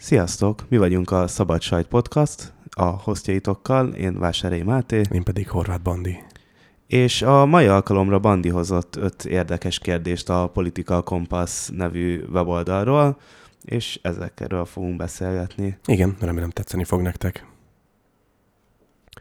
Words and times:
Sziasztok! 0.00 0.64
Mi 0.68 0.76
vagyunk 0.76 1.10
a 1.10 1.26
Szabad 1.26 1.60
Sajt 1.60 1.86
Podcast, 1.86 2.52
a 2.70 2.84
hostjaitokkal, 2.84 3.88
én 3.88 4.18
Vásáré 4.18 4.62
Máté, 4.62 5.02
Én 5.10 5.22
pedig 5.22 5.48
Horváth 5.50 5.82
Bandi. 5.82 6.18
és 6.86 7.22
a 7.22 7.46
mai 7.46 7.66
alkalomra 7.66 8.18
Bandi 8.18 8.48
hozott 8.48 8.96
öt 8.96 9.24
érdekes 9.24 9.78
kérdést 9.78 10.28
a 10.30 10.50
Political 10.52 11.02
Compass 11.02 11.68
nevű 11.76 12.22
weboldalról, 12.32 13.16
és 13.64 13.98
ezekről 14.02 14.64
fogunk 14.64 14.96
beszélgetni. 14.96 15.78
Igen, 15.86 16.16
remélem 16.20 16.50
tetszeni 16.50 16.84
fog 16.84 17.00
nektek. 17.00 17.46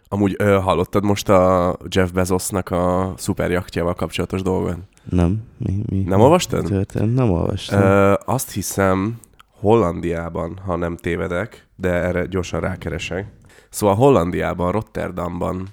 Amúgy 0.09 0.36
ö, 0.38 0.59
hallottad 0.59 1.04
most 1.04 1.30
a 1.30 1.78
Jeff 1.89 2.09
Bezosnak 2.12 2.70
a 2.71 3.14
szuperjaktjával 3.18 3.94
kapcsolatos 3.94 4.41
dolgot? 4.41 4.78
Nem? 5.09 5.44
Mi, 5.57 5.84
mi? 5.89 6.00
Nem 6.00 6.20
olvastad? 6.20 6.66
Történt? 6.66 7.16
Nem 7.16 7.32
olvastam. 7.32 7.82
Ö, 7.82 8.14
azt 8.25 8.52
hiszem 8.52 9.20
Hollandiában, 9.60 10.60
ha 10.66 10.76
nem 10.76 10.98
tévedek, 10.98 11.68
de 11.76 11.89
erre 11.89 12.25
gyorsan 12.25 12.60
rákeresek. 12.60 13.25
Szóval 13.70 13.96
Hollandiában, 13.96 14.71
Rotterdamban 14.71 15.68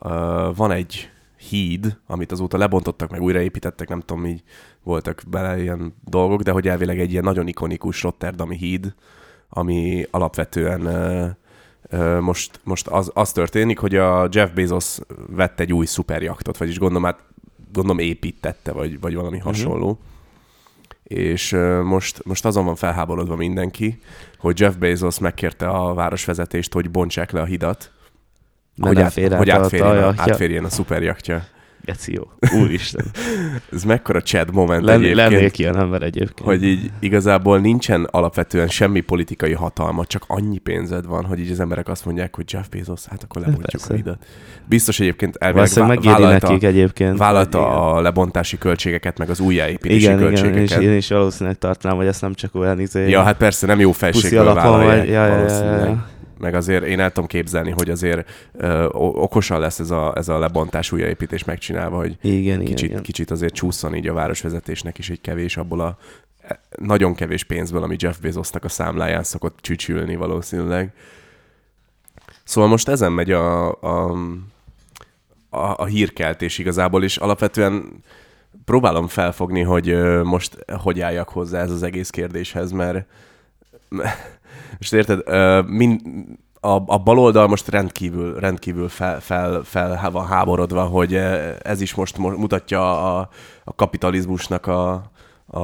ö, 0.00 0.50
van 0.56 0.70
egy 0.70 1.10
híd, 1.48 1.98
amit 2.06 2.32
azóta 2.32 2.58
lebontottak, 2.58 3.10
meg 3.10 3.20
újraépítettek, 3.20 3.88
nem 3.88 4.00
tudom, 4.00 4.26
így 4.26 4.42
voltak 4.82 5.22
bele 5.30 5.60
ilyen 5.60 5.94
dolgok, 6.04 6.42
de 6.42 6.50
hogy 6.50 6.68
elvileg 6.68 7.00
egy 7.00 7.10
ilyen 7.10 7.24
nagyon 7.24 7.46
ikonikus 7.46 8.02
Rotterdami 8.02 8.56
híd, 8.56 8.94
ami 9.48 10.06
alapvetően 10.10 10.86
ö, 11.90 12.20
most, 12.20 12.60
most 12.64 12.88
az, 12.88 13.10
az 13.14 13.32
történik, 13.32 13.78
hogy 13.78 13.96
a 13.96 14.28
Jeff 14.30 14.50
Bezos 14.50 14.98
vett 15.26 15.60
egy 15.60 15.72
új 15.72 15.86
szuperjaktot, 15.86 16.56
vagyis 16.56 16.78
gondolom, 16.78 17.04
hát, 17.04 17.20
gondolom 17.72 17.98
építette, 17.98 18.72
vagy, 18.72 19.00
vagy 19.00 19.14
valami 19.14 19.38
hasonló. 19.38 19.90
Uh-huh 19.90 20.10
és 21.02 21.50
most, 21.82 22.24
most 22.24 22.44
azon 22.44 22.64
van 22.64 22.76
felháborodva 22.76 23.36
mindenki, 23.36 24.00
hogy 24.38 24.60
Jeff 24.60 24.74
Bezos 24.74 25.18
megkérte 25.18 25.68
a 25.68 25.94
városvezetést, 25.94 26.72
hogy 26.72 26.90
bontsák 26.90 27.30
le 27.30 27.40
a 27.40 27.44
hidat, 27.44 27.90
hogy, 28.80 28.94
nem 28.96 29.04
át, 29.04 29.12
fér 29.12 29.32
át 29.32 29.38
hogy 29.38 29.50
átférjen, 29.50 30.04
a 30.04 30.14
átférjen 30.16 30.64
a 30.64 30.68
szuperjaktja. 30.68 31.44
Geci 31.84 32.12
jó. 32.12 32.22
Úristen. 32.60 33.04
Ez 33.72 33.84
mekkora 33.84 34.22
Chad 34.22 34.52
moment 34.52 34.84
Len, 34.84 34.94
egyébként, 34.94 35.16
lennék 35.30 35.58
ilyen 35.58 35.78
ember 35.78 36.02
egyébként. 36.02 36.48
hogy 36.48 36.64
így 36.64 36.90
igazából 36.98 37.58
nincsen 37.58 38.04
alapvetően 38.10 38.68
semmi 38.68 39.00
politikai 39.00 39.52
hatalma, 39.52 40.04
csak 40.04 40.24
annyi 40.26 40.58
pénzed 40.58 41.06
van, 41.06 41.24
hogy 41.24 41.38
így 41.38 41.50
az 41.50 41.60
emberek 41.60 41.88
azt 41.88 42.04
mondják, 42.04 42.36
hogy 42.36 42.44
Jeff 42.52 42.66
Bezos, 42.68 43.04
hát 43.06 43.22
akkor 43.22 43.40
lebontjuk 43.40 43.70
Persze. 43.70 43.92
a 43.92 43.96
hidat. 43.96 44.24
Biztos 44.68 45.00
egyébként 45.00 45.36
elvileg 45.36 45.68
vá- 45.74 46.04
vállalta, 46.04 46.48
nekik 46.48 46.64
egyébként. 46.68 47.18
vállalta 47.18 47.58
Igen. 47.58 47.70
a 47.70 48.00
lebontási 48.00 48.58
költségeket, 48.58 49.18
meg 49.18 49.30
az 49.30 49.40
újjáépítési 49.40 50.04
Igen, 50.04 50.18
igen, 50.18 50.26
költségeket. 50.28 50.80
és 50.80 50.86
én 50.86 50.96
is 50.96 51.08
valószínűleg 51.08 51.58
tartanám, 51.58 51.96
hogy 51.96 52.06
ezt 52.06 52.20
nem 52.20 52.34
csak 52.34 52.54
olyan 52.54 52.80
izé... 52.80 53.08
Ja, 53.08 53.22
hát 53.22 53.36
persze, 53.36 53.66
nem 53.66 53.80
jó 53.80 53.92
alapon 54.00 54.54
vállalják. 54.54 55.08
Ja, 55.08 55.26
ja, 55.26 55.38
ja, 55.38 55.84
ja. 55.84 56.10
Meg 56.42 56.54
azért 56.54 56.84
én 56.84 57.00
el 57.00 57.12
tudom 57.12 57.28
képzelni, 57.28 57.70
hogy 57.70 57.90
azért 57.90 58.30
ö, 58.52 58.86
okosan 58.92 59.60
lesz 59.60 59.78
ez 59.78 59.90
a, 59.90 60.12
ez 60.16 60.28
a 60.28 60.38
lebontás 60.38 60.92
újjáépítés 60.92 61.44
megcsinálva, 61.44 61.96
hogy 61.96 62.16
Igen, 62.20 62.64
kicsit, 62.64 62.90
igen. 62.90 63.02
kicsit 63.02 63.30
azért 63.30 63.54
csúszson 63.54 63.94
így 63.94 64.08
a 64.08 64.12
városvezetésnek 64.12 64.98
is 64.98 65.10
egy 65.10 65.20
kevés 65.20 65.56
abból 65.56 65.80
a 65.80 65.98
e, 66.40 66.60
nagyon 66.78 67.14
kevés 67.14 67.44
pénzből, 67.44 67.82
ami 67.82 67.96
Jeff 67.98 68.18
Bezosnak 68.18 68.64
a 68.64 68.68
számláján 68.68 69.22
szokott 69.22 69.58
csücsülni 69.60 70.16
valószínűleg. 70.16 70.92
Szóval 72.44 72.70
most 72.70 72.88
ezen 72.88 73.12
megy 73.12 73.30
a, 73.30 73.72
a, 73.80 74.12
a, 75.50 75.74
a 75.76 75.84
hírkeltés 75.84 76.58
igazából, 76.58 77.04
és 77.04 77.16
alapvetően 77.16 78.02
próbálom 78.64 79.06
felfogni, 79.06 79.62
hogy 79.62 79.96
most 80.22 80.64
hogy 80.82 81.00
álljak 81.00 81.28
hozzá 81.28 81.62
ez 81.62 81.70
az 81.70 81.82
egész 81.82 82.10
kérdéshez, 82.10 82.70
mert 82.70 83.06
most 84.78 84.92
érted, 84.92 85.20
mind, 85.66 86.00
a, 86.64 86.82
a 86.86 86.98
baloldal 86.98 87.46
most 87.46 87.68
rendkívül, 87.68 88.40
rendkívül 88.40 88.88
fel, 88.88 89.20
fel, 89.20 89.62
fel 89.62 90.10
van 90.10 90.26
háborodva, 90.26 90.84
hogy 90.84 91.14
ez 91.62 91.80
is 91.80 91.94
most 91.94 92.18
mo- 92.18 92.36
mutatja 92.36 93.16
a, 93.18 93.28
a 93.64 93.74
kapitalizmusnak 93.74 94.66
a, 94.66 95.10
a, 95.46 95.60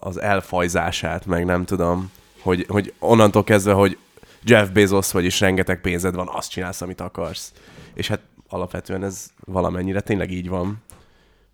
az 0.00 0.20
elfajzását, 0.20 1.26
meg 1.26 1.44
nem 1.44 1.64
tudom, 1.64 2.10
hogy, 2.42 2.66
hogy 2.68 2.94
onnantól 2.98 3.44
kezdve, 3.44 3.72
hogy 3.72 3.98
Jeff 4.42 4.68
Bezos 4.68 5.12
vagy, 5.12 5.24
és 5.24 5.40
rengeteg 5.40 5.80
pénzed 5.80 6.14
van, 6.14 6.28
azt 6.32 6.50
csinálsz, 6.50 6.80
amit 6.80 7.00
akarsz. 7.00 7.52
És 7.94 8.08
hát 8.08 8.20
alapvetően 8.48 9.04
ez 9.04 9.30
valamennyire 9.44 10.00
tényleg 10.00 10.30
így 10.30 10.48
van. 10.48 10.82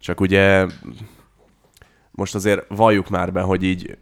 Csak 0.01 0.21
ugye 0.21 0.67
most 2.11 2.35
azért 2.35 2.65
valljuk 2.69 3.09
már 3.09 3.33
be, 3.33 3.41
hogy 3.41 3.63
így 3.63 3.99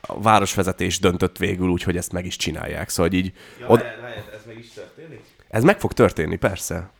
a 0.00 0.20
városvezetés 0.20 0.98
döntött 0.98 1.36
végül 1.38 1.68
úgy, 1.68 1.82
hogy 1.82 1.96
ezt 1.96 2.12
meg 2.12 2.26
is 2.26 2.36
csinálják. 2.36 2.88
Szóval 2.88 3.10
hogy 3.10 3.18
így 3.18 3.32
od- 3.66 3.80
ez 3.80 4.42
meg 4.46 4.58
is 4.58 4.68
történik? 4.74 5.20
ez 5.48 5.62
meg 5.62 5.80
fog 5.80 5.92
történni, 5.92 6.36
persze. 6.36 6.90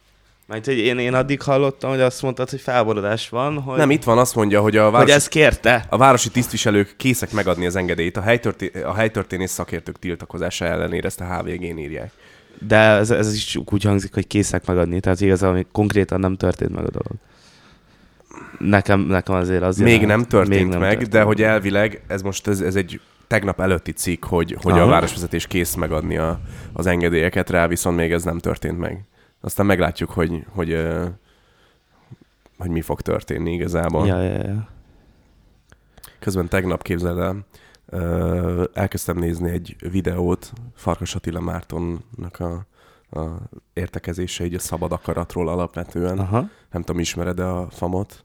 Mert 0.47 0.65
hogy 0.65 0.79
én, 0.79 0.99
én 0.99 1.15
addig 1.15 1.43
hallottam, 1.43 1.91
hogy 1.91 2.01
azt 2.01 2.23
mondtad, 2.23 2.51
hogy 2.51 2.61
felborodás 2.61 3.29
van, 3.29 3.61
hogy, 3.61 3.77
Nem, 3.79 3.91
itt 3.91 4.05
van, 4.05 4.19
azt 4.19 4.35
mondja, 4.35 4.61
hogy 4.61 4.77
a, 4.77 4.83
hogy 4.85 4.93
városi, 4.93 5.13
ezt 5.13 5.29
kérte. 5.29 5.87
a 5.89 5.97
városi 5.97 6.31
tisztviselők 6.31 6.95
készek 6.97 7.33
megadni 7.33 7.67
az 7.67 7.77
engedélyt. 7.77 8.17
A, 8.17 8.21
helytörté- 8.21 8.85
a 8.85 8.95
helytörténész 8.95 9.51
szakértők 9.53 9.99
tiltakozása 9.99 10.65
ellenére 10.65 11.07
ezt 11.07 11.21
a 11.21 11.25
HVG-n 11.37 11.79
írják. 11.79 12.13
De 12.67 12.77
ez, 12.77 13.11
ez 13.11 13.35
is 13.35 13.57
úgy 13.71 13.83
hangzik, 13.83 14.15
hogy 14.15 14.27
készek 14.27 14.67
megadni, 14.67 15.01
tehát 15.01 15.21
igazából 15.21 15.55
még 15.57 15.67
konkrétan 15.73 16.21
nem 16.21 16.37
történt 16.37 16.75
meg 16.75 16.85
a 16.85 16.91
dolog. 16.91 17.13
Nekem, 18.59 19.01
nekem 19.01 19.35
azért 19.35 19.63
az 19.63 19.77
Még 19.79 20.01
jelent- 20.01 20.09
nem 20.09 20.23
történt 20.29 20.61
még 20.61 20.69
nem 20.69 20.81
meg, 20.81 20.91
történt 20.91 21.13
de 21.13 21.23
hogy 21.23 21.43
elvileg, 21.43 22.03
ez 22.07 22.23
most 22.23 22.47
ez, 22.47 22.61
ez 22.61 22.77
egy 22.77 23.01
tegnap 23.27 23.61
előtti 23.61 23.93
cikk, 23.93 24.25
hogy, 24.25 24.57
hogy 24.63 24.73
a 24.73 24.77
Aha. 24.77 24.87
városvezetés 24.91 25.47
kész 25.47 25.75
megadni 25.75 26.17
a, 26.17 26.41
az 26.73 26.87
engedélyeket 26.87 27.51
rá, 27.51 27.67
viszont 27.67 27.97
még 27.97 28.13
ez 28.13 28.25
nem 28.25 28.39
történt 28.39 28.79
meg. 28.79 29.05
Aztán 29.41 29.67
meglátjuk, 29.67 30.11
hogy, 30.11 30.45
hogy, 30.49 30.71
ö, 30.71 31.07
hogy 32.59 32.71
mi 32.71 32.81
fog 32.81 33.01
történni 33.01 33.53
igazából. 33.53 34.07
Ja, 34.07 34.21
ja, 34.23 34.43
ja. 34.47 34.69
Közben 36.19 36.49
tegnap 36.49 36.83
képzeld 36.83 37.19
el, 37.19 37.47
elkezdtem 38.75 39.19
nézni 39.19 39.51
egy 39.51 39.77
videót 39.91 40.53
Farkas 40.75 41.15
Attila 41.15 41.41
Mártonnak 41.41 42.41
a, 42.41 42.67
a 43.11 43.27
értekezése 43.73 44.45
így 44.45 44.55
a 44.55 44.59
szabad 44.59 44.93
akaratról 44.93 45.49
alapvetően. 45.49 46.19
Aha. 46.19 46.49
Nem 46.71 46.83
tudom, 46.83 47.01
ismered 47.01 47.39
a 47.39 47.67
famot? 47.71 48.25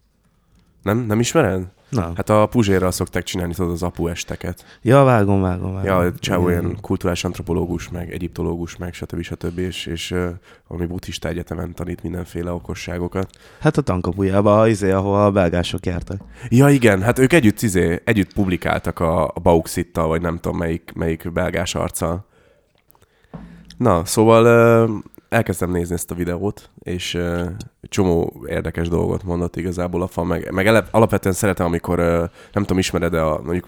Nem? 0.81 0.97
Nem 0.97 1.19
ismered? 1.19 1.67
Na. 1.89 2.11
Hát 2.15 2.29
a 2.29 2.45
Puzsérral 2.45 2.91
szokták 2.91 3.23
csinálni 3.23 3.53
tudod 3.53 3.71
az 3.71 3.83
apu 3.83 4.07
esteket. 4.07 4.65
Ja, 4.81 5.03
vágom, 5.03 5.41
vágom, 5.41 5.73
vágom. 5.73 6.03
Ja, 6.21 6.37
Igen. 6.39 6.49
ilyen 6.49 6.77
kulturális 6.81 7.23
antropológus, 7.23 7.89
meg 7.89 8.11
egyiptológus, 8.11 8.77
meg 8.77 8.93
stb. 8.93 9.21
stb. 9.21 9.57
És, 9.57 9.85
és 9.85 10.11
uh, 10.11 10.29
valami 10.67 10.87
buddhista 10.87 11.27
egyetemen 11.27 11.73
tanít 11.73 12.03
mindenféle 12.03 12.51
okosságokat. 12.51 13.29
Hát 13.59 13.77
a 13.77 13.81
tankapujában, 13.81 14.69
izé, 14.69 14.91
ahol 14.91 15.21
a 15.21 15.31
belgások 15.31 15.85
jártak. 15.85 16.21
Ja 16.49 16.69
igen, 16.69 17.01
hát 17.01 17.19
ők 17.19 17.33
együtt, 17.33 17.61
izé, 17.61 18.01
együtt 18.03 18.33
publikáltak 18.33 18.99
a, 18.99 19.27
a 19.27 19.39
Bauxittal, 19.41 20.07
vagy 20.07 20.21
nem 20.21 20.39
tudom 20.39 20.57
melyik, 20.57 20.91
melyik 20.95 21.31
belgás 21.31 21.75
arccal. 21.75 22.25
Na, 23.77 24.05
szóval 24.05 24.43
uh, 24.89 24.95
elkezdtem 25.29 25.71
nézni 25.71 25.93
ezt 25.93 26.11
a 26.11 26.15
videót, 26.15 26.69
és 26.79 27.13
uh, 27.13 27.45
csomó 27.81 28.43
érdekes 28.47 28.87
dolgot 28.87 29.23
mondott 29.23 29.55
igazából 29.55 30.01
a 30.01 30.07
fa, 30.07 30.23
meg, 30.23 30.51
meg 30.51 30.67
ele, 30.67 30.87
alapvetően 30.91 31.35
szeretem, 31.35 31.65
amikor, 31.65 31.99
uh, 31.99 32.05
nem 32.53 32.63
tudom, 32.63 32.77
ismered-e 32.77 33.25
a, 33.25 33.41
mondjuk 33.43 33.67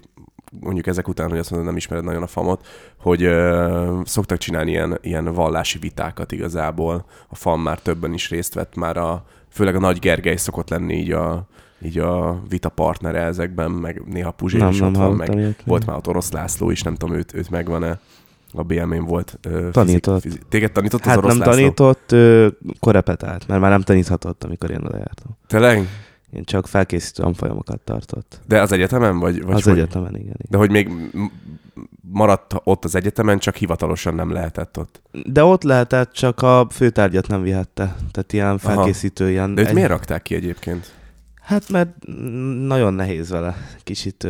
mondjuk 0.60 0.88
ezek 0.88 1.08
után, 1.08 1.30
hogy 1.30 1.38
azt 1.38 1.50
mondod, 1.50 1.68
nem 1.68 1.78
ismered 1.78 2.04
nagyon 2.04 2.24
a 2.24 2.28
famot, 2.28 2.66
hogy 2.98 3.26
uh, 3.26 4.06
szoktak 4.06 4.38
csinálni 4.38 4.72
ilyen, 4.72 4.98
ilyen 5.02 5.34
vallási 5.34 5.80
vitákat 5.80 6.32
igazából. 6.32 7.06
A 7.28 7.36
fam 7.36 7.62
már 7.62 7.80
többen 7.80 8.14
is 8.14 8.30
részt 8.30 8.54
vett, 8.54 8.76
már 8.76 8.98
a, 8.98 9.26
főleg 9.50 9.76
a 9.76 9.80
Nagy 9.80 10.00
Gergely 10.00 10.36
szokott 10.36 10.70
lenni 10.70 10.94
így 10.94 11.12
a, 11.12 11.48
így 11.82 11.98
a 11.98 12.42
vita 12.50 12.70
partnere 12.70 13.20
ezekben, 13.20 13.72
meg 13.72 14.02
néha 14.06 14.32
Puzsér 14.32 14.60
Nem, 14.60 14.70
is 14.70 14.80
nem 14.80 14.88
ott 14.88 14.96
van, 14.96 15.14
meg 15.16 15.36
ilyet. 15.36 15.64
volt 15.66 15.86
már 15.86 15.96
ott 15.96 16.08
Orosz 16.08 16.32
László 16.32 16.70
is, 16.70 16.82
nem 16.82 16.96
tudom, 16.96 17.16
őt, 17.16 17.34
őt 17.34 17.50
megvan-e. 17.50 18.00
A 18.54 18.64
BM-én 18.64 19.06
volt. 19.06 19.38
Ö, 19.42 19.70
Tanított. 19.72 20.22
Fizik, 20.22 20.32
fizik, 20.32 20.50
téged 20.50 20.72
tanított 20.72 21.00
az 21.00 21.08
Hát 21.08 21.18
Orosz 21.18 21.30
nem 21.38 21.40
László? 21.40 21.54
tanított, 21.54 22.12
ö, 22.12 22.48
korepetált, 22.80 23.48
mert 23.48 23.62
már 23.62 23.72
nem 23.72 23.82
taníthatott, 23.82 24.44
amikor 24.44 24.72
én 24.72 24.82
oda 24.86 24.98
jártam. 24.98 25.38
Tényleg? 25.48 25.88
Én 26.32 26.44
csak 26.44 26.68
felkészítő 26.68 27.24
tanfolyamokat 27.24 27.80
tartott. 27.80 28.40
De 28.48 28.62
az 28.62 28.72
egyetemen? 28.72 29.20
Vagy, 29.20 29.44
vagy 29.44 29.56
az 29.56 29.64
hogy? 29.64 29.74
egyetemen, 29.74 30.10
igen. 30.16 30.22
igen. 30.26 30.48
De 30.50 30.58
hogy 30.58 30.72
még 30.72 30.92
maradt 32.12 32.54
ott 32.64 32.84
az 32.86 32.96
egyetemen, 32.96 33.40
csak 33.40 33.56
hivatalosan 33.56 34.14
nem 34.16 34.32
lehetett 34.32 34.78
ott. 34.78 35.02
De 35.26 35.44
ott 35.44 35.64
lehetett, 35.64 36.12
csak 36.12 36.42
a 36.42 36.68
főtárgyat 36.72 37.28
nem 37.28 37.42
vihette. 37.42 37.96
Tehát 38.12 38.34
ilyen 38.34 38.58
felkészítő, 38.58 39.30
ilyen... 39.30 39.56
De 39.56 39.62
őt 39.62 39.74
miért 39.74 39.90
rakták 39.90 40.22
ki 40.22 40.36
egyébként? 40.36 40.94
Hát 41.42 41.70
mert 41.70 41.90
nagyon 42.68 42.94
nehéz 42.94 43.30
vele. 43.30 43.56
Kicsit... 43.84 44.28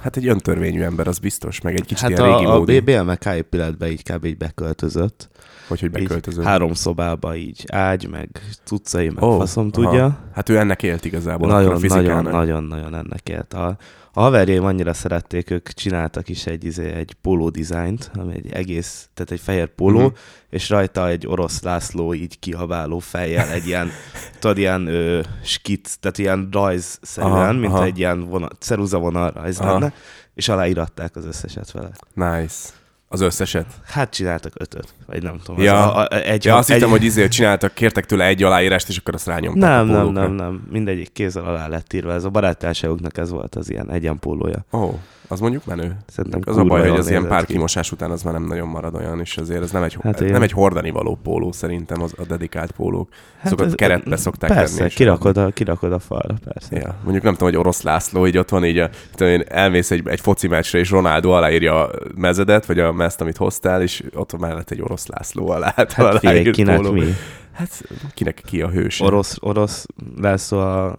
Hát 0.00 0.16
egy 0.16 0.26
öntörvényű 0.26 0.82
ember, 0.82 1.08
az 1.08 1.18
biztos, 1.18 1.60
meg 1.60 1.74
egy 1.74 1.84
kicsit 1.84 1.98
Hát 1.98 2.10
ilyen 2.10 2.22
régi 2.22 2.44
a, 2.44 2.54
a 2.54 2.58
módi, 2.58 2.80
BMK 2.80 3.24
épületbe 3.24 3.90
így 3.90 4.02
kb. 4.02 4.24
így 4.24 4.36
beköltözött. 4.36 5.28
hogy, 5.68 5.80
hogy 5.80 5.88
Így 5.88 6.02
beköltözött. 6.02 6.44
három 6.44 6.72
szobába 6.72 7.36
így 7.36 7.64
ágy, 7.72 8.08
meg 8.08 8.28
cuccai, 8.64 9.08
meg 9.08 9.22
oh, 9.22 9.36
faszom 9.38 9.70
aha. 9.72 9.82
tudja. 9.82 10.18
Hát 10.34 10.48
ő 10.48 10.58
ennek 10.58 10.82
élt 10.82 11.04
igazából. 11.04 11.50
a 11.50 11.52
Nagyon, 11.52 11.80
nagyon, 11.80 12.22
nagyon, 12.22 12.64
nagyon 12.64 12.94
ennek 12.94 13.28
élt. 13.28 13.54
A, 13.54 13.76
A 14.12 14.20
haverjaim 14.20 14.64
annyira 14.64 14.92
szerették, 14.92 15.50
ők 15.50 15.68
csináltak 15.68 16.28
is 16.28 16.46
egy, 16.46 16.64
izé, 16.64 16.90
egy 16.92 17.12
póló 17.20 17.48
dizájnt, 17.48 18.10
ami 18.14 18.34
egy 18.34 18.52
egész, 18.52 19.08
tehát 19.14 19.30
egy 19.30 19.40
fehér 19.40 19.66
póló, 19.74 19.96
Mhm. 19.98 20.06
uh-huh. 20.06 20.18
és 20.50 20.68
rajta 20.68 21.08
egy 21.08 21.26
orosz 21.26 21.62
László 21.62 22.14
így 22.14 22.38
kiabáló 22.38 22.98
fejjel, 22.98 23.48
egy 23.48 23.66
ilyen, 23.66 23.90
tudod, 24.40 24.58
ilyen 24.58 24.86
ö, 24.86 25.20
skit, 25.44 25.96
tehát 26.00 26.18
ilyen 26.18 26.48
rajzszerűen, 26.52 27.32
Aha, 27.32 27.52
mint 27.52 27.72
aha. 27.72 27.84
egy 27.84 27.98
ilyen 27.98 28.24
vonal, 28.28 28.50
ceruza 28.58 28.98
vonal 28.98 29.30
rajz 29.30 29.58
Aha. 29.60 29.72
lenne, 29.72 29.92
és 30.34 30.48
aláíratták 30.48 31.16
az 31.16 31.24
összeset 31.24 31.70
vele. 31.70 31.90
Nice. 32.14 32.68
Az 33.12 33.20
összeset. 33.20 33.66
Hát 33.84 34.10
csináltak 34.10 34.52
ötöt, 34.58 34.94
vagy 35.06 35.22
nem 35.22 35.40
tudom. 35.44 35.62
Ja. 35.62 35.94
Az 35.94 35.96
a, 35.96 36.16
a, 36.16 36.20
egy, 36.22 36.44
Ja, 36.44 36.56
azt 36.56 36.68
egy, 36.70 36.74
hittem, 36.76 36.90
hogy 36.90 37.04
izé 37.04 37.28
csináltak, 37.28 37.74
kértek 37.74 38.06
tőle 38.06 38.24
egy 38.24 38.42
aláírást, 38.42 38.88
és 38.88 38.96
akkor 38.96 39.14
azt 39.14 39.26
rányomták 39.26 39.70
Nem, 39.70 39.86
nem, 39.86 40.08
nem, 40.08 40.32
nem. 40.32 40.66
Mindegyik 40.70 41.12
kézzel 41.12 41.44
alá 41.44 41.68
lett 41.68 41.92
írva. 41.92 42.12
Ez 42.12 42.24
a 42.24 42.28
barátságoknak 42.28 43.18
ez 43.18 43.30
volt 43.30 43.54
az 43.54 43.70
ilyen 43.70 43.90
egyenpólója. 43.90 44.64
Oh, 44.70 44.94
az 45.30 45.40
mondjuk 45.40 45.64
menő. 45.64 45.96
Szerintem 46.06 46.40
Az 46.44 46.56
a 46.56 46.64
baj, 46.64 46.88
hogy 46.88 46.98
az 46.98 47.08
ilyen 47.10 47.28
pár 47.28 47.44
ki. 47.44 47.52
kimosás 47.52 47.92
után 47.92 48.10
az 48.10 48.22
már 48.22 48.32
nem 48.32 48.44
nagyon 48.44 48.68
marad 48.68 48.94
olyan, 48.94 49.20
és 49.20 49.36
azért 49.36 49.62
ez 49.62 49.70
nem 49.70 49.82
egy, 49.82 49.96
Hát 50.02 50.20
nem 50.20 50.42
egy 50.42 50.52
hordani 50.52 50.90
való 50.90 51.18
póló 51.22 51.52
szerintem 51.52 52.02
az 52.02 52.14
a 52.18 52.22
dedikált 52.24 52.70
pólók. 52.70 53.08
Hát 53.38 53.48
Szokott 53.50 53.66
ez- 53.66 53.74
keretbe 53.74 54.16
szokták 54.16 54.50
Persze, 54.52 54.76
tenni. 54.78 54.90
kirakod 54.90 55.36
a, 55.36 55.50
kirakod 55.50 55.92
a 55.92 55.98
falra, 55.98 56.34
persze. 56.44 56.76
Ja, 56.76 56.94
mondjuk 57.02 57.24
nem 57.24 57.32
tudom, 57.32 57.48
hogy 57.48 57.58
orosz 57.58 57.82
László 57.82 58.26
így 58.26 58.38
ott 58.38 58.48
van, 58.48 58.64
így 58.64 58.78
a, 58.78 58.90
én, 59.18 59.42
elmész 59.48 59.90
egy, 59.90 60.08
egy 60.08 60.20
foci 60.20 60.48
meccsre, 60.48 60.78
és 60.78 60.90
Ronaldo 60.90 61.30
aláírja 61.30 61.84
a 61.86 61.90
mezedet, 62.16 62.66
vagy 62.66 62.78
a 62.78 62.92
mezt, 62.92 63.20
amit 63.20 63.36
hoztál, 63.36 63.82
és 63.82 64.04
ott 64.14 64.38
mellett 64.38 64.70
egy 64.70 64.82
orosz 64.82 65.06
László 65.06 65.48
alá. 65.50 65.72
Hát, 65.76 66.18
figyelj, 66.18 66.50
kinek 66.50 66.76
póló. 66.76 66.92
mi? 66.92 67.04
Hát 67.52 67.82
kinek 68.14 68.42
ki 68.46 68.62
a 68.62 68.68
hős? 68.68 69.00
Orosz, 69.00 69.36
orosz 69.40 69.86
lesz 70.20 70.52
a 70.52 70.96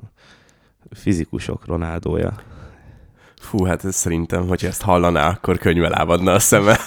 fizikusok 0.92 1.66
Ronaldója. 1.66 2.34
Fú, 3.52 3.64
hát 3.64 3.86
ez 3.86 3.96
szerintem, 3.96 4.48
hogy 4.48 4.66
ezt 4.66 4.82
hallaná, 4.82 5.30
akkor 5.30 5.58
könyve 5.58 5.90
lábadna 5.90 6.32
a 6.32 6.40
szeme. 6.40 6.78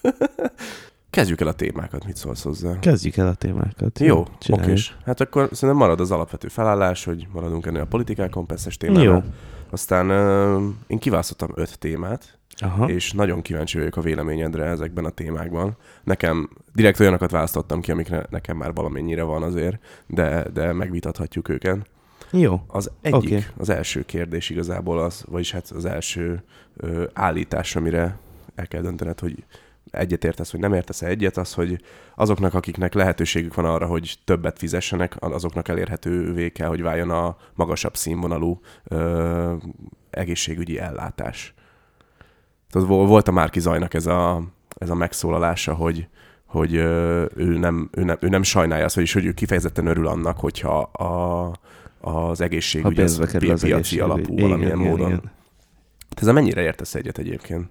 Kezdjük 1.10 1.40
el 1.40 1.46
a 1.46 1.52
témákat, 1.52 2.06
mit 2.06 2.16
szólsz 2.16 2.42
hozzá? 2.42 2.78
Kezdjük 2.78 3.16
el 3.16 3.26
a 3.26 3.34
témákat. 3.34 3.98
Jó, 3.98 4.24
okés. 4.48 4.96
Hát 5.04 5.20
akkor 5.20 5.48
szerintem 5.52 5.76
marad 5.76 6.00
az 6.00 6.10
alapvető 6.10 6.48
felállás, 6.48 7.04
hogy 7.04 7.26
maradunk 7.32 7.66
ennél 7.66 7.80
a 7.80 7.86
politikákon, 7.86 8.46
persze 8.46 8.70
témánál. 8.78 9.04
Jó. 9.04 9.22
Aztán 9.70 10.10
uh, 10.10 10.62
én 10.86 10.98
kiválasztottam 10.98 11.50
öt 11.54 11.78
témát, 11.78 12.38
Aha. 12.58 12.88
és 12.88 13.12
nagyon 13.12 13.42
kíváncsi 13.42 13.78
vagyok 13.78 13.96
a 13.96 14.00
véleményedre 14.00 14.64
ezekben 14.64 15.04
a 15.04 15.10
témákban. 15.10 15.76
Nekem 16.04 16.48
direkt 16.72 17.00
olyanokat 17.00 17.30
választottam 17.30 17.80
ki, 17.80 17.90
amikre 17.90 18.26
nekem 18.30 18.56
már 18.56 18.74
valamennyire 18.74 19.22
van 19.22 19.42
azért, 19.42 19.78
de, 20.06 20.46
de 20.52 20.72
megvitathatjuk 20.72 21.48
őket. 21.48 21.86
Jó. 22.36 22.60
Az 22.66 22.90
egyik, 23.00 23.30
okay. 23.30 23.44
az 23.56 23.68
első 23.68 24.02
kérdés 24.02 24.50
igazából 24.50 24.98
az, 24.98 25.24
vagyis 25.28 25.52
hát 25.52 25.70
az 25.70 25.84
első 25.84 26.42
ö, 26.76 27.04
állítás, 27.12 27.76
amire 27.76 28.18
el 28.54 28.66
kell 28.66 28.82
döntened, 28.82 29.20
hogy 29.20 29.44
egyet 29.90 30.24
értesz, 30.24 30.50
vagy 30.52 30.60
nem 30.60 30.74
értesz 30.74 31.02
egyet, 31.02 31.36
az, 31.36 31.54
hogy 31.54 31.80
azoknak, 32.14 32.54
akiknek 32.54 32.94
lehetőségük 32.94 33.54
van 33.54 33.64
arra, 33.64 33.86
hogy 33.86 34.14
többet 34.24 34.58
fizessenek, 34.58 35.16
azoknak 35.18 35.68
elérhetővé 35.68 36.50
kell, 36.50 36.68
hogy 36.68 36.82
váljon 36.82 37.10
a 37.10 37.36
magasabb 37.54 37.96
színvonalú 37.96 38.60
ö, 38.84 39.54
egészségügyi 40.10 40.78
ellátás. 40.78 41.54
Tehát 42.70 42.88
vo- 42.88 43.08
volt 43.08 43.28
a 43.28 43.32
Márki 43.32 43.60
Zajnak 43.60 43.94
ez 43.94 44.06
a, 44.06 44.42
ez 44.78 44.90
a 44.90 44.94
megszólalása, 44.94 45.74
hogy, 45.74 46.08
hogy 46.46 46.74
ő, 46.74 47.58
nem, 47.58 47.88
ő, 47.92 48.04
nem, 48.04 48.16
ő 48.20 48.28
nem 48.28 48.42
sajnálja 48.42 48.84
azt, 48.84 48.94
vagyis 48.94 49.12
hogy 49.12 49.24
ő 49.24 49.32
kifejezetten 49.32 49.86
örül 49.86 50.06
annak, 50.06 50.38
hogyha 50.38 50.78
a, 50.80 51.52
az 52.04 52.40
egészségügy 52.40 53.00
az 53.00 53.20
kerül 53.32 53.50
az 53.50 53.60
piaci 53.62 54.00
alapú 54.00 54.32
Igen, 54.32 54.44
valamilyen 54.48 54.78
igen, 54.78 54.90
módon. 54.90 55.06
igen. 55.06 55.20
Te 56.08 56.20
ezzel 56.20 56.32
mennyire 56.32 56.62
értesz 56.62 56.94
egyet 56.94 57.18
egyébként? 57.18 57.64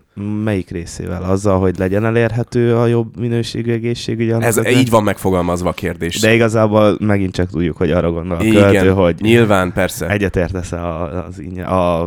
Melyik 0.44 0.69
részével? 0.69 1.24
Azzal, 1.24 1.59
hogy 1.59 1.77
legyen 1.77 2.06
elérhető 2.06 2.75
a 2.75 2.85
jobb 2.85 3.19
minőségű 3.19 3.71
egészségügy? 3.71 4.30
Ez 4.30 4.57
akinek- 4.57 4.77
így 4.81 4.89
van 4.89 5.03
megfogalmazva 5.03 5.69
a 5.69 5.74
kérdés. 5.74 6.19
De 6.19 6.33
igazából 6.33 6.97
megint 7.00 7.33
csak 7.33 7.50
tudjuk, 7.50 7.77
hogy 7.77 7.91
arra 7.91 8.12
gondol 8.12 8.38
a 8.38 8.44
Igen, 8.44 8.71
költő, 8.71 8.89
hogy 8.89 9.15
Nyilván, 9.21 9.74
persze. 9.74 10.09
egyetértesz 10.09 10.71
a, 10.71 11.25
az 11.25 11.39
ingyen, 11.39 11.65
a, 11.65 12.03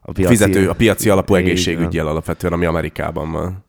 a 0.00 0.12
piaci... 0.12 0.32
fizető, 0.36 0.68
a 0.68 0.72
piaci 0.74 1.08
alapú 1.08 1.34
Igen. 1.34 1.46
egészségügyel 1.46 2.06
alapvetően, 2.06 2.52
ami 2.52 2.64
Amerikában 2.64 3.32
van. 3.32 3.64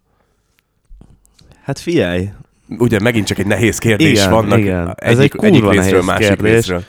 Hát 1.63 1.79
figyelj, 1.79 2.29
Ugye 2.77 2.99
megint 2.99 3.25
csak 3.25 3.37
egy 3.37 3.45
nehéz 3.47 3.77
kérdés 3.77 4.11
Igen, 4.11 4.29
vannak. 4.31 4.59
igen. 4.59 4.93
Ez 4.97 5.19
Egyik, 5.19 5.33
egy 5.33 5.43
egyik 5.43 5.59
kurva 5.61 5.71
részről, 5.71 5.91
nehéz 5.91 6.05
másik 6.05 6.27
kérdés. 6.27 6.51
részről. 6.53 6.83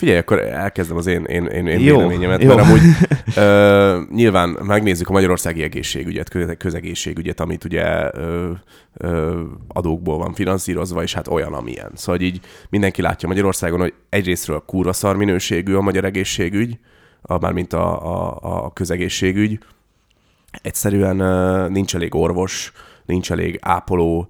Figyelj, 0.00 0.18
akkor 0.18 0.38
elkezdem 0.38 0.96
az 0.96 1.06
én, 1.06 1.24
én, 1.24 1.44
én, 1.46 1.66
én 1.66 1.80
Jó, 1.80 1.96
véleményemet, 1.96 2.42
jó. 2.42 2.54
mert 2.54 2.60
amúgy 2.60 2.80
ö, 3.36 4.00
nyilván 4.12 4.48
megnézzük 4.62 5.08
a 5.08 5.12
magyarországi 5.12 5.62
egészségügyet, 5.62 6.28
köz- 6.28 6.56
közegészségügyet, 6.56 7.40
amit 7.40 7.64
ugye 7.64 8.10
ö, 8.14 8.50
ö, 8.94 9.42
adókból 9.68 10.18
van 10.18 10.34
finanszírozva, 10.34 11.02
és 11.02 11.14
hát 11.14 11.28
olyan, 11.28 11.52
amilyen. 11.52 11.90
Szóval 11.94 12.20
így 12.20 12.40
mindenki 12.70 13.02
látja 13.02 13.28
Magyarországon, 13.28 13.80
hogy 13.80 13.94
egyrésztről 14.08 14.62
kurva 14.66 14.92
szar 14.92 15.16
minőségű 15.16 15.74
a 15.74 15.80
magyar 15.80 16.04
egészségügy, 16.04 16.78
a, 17.22 17.38
mármint 17.38 17.72
a, 17.72 18.14
a, 18.14 18.38
a 18.40 18.72
közegészségügy, 18.72 19.58
egyszerűen 20.62 21.20
ö, 21.20 21.68
nincs 21.68 21.94
elég 21.94 22.14
orvos, 22.14 22.72
nincs 23.06 23.32
elég 23.32 23.58
ápoló, 23.60 24.28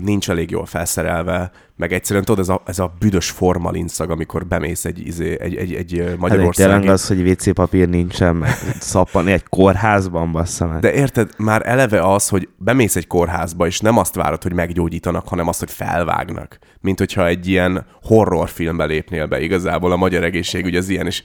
nincs 0.00 0.30
elég 0.30 0.50
jól 0.50 0.66
felszerelve, 0.66 1.50
meg 1.78 1.92
egyszerűen 1.92 2.24
tudod, 2.24 2.40
ez 2.40 2.48
a, 2.48 2.62
ez 2.64 2.78
a 2.78 2.92
büdös 2.98 3.30
formalinszag, 3.30 4.10
amikor 4.10 4.46
bemész 4.46 4.84
egy, 4.84 5.06
izé, 5.06 5.40
egy, 5.40 5.56
egy, 5.56 5.74
egy 5.74 6.02
hát 6.06 6.16
magyarországi... 6.16 6.70
tényleg 6.70 6.88
az, 6.88 7.06
hogy 7.06 7.28
WC 7.28 7.54
papír 7.54 7.88
nincsen, 7.88 8.36
meg 8.36 8.50
szappani 8.80 9.32
egy 9.32 9.44
kórházban, 9.48 10.32
bassza 10.32 10.66
meg. 10.66 10.80
De 10.80 10.92
érted, 10.92 11.30
már 11.36 11.62
eleve 11.64 12.12
az, 12.12 12.28
hogy 12.28 12.48
bemész 12.56 12.96
egy 12.96 13.06
kórházba, 13.06 13.66
és 13.66 13.80
nem 13.80 13.98
azt 13.98 14.14
várod, 14.14 14.42
hogy 14.42 14.52
meggyógyítanak, 14.52 15.28
hanem 15.28 15.48
azt, 15.48 15.58
hogy 15.58 15.70
felvágnak. 15.70 16.58
Mint 16.80 16.98
hogyha 16.98 17.26
egy 17.26 17.48
ilyen 17.48 17.86
horrorfilmbe 18.02 18.84
lépnél 18.84 19.26
be. 19.26 19.40
Igazából 19.40 19.92
a 19.92 19.96
magyar 19.96 20.24
egészségügy 20.24 20.76
az 20.76 20.88
ilyen, 20.88 21.06
és 21.06 21.22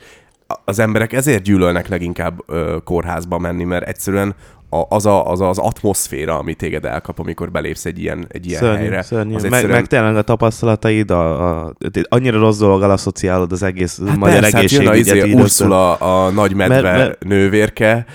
az 0.66 0.80
emberek 0.80 1.14
ezért 1.14 1.44
gyűlölnek 1.44 1.88
leginkább 1.88 2.40
ö, 2.48 2.78
kórházba 2.84 3.38
menni, 3.38 3.64
mert 3.64 3.88
egyszerűen 3.88 4.36
a, 4.70 4.86
az, 4.90 5.06
a, 5.06 5.30
az 5.32 5.42
az 5.42 5.58
atmoszféra, 5.58 6.38
ami 6.38 6.54
téged 6.54 6.86
elkap, 6.86 7.20
amikor 7.20 7.52
belépsz 7.52 7.86
egy 7.86 8.00
ilyen, 8.00 8.26
egy 8.30 8.46
ilyen 8.48 8.60
szörnyű, 8.60 8.78
helyre. 8.80 9.02
szörnyű. 9.02 9.36
Az 9.36 9.42
Meg, 9.42 9.52
egyszerűen- 9.52 9.80
meg 9.80 9.88
tényleg 9.88 10.16
a 10.16 10.22
tapasztalataid, 10.22 11.12
a, 11.12 11.60
a, 11.66 11.74
annyira 12.10 12.40
rossz 12.40 12.58
dolog 12.58 12.82
asszociálod 12.82 13.52
az 13.52 13.64
egész 13.64 14.00
hát 14.08 14.18
magyar 14.18 14.40
persze, 14.40 14.58
hát 14.58 14.72
jön 14.72 14.88
a 14.88 14.92
egészségügyet. 14.92 15.28
izé, 15.28 15.42
Ursula, 15.42 15.94
a 15.96 16.30
nagy 16.30 16.54
medve 16.54 16.82
Mert- 16.82 16.98
mert- 16.98 17.24
nővérke. 17.24 18.06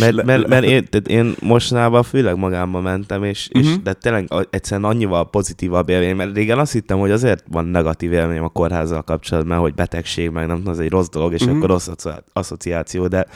Mert, 0.00 0.12
le- 0.14 0.22
mert, 0.24 0.46
mert 0.48 0.64
én, 0.64 0.84
tehát 0.90 1.08
én 1.08 1.34
mostanában 1.42 2.02
főleg 2.02 2.36
magámba 2.36 2.80
mentem, 2.80 3.24
és, 3.24 3.48
uh-huh. 3.52 3.62
és 3.70 3.74
Mhm. 3.76 3.82
de 3.84 3.92
tényleg 3.92 4.32
a- 4.32 4.46
egyszerűen 4.50 4.90
annyival 4.90 5.30
pozitívabb 5.30 5.88
élmény, 5.88 6.16
mert 6.16 6.34
régen 6.34 6.58
azt 6.58 6.72
hittem, 6.72 6.98
hogy 6.98 7.10
azért 7.10 7.44
van 7.48 7.64
negatív 7.64 8.12
élmény 8.12 8.38
a 8.38 8.48
kórházzal 8.48 9.02
kapcsolatban, 9.02 9.58
hogy 9.58 9.74
betegség, 9.74 10.30
meg 10.30 10.46
nem 10.46 10.56
tudom, 10.56 10.72
az 10.72 10.80
egy 10.80 10.90
rossz 10.90 11.08
dolog, 11.08 11.32
és 11.32 11.40
uh-huh. 11.40 11.56
akkor 11.56 11.68
rossz 11.68 11.88
asszociáció, 12.32 13.06
de 13.06 13.26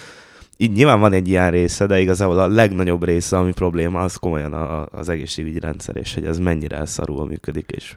így 0.57 0.73
nyilván 0.73 1.01
van 1.01 1.13
egy 1.13 1.29
ilyen 1.29 1.51
része, 1.51 1.87
de 1.87 2.01
igazából 2.01 2.39
a 2.39 2.47
legnagyobb 2.49 3.05
része, 3.05 3.39
ami 3.39 3.53
probléma, 3.53 4.01
az 4.01 4.15
komolyan 4.17 4.53
a, 4.53 4.87
az 4.93 5.09
egészségügyi 5.09 5.59
rendszer, 5.59 5.97
és 5.97 6.15
hogy 6.15 6.25
ez 6.25 6.39
mennyire 6.39 6.87
szarul 6.87 7.27
működik, 7.27 7.71
és 7.71 7.97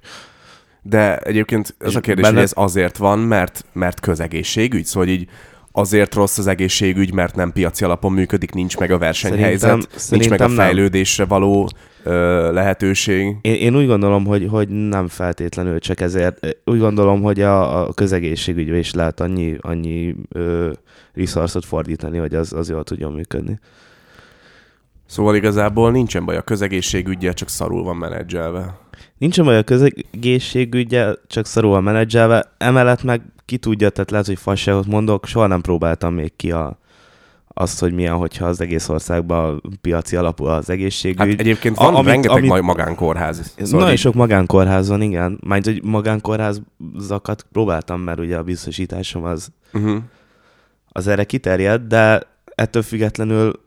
De 0.81 1.17
egyébként 1.17 1.75
az 1.79 1.95
a 1.95 1.99
kérdés, 1.99 2.23
benne- 2.23 2.35
hogy 2.37 2.43
ez 2.45 2.53
azért 2.55 2.97
van, 2.97 3.19
mert, 3.19 3.65
mert 3.73 3.99
közegészségügy? 3.99 4.85
Szóval 4.85 5.07
így 5.09 5.27
azért 5.75 6.13
rossz 6.15 6.37
az 6.37 6.47
egészségügy, 6.47 7.13
mert 7.13 7.35
nem 7.35 7.51
piaci 7.51 7.83
alapon 7.83 8.11
működik, 8.11 8.53
nincs 8.53 8.77
meg 8.77 8.91
a 8.91 8.97
versenyhelyzet, 8.97 9.69
Szerintem- 9.69 9.89
nincs 9.89 10.29
meg 10.29 10.41
a 10.41 10.43
szerintem 10.43 10.47
nem. 10.47 10.57
fejlődésre 10.65 11.25
való 11.25 11.69
ö, 12.03 12.51
lehetőség. 12.51 13.35
Én, 13.41 13.53
én 13.53 13.75
úgy 13.75 13.87
gondolom, 13.87 14.25
hogy, 14.25 14.47
hogy 14.49 14.69
nem 14.69 15.07
feltétlenül 15.07 15.79
csak 15.79 15.99
ezért. 15.99 16.57
Úgy 16.65 16.79
gondolom, 16.79 17.21
hogy 17.21 17.41
a, 17.41 17.87
a 17.87 17.93
közegészségügybe 17.93 18.77
is 18.77 18.93
lehet 18.93 19.19
annyi, 19.19 19.55
annyi 19.61 20.15
ö, 20.29 20.71
resource-ot 21.13 21.65
fordítani, 21.65 22.17
hogy 22.17 22.35
az, 22.35 22.53
az 22.53 22.69
jól 22.69 22.83
tudjon 22.83 23.11
működni. 23.11 23.59
Szóval 25.05 25.35
igazából 25.35 25.91
nincsen 25.91 26.25
baj 26.25 26.37
a 26.37 26.41
közegészségügyel, 26.41 27.33
csak 27.33 27.49
szarul 27.49 27.83
van 27.83 27.95
menedzselve. 27.95 28.77
Nincs 29.17 29.41
baj 29.41 29.57
a 29.57 29.63
közegészségügyel, 29.63 31.17
csak 31.27 31.45
szarul 31.45 31.71
van 31.71 31.83
menedzselve. 31.83 32.53
Emellett 32.57 33.03
meg 33.03 33.21
ki 33.45 33.57
tudja, 33.57 33.89
tehát 33.89 34.11
lehet, 34.11 34.25
hogy 34.25 34.37
fasságot 34.39 34.85
mondok, 34.87 35.25
soha 35.25 35.47
nem 35.47 35.61
próbáltam 35.61 36.13
még 36.13 36.35
ki 36.35 36.51
a, 36.51 36.77
azt, 37.47 37.79
hogy 37.79 37.93
milyen, 37.93 38.15
hogyha 38.15 38.45
az 38.45 38.61
egész 38.61 38.89
országban 38.89 39.61
piaci 39.81 40.15
alapú 40.15 40.43
az 40.45 40.69
egészségügy. 40.69 41.17
Hát 41.19 41.39
egyébként 41.39 41.77
van 41.77 41.95
amit- 41.95 42.05
rengeteg 42.11 42.37
amit- 42.37 42.51
amit... 42.51 42.63
magánkórház. 42.63 43.53
Szóval 43.57 43.79
Nagyon 43.79 43.91
így- 43.93 43.99
sok 43.99 44.13
magánkórház 44.13 44.87
van, 44.87 45.01
igen. 45.01 45.39
Majd, 45.43 45.65
hogy 45.65 45.83
magánkórházakat 45.83 47.45
próbáltam, 47.51 48.01
mert 48.01 48.19
ugye 48.19 48.37
a 48.37 48.43
biztosításom 48.43 49.23
az, 49.23 49.47
Uh-huh. 49.73 49.97
az 50.89 51.07
erre 51.07 51.23
kiterjed, 51.23 51.81
de 51.81 52.21
ettől 52.55 52.81
függetlenül 52.81 53.59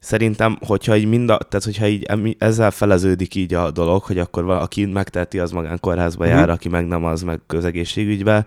szerintem, 0.00 0.58
hogyha 0.66 0.96
így 0.96 1.08
mind 1.08 1.30
a, 1.30 1.38
tehát 1.38 1.64
hogyha 1.64 1.86
így 1.86 2.36
ezzel 2.38 2.70
feleződik 2.70 3.34
így 3.34 3.54
a 3.54 3.70
dolog, 3.70 4.02
hogy 4.02 4.18
akkor 4.18 4.44
valaki 4.44 4.84
megteheti, 4.84 5.38
az 5.38 5.50
magánkórházba 5.50 6.24
Mhm. 6.24 6.32
jár, 6.34 6.50
aki 6.50 6.68
meg 6.68 6.86
nem, 6.86 7.04
az 7.04 7.22
meg 7.22 7.40
közegészségügybe, 7.46 8.46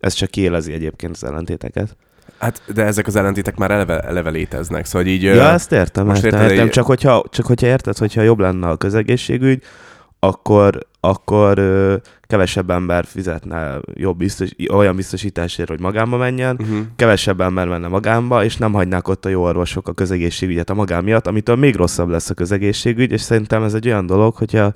Ez 0.00 0.12
csak 0.12 0.30
kiélezi 0.30 0.72
egyébként 0.72 1.12
az 1.14 1.24
ellentéteket. 1.24 1.96
Hát, 2.38 2.62
de 2.74 2.82
ezek 2.84 3.06
az 3.06 3.16
ellentétek 3.16 3.56
már 3.56 3.70
eleve, 3.70 4.00
eleve 4.00 4.30
léteznek, 4.30 4.84
szóval 4.84 5.06
így... 5.08 5.22
Ja, 5.22 5.42
ezt 5.48 5.72
értem, 5.72 6.06
most 6.06 6.24
értem, 6.24 6.42
értem. 6.42 6.64
egy- 6.66 6.70
Csak, 6.72 6.86
hogyha, 6.86 7.24
csak 7.30 7.46
hogyha 7.46 7.66
érted, 7.66 7.98
hogyha 7.98 8.22
jobb 8.22 8.38
lenne 8.38 8.68
a 8.68 8.76
közegészségügy, 8.76 9.62
akkor, 10.18 10.78
akkor 11.00 11.58
ö, 11.58 11.96
kevesebb 12.22 12.70
ember 12.70 13.04
fizetne 13.04 13.78
jobb 13.94 14.16
biztos, 14.16 14.50
olyan 14.72 14.96
biztosításért, 14.96 15.68
hogy 15.68 15.80
magánba 15.80 16.16
menjen, 16.16 16.56
Uh-huh. 16.60 16.78
kevesebb 16.96 17.40
ember 17.40 17.68
menne 17.68 17.88
magánba, 17.88 18.44
és 18.44 18.56
nem 18.56 18.72
hagynák 18.72 19.08
ott 19.08 19.24
a 19.24 19.28
jó 19.28 19.42
orvosok 19.42 19.88
a 19.88 19.92
közegészségügyet 19.92 20.70
a 20.70 20.74
magán 20.74 21.04
miatt, 21.04 21.26
amitől 21.26 21.56
még 21.56 21.76
rosszabb 21.76 22.08
lesz 22.08 22.30
a 22.30 22.34
közegészségügy, 22.34 23.12
és 23.12 23.20
szerintem 23.20 23.62
ez 23.62 23.74
egy 23.74 23.86
olyan 23.86 24.06
dolog, 24.06 24.34
hogyha 24.36 24.72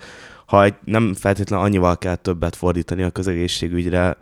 ha 0.46 0.64
egy, 0.64 0.74
nem 0.84 1.14
feltétlenül 1.14 1.64
annyival 1.64 1.98
kell 1.98 2.14
többet 2.16 2.56
fordítani 2.56 3.02
a 3.02 3.10
közegészségügyre, 3.10 4.16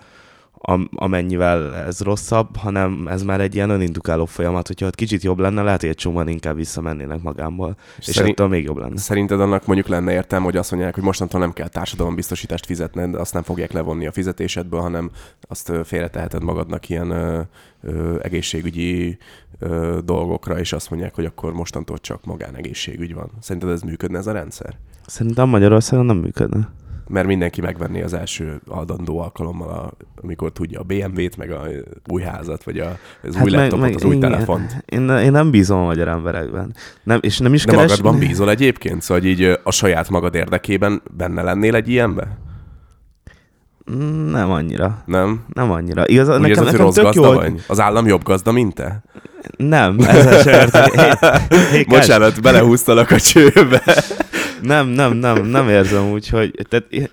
am, 0.58 0.88
amennyivel 0.94 1.75
ez 1.75 2.00
rosszabb, 2.00 2.56
hanem 2.56 3.08
ez 3.08 3.22
már 3.22 3.40
egy 3.40 3.54
ilyen 3.54 3.70
önindukáló 3.70 4.25
folyamat, 4.25 4.66
hogyha 4.66 4.86
ott 4.86 4.94
kicsit 4.94 5.22
jobb 5.22 5.38
lenne, 5.38 5.62
lehet, 5.62 5.80
hogy 5.80 5.88
egy 5.88 5.96
csomóan 5.96 6.28
inkább 6.28 6.56
visszamennének 6.56 7.22
magámból, 7.22 7.76
és, 7.98 8.08
és 8.08 8.14
szerint- 8.14 8.32
ettől 8.38 8.48
még 8.48 8.64
jobb 8.64 8.76
lenne. 8.76 8.96
Szerinted 8.96 9.40
annak 9.40 9.66
mondjuk 9.66 9.88
lenne 9.88 10.12
értelme, 10.12 10.44
hogy 10.44 10.56
azt 10.56 10.70
mondják, 10.70 10.94
hogy 10.94 11.02
mostantól 11.02 11.40
nem 11.40 11.52
kell 11.52 11.68
társadalombiztosítást 11.68 12.66
fizetned, 12.66 13.14
azt 13.14 13.32
nem 13.32 13.42
fogják 13.42 13.72
levonni 13.72 14.06
a 14.06 14.12
fizetésedből, 14.12 14.80
hanem 14.80 15.10
azt 15.40 15.72
félreteheted 15.84 16.42
magadnak 16.42 16.88
ilyen 16.88 17.10
ö, 17.10 17.40
ö, 17.82 18.16
egészségügyi 18.22 19.18
ö, 19.58 19.98
dolgokra, 20.04 20.58
és 20.58 20.72
azt 20.72 20.90
mondják, 20.90 21.14
hogy 21.14 21.25
akkor 21.25 21.52
mostantól 21.52 21.98
csak 21.98 22.25
magánegészségügy 22.25 23.14
van. 23.14 23.30
Szerinted 23.40 23.70
ez 23.70 23.82
működne 23.82 24.18
ez 24.18 24.26
a 24.26 24.32
rendszer? 24.32 24.76
Szerintem 25.06 25.48
Magyarországon 25.48 26.06
nem 26.06 26.16
működne. 26.16 26.68
Mert 27.08 27.26
mindenki 27.26 27.60
megvenné 27.60 28.02
az 28.02 28.12
első 28.12 28.60
adandó 28.66 29.18
alkalommal, 29.18 29.68
a, 29.68 29.92
amikor 30.22 30.52
tudja 30.52 30.80
a 30.80 30.82
BMW-t, 30.82 31.36
meg 31.36 31.50
a 31.50 31.66
új 32.08 32.22
házat, 32.22 32.64
vagy 32.64 32.78
a, 32.78 32.98
az 33.22 33.34
hát 33.34 33.44
új 33.44 33.50
laptopot, 33.50 33.94
az 33.94 34.04
új 34.04 34.14
igen. 34.16 34.30
telefont. 34.30 34.84
Én, 34.86 35.08
én 35.08 35.30
nem 35.30 35.50
bízom 35.50 35.78
a 35.78 35.84
magyar 35.84 36.08
emberekben. 36.08 36.75
Nem, 37.02 37.18
és 37.22 37.38
nem 37.38 37.54
is 37.54 37.64
De 37.64 37.72
keres... 37.72 37.88
magadban 37.90 38.18
bízol 38.18 38.50
egyébként? 38.50 39.02
Szóval 39.02 39.25
így 39.25 39.58
a 39.62 39.70
saját 39.70 40.08
magad 40.08 40.34
érdekében 40.34 41.02
benne 41.16 41.42
lennél 41.42 41.75
egy 41.75 41.88
ilyenbe? 41.88 42.38
Nem 44.31 44.50
annyira. 44.50 45.02
Nem? 45.05 45.45
Nem 45.52 45.71
annyira. 45.71 46.07
Igaz, 46.07 46.28
Úgy 46.28 46.40
nekem, 46.40 46.64
nekem 46.64 46.81
rossz 46.81 46.95
tök 46.95 47.05
gazda 47.05 47.26
jó, 47.26 47.33
vagy? 47.33 47.64
Az 47.66 47.81
állam 47.81 48.07
jobb 48.07 48.23
gazda, 48.23 48.52
mint 48.52 48.75
te? 48.75 49.02
Nem, 49.57 49.99
ezzel 49.99 50.69
sem. 50.69 50.85
Hé, 51.49 51.76
hé, 51.76 51.83
Bocsánat, 51.88 52.43
belehúztalak 52.43 53.11
a 53.11 53.21
csőbe. 53.21 53.83
Nem, 54.62 54.87
nem, 54.88 55.12
nem, 55.12 55.45
nem 55.45 55.69
érzem 55.69 56.11
úgy, 56.11 56.28
hogy... 56.28 56.66
Tehát, 56.69 57.11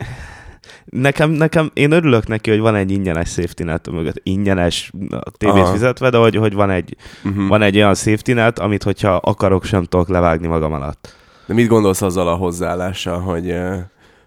nekem, 0.85 1.29
nekem, 1.29 1.71
én 1.73 1.91
örülök 1.91 2.27
neki, 2.27 2.49
hogy 2.49 2.59
van 2.59 2.75
egy 2.75 2.91
ingyenes 2.91 3.29
safety 3.29 3.63
net 3.63 3.91
mögött, 3.91 4.19
ingyenes 4.23 4.91
a 5.09 5.29
tévét 5.37 5.61
Aha. 5.63 5.71
fizetve, 5.71 6.09
de 6.09 6.17
hogy, 6.17 6.35
hogy 6.35 6.53
van, 6.53 6.69
egy, 6.69 6.95
Uh-huh. 7.23 7.47
van 7.47 7.61
egy 7.61 7.75
olyan 7.75 7.95
safety 7.95 8.31
net, 8.31 8.59
amit 8.59 8.83
hogyha 8.83 9.15
akarok, 9.15 9.63
sem 9.65 9.83
tudok 9.83 10.09
levágni 10.09 10.47
magam 10.47 10.73
alatt. 10.73 11.15
De 11.45 11.53
mit 11.53 11.67
gondolsz 11.67 12.01
azzal 12.01 12.27
a 12.27 12.35
hozzáállással, 12.35 13.19
hogy, 13.19 13.55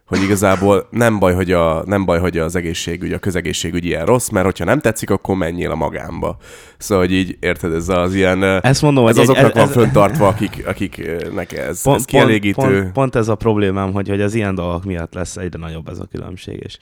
hogy 0.07 0.23
igazából 0.23 0.87
nem 0.91 1.19
baj, 1.19 1.35
hogy, 1.35 1.53
a, 1.53 1.83
nem 1.87 2.05
baj, 2.05 2.19
hogy 2.19 2.39
az 2.39 2.57
egészségügy, 2.57 3.13
a 3.13 3.19
közegészségügy 3.19 3.85
ilyen 3.85 4.05
rossz, 4.07 4.29
mert 4.29 4.45
hogyha 4.45 4.65
nem 4.65 4.81
tetszik, 4.81 5.11
akkor 5.11 5.37
menjél 5.37 5.71
a 5.71 5.75
magánba. 5.75 6.37
Szóval, 6.79 7.05
hogy 7.05 7.13
így 7.15 7.37
érted, 7.41 7.73
ez 7.73 7.89
az 7.89 8.15
ilyen... 8.15 8.43
Ezt 8.43 8.83
mondom, 8.83 9.07
ez 9.07 9.17
hogy 9.17 9.25
egy- 9.25 9.31
azoknak 9.31 9.51
ez- 9.57 9.57
van 9.57 9.69
föntartva, 9.85 10.27
akik, 10.29 10.63
akiknek 10.67 11.53
ez, 11.53 11.83
Pont, 11.83 11.97
ez 11.99 12.05
kielégítő. 12.05 12.63
Pont, 12.63 12.81
pont, 12.81 12.93
pont 12.93 13.15
ez 13.17 13.29
a 13.29 13.35
problémám, 13.35 13.93
hogy, 13.93 14.09
hogy 14.09 14.21
az 14.21 14.35
ilyen 14.35 14.55
dolgok 14.55 14.85
miatt 14.85 15.15
lesz 15.15 15.37
egyre 15.37 15.59
nagyobb 15.59 15.89
ez 15.89 15.99
a 15.99 16.07
különbség. 16.11 16.61
És, 16.65 16.79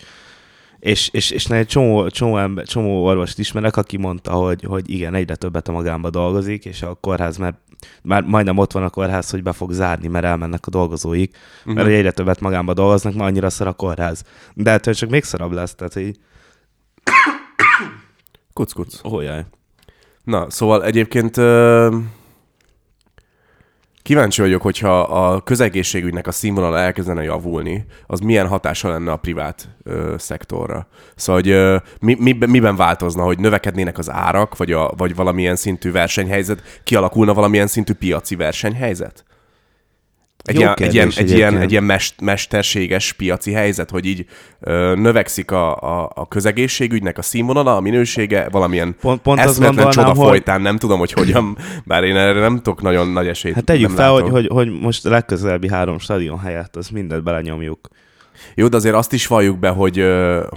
és, 0.84 1.08
és, 1.12 1.30
és 1.30 1.46
egy 1.46 1.66
csomó, 1.66 2.08
csomó, 2.08 2.38
ember, 2.38 2.66
csomó 2.66 3.04
orvost 3.04 3.38
ismerek, 3.38 3.76
aki 3.76 3.96
mondta, 3.96 4.32
hogy, 4.32 4.64
hogy 4.64 4.90
igen, 4.90 5.14
egyre 5.14 5.36
többet 5.36 5.68
a 5.68 5.72
magánba 5.72 6.10
dolgozik, 6.10 6.64
és 6.64 6.82
a 6.82 6.94
kórház 6.94 7.36
már, 7.36 7.54
már 8.02 8.22
majdnem 8.22 8.58
ott 8.58 8.72
van 8.72 8.82
a 8.82 8.90
kórház, 8.90 9.30
hogy 9.30 9.42
be 9.42 9.52
fog 9.52 9.72
zárni, 9.72 10.08
mert 10.08 10.24
elmennek 10.24 10.66
a 10.66 10.70
dolgozóik, 10.70 11.36
uh-huh. 11.58 11.74
Mert 11.74 11.86
hogy 11.86 11.96
egyre 11.96 12.10
többet 12.10 12.40
magánba 12.40 12.74
dolgoznak, 12.74 13.14
mert 13.14 13.28
annyira 13.28 13.50
szar 13.50 13.66
a 13.66 13.72
kórház. 13.72 14.24
De 14.54 14.70
ettől 14.70 14.94
csak 14.94 15.10
még 15.10 15.24
szarabb 15.24 15.52
lesz, 15.52 15.74
tehát 15.74 15.92
hogy 15.92 16.18
Kuc, 18.52 18.72
kuc. 18.72 18.98
oh, 19.02 19.24
jaj. 19.24 19.44
Na, 20.24 20.50
szóval 20.50 20.84
egyébként 20.84 21.36
ö, 21.36 21.96
kíváncsi 24.04 24.40
vagyok, 24.40 24.62
hogyha 24.62 25.00
a 25.00 25.40
közegészségügynek 25.40 26.26
a 26.26 26.32
színvonala 26.32 26.78
elkezdene 26.78 27.22
javulni, 27.22 27.84
az 28.06 28.20
milyen 28.20 28.48
hatása 28.48 28.88
lenne 28.88 29.12
a 29.12 29.16
privát 29.16 29.68
ö, 29.82 30.14
szektorra. 30.18 30.86
Szóval, 31.16 31.42
hogy 31.42 31.50
ö, 31.50 31.76
mi, 32.00 32.16
mi, 32.20 32.36
miben 32.46 32.76
változna, 32.76 33.22
hogy 33.22 33.38
növekednének 33.38 33.98
az 33.98 34.10
árak, 34.10 34.56
vagy, 34.56 34.72
a, 34.72 34.92
vagy 34.96 35.14
valamilyen 35.14 35.56
szintű 35.56 35.92
versenyhelyzet, 35.92 36.80
kialakulna 36.84 37.34
valamilyen 37.34 37.66
szintű 37.66 37.92
piaci 37.92 38.36
versenyhelyzet? 38.36 39.24
Egy 40.44 40.56
ilyen, 40.56 40.68
egy, 40.68 40.76
kérdés 40.76 40.94
ilyen, 40.94 41.12
egy, 41.16 41.30
ilyen, 41.30 41.56
egy 41.58 41.70
ilyen 41.70 41.84
mest, 41.84 42.20
mesterséges 42.20 43.12
piaci 43.12 43.52
helyzet, 43.52 43.90
hogy 43.90 44.06
így 44.06 44.26
ö, 44.60 44.94
növekszik 44.96 45.50
a, 45.50 45.76
a, 45.76 46.10
a 46.14 46.28
közegészségügynek 46.28 47.18
a 47.18 47.22
színvonala, 47.22 47.76
a 47.76 47.80
minősége, 47.80 48.48
valamilyen 48.50 48.96
Pont, 49.00 49.20
pont 49.20 49.38
azt 49.38 49.48
eszméletlen 49.48 49.90
csoda 49.90 50.06
hogy, 50.06 50.16
folytán, 50.16 50.60
nem 50.60 50.78
tudom, 50.78 50.98
hogy 50.98 51.12
hogyan, 51.12 51.58
bár 51.84 52.04
én 52.04 52.16
erre 52.16 52.40
nem 52.40 52.56
tudok 52.56 52.82
nagyon 52.82 53.08
nagy 53.08 53.26
esélyt. 53.26 53.54
hát 53.54 53.64
tegyük 53.64 53.90
fel, 53.90 54.12
hogy, 54.12 54.28
hogy, 54.28 54.46
hogy 54.46 54.80
most 54.80 55.06
a 55.06 55.10
legközelebbi 55.10 55.68
három 55.68 55.98
stadion 55.98 56.38
helyett, 56.38 56.76
az 56.76 56.88
mindent 56.88 57.22
belenyomjuk. 57.22 57.88
Jó, 58.54 58.68
de 58.68 58.76
azért 58.76 58.94
azt 58.94 59.12
is 59.12 59.26
valljuk 59.26 59.58
be, 59.58 59.68
hogy, 59.68 60.04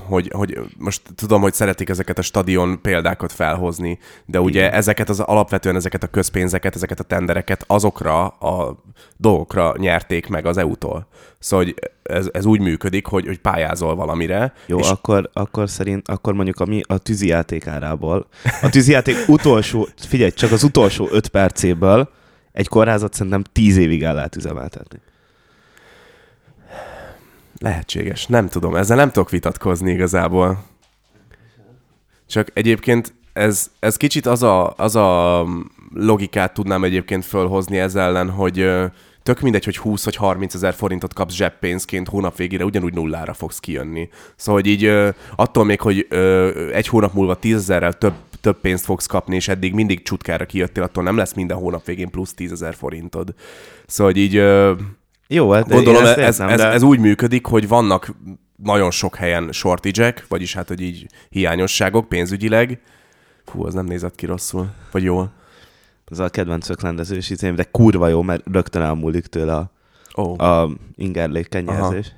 hogy, 0.07 0.31
hogy 0.31 0.59
most 0.77 1.01
tudom, 1.15 1.41
hogy 1.41 1.53
szeretik 1.53 1.89
ezeket 1.89 2.17
a 2.17 2.21
stadion 2.21 2.81
példákat 2.81 3.31
felhozni, 3.31 3.99
de 4.25 4.41
ugye 4.41 4.59
Igen. 4.59 4.73
ezeket 4.73 5.09
az 5.09 5.19
alapvetően 5.19 5.75
ezeket 5.75 6.03
a 6.03 6.07
közpénzeket, 6.07 6.75
ezeket 6.75 6.99
a 6.99 7.03
tendereket 7.03 7.63
azokra 7.67 8.27
a 8.27 8.83
dolgokra 9.17 9.73
nyerték 9.77 10.27
meg 10.27 10.45
az 10.45 10.57
EU-tól. 10.57 11.07
Szóval 11.39 11.65
hogy 11.65 11.75
ez, 12.03 12.29
ez 12.31 12.45
úgy 12.45 12.59
működik, 12.59 13.05
hogy, 13.05 13.25
hogy 13.25 13.39
pályázol 13.39 13.95
valamire, 13.95 14.53
Jó, 14.65 14.79
és... 14.79 14.89
akkor, 14.89 15.29
akkor 15.33 15.69
szerint, 15.69 16.07
akkor 16.07 16.33
mondjuk 16.33 16.59
a, 16.59 16.65
mi, 16.65 16.81
a 16.87 16.97
tűzijáték 16.97 17.67
árából. 17.67 18.27
A 18.61 18.69
tűzijáték 18.69 19.15
utolsó, 19.27 19.87
figyelj, 19.97 20.31
csak 20.31 20.51
az 20.51 20.63
utolsó 20.63 21.07
öt 21.11 21.27
percéből 21.27 22.09
egy 22.51 22.67
kórházat 22.67 23.13
szerintem 23.13 23.43
tíz 23.51 23.77
évig 23.77 24.03
el 24.03 24.13
lehet 24.13 24.35
üzemeltetni. 24.35 24.99
Lehetséges, 27.59 28.25
nem 28.25 28.47
tudom, 28.47 28.75
ezzel 28.75 28.97
nem 28.97 29.11
tudok 29.11 29.29
vitatkozni 29.29 29.91
igazából. 29.91 30.63
Csak 32.27 32.51
egyébként 32.53 33.13
ez, 33.33 33.71
ez 33.79 33.97
kicsit 33.97 34.25
az 34.25 34.43
a, 34.43 34.73
az 34.77 34.95
a 34.95 35.45
logikát 35.93 36.53
tudnám 36.53 36.83
egyébként 36.83 37.25
fölhozni 37.25 37.77
ez 37.77 37.95
ellen, 37.95 38.29
hogy 38.29 38.69
tök 39.23 39.39
mindegy, 39.39 39.63
hogy 39.63 39.77
20 39.77 40.03
vagy 40.03 40.15
30 40.15 40.53
ezer 40.53 40.73
forintot 40.73 41.13
kapsz 41.13 41.33
zseppénzként 41.33 42.07
hónap 42.07 42.35
végére, 42.35 42.65
ugyanúgy 42.65 42.93
nullára 42.93 43.33
fogsz 43.33 43.59
kijönni. 43.59 44.09
Szóval, 44.35 44.61
hogy 44.61 44.71
így 44.71 44.91
attól 45.35 45.65
még, 45.65 45.81
hogy 45.81 46.07
egy 46.73 46.87
hónap 46.87 47.13
múlva 47.13 47.35
10 47.35 47.55
ezerrel 47.55 47.93
több, 47.93 48.13
több 48.41 48.59
pénzt 48.59 48.85
fogsz 48.85 49.05
kapni, 49.05 49.35
és 49.35 49.47
eddig 49.47 49.73
mindig 49.73 50.03
csutkára 50.03 50.45
kijöttél, 50.45 50.83
attól 50.83 51.03
nem 51.03 51.17
lesz 51.17 51.33
minden 51.33 51.57
hónap 51.57 51.85
végén 51.85 52.09
plusz 52.09 52.33
10 52.33 52.51
ezer 52.51 52.75
forintod. 52.75 53.33
Szóval, 53.85 54.13
hogy 54.13 54.21
így... 54.21 54.43
Jó, 55.27 55.51
hát 55.51 55.67
Gondolom, 55.67 56.01
én 56.03 56.07
ez, 56.07 56.17
ezt 56.17 56.19
ez, 56.19 56.39
értem, 56.39 56.53
ez, 56.53 56.59
de... 56.59 56.67
ez 56.67 56.81
úgy 56.83 56.99
működik, 56.99 57.45
hogy 57.45 57.67
vannak 57.67 58.15
nagyon 58.63 58.91
sok 58.91 59.15
helyen 59.15 59.51
shortage 59.51 60.13
vagyis 60.27 60.53
hát, 60.53 60.67
hogy 60.67 60.81
így 60.81 61.05
hiányosságok 61.29 62.09
pénzügyileg. 62.09 62.81
Fú, 63.45 63.65
az 63.65 63.73
nem 63.73 63.85
nézett 63.85 64.15
ki 64.15 64.25
rosszul. 64.25 64.67
Vagy 64.91 65.03
jól. 65.03 65.31
Ez 66.11 66.19
a 66.19 66.29
kedvenc 66.29 66.69
öklendezős 66.69 67.29
izém, 67.29 67.55
de 67.55 67.63
kurva 67.63 68.07
jó, 68.07 68.21
mert 68.21 68.43
rögtön 68.51 68.81
elmúlik 68.81 69.25
tőle 69.25 69.55
a, 69.55 69.71
oh, 70.13 70.43
a 70.43 70.69
ingerlék 70.95 71.49
kenyérzés. 71.49 72.11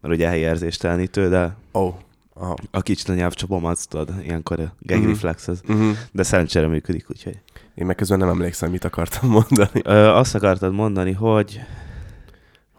Mert 0.00 0.14
ugye 0.14 0.28
helyérzéstelenítő, 0.28 1.28
de 1.28 1.56
oh. 1.72 1.94
Aha. 2.34 2.56
a 2.70 2.80
kicsit 2.80 3.08
a 3.08 3.14
nyelvcsapom, 3.14 3.64
azt 3.64 3.88
tudod, 3.88 4.10
ilyenkor 4.22 4.60
a 4.60 4.74
gag 4.78 4.98
Mhm. 4.98 5.08
reflex 5.08 5.48
az. 5.48 5.60
Uh-huh. 5.68 5.96
De 6.12 6.22
szerencsére 6.22 6.66
működik, 6.66 7.06
úgyhogy. 7.10 7.38
Én 7.74 7.86
meg 7.86 7.94
közben 7.94 8.18
nem 8.18 8.28
emlékszem, 8.28 8.70
mit 8.70 8.84
akartam 8.84 9.30
mondani. 9.30 9.80
Ö, 9.84 10.08
azt 10.08 10.34
akartad 10.34 10.72
mondani, 10.72 11.12
hogy 11.12 11.60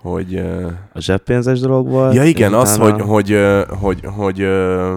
Hogy... 0.02 0.36
A 0.94 1.00
zseppénzes 1.00 1.60
dolog 1.60 1.90
volt. 1.90 2.14
Ja 2.14 2.24
igen, 2.24 2.54
az, 2.54 2.76
utána- 2.76 3.02
hogy, 3.02 3.32
hogy, 3.32 3.66
hogy, 3.80 4.00
hogy 4.16 4.42
ö, 4.42 4.94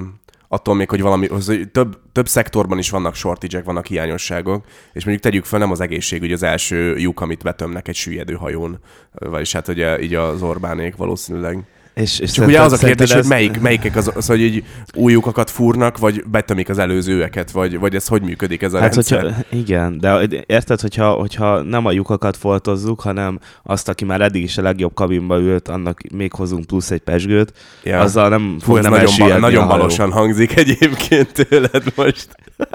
attól 0.49 0.75
még, 0.75 0.91
hogy 0.91 1.01
valami, 1.01 1.27
az, 1.27 1.47
hogy 1.47 1.71
több, 1.71 1.99
több 2.13 2.29
szektorban 2.29 2.79
is 2.79 2.91
vannak 2.91 3.15
shortage 3.15 3.63
vannak 3.63 3.87
hiányosságok, 3.87 4.65
és 4.93 5.05
mondjuk 5.05 5.25
tegyük 5.25 5.45
fel, 5.45 5.59
nem 5.59 5.71
az 5.71 5.81
egészségügy 5.81 6.33
az 6.33 6.43
első 6.43 6.97
lyuk, 6.99 7.21
amit 7.21 7.43
betömnek 7.43 7.89
egy 7.89 7.95
süllyedő 7.95 8.35
hajón, 8.35 8.79
vagyis 9.13 9.53
hát 9.53 9.69
ugye 9.69 10.01
így 10.01 10.15
az 10.15 10.43
Orbánék 10.43 10.97
valószínűleg. 10.97 11.65
És, 11.95 12.19
és 12.19 12.31
Csak 12.31 12.47
ugye 12.47 12.61
az 12.61 12.73
a 12.73 12.77
kérdés, 12.77 13.11
hogy 13.11 13.21
ez... 13.21 13.29
melyik, 13.29 13.61
melyikek 13.61 13.97
az, 13.97 14.11
az, 14.15 14.27
hogy 14.27 14.43
egy 14.43 14.65
új 14.95 15.13
lyukakat 15.13 15.51
fúrnak, 15.51 15.99
vagy 15.99 16.25
betömik 16.27 16.69
az 16.69 16.79
előzőeket, 16.79 17.51
vagy, 17.51 17.79
vagy 17.79 17.95
ez 17.95 18.07
hogy 18.07 18.23
működik 18.23 18.63
ez 18.63 18.73
a 18.73 18.79
Hát, 18.81 18.95
rendszer? 18.95 19.23
hogyha, 19.23 19.41
igen, 19.49 19.99
de 19.99 20.29
érted, 20.47 20.81
hogyha, 20.81 21.11
hogyha 21.13 21.63
nem 21.63 21.87
a 21.87 21.93
lyukakat 21.93 22.37
foltozzuk, 22.37 23.01
hanem 23.01 23.39
azt, 23.63 23.89
aki 23.89 24.05
már 24.05 24.21
eddig 24.21 24.43
is 24.43 24.59
a 24.59 24.63
legjobb 24.63 24.95
kabinba 24.95 25.39
ült, 25.39 25.69
annak 25.69 26.01
még 26.15 26.33
hozunk 26.33 26.67
plusz 26.67 26.91
egy 26.91 27.01
pesgőt, 27.03 27.53
Ja. 27.83 28.01
azzal 28.01 28.29
nem 28.29 28.57
Fú, 28.61 28.73
fog 28.75 28.83
nem 28.83 28.93
nagyon, 28.93 29.29
ba- 29.29 29.41
nagyon 29.41 29.69
balosan 29.69 30.13
hangzik 30.13 30.57
egyébként 30.57 31.33
tőled 31.33 31.83
most. 31.97 32.29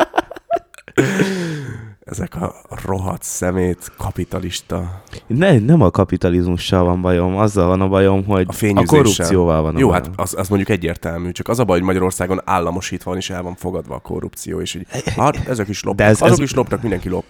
Ezek 2.09 2.35
a 2.35 2.55
rohadt 2.85 3.23
szemét 3.23 3.91
kapitalista. 3.97 5.01
Ne, 5.27 5.59
nem 5.59 5.81
a 5.81 5.89
kapitalizmussal 5.91 6.83
van 6.83 7.01
bajom, 7.01 7.37
azzal 7.37 7.67
van 7.67 7.81
a 7.81 7.87
bajom, 7.87 8.25
hogy 8.25 8.45
A 8.49 8.71
a, 8.75 8.83
korrupcióval 8.85 9.61
van 9.61 9.75
a 9.75 9.79
Jó, 9.79 9.87
bajom. 9.87 10.03
hát 10.03 10.13
az, 10.15 10.33
az 10.37 10.47
mondjuk 10.47 10.69
egyértelmű, 10.69 11.31
csak 11.31 11.47
az 11.47 11.59
a 11.59 11.63
baj, 11.63 11.77
hogy 11.77 11.85
Magyarországon 11.87 12.41
államosítva 12.45 13.09
van 13.09 13.19
és 13.19 13.29
el 13.29 13.41
van 13.41 13.55
fogadva 13.55 13.95
a 13.95 13.99
korrupció, 13.99 14.61
és 14.61 14.73
így, 14.75 14.85
hát 15.15 15.47
ezek 15.47 15.67
is 15.67 15.83
lopnak, 15.83 16.05
De 16.05 16.11
ez- 16.11 16.21
azok 16.21 16.37
ez- 16.37 16.43
is 16.43 16.53
lopnak, 16.53 16.81
mindenki 16.81 17.09
lop. 17.09 17.23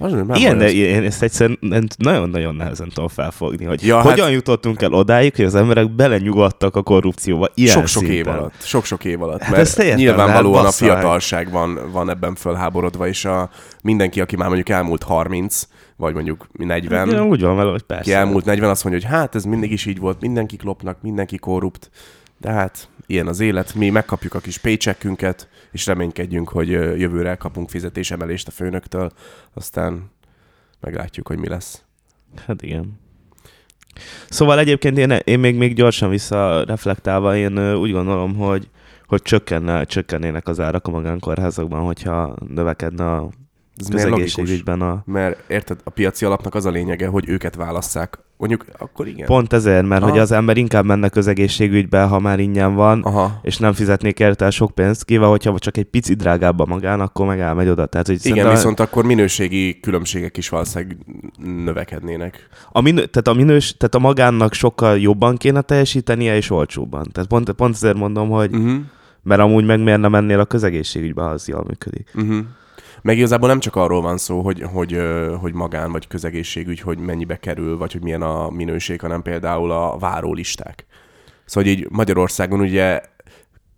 Nem 0.00 0.34
Igen, 0.34 0.58
de 0.58 0.72
én 0.72 1.02
ezt 1.02 1.22
egyszerűen 1.22 1.88
nagyon-nagyon 1.98 2.54
nehezen 2.54 2.88
tudom 2.88 3.08
felfogni, 3.08 3.64
hogy 3.64 3.86
Ja, 3.86 4.00
hogyan 4.00 4.24
hát- 4.24 4.34
jutottunk 4.34 4.82
el 4.82 4.92
odáig, 4.92 5.36
hogy 5.36 5.44
az 5.44 5.54
emberek 5.54 5.90
belenyugodtak 5.90 6.76
a 6.76 6.82
korrupcióba 6.82 7.48
ilyen 7.54 7.74
Sok-sok 7.76 8.02
év 8.02 8.28
alatt. 8.28 8.52
Sok-sok 8.62 9.04
év 9.04 9.22
alatt. 9.22 9.40
Hát 9.40 9.50
mert 9.50 9.62
ezt 9.62 9.78
értem, 9.78 9.96
nyilvánvalóan 9.98 10.56
hát 10.64 10.66
a 10.66 10.72
fiatalság 10.72 11.50
van, 11.50 11.78
van 11.92 12.10
ebben 12.10 12.34
fölháborodva, 12.34 13.06
és 13.08 13.24
a, 13.24 13.50
mindenki, 13.82 14.20
aki 14.20 14.36
már 14.36 14.46
mondjuk 14.46 14.68
elmúlt 14.68 15.02
30, 15.02 15.68
vagy 15.96 16.14
mondjuk 16.14 16.46
40, 16.52 17.08
Igen, 17.08 17.22
úgy 17.22 17.40
van 17.40 17.56
vele, 17.56 17.70
hogy 17.70 17.82
persze. 17.82 18.02
aki 18.02 18.12
elmúlt 18.12 18.44
40, 18.44 18.70
azt 18.70 18.84
mondja, 18.84 19.02
hogy 19.08 19.18
hát 19.18 19.34
ez 19.34 19.44
mindig 19.44 19.72
is 19.72 19.86
így 19.86 19.98
volt, 19.98 20.20
mindenki 20.20 20.58
lopnak, 20.62 21.02
mindenki 21.02 21.36
korrupt, 21.36 21.90
de 22.40 22.50
hát 22.50 22.88
ilyen 23.10 23.26
az 23.26 23.40
élet, 23.40 23.74
mi 23.74 23.90
megkapjuk 23.90 24.34
a 24.34 24.38
kis 24.38 24.58
paycheckünket, 24.58 25.48
és 25.72 25.86
reménykedjünk, 25.86 26.48
hogy 26.48 26.68
jövőre 26.68 27.34
kapunk 27.34 27.70
fizetésemelést 27.70 28.48
a 28.48 28.50
főnöktől, 28.50 29.10
aztán 29.54 30.10
meglátjuk, 30.80 31.28
hogy 31.28 31.38
mi 31.38 31.48
lesz. 31.48 31.82
Hát 32.46 32.62
igen. 32.62 32.98
Szóval 34.28 34.58
egyébként 34.58 34.98
én, 34.98 35.10
én 35.10 35.38
még, 35.38 35.56
még 35.56 35.74
gyorsan 35.74 36.10
visszareflektálva, 36.10 37.36
én 37.36 37.74
úgy 37.74 37.92
gondolom, 37.92 38.34
hogy, 38.34 38.68
hogy 39.06 39.22
csökkenne, 39.22 39.84
csökkennének 39.84 40.48
az 40.48 40.60
árak 40.60 40.86
a 40.86 40.90
magánkórházakban, 40.90 41.80
hogyha 41.80 42.36
növekedne 42.48 43.10
a 43.10 43.30
Ez 43.80 43.88
közegészségügyben 43.88 44.80
a... 44.80 45.02
Mert 45.06 45.50
érted, 45.50 45.80
a 45.84 45.90
piaci 45.90 46.24
alapnak 46.24 46.54
az 46.54 46.64
a 46.64 46.70
lényege, 46.70 47.06
hogy 47.06 47.28
őket 47.28 47.54
válasszák. 47.54 48.18
Mondjuk 48.36 48.64
akkor 48.78 49.06
igen. 49.06 49.26
Pont 49.26 49.52
ezért, 49.52 49.86
mert 49.86 50.02
Aha. 50.02 50.10
hogy 50.10 50.20
az 50.20 50.32
ember 50.32 50.56
inkább 50.56 50.84
menne 50.84 51.08
közegészségügybe, 51.08 52.02
ha 52.02 52.18
már 52.18 52.38
ingyen 52.40 52.74
van, 52.74 53.02
Aha. 53.02 53.40
és 53.42 53.58
nem 53.58 53.72
fizetnék 53.72 54.20
érte 54.20 54.50
sok 54.50 54.70
pénzt, 54.74 55.04
kivel, 55.04 55.28
hogyha 55.28 55.58
csak 55.58 55.76
egy 55.76 55.84
pici 55.84 56.14
drágább 56.14 56.60
a 56.60 56.66
magán, 56.66 57.00
akkor 57.00 57.26
meg 57.26 57.40
elmegy 57.40 57.68
oda. 57.68 57.86
Tehát, 57.86 58.06
hogy 58.06 58.16
Igen, 58.16 58.28
szerintem 58.28 58.54
viszont 58.54 58.80
akkor 58.80 59.04
minőségi 59.04 59.80
különbségek 59.80 60.36
is 60.36 60.48
valószínűleg 60.48 60.96
növekednének. 61.64 62.48
a, 62.72 62.80
minő, 62.80 63.06
tehát, 63.06 63.28
a 63.28 63.32
minős, 63.34 63.76
tehát 63.76 63.94
a 63.94 63.98
magánnak 63.98 64.52
sokkal 64.52 64.98
jobban 64.98 65.36
kéne 65.36 65.60
teljesítenie, 65.60 66.36
és 66.36 66.50
olcsóbban. 66.50 67.08
Tehát 67.12 67.28
pont, 67.28 67.50
pont 67.50 67.74
ezért 67.74 67.96
mondom, 67.96 68.28
hogy 68.28 68.50
Uh-huh. 68.54 68.80
mert 69.22 69.40
amúgy 69.40 69.64
meg 69.64 69.82
miért 69.82 70.00
nem 70.00 70.10
mennél 70.10 70.40
a 70.40 70.44
közegészségügybe, 70.44 71.22
ha 71.22 71.28
az 71.28 71.48
jól 71.48 71.64
működik. 71.68 72.10
Uh-huh. 72.14 72.36
Meg 73.02 73.16
igazából 73.16 73.48
nem 73.48 73.60
csak 73.60 73.76
arról 73.76 74.00
van 74.00 74.18
szó, 74.18 74.40
hogy, 74.40 74.62
hogy, 74.62 75.00
hogy 75.40 75.52
magán 75.52 75.92
vagy 75.92 76.06
közegészségügy, 76.06 76.80
hogy 76.80 76.98
mennyibe 76.98 77.38
kerül, 77.38 77.76
vagy 77.76 77.92
hogy 77.92 78.02
milyen 78.02 78.22
a 78.22 78.50
minőség, 78.50 79.00
hanem 79.00 79.22
például 79.22 79.70
a 79.70 79.98
várólisták. 79.98 80.86
Szóval 81.44 81.70
így 81.70 81.86
Magyarországon 81.90 82.60
ugye 82.60 83.00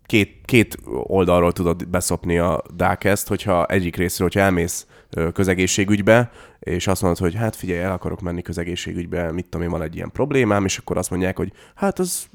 két, 0.07 0.41
két 0.45 0.79
oldalról 1.02 1.52
tudod 1.52 1.88
beszopni 1.88 2.38
a 2.38 2.62
dákeszt, 2.75 3.29
hogyha 3.29 3.67
egyik 3.67 3.97
részről, 3.97 4.29
hogyha 4.29 4.45
elmész 4.45 4.87
közegészségügybe, 5.33 6.31
és 6.59 6.87
azt 6.87 7.02
mondod, 7.02 7.21
hogy 7.21 7.35
hát 7.35 7.57
figyelj, 7.57 7.81
el 7.81 7.93
akarok 7.93 8.21
menni 8.21 8.43
közegészségügybe, 8.43 9.33
mit 9.33 9.45
tudom 9.45 9.67
én, 9.67 9.73
van 9.73 9.83
egy 9.83 9.95
ilyen 9.95 10.11
problémám, 10.12 10.64
és 10.64 10.79
akkor 10.79 10.97
azt 10.97 11.11
mondják, 11.11 11.37
hogy 11.37 11.52
hát 11.75 11.99
az 11.99 12.26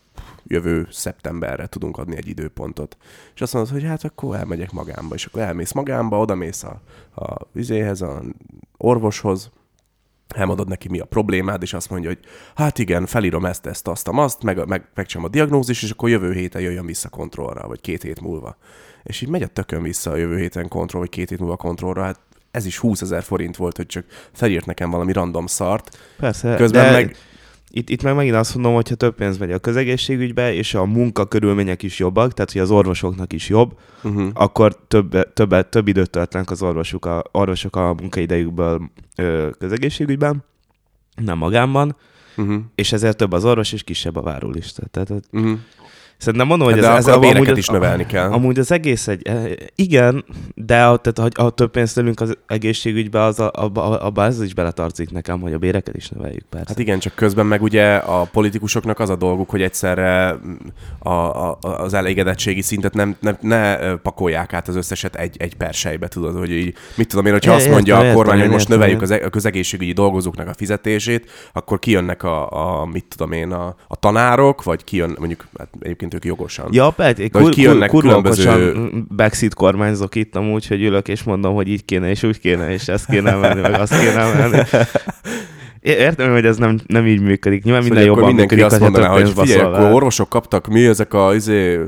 jövő 0.48 0.88
szeptemberre 0.92 1.68
tudunk 1.68 1.98
adni 1.98 2.16
egy 2.16 2.28
időpontot. 2.28 2.98
És 3.36 3.42
azt 3.42 3.54
mondod, 3.54 3.72
hogy 3.72 3.84
hát 3.84 4.04
akkor 4.04 4.36
elmegyek 4.36 4.72
magámba, 4.72 5.16
és 5.16 5.26
akkor 5.26 5.42
elmész 5.42 5.72
magámba, 5.72 6.20
oda 6.20 6.36
mész 6.36 6.64
a, 6.64 6.82
a 7.16 7.48
vizéhez, 7.52 8.02
a 8.02 8.22
orvoshoz, 8.78 9.52
elmondod 10.36 10.68
neki, 10.68 10.88
mi 10.88 11.00
a 11.00 11.06
problémád, 11.06 11.62
és 11.62 11.74
azt 11.74 11.90
mondja, 11.90 12.10
hogy 12.10 12.20
hát 12.56 12.80
igen, 12.80 13.06
felírom 13.06 13.46
ezt, 13.46 13.66
ezt, 13.66 13.88
azt, 13.88 14.08
azt, 14.08 14.44
meg, 14.44 14.68
meg, 14.68 14.90
megcsinálom 14.94 15.32
a 15.32 15.36
diagnózis, 15.36 15.84
és 15.84 15.92
akkor 15.92 16.10
jövő 16.10 16.34
héten 16.34 16.62
jöjjön 16.62 16.86
vissza 16.86 17.10
kontrollra, 17.10 17.68
vagy 17.68 17.82
két 17.82 18.02
hét 18.02 18.22
múlva. 18.22 18.58
És 19.04 19.22
így 19.22 19.30
megy 19.30 19.42
a 19.44 19.48
tökön 19.48 19.82
vissza 19.82 20.12
a 20.12 20.16
jövő 20.16 20.38
héten 20.38 20.68
kontroll, 20.68 21.02
vagy 21.02 21.10
két 21.10 21.30
hét 21.30 21.40
múlva 21.40 21.56
kontrollra, 21.56 22.04
hát 22.04 22.20
ez 22.52 22.66
is 22.66 22.78
20 22.78 23.02
ezer 23.02 23.24
forint 23.24 23.56
volt, 23.56 23.78
hogy 23.78 23.86
csak 23.86 24.06
felírt 24.34 24.66
nekem 24.66 24.90
valami 24.90 25.14
random 25.14 25.46
szart. 25.46 25.98
Persze, 26.18 26.56
Közben 26.56 26.86
de 26.86 26.92
meg- 26.92 27.16
itt, 27.70 27.90
itt 27.90 28.04
meg 28.04 28.16
megint 28.16 28.36
azt 28.36 28.54
mondom, 28.54 28.74
hogy 28.74 28.90
ha 28.90 28.96
több 28.96 29.16
pénz 29.16 29.38
megy 29.38 29.52
a 29.52 29.60
közegészségügybe, 29.60 30.54
és 30.54 30.74
a 30.74 30.86
munkakörülmények 30.86 31.84
is 31.84 32.00
jobbak, 32.00 32.34
tehát 32.34 32.52
hogy 32.52 32.62
az 32.62 32.72
orvosoknak 32.72 33.34
is 33.34 33.50
jobb, 33.50 33.78
Uh-huh. 34.04 34.30
akkor 34.34 34.78
több, 34.88 35.34
több, 35.34 35.70
több 35.70 35.88
időt 35.88 36.10
töltenek 36.10 36.52
az 36.52 36.62
orvosok 36.62 37.06
a, 37.06 37.24
orvosok 37.32 37.76
a 37.76 37.94
munkaidejükből 37.94 38.90
ö, 39.16 39.50
közegészségügyben, 39.60 40.44
nem 41.16 41.38
magánban, 41.38 41.96
Uh-huh. 42.38 42.62
és 42.76 42.92
ezért 42.92 43.18
több 43.18 43.32
az 43.32 43.46
orvos, 43.46 43.74
és 43.74 43.84
kisebb 43.84 44.16
a 44.16 44.22
várólista. 44.22 44.86
Tehát 44.92 45.10
Uh-huh. 45.32 45.60
Szerintem 46.18 46.48
mondom, 46.48 46.68
hogy 46.68 46.80
De 46.80 46.90
ez, 46.90 47.08
ez 47.08 47.08
a 47.08 47.20
béreket 47.20 47.46
amúgy, 47.48 47.58
is 47.58 47.68
növelni 47.68 48.06
kell. 48.06 48.32
Amúgy 48.32 48.60
az 48.60 48.72
egész 48.72 49.08
egy... 49.08 49.28
eh, 49.28 49.52
Igen, 49.76 50.26
de 50.56 50.84
a, 50.86 50.98
tehát, 50.98 51.34
ha, 51.36 51.44
ha 51.44 51.50
több 51.50 51.72
pénzt 51.72 51.96
tőlünk 51.96 52.20
az 52.20 52.38
egészségügybe, 52.48 53.22
az 53.22 53.40
a, 53.40 53.52
abba, 53.54 54.00
abba 54.00 54.24
ez 54.24 54.42
is 54.42 54.54
beletartozik 54.54 55.12
nekem, 55.12 55.40
hogy 55.40 55.54
a 55.54 55.58
béreket 55.58 55.96
is 55.96 56.10
növeljük, 56.10 56.46
persze. 56.50 56.66
Hát 56.68 56.80
igen, 56.80 57.00
csak 57.00 57.16
közben 57.16 57.46
meg 57.46 57.62
ugye 57.62 57.96
a 57.96 58.24
politikusoknak 58.32 59.00
az 59.00 59.10
a 59.10 59.16
dolguk, 59.16 59.50
hogy 59.50 59.62
egyszerre 59.62 60.40
a, 61.00 61.10
a, 61.10 61.58
az 61.62 61.94
elégedettségi 61.94 62.62
szintet 62.62 62.94
nem, 62.94 63.16
nem, 63.20 63.38
ne 63.42 63.96
pakolják 63.96 64.54
át 64.54 64.68
az 64.68 64.76
összeset 64.76 65.16
egy, 65.16 65.36
egy 65.40 65.56
persejbe, 65.56 66.08
tudod, 66.08 66.38
hogy 66.38 66.52
így, 66.52 66.74
mit 66.96 67.08
tudom 67.08 67.26
én, 67.26 67.32
hogyha 67.32 67.52
É, 67.52 67.56
azt 67.56 67.70
mondja 67.70 67.96
értem, 67.96 68.12
a 68.12 68.14
kormány, 68.14 68.36
értem, 68.38 68.52
hogy 68.52 68.58
most 68.60 68.70
értem, 68.70 68.80
növeljük 68.80 69.02
az, 69.02 69.12
e- 69.12 69.26
a 69.26 69.30
közegészségügyi 69.30 69.92
dolgozóknak 69.94 70.48
a 70.48 70.54
fizetését, 70.54 71.32
akkor 71.54 71.80
kijönnek 71.80 72.24
a, 72.24 72.50
a 72.82 72.86
mit 72.86 73.06
tudom 73.10 73.32
én, 73.32 73.52
a, 73.52 73.76
a 73.88 73.96
tanárok, 73.96 74.64
vagy 74.64 74.84
kijön, 74.84 75.16
mondjuk, 75.20 75.48
hát 75.58 75.70
egyébként 75.80 76.07
ők 76.14 76.26
jogosan. 76.26 76.68
Ja, 76.72 76.90
persze, 76.90 77.22
hogy 77.22 77.32
kur, 77.32 77.50
kijönnek 77.52 77.90
kur, 77.90 78.02
különböző- 78.02 78.90
backseat 79.16 79.54
kormányzok 79.54 80.16
itt 80.16 80.36
amúgy, 80.36 80.68
hogy 80.68 80.84
ülök 80.84 81.08
és 81.08 81.24
mondom, 81.24 81.56
hogy 81.56 81.68
így 81.68 81.86
kéne, 81.86 82.10
és 82.10 82.24
úgy 82.24 82.40
kéne, 82.40 82.72
és 82.72 82.88
ezt 82.88 83.06
kéne 83.06 83.36
menni, 83.36 83.62
meg 83.62 83.74
azt 83.80 84.00
kéne 84.00 84.34
menni. 84.34 84.62
É- 85.80 85.98
Értem, 85.98 86.32
hogy 86.32 86.46
ez 86.46 86.58
nem, 86.58 86.80
nem 86.88 87.06
így 87.08 87.22
működik. 87.22 87.64
Nyilván 87.64 87.84
minden 87.84 88.02
Szóval 88.04 88.16
jobban 88.18 88.28
mindenki 88.36 88.56
működik, 88.56 88.74
azt 88.74 88.82
mondaná, 88.92 89.08
hogy 89.14 89.30
figyelj, 89.30 89.62
akkor 89.62 89.92
orvosok 89.94 90.30
kaptak, 90.30 90.68
mi 90.68 90.86
ezek 90.86 91.14
a, 91.14 91.36
izé, 91.36 91.80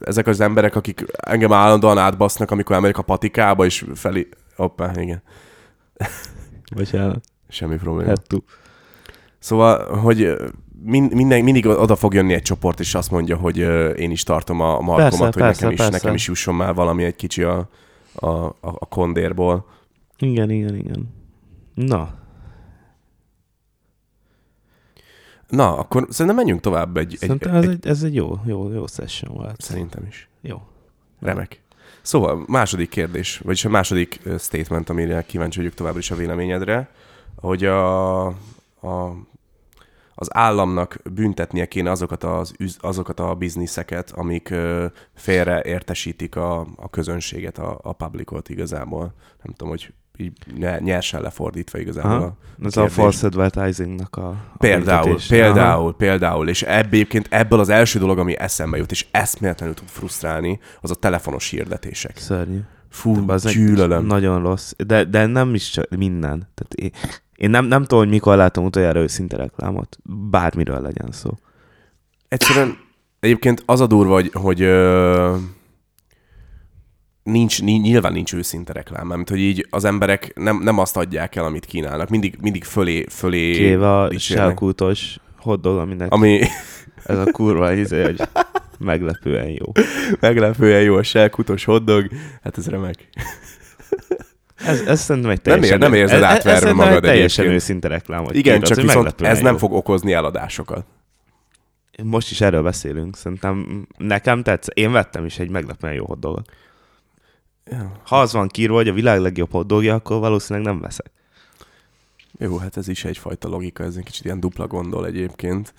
ezek 0.00 0.26
az 0.26 0.40
emberek, 0.40 0.76
akik 0.76 1.04
engem 1.16 1.52
állandóan 1.52 1.98
átbasznak, 1.98 2.50
amikor 2.50 2.74
elmegyek 2.74 2.98
a 2.98 3.02
patikába, 3.02 3.64
és 3.64 3.84
felé... 3.94 4.28
Hoppá, 4.56 4.90
igen. 4.96 5.22
Bocsánat, 6.76 7.20
Semmi 7.48 7.76
probléma. 7.76 8.08
hát 8.08 8.26
tú. 8.26 8.38
Szóval, 9.38 9.96
hogy 9.96 10.34
ö, 10.84 10.90
min, 10.90 11.10
minden, 11.14 11.44
mindig 11.44 11.66
oda 11.66 11.96
fog 11.96 12.14
jönni 12.14 12.32
egy 12.32 12.42
csoport, 12.42 12.80
és 12.80 12.94
azt 12.94 13.10
mondja, 13.10 13.36
hogy 13.36 13.56
én 13.98 14.10
is 14.10 14.22
tartom 14.22 14.60
a 14.60 14.80
markomat, 14.80 14.96
Persze, 14.96 15.24
hogy 15.24 15.34
persze, 15.34 15.60
nekem, 15.60 15.70
is, 15.70 15.76
persze. 15.76 15.92
nekem 15.92 16.14
is 16.14 16.26
jusson 16.26 16.54
már 16.54 16.74
valami 16.74 17.04
egy 17.04 17.16
kicsi 17.16 17.42
a, 17.42 17.68
a, 18.14 18.26
a, 18.26 18.56
a 18.60 18.86
kondérból. 18.86 19.66
Igen, 20.18 20.50
igen, 20.50 20.74
igen. 20.74 21.14
Na, 21.74 22.20
Na, 25.50 25.76
akkor 25.78 26.06
szerintem 26.08 26.36
menjünk 26.36 26.60
tovább 26.60 26.96
egy... 26.96 27.12
egy, 27.12 27.18
szerintem 27.18 27.54
ez 27.54 27.62
egy, 27.62 27.70
egy, 27.70 27.86
ez 27.86 28.02
egy 28.02 28.14
jó, 28.14 28.40
jó, 28.46 28.72
jó 28.72 28.86
session 28.86 29.34
volt. 29.34 29.60
Szerintem 29.60 30.06
is. 30.08 30.28
Jó. 30.40 30.62
Remek. 31.20 31.60
Szóval, 32.02 32.44
második 32.46 32.88
kérdés, 32.88 33.38
vagyis 33.38 33.64
a 33.64 33.68
második 33.68 34.20
statement, 34.38 34.90
amire 34.90 35.22
kíváncsi 35.22 35.58
vagyok 35.58 35.74
továbbra 35.74 35.98
is 35.98 36.10
a 36.10 36.14
véleményedre, 36.14 36.90
hogy 37.36 37.64
a, 37.64 38.26
a, 38.26 38.32
az 40.20 40.36
államnak 40.36 40.96
büntetnie 41.12 41.66
kéne 41.66 41.90
azokat, 41.90 42.24
az, 42.24 42.54
azokat 42.78 43.20
a 43.20 43.34
bizniszeket, 43.34 44.10
amik 44.10 44.50
ö, 44.50 44.86
félre 45.14 45.62
értesítik 45.64 46.36
a, 46.36 46.60
a 46.76 46.90
közönséget, 46.90 47.58
a, 47.58 47.78
a 47.82 47.92
publicot 47.92 48.48
igazából. 48.48 49.14
Nem 49.42 49.54
tudom, 49.54 49.68
hogy 49.68 49.92
így 50.16 50.32
nyersen 50.80 51.22
lefordítva 51.22 51.78
igazából. 51.78 52.10
Aha. 52.12 52.24
A, 52.62 52.66
Ez 52.66 52.76
a 52.76 52.88
false 52.88 53.26
advertisingnak 53.26 54.16
a, 54.16 54.28
a 54.28 54.56
Például, 54.58 55.02
büntetés. 55.04 55.26
például, 55.26 55.82
Aha. 55.82 55.92
például, 55.92 56.48
és 56.48 56.62
ebből 56.62 56.90
egyébként 56.92 57.26
ebből 57.30 57.60
az 57.60 57.68
első 57.68 57.98
dolog, 57.98 58.18
ami 58.18 58.38
eszembe 58.38 58.76
jut, 58.76 58.90
és 58.90 59.06
eszméletlenül 59.10 59.74
tud 59.74 59.88
frusztrálni, 59.88 60.60
az 60.80 60.90
a 60.90 60.94
telefonos 60.94 61.50
hirdetések. 61.50 62.16
Szörnyű. 62.16 62.60
Fú, 62.88 63.24
gyűlölöm. 63.52 64.06
Nagyon 64.06 64.42
rossz. 64.42 64.72
De, 64.86 65.04
de 65.04 65.26
nem 65.26 65.54
is 65.54 65.70
csak 65.70 65.96
minden. 65.96 66.48
Tehát 66.54 66.74
én, 66.74 66.90
én 67.40 67.50
nem, 67.50 67.64
nem 67.64 67.82
tudom, 67.82 67.98
hogy 67.98 68.08
mikor 68.08 68.36
látom 68.36 68.64
utoljára 68.64 69.00
őszinte 69.00 69.36
reklámot. 69.36 69.98
Bármiről 70.30 70.80
legyen 70.80 71.12
szó. 71.12 71.30
egyszerűen 72.28 72.76
egyébként 73.20 73.62
az 73.66 73.80
a 73.80 73.86
durva, 73.86 74.12
hogy, 74.12 74.30
hogy 74.32 74.62
ö, 74.62 75.36
nincs, 77.22 77.62
nincs, 77.62 77.82
nyilván 77.82 78.12
nincs 78.12 78.34
őszinte 78.34 78.72
reklám, 78.72 79.06
mert 79.06 79.28
hogy 79.28 79.38
így 79.38 79.66
az 79.70 79.84
emberek 79.84 80.32
nem, 80.34 80.60
nem 80.62 80.78
azt 80.78 80.96
adják 80.96 81.36
el, 81.36 81.44
amit 81.44 81.64
kínálnak, 81.64 82.08
mindig, 82.08 82.36
mindig 82.40 82.64
fölé, 82.64 83.06
fölé 83.08 83.52
Kéve 83.52 83.98
a 83.98 84.18
selkútos 84.18 85.18
hotdog, 85.36 85.78
aminek 85.78 86.12
Ami 86.12 86.40
ez 87.04 87.18
a 87.18 87.30
kurva 87.32 87.72
izé, 87.72 88.02
hogy 88.02 88.20
meglepően 88.78 89.48
jó. 89.48 89.72
meglepően 90.20 90.82
jó 90.82 90.96
a 90.96 91.02
selkutos 91.02 91.64
hoddog, 91.64 92.08
hát 92.42 92.58
ez 92.58 92.68
remek. 92.68 93.08
Ez, 94.66 94.80
ez 94.80 95.00
szerintem 95.00 95.30
egy 95.30 95.40
Nem 95.44 95.54
ér- 95.54 95.60
teljesen... 95.60 95.78
nem 95.78 95.94
érzed 95.94 96.16
ez- 96.16 96.22
ez- 96.22 96.28
átverve 96.30 96.50
ez 96.52 96.58
szerintem 96.62 96.86
magad 96.86 97.04
egy 97.04 97.10
teljesen 97.10 97.44
egyébként. 97.44 97.62
őszinte 97.68 97.88
reklám. 97.88 98.24
Hogy 98.24 98.36
Igen, 98.36 98.60
kiírod, 98.60 98.68
csak 98.76 98.86
viszont 98.86 99.20
ez 99.20 99.40
nem 99.40 99.52
jó. 99.52 99.58
fog 99.58 99.72
okozni 99.72 100.12
eladásokat. 100.12 100.84
Most 102.02 102.30
is 102.30 102.40
erről 102.40 102.62
beszélünk. 102.62 103.16
Szerintem 103.16 103.86
nekem 103.98 104.42
tetsz. 104.42 104.66
Én 104.74 104.92
vettem 104.92 105.24
is 105.24 105.38
egy 105.38 105.48
meglepően 105.50 105.92
jó 105.94 106.04
hotdogot. 106.06 106.50
Ha 108.04 108.20
az 108.20 108.32
van 108.32 108.48
kírva, 108.48 108.74
hogy 108.74 108.88
a 108.88 108.92
világ 108.92 109.20
legjobb 109.20 109.50
hotdogja, 109.50 109.94
akkor 109.94 110.18
valószínűleg 110.18 110.68
nem 110.72 110.80
veszek. 110.80 111.10
Jó, 112.38 112.56
hát 112.56 112.76
ez 112.76 112.88
is 112.88 113.04
egyfajta 113.04 113.48
logika, 113.48 113.84
ez 113.84 113.96
egy 113.96 114.04
kicsit 114.04 114.24
ilyen 114.24 114.40
dupla 114.40 114.66
gondol 114.66 115.06
egyébként. 115.06 115.74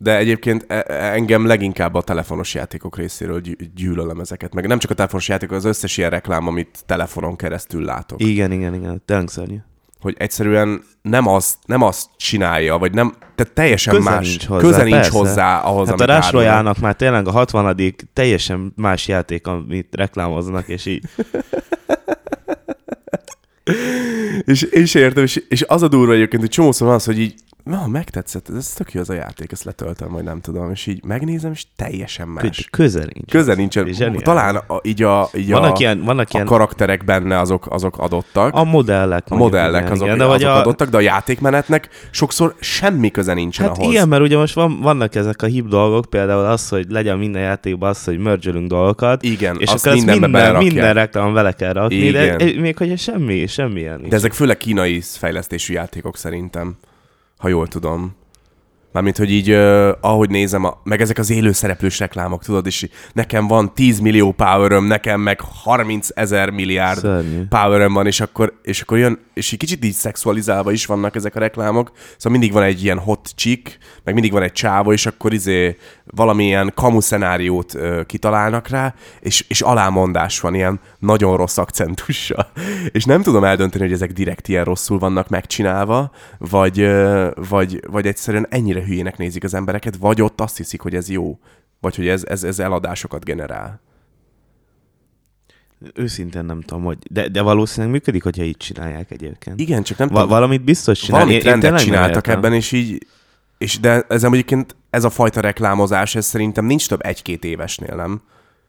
De 0.00 0.16
egyébként 0.16 0.64
e- 0.68 0.84
e- 0.88 1.12
engem 1.12 1.46
leginkább 1.46 1.94
a 1.94 2.02
telefonos 2.02 2.54
játékok 2.54 2.96
részéről 2.96 3.40
gy- 3.40 3.74
gyűlölöm 3.74 4.20
ezeket. 4.20 4.54
Meg 4.54 4.66
nem 4.66 4.78
csak 4.78 4.90
a 4.90 4.94
telefonos 4.94 5.28
játékok, 5.28 5.56
az 5.56 5.64
összes 5.64 5.96
ilyen 5.96 6.10
reklám, 6.10 6.46
amit 6.46 6.78
telefonon 6.86 7.36
keresztül 7.36 7.84
látok. 7.84 8.22
Igen, 8.22 8.52
igen, 8.52 8.74
igen. 8.74 9.02
Tényleg 9.04 9.28
szörnyű. 9.28 9.56
Hogy 10.00 10.14
egyszerűen 10.18 10.82
nem 11.02 11.26
azt, 11.26 11.56
nem 11.66 11.82
azt 11.82 12.06
csinálja, 12.16 12.78
vagy 12.78 12.92
nem, 12.94 13.14
tehát 13.34 13.52
teljesen 13.54 13.94
Köze 13.94 14.10
más. 14.10 14.28
nincs 14.28 14.46
hozzá, 14.46 14.60
köze 14.68 14.82
nincs 14.82 14.94
persze. 14.96 15.18
hozzá 15.18 15.58
ahhoz, 15.58 15.88
Hát 15.88 16.00
a 16.00 16.02
amit 16.02 16.14
Rush 16.14 16.26
árulnak. 16.26 16.32
Royale-nak 16.48 16.78
már 16.78 16.94
tényleg 16.96 17.26
a 17.26 17.30
60 17.30 17.94
teljesen 18.12 18.72
más 18.76 19.08
játék, 19.08 19.46
amit 19.46 19.94
reklámoznak, 19.96 20.68
és 20.68 20.86
így 20.86 21.02
És, 24.44 24.62
és 24.62 24.94
értem, 24.94 25.22
és, 25.22 25.36
és 25.48 25.64
az 25.68 25.82
a 25.82 25.88
durva 25.88 26.12
egyébként, 26.12 26.42
hogy 26.42 26.50
csomószor 26.50 26.86
van 26.86 26.96
az, 26.96 27.04
hogy 27.04 27.18
így, 27.20 27.34
na, 27.68 27.86
megtetszett, 27.86 28.48
ez 28.56 28.72
tök 28.72 28.92
jó 28.92 29.00
az 29.00 29.10
a 29.10 29.14
játék, 29.14 29.52
ezt 29.52 29.64
letöltöm, 29.64 30.12
vagy 30.12 30.24
nem 30.24 30.40
tudom, 30.40 30.70
és 30.70 30.86
így 30.86 31.04
megnézem, 31.04 31.52
és 31.52 31.64
teljesen 31.76 32.28
más. 32.28 32.42
kö- 32.42 32.70
köze 32.70 32.98
nincs. 32.98 33.30
Köze 33.30 33.54
nincsen. 33.54 33.86
Zseniális. 33.92 34.22
Talán 34.22 34.56
a, 34.56 34.80
így 34.82 35.02
a, 35.02 35.28
így 35.36 35.50
Vannak 35.50 35.74
a, 35.74 35.76
ilyen, 35.78 36.02
vannak 36.04 36.26
a 36.26 36.30
ilyen 36.32 36.46
karakterek 36.46 37.04
benne 37.04 37.38
azok, 37.38 37.66
azok 37.70 37.98
adottak. 37.98 38.54
a 38.54 38.64
modellek. 38.64 39.24
A 39.28 39.34
modellek 39.36 39.80
igen, 39.80 39.92
azok, 39.92 40.06
igen, 40.06 40.18
de 40.18 40.24
azok 40.24 40.48
a, 40.48 40.58
adottak, 40.58 40.88
de 40.88 40.96
a 40.96 41.00
játékmenetnek 41.00 41.88
sokszor 42.10 42.54
semmi 42.60 43.10
köze 43.10 43.34
nincsen 43.34 43.66
Hát 43.68 43.78
ahhoz. 43.78 43.92
igen, 43.92 44.08
mert 44.08 44.22
ugye 44.22 44.36
most 44.36 44.54
van, 44.54 44.80
vannak 44.80 45.14
ezek 45.14 45.42
a 45.42 45.46
hip 45.46 45.66
dolgok, 45.68 46.04
például 46.10 46.44
az, 46.44 46.68
hogy 46.68 46.86
legyen 46.88 47.18
minden 47.18 47.42
játékban 47.42 47.88
az, 47.88 48.04
hogy 48.04 48.18
mergelünk 48.18 48.68
dolgokat, 48.68 49.22
Igen, 49.22 49.56
és 49.58 49.70
azt 49.70 49.86
akkor 49.86 49.98
minden, 50.04 50.30
belerakják. 50.30 50.62
minden 50.72 50.94
reklám 50.94 51.32
vele 51.32 51.52
kell 51.52 51.72
rakni, 51.72 51.96
Igen. 51.96 52.38
de 52.38 52.60
még 52.60 52.76
hogyha 52.76 52.96
semmi, 52.96 53.46
semmilyen 53.46 53.96
nincs. 53.98 54.10
De 54.10 54.16
ezek 54.16 54.32
főleg 54.32 54.56
kínai 54.56 55.00
fejlesztésű 55.00 55.72
játékok 55.74 56.16
szerintem, 56.16 56.76
ha 57.38 57.48
jól 57.48 57.68
tudom. 57.68 58.17
Mármint, 58.92 59.16
hogy 59.16 59.30
így, 59.30 59.50
uh, 59.50 59.88
ahogy 60.00 60.30
nézem, 60.30 60.64
a, 60.64 60.80
meg 60.84 61.00
ezek 61.00 61.18
az 61.18 61.30
élő 61.30 61.52
szereplős 61.52 61.98
reklámok, 61.98 62.44
tudod, 62.44 62.66
és 62.66 62.88
nekem 63.12 63.46
van 63.46 63.74
10 63.74 63.98
millió 63.98 64.32
power 64.32 64.82
nekem 64.82 65.20
meg 65.20 65.40
30 65.40 66.08
ezer 66.14 66.50
milliárd 66.50 66.98
Szörnyű. 66.98 67.42
van, 67.92 68.06
és 68.06 68.20
akkor, 68.20 68.52
és 68.62 68.80
akkor 68.80 68.98
jön, 68.98 69.18
és 69.34 69.52
egy 69.52 69.58
kicsit 69.58 69.84
így 69.84 69.92
szexualizálva 69.92 70.72
is 70.72 70.86
vannak 70.86 71.16
ezek 71.16 71.36
a 71.36 71.38
reklámok, 71.38 71.92
szóval 72.16 72.38
mindig 72.38 72.52
van 72.52 72.62
egy 72.62 72.84
ilyen 72.84 72.98
hot 72.98 73.28
chick, 73.34 73.78
meg 74.04 74.14
mindig 74.14 74.32
van 74.32 74.42
egy 74.42 74.52
csávó, 74.52 74.92
és 74.92 75.06
akkor 75.06 75.32
izé 75.32 75.76
valamilyen 76.04 76.72
kamu 76.74 77.00
szenáriót 77.00 77.74
ö, 77.74 78.02
kitalálnak 78.06 78.68
rá, 78.68 78.94
és, 79.20 79.44
és 79.48 79.60
alámondás 79.60 80.40
van 80.40 80.54
ilyen 80.54 80.80
nagyon 80.98 81.36
rossz 81.36 81.58
akcentussal. 81.58 82.50
És 82.92 83.04
nem 83.04 83.22
tudom 83.22 83.44
eldönteni, 83.44 83.84
hogy 83.84 83.92
ezek 83.92 84.12
direkt 84.12 84.48
ilyen 84.48 84.64
rosszul 84.64 84.98
vannak 84.98 85.28
megcsinálva, 85.28 86.10
vagy, 86.38 86.80
ö, 86.80 87.30
vagy, 87.48 87.80
vagy 87.90 88.06
egyszerűen 88.06 88.46
ennyire 88.50 88.77
hülyének 88.84 89.16
nézik 89.16 89.44
az 89.44 89.54
embereket, 89.54 89.96
vagy 89.96 90.22
ott 90.22 90.40
azt 90.40 90.56
hiszik, 90.56 90.80
hogy 90.80 90.94
ez 90.94 91.08
jó, 91.08 91.38
vagy 91.80 91.96
hogy 91.96 92.08
ez, 92.08 92.24
ez, 92.24 92.44
ez 92.44 92.58
eladásokat 92.58 93.24
generál. 93.24 93.80
Őszintén 95.94 96.44
nem 96.44 96.60
tudom, 96.60 96.84
hogy... 96.84 96.98
De, 97.10 97.28
de 97.28 97.42
valószínűleg 97.42 97.92
működik, 97.92 98.22
hogyha 98.22 98.42
így 98.42 98.56
csinálják 98.56 99.10
egyébként. 99.10 99.60
Igen, 99.60 99.82
csak 99.82 99.98
nem 99.98 100.08
Va- 100.08 100.28
valamit 100.28 100.64
biztos 100.64 100.98
csinál. 100.98 101.20
Valami 101.20 101.38
trendet 101.38 101.60
tényleg 101.60 101.80
nem 101.80 101.88
csináltak 101.88 102.26
ebben, 102.26 102.52
és 102.52 102.72
így, 102.72 103.06
és 103.58 103.80
de 103.80 104.04
ez 104.08 104.24
egyébként 104.24 104.76
ez 104.90 105.04
a 105.04 105.10
fajta 105.10 105.40
reklámozás, 105.40 106.14
ez 106.14 106.26
szerintem 106.26 106.64
nincs 106.64 106.88
több 106.88 107.04
egy-két 107.04 107.44
évesnél, 107.44 107.94
nem? 107.94 108.22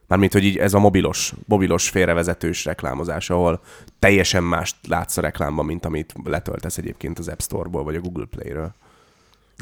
Mármint, 0.06 0.32
hogy 0.32 0.44
így 0.44 0.56
ez 0.56 0.74
a 0.74 0.78
mobilos, 0.78 1.34
mobilos 1.46 1.88
félrevezetős 1.88 2.64
reklámozás, 2.64 3.30
ahol 3.30 3.60
teljesen 3.98 4.42
mást 4.42 4.76
látsz 4.88 5.16
a 5.16 5.20
reklámban, 5.20 5.64
mint 5.64 5.84
amit 5.84 6.14
letöltesz 6.24 6.78
egyébként 6.78 7.18
az 7.18 7.28
App 7.28 7.40
Store-ból, 7.40 7.84
vagy 7.84 7.96
a 7.96 8.00
Google 8.00 8.26
Play-ről. 8.30 8.74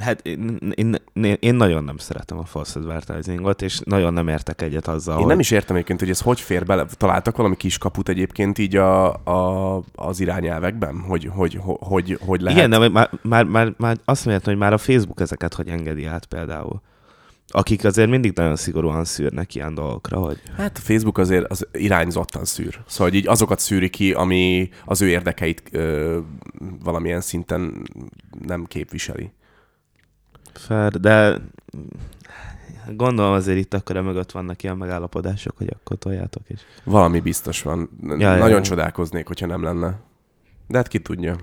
Hát 0.00 0.26
én, 0.26 0.72
én, 0.74 0.96
én, 1.12 1.37
én 1.40 1.54
nagyon 1.54 1.84
nem 1.84 1.96
szeretem 1.96 2.38
a 2.38 2.44
false 2.44 2.78
advertisingot, 2.78 3.62
és 3.62 3.80
nagyon 3.84 4.12
nem 4.12 4.28
értek 4.28 4.62
egyet 4.62 4.88
azzal, 4.88 5.14
Én 5.14 5.20
hogy... 5.20 5.28
nem 5.28 5.40
is 5.40 5.50
értem 5.50 5.74
egyébként, 5.76 6.00
hogy 6.00 6.11
ez 6.11 6.20
hogy 6.20 6.40
fér 6.40 6.64
bele. 6.64 6.87
Találtak 6.96 7.37
valami 7.37 7.56
kis 7.56 7.78
kaput 7.78 8.08
egyébként 8.08 8.58
így 8.58 8.76
a, 8.76 9.14
a, 9.14 9.82
az 9.94 10.20
irányelvekben, 10.20 11.00
hogy 11.00 11.30
hogy, 11.34 11.58
hogy, 11.62 11.76
hogy, 11.80 12.18
hogy 12.26 12.40
lehet. 12.40 12.58
Igen, 12.58 12.70
de 12.70 12.88
már, 12.88 13.11
már, 13.22 13.44
már, 13.44 13.74
már 13.76 13.96
azt 14.04 14.24
mondjátok, 14.24 14.52
hogy 14.52 14.62
már 14.62 14.72
a 14.72 14.78
Facebook 14.78 15.20
ezeket 15.20 15.54
hogy 15.54 15.68
engedi 15.68 16.04
át 16.04 16.26
például. 16.26 16.80
Akik 17.50 17.84
azért 17.84 18.11
mindig 18.11 18.32
nagyon 18.34 18.56
szigorúan 18.56 19.04
szűrnek 19.04 19.54
ilyen 19.54 19.74
dolgokra, 19.74 20.18
hogy 20.18 20.42
Hát 20.56 20.76
a 20.76 20.80
Facebook 20.80 21.18
azért 21.18 21.50
az 21.50 21.66
irányzottan 21.72 22.44
szűr. 22.44 22.80
Szóval 22.87 23.12
így 23.12 23.26
azokat 23.26 23.58
szűri 23.58 23.90
ki, 23.90 24.12
ami 24.12 24.70
az 24.84 25.02
ő 25.02 25.08
érdekeit 25.08 25.62
ö, 25.70 26.18
valamilyen 26.84 27.20
szinten 27.20 27.88
nem 28.46 28.64
képviseli. 28.64 29.30
Fair, 30.59 30.90
de 30.90 31.40
gondolom 32.97 33.33
azért 33.33 33.59
itt 33.59 33.75
akkor 33.75 33.97
mögött 33.97 34.31
vannak 34.31 34.62
ilyen 34.62 34.77
megállapodások, 34.77 35.57
hogy 35.57 35.68
akkor 35.73 35.99
toljátok 35.99 36.42
is. 36.47 36.61
Valami 36.85 37.21
biztos 37.21 37.62
van. 37.62 37.90
Ja, 38.03 38.37
Nagyon 38.37 38.49
ja. 38.49 38.62
csodálkoznék, 38.62 39.27
hogyha 39.27 39.47
nem 39.47 39.62
lenne. 39.62 39.99
De 40.66 40.77
hát 40.77 40.88
ki 40.88 40.99
tudja. 40.99 41.37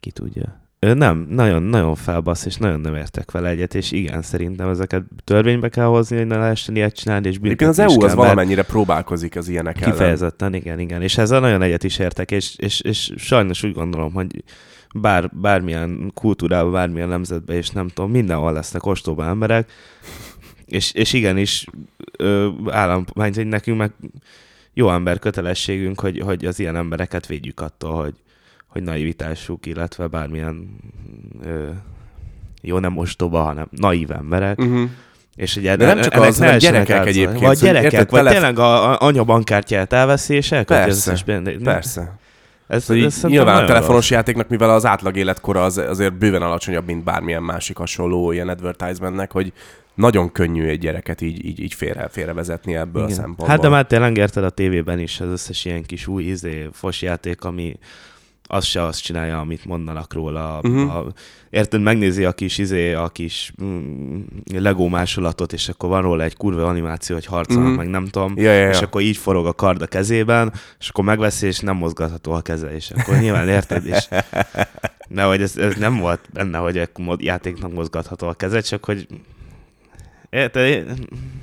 Ki 0.00 0.10
tudja. 0.10 0.66
Ő 0.80 0.94
nem, 0.94 1.26
nagyon, 1.30 1.62
nagyon 1.62 1.94
felbasz, 1.94 2.44
és 2.44 2.56
nagyon 2.56 2.80
nem 2.80 2.94
értek 2.94 3.30
vele 3.30 3.48
egyet, 3.48 3.74
és 3.74 3.92
igen, 3.92 4.22
szerintem 4.22 4.68
ezeket 4.68 5.02
törvénybe 5.24 5.68
kell 5.68 5.84
hozni, 5.84 6.16
hogy 6.16 6.26
ne 6.26 6.36
lehessen 6.36 6.76
ilyet 6.76 6.94
csinálni, 6.94 7.28
és 7.28 7.38
büntetni 7.38 7.66
az 7.66 7.78
EU 7.78 7.96
kell, 7.96 8.08
az 8.08 8.14
valamennyire 8.14 8.62
próbálkozik 8.62 9.36
az 9.36 9.48
ilyenek 9.48 9.80
ellen. 9.80 9.92
Kifejezetten, 9.92 10.54
igen, 10.54 10.78
igen. 10.78 11.02
És 11.02 11.18
ezzel 11.18 11.40
nagyon 11.40 11.62
egyet 11.62 11.84
is 11.84 11.98
értek, 11.98 12.30
és, 12.30 12.56
és, 12.56 12.80
és 12.80 13.12
sajnos 13.16 13.62
úgy 13.62 13.72
gondolom, 13.72 14.12
hogy 14.12 14.44
bár, 14.94 15.30
bármilyen 15.32 16.10
kultúrában, 16.14 16.72
bármilyen 16.72 17.08
nemzetben, 17.08 17.56
és 17.56 17.70
nem 17.70 17.88
tudom, 17.88 18.10
mindenhol 18.10 18.52
lesznek 18.52 18.86
ostoba 18.86 19.24
emberek, 19.24 19.70
és, 20.66 20.92
és 20.92 21.12
igenis 21.12 21.66
ö, 22.18 22.48
állam, 22.70 23.04
hogy 23.14 23.46
nekünk 23.46 23.78
meg 23.78 23.92
jó 24.74 24.90
ember 24.90 25.18
kötelességünk, 25.18 26.00
hogy, 26.00 26.20
hogy 26.20 26.44
az 26.44 26.58
ilyen 26.58 26.76
embereket 26.76 27.26
védjük 27.26 27.60
attól, 27.60 28.02
hogy, 28.02 28.14
hogy 28.66 28.82
naivitásuk, 28.82 29.66
illetve 29.66 30.06
bármilyen 30.06 30.76
ö, 31.44 31.68
jó, 32.62 32.78
nem 32.78 32.96
ostoba, 32.96 33.42
hanem 33.42 33.66
naív 33.70 34.10
emberek, 34.10 34.58
Uh-huh. 34.58 34.88
és 35.36 35.56
ugye 35.56 35.76
De 35.76 35.86
nem 35.86 36.00
csak 36.00 36.14
ennek 36.14 36.28
az, 36.28 36.38
ne 36.38 36.44
hanem 36.44 36.58
gyerekek 36.58 36.96
áldozatok. 36.96 37.08
egyébként, 37.08 37.44
Vagy 37.46 37.58
gyerekek, 37.58 37.92
érted, 37.92 38.10
vagy 38.10 38.18
tele- 38.20 38.32
tényleg 38.32 38.58
a, 38.58 38.90
a 38.92 39.06
anya 39.06 39.24
bankkártyáját 39.24 39.92
elveszi, 39.92 40.34
és 40.34 40.52
elkölti 40.52 40.82
az 40.82 40.86
Persze. 40.86 41.10
Persze. 41.62 42.18
Ez, 42.68 42.84
Szóval 42.84 43.04
ez 43.04 43.14
szerintem 43.14 43.44
nyilván 43.44 43.64
a 43.64 43.66
telefonos 43.66 44.10
játéknak, 44.10 44.48
mivel 44.48 44.70
az 44.70 44.86
átlag 44.86 45.16
életkora 45.16 45.64
az, 45.64 45.76
azért 45.76 46.14
bőven 46.14 46.42
alacsonyabb, 46.42 46.86
mint 46.86 47.04
bármilyen 47.04 47.42
másik 47.42 47.76
hasonló 47.76 48.32
ilyen 48.32 48.48
advertisementnek, 48.48 49.32
hogy 49.32 49.52
nagyon 49.94 50.32
könnyű 50.32 50.66
egy 50.66 50.78
gyereket 50.78 51.20
így, 51.20 51.44
így, 51.44 51.60
így 51.60 51.74
félre, 51.74 52.08
félrevezetni 52.08 52.74
ebből 52.74 53.02
Igen. 53.02 53.14
a 53.14 53.14
szempontból. 53.14 53.48
Hát 53.48 53.60
de 53.60 53.68
már 53.68 53.86
tényleg 53.86 54.16
érted 54.16 54.44
a 54.44 54.50
tévében 54.50 54.98
is 54.98 55.20
az 55.20 55.28
összes 55.28 55.64
ilyen 55.64 55.82
kis 55.82 56.06
új 56.06 56.24
izé, 56.24 56.68
fos 56.72 57.02
játék, 57.02 57.44
ami 57.44 57.78
az 58.50 58.64
se 58.64 58.82
azt 58.82 59.02
csinálja, 59.02 59.38
amit 59.38 59.64
mondanak 59.64 60.12
róla. 60.14 60.58
Mhm. 60.62 60.76
Uh-huh. 60.76 60.96
A, 60.96 61.12
érted, 61.50 61.80
megnézi 61.80 62.24
a 62.24 62.32
kis 62.32 62.58
izé, 62.58 62.92
a 62.92 63.08
kis 63.08 63.52
mm, 63.62 64.20
Lego 64.54 64.88
másolatot, 64.88 65.52
és 65.52 65.68
akkor 65.68 65.88
van 65.88 66.02
róla 66.02 66.22
egy 66.22 66.36
kurva 66.36 66.66
animáció, 66.68 67.14
hogy 67.14 67.26
harcolnak, 67.26 67.64
Mhm. 67.64 67.72
uh-huh. 67.72 67.90
meg 67.92 68.00
nem 68.00 68.10
tudom, 68.10 68.32
Ja, 68.36 68.52
ja, 68.52 68.60
ja. 68.62 68.68
és 68.70 68.80
akkor 68.80 69.00
így 69.00 69.16
forog 69.16 69.46
a 69.46 69.52
kard 69.52 69.82
a 69.82 69.86
kezében, 69.86 70.52
és 70.78 70.88
akkor 70.88 71.04
megveszi, 71.04 71.46
és 71.46 71.58
nem 71.60 71.76
mozgatható 71.76 72.32
a 72.32 72.40
keze, 72.40 72.74
és 72.74 72.90
akkor 72.90 73.18
nyilván 73.18 73.48
érted, 73.48 73.86
és 73.86 74.08
de 75.08 75.22
hogy 75.22 75.42
ez, 75.42 75.56
ez 75.56 75.74
nem 75.76 75.98
volt 75.98 76.20
benne, 76.32 76.58
hogy 76.58 76.78
egy 76.78 76.88
mod- 76.98 77.20
játéknak 77.22 77.72
mozgatható 77.72 78.28
a 78.28 78.34
keze, 78.34 78.60
csak 78.60 78.84
hogy 78.84 79.06
Érted? 80.30 80.98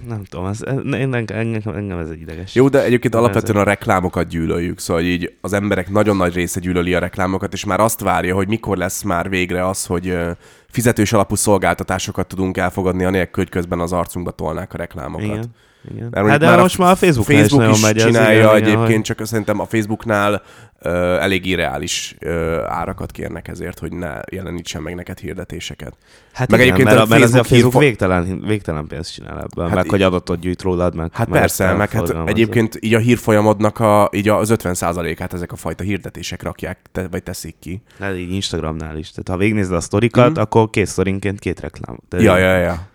Nem 0.08 0.24
tudom, 0.24 0.46
ez, 0.46 0.60
én, 0.94 1.14
engem, 1.14 1.62
engem 1.76 1.98
ez 1.98 2.10
egy 2.10 2.22
ideges. 2.22 2.56
Jó, 2.56 2.70
de 2.70 2.84
egyébként 2.84 3.16
alapvetően 3.16 3.58
a 3.58 3.64
reklámokat 3.64 4.28
gyűlöljük, 4.28 4.80
szóval 4.80 5.04
így 5.04 5.34
az 5.42 5.54
emberek 5.54 5.90
nagyon 5.90 6.16
nagy 6.16 6.34
része 6.34 6.60
gyűlöli 6.60 6.94
a 6.94 7.00
reklámokat, 7.00 7.54
és 7.54 7.66
már 7.66 7.80
azt 7.80 8.00
várja, 8.00 8.36
hogy 8.36 8.48
mikor 8.48 8.78
lesz 8.78 9.02
már 9.02 9.30
végre 9.30 9.68
az, 9.68 9.86
hogy 9.86 10.18
fizetős 10.70 11.14
alapú 11.14 11.36
szolgáltatásokat 11.36 12.28
tudunk 12.28 12.58
elfogadni, 12.58 13.04
anélkül, 13.04 13.44
hogy 13.44 13.52
közben 13.52 13.80
az 13.80 13.92
arcunkba 13.92 14.32
tolnák 14.32 14.74
a 14.74 14.78
reklámokat. 14.78 15.26
Igen. 15.26 15.46
Igen. 15.92 16.28
hát 16.28 16.40
de 16.40 16.46
már 16.46 16.60
most 16.60 16.78
már 16.78 16.92
a 16.92 16.96
Facebook, 16.96 17.26
Facebook 17.26 17.70
is, 17.70 17.78
is 17.78 17.82
megy 17.82 17.96
csinálja 17.96 18.50
az, 18.50 18.62
egyébként, 18.62 18.88
hogy... 18.88 19.02
csak 19.02 19.26
szerintem 19.26 19.60
a 19.60 19.66
Facebooknál 19.66 20.42
uh, 20.84 20.92
elég 21.24 21.46
irreális 21.46 22.16
uh, 22.22 22.32
árakat 22.68 23.12
kérnek 23.12 23.48
ezért, 23.48 23.80
hogy 23.80 23.92
ne 23.92 24.20
jelenítsen 24.32 24.82
meg 24.82 24.96
neked 24.96 25.20
hirdetéseket. 25.20 25.98
Hát 26.34 26.52
meg 26.52 26.60
igen, 26.60 26.74
egyébként 26.74 26.96
mert, 26.96 27.08
a, 27.08 27.10
mert 27.10 27.22
Facebook, 27.22 27.46
a 27.46 27.48
Facebook 27.48 27.64
hírfo- 27.64 27.82
végtelen, 27.82 28.42
végtelen 28.48 28.88
pénzt 28.88 29.14
csinál 29.14 29.42
ebben, 29.42 29.68
hát 29.68 29.76
meg 29.76 29.90
hogy 29.90 30.02
adatot 30.02 30.40
gyűjt 30.40 30.62
rólad, 30.62 30.96
meg 30.96 31.10
Hát 31.14 31.28
persze, 31.28 31.74
meg 31.74 31.92
hát 31.92 32.16
egyébként 32.26 32.78
így 32.80 32.94
a 32.94 33.00
hírfolyamodnak 33.00 33.80
a, 33.80 34.10
így 34.14 34.30
az 34.30 34.54
50%-át 34.56 35.34
ezek 35.34 35.52
a 35.52 35.56
fajta 35.56 35.84
hirdetések 35.84 36.44
rakják, 36.44 36.80
te, 36.92 37.08
vagy 37.08 37.24
teszik 37.24 37.56
ki. 37.60 37.82
Hát 38.00 38.16
így 38.16 38.32
Instagramnál 38.32 38.98
is. 38.98 39.10
Tehát 39.10 39.28
ha 39.28 39.38
végignézed 39.38 39.74
a 39.74 39.82
sztorikat, 39.82 40.30
mm. 40.30 40.42
akkor 40.42 40.70
két 40.70 40.86
sztorinként 40.86 41.40
két 41.40 41.60
reklám. 41.60 42.00
De 42.10 42.22
ja, 42.22 42.38
ja, 42.38 42.58
ja. 42.58 42.88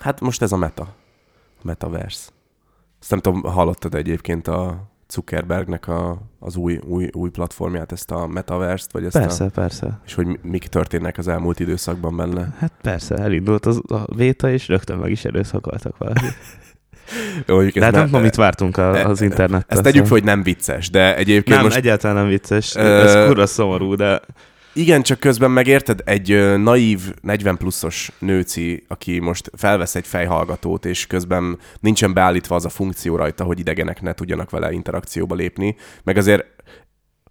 Hát 0.00 0.20
most 0.20 0.42
ez 0.42 0.52
a 0.52 0.56
meta. 0.56 0.94
Metaverse. 1.64 2.28
Ezt 3.00 3.10
nem 3.10 3.20
tudom, 3.20 3.42
hallottad 3.42 3.94
egyébként 3.94 4.48
a 4.48 4.90
Zuckerbergnek 5.12 5.88
a, 5.88 6.18
az 6.38 6.56
új, 6.56 6.78
új, 6.84 7.08
új 7.12 7.30
platformját, 7.30 7.92
ezt 7.92 8.10
a 8.10 8.26
Metaverse-t? 8.26 8.92
Vagy 8.92 9.04
ezt 9.04 9.18
persze, 9.18 9.44
a, 9.44 9.48
persze. 9.48 10.00
És 10.06 10.14
hogy 10.14 10.38
mik 10.42 10.66
történnek 10.66 11.18
az 11.18 11.28
elmúlt 11.28 11.60
időszakban 11.60 12.16
benne? 12.16 12.54
Hát 12.58 12.72
persze, 12.82 13.16
elindult 13.16 13.66
az, 13.66 13.80
a 13.88 14.14
véta, 14.14 14.50
és 14.50 14.68
rögtön 14.68 14.98
meg 14.98 15.10
is 15.10 15.24
erőszakoltak 15.24 15.96
valaki. 15.98 16.24
Jó, 17.46 17.62
de 17.62 17.84
hát 17.84 17.92
nem 17.92 18.04
tudom, 18.04 18.22
mit 18.22 18.34
vártunk 18.34 18.76
a, 18.76 18.98
e- 18.98 19.06
az 19.06 19.20
internet. 19.20 19.64
Ezt 19.68 19.82
tegyük 19.82 20.02
fel, 20.02 20.12
hogy 20.12 20.24
nem 20.24 20.42
vicces, 20.42 20.90
de 20.90 21.16
egyébként 21.16 21.56
nem, 21.56 21.64
most... 21.64 21.76
egyáltalán 21.76 22.16
nem 22.16 22.28
vicces. 22.28 22.74
Ez 22.74 23.26
kurva 23.26 23.46
szomorú, 23.46 23.94
de... 23.94 24.20
Igen, 24.74 25.02
csak 25.02 25.20
közben 25.20 25.50
megérted, 25.50 26.00
egy 26.04 26.58
naív 26.58 27.14
40 27.20 27.56
pluszos 27.56 28.12
nőci, 28.18 28.84
aki 28.88 29.18
most 29.18 29.50
felvesz 29.56 29.94
egy 29.94 30.06
fejhallgatót, 30.06 30.84
és 30.84 31.06
közben 31.06 31.58
nincsen 31.80 32.12
beállítva 32.12 32.54
az 32.54 32.64
a 32.64 32.68
funkció 32.68 33.16
rajta, 33.16 33.44
hogy 33.44 33.58
idegenek 33.58 34.00
ne 34.00 34.12
tudjanak 34.12 34.50
vele 34.50 34.72
interakcióba 34.72 35.34
lépni, 35.34 35.76
meg 36.02 36.16
azért 36.16 36.44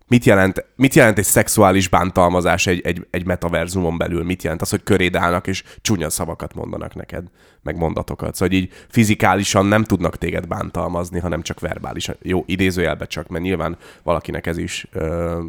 mit 0.08 0.26
jelent, 0.26 0.66
mit 0.76 0.94
jelent 0.96 1.18
egy 1.18 1.26
szexuális 1.26 1.88
bántalmazás 1.88 2.68
egy, 2.68 2.82
egy, 2.82 3.08
egy 3.10 3.26
metaverzumon 3.26 3.98
belül? 3.98 4.24
Mit 4.24 4.44
jelent 4.44 4.62
az, 4.62 4.70
hogy 4.70 4.84
köréd 4.84 5.16
állnak 5.16 5.48
és 5.48 5.64
csúnya 5.82 6.10
szavakat 6.10 6.54
mondanak 6.54 6.96
neked, 6.96 7.24
meg 7.62 7.78
mondatokat? 7.78 8.36
Szóval 8.36 8.56
így 8.56 8.70
fizikálisan 8.90 9.66
nem 9.66 9.84
tudnak 9.84 10.18
téged 10.18 10.48
bántalmazni, 10.48 11.20
hanem 11.20 11.42
csak 11.42 11.60
verbálisan. 11.60 12.16
Jó, 12.22 12.44
idézőjelbe 12.46 13.06
csak, 13.06 13.28
mert 13.28 13.44
nyilván 13.44 13.78
valakinek 14.04 14.48
ez 14.48 14.58
is 14.58 14.88
ö, 14.92 15.40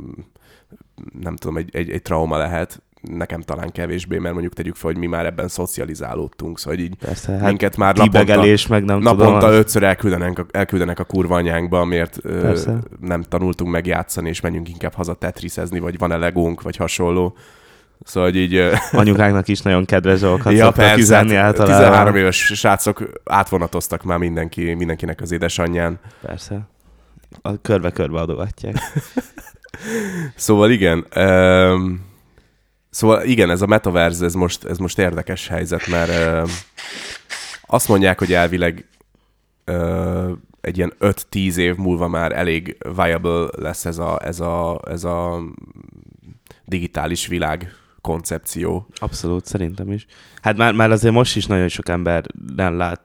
nem 1.20 1.36
tudom, 1.36 1.56
egy, 1.56 1.68
egy, 1.72 1.90
egy 1.90 2.02
trauma 2.02 2.36
lehet, 2.36 2.82
nekem 3.02 3.40
talán 3.40 3.72
kevésbé, 3.72 4.18
mert 4.18 4.32
mondjuk 4.32 4.54
tegyük 4.54 4.74
fel, 4.74 4.90
hogy 4.90 5.00
mi 5.00 5.06
már 5.06 5.26
ebben 5.26 5.48
szocializálódtunk, 5.48 6.58
szóval 6.58 6.78
így 6.78 6.94
Persze, 6.94 7.32
hát 7.32 7.48
minket 7.48 7.76
már 7.76 7.96
naponta, 7.96 8.68
meg 8.68 8.84
nem 8.84 8.98
naponta 8.98 9.38
tudom, 9.38 9.54
ötször 9.54 9.82
elküldenek, 9.82 10.38
a, 10.38 10.46
elküldenek 10.50 10.98
a 10.98 11.04
kurva 11.04 11.34
anyánkba, 11.34 11.84
miért 11.84 12.18
ö, 12.22 12.58
nem 13.00 13.22
tanultunk 13.22 13.70
megjátszani, 13.70 14.28
és 14.28 14.40
menjünk 14.40 14.68
inkább 14.68 14.94
haza 14.94 15.14
tetrisezni, 15.14 15.78
vagy 15.78 15.98
van-e 15.98 16.16
legónk, 16.16 16.62
vagy 16.62 16.76
hasonló. 16.76 17.36
Szóval, 18.04 18.30
hogy 18.30 18.38
így... 18.38 18.54
Anyukáknak 18.92 19.48
is 19.48 19.60
nagyon 19.60 19.84
kedves 19.84 20.20
dolgokat 20.20 20.52
ja, 20.52 20.70
persze, 20.70 21.00
üzenni 21.00 21.34
hát 21.34 21.44
általában. 21.44 21.76
13 21.76 22.16
éves 22.16 22.36
srácok 22.36 23.20
átvonatoztak 23.24 24.02
már 24.02 24.18
mindenki, 24.18 24.74
mindenkinek 24.74 25.20
az 25.20 25.32
édesanyján. 25.32 25.98
Persze. 26.22 26.60
A 27.42 27.60
körbe-körbe 27.60 28.20
adogatják. 28.20 28.76
szóval 30.36 30.70
igen. 30.70 31.06
Um, 31.16 32.10
szóval 32.90 33.24
igen, 33.24 33.50
ez 33.50 33.62
a 33.62 33.66
metaverse, 33.66 34.24
ez 34.24 34.34
most, 34.34 34.64
ez 34.64 34.78
most 34.78 34.98
érdekes 34.98 35.48
helyzet, 35.48 35.86
mert 35.86 36.44
um, 36.44 36.50
azt 37.66 37.88
mondják, 37.88 38.18
hogy 38.18 38.32
elvileg 38.32 38.88
uh, 39.66 40.30
egy 40.60 40.76
ilyen 40.76 40.92
5-10 41.00 41.56
év 41.56 41.76
múlva 41.76 42.08
már 42.08 42.32
elég 42.32 42.76
viable 42.96 43.48
lesz 43.56 43.84
ez 43.84 43.98
a, 43.98 44.20
ez 44.24 44.40
a, 44.40 44.80
ez 44.88 45.04
a 45.04 45.42
digitális 46.64 47.26
világ 47.26 47.72
koncepció. 48.00 48.86
Abszolút, 48.94 49.46
szerintem 49.46 49.92
is. 49.92 50.06
Hát 50.42 50.56
már, 50.56 50.72
már 50.74 50.90
azért 50.90 51.14
most 51.14 51.36
is 51.36 51.46
nagyon 51.46 51.68
sok 51.68 51.88
ember 51.88 52.24
nem 52.56 52.76
lát, 52.76 53.00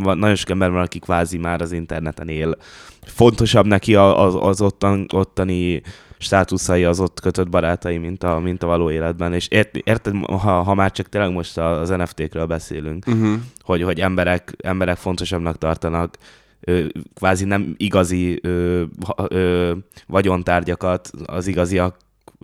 nagyon 0.00 0.34
sok 0.34 0.50
ember 0.50 0.70
van, 0.70 0.82
aki 0.82 0.98
kvázi 0.98 1.38
már 1.38 1.60
az 1.60 1.72
interneten 1.72 2.28
él. 2.28 2.56
Fontosabb 3.02 3.66
neki 3.66 3.94
az, 3.94 4.36
az 4.40 4.60
ottan, 4.60 5.06
ottani 5.12 5.82
státuszai 6.18 6.84
az 6.84 7.00
ott 7.00 7.20
kötött 7.20 7.48
barátai, 7.48 7.96
mint 7.96 8.22
a, 8.22 8.38
mint 8.38 8.62
a 8.62 8.66
való 8.66 8.90
életben. 8.90 9.32
És 9.32 9.48
ért, 9.48 9.76
érted, 9.76 10.14
ha, 10.24 10.62
ha 10.62 10.74
már 10.74 10.92
csak 10.92 11.08
tényleg 11.08 11.32
most 11.32 11.58
az 11.58 11.88
NFT-kről 11.88 12.46
beszélünk, 12.46 13.06
uh-huh. 13.06 13.34
hogy, 13.60 13.82
hogy 13.82 14.00
emberek, 14.00 14.54
emberek 14.58 14.96
fontosabbnak 14.96 15.58
tartanak 15.58 16.16
ö, 16.60 16.84
kvázi 17.14 17.44
nem 17.44 17.74
igazi 17.76 18.38
ö, 18.42 18.82
ö, 19.28 19.72
vagyontárgyakat 20.06 21.10
az 21.24 21.46
igaziak 21.46 21.96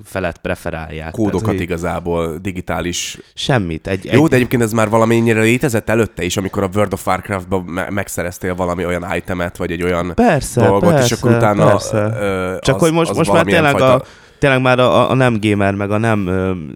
felett 0.04 0.38
preferálják. 0.38 1.10
Kódokat 1.10 1.44
Tehát, 1.44 1.60
igazából, 1.60 2.38
digitális... 2.38 3.18
Semmit. 3.34 3.86
Egy, 3.86 4.04
Jó, 4.04 4.24
egy... 4.24 4.30
de 4.30 4.36
egyébként 4.36 4.62
ez 4.62 4.72
már 4.72 4.88
valamennyire 4.88 5.40
létezett 5.40 5.88
előtte 5.88 6.22
is, 6.22 6.36
amikor 6.36 6.62
a 6.62 6.68
World 6.74 6.92
of 6.92 7.06
Warcraft-ban 7.06 7.64
me- 7.64 7.90
megszereztél 7.90 8.54
valami 8.54 8.84
olyan 8.86 9.14
itemet, 9.14 9.56
vagy 9.56 9.70
egy 9.70 9.82
olyan 9.82 10.12
persze, 10.14 10.60
dolgot, 10.60 10.90
persze, 10.90 11.04
és 11.04 11.12
akkor 11.12 11.36
utána... 11.36 11.66
Persze. 11.66 11.96
Ö, 12.20 12.56
Csak 12.60 12.74
az, 12.74 12.80
hogy 12.80 12.92
most, 12.92 13.14
most 13.14 13.32
már 13.32 13.44
tényleg 13.44 13.70
fajta... 13.70 13.94
a 13.94 14.04
tényleg 14.40 14.60
már 14.60 14.78
a, 14.78 15.10
a 15.10 15.14
nem 15.14 15.36
gamer, 15.40 15.74
meg 15.74 15.90
a 15.90 15.98
nem 15.98 16.26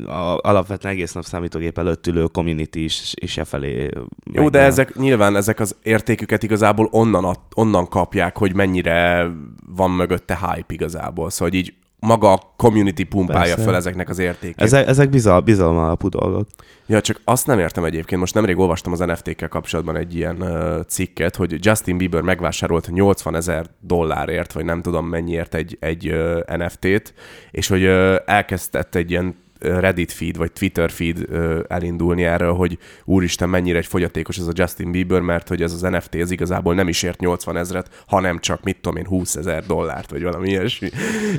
a, 0.07 0.39
alapvetően 0.43 0.95
egész 0.95 1.13
nap 1.13 1.25
számítógép 1.25 1.79
előtt 1.79 2.07
ülő 2.07 2.25
community 2.25 2.77
is, 2.77 3.13
is 3.15 3.37
e 3.37 3.45
felé. 3.45 3.89
Jó, 4.33 4.49
de 4.49 4.59
ezek 4.59 4.95
nyilván 4.95 5.37
ezek 5.37 5.61
az 5.61 5.77
értéküket 5.83 6.43
igazából 6.43 6.89
onnan, 6.91 7.37
onnan 7.55 7.89
kapják, 7.89 8.39
hogy 8.39 8.55
mennyire 8.55 9.27
van 9.67 9.91
mögötte 9.91 10.39
hype 10.41 10.75
igazából. 10.75 11.31
Szóval 11.31 11.55
így 11.55 11.75
maga 12.05 12.33
a 12.33 12.53
community 12.57 13.03
pumpálja 13.03 13.55
Persze. 13.55 13.65
fel 13.65 13.75
ezeknek 13.75 14.09
az 14.09 14.19
értékét. 14.19 14.61
Ezek, 14.61 14.87
ezek 14.87 15.11
bizal, 15.11 15.41
bizalom 15.41 15.77
alapú 15.77 16.09
dolgok. 16.09 16.49
Ja, 16.87 17.01
csak 17.01 17.21
azt 17.25 17.47
nem 17.47 17.59
értem 17.59 17.85
egyébként. 17.85 18.21
Most 18.21 18.35
nemrég 18.35 18.59
olvastam 18.59 18.93
az 18.93 18.99
NFT-kkel 18.99 19.49
kapcsolatban 19.49 19.97
egy 19.97 20.15
ilyen 20.15 20.43
uh, 20.43 20.81
cikket, 20.87 21.37
hogy 21.37 21.67
Justin 21.67 21.97
Bieber 21.97 22.23
megvásárolt 22.23 22.91
80 22.91 23.35
ezer 23.35 23.67
dollárért, 23.81 24.53
vagy 24.53 24.65
nem 24.65 24.83
tudom 24.83 25.07
mennyiért 25.07 25.55
egy, 25.55 25.77
egy 25.81 26.11
uh, 26.11 26.57
NFT-t, 26.57 27.15
és 27.51 27.69
hogy 27.69 27.85
uh, 27.85 28.17
elkezdett 28.27 28.95
egy 28.95 29.11
ilyen 29.11 29.43
Reddit 29.61 30.13
feed, 30.13 30.37
vagy 30.37 30.53
Twitter 30.53 30.91
feed 30.91 31.27
elindulni 31.69 32.25
erről, 32.25 32.53
hogy 32.53 32.79
úristen, 33.05 33.49
mennyire 33.49 33.79
egy 33.79 33.87
fogyatékos 33.87 34.39
ez 34.39 34.47
a 34.47 34.53
Justin 34.55 34.91
Bieber, 34.91 35.21
mert 35.21 35.49
hogy 35.49 35.63
ez 35.63 35.73
az 35.73 35.81
NFT 35.81 36.15
az 36.15 36.31
igazából 36.31 36.75
nem 36.75 36.89
is 36.89 37.03
ért 37.03 37.21
80 37.21 37.57
ezret, 37.57 38.05
hanem 38.07 38.39
csak, 38.39 38.63
mit 38.63 38.77
tudom 38.81 38.99
én, 38.99 39.07
20 39.07 39.35
ezer 39.37 39.67
dollárt, 39.67 40.11
vagy 40.11 40.23
valami 40.23 40.49
ilyesmi. 40.49 40.89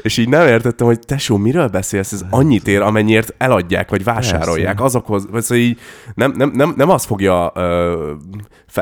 És 0.01 0.17
így 0.17 0.30
nem 0.30 0.47
értettem, 0.47 0.88
hogy 0.88 0.99
tesó, 0.99 1.38
miről 1.38 1.67
beszélsz? 1.67 2.12
Ez 2.12 2.25
annyit 2.30 2.67
ér, 2.67 2.82
amennyiért 2.82 3.34
eladják, 3.38 3.89
vagy 3.89 4.04
vásárolják. 4.04 4.82
Azokhoz, 4.82 5.28
vagy 5.30 5.41
szóval 5.41 5.63
így 5.63 5.80
nem, 6.15 6.34
nem, 6.38 6.51
nem, 6.54 6.73
nem 6.78 6.89
az 6.89 7.06
fogja 7.06 7.51
ö, 7.56 8.13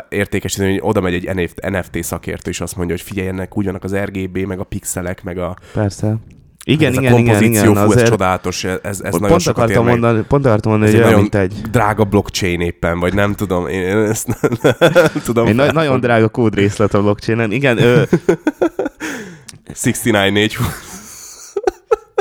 értékesíteni, 0.10 0.72
hogy 0.72 0.82
oda 0.84 1.02
megy 1.02 1.14
egy 1.14 1.52
NFT 1.62 2.04
szakértő, 2.04 2.50
és 2.50 2.62
azt 2.62 2.76
mondja, 2.76 2.96
hogy 2.96 3.06
figyelj, 3.06 3.28
ennek 3.28 3.58
úgy 3.58 3.66
vannak 3.66 3.84
az 3.84 3.96
RGB, 3.96 4.38
meg 4.38 4.60
a 4.60 4.64
pixelek, 4.64 5.24
meg 5.24 5.38
a... 5.38 5.56
Persze. 5.74 6.18
Igen, 6.66 6.92
ez 6.92 6.98
igen, 6.98 7.12
a 7.12 7.16
kompozíció, 7.16 7.48
igen, 7.48 7.62
igen, 7.62 7.76
fú, 7.76 7.80
azért... 7.80 8.02
ez 8.02 8.10
csodálatos, 8.10 8.64
ez, 8.64 8.80
ez 8.84 9.14
nagyon 9.14 9.28
pont 9.28 9.48
akartam 9.48 9.86
mondani, 9.86 10.22
Pont 10.28 10.46
akartam 10.46 10.72
mondani, 10.72 10.92
hogy 10.92 11.04
olyan, 11.04 11.20
mint 11.20 11.36
egy... 11.36 11.54
drága 11.72 12.04
blockchain 12.04 12.62
éppen, 12.62 13.00
vagy 13.00 13.14
nem 13.14 13.34
tudom, 13.34 13.68
én 13.68 13.98
ezt 13.98 14.28
nem, 14.28 14.52
nem 14.94 15.22
tudom. 15.24 15.48
Egy 15.48 15.56
na- 15.56 15.72
nagyon 15.72 16.00
drága 16.00 16.30
kódrészlet 16.30 16.94
a 16.94 17.02
blockchainen. 17.02 17.52
Igen, 17.52 17.78
ő... 17.78 18.08
69 19.68 20.54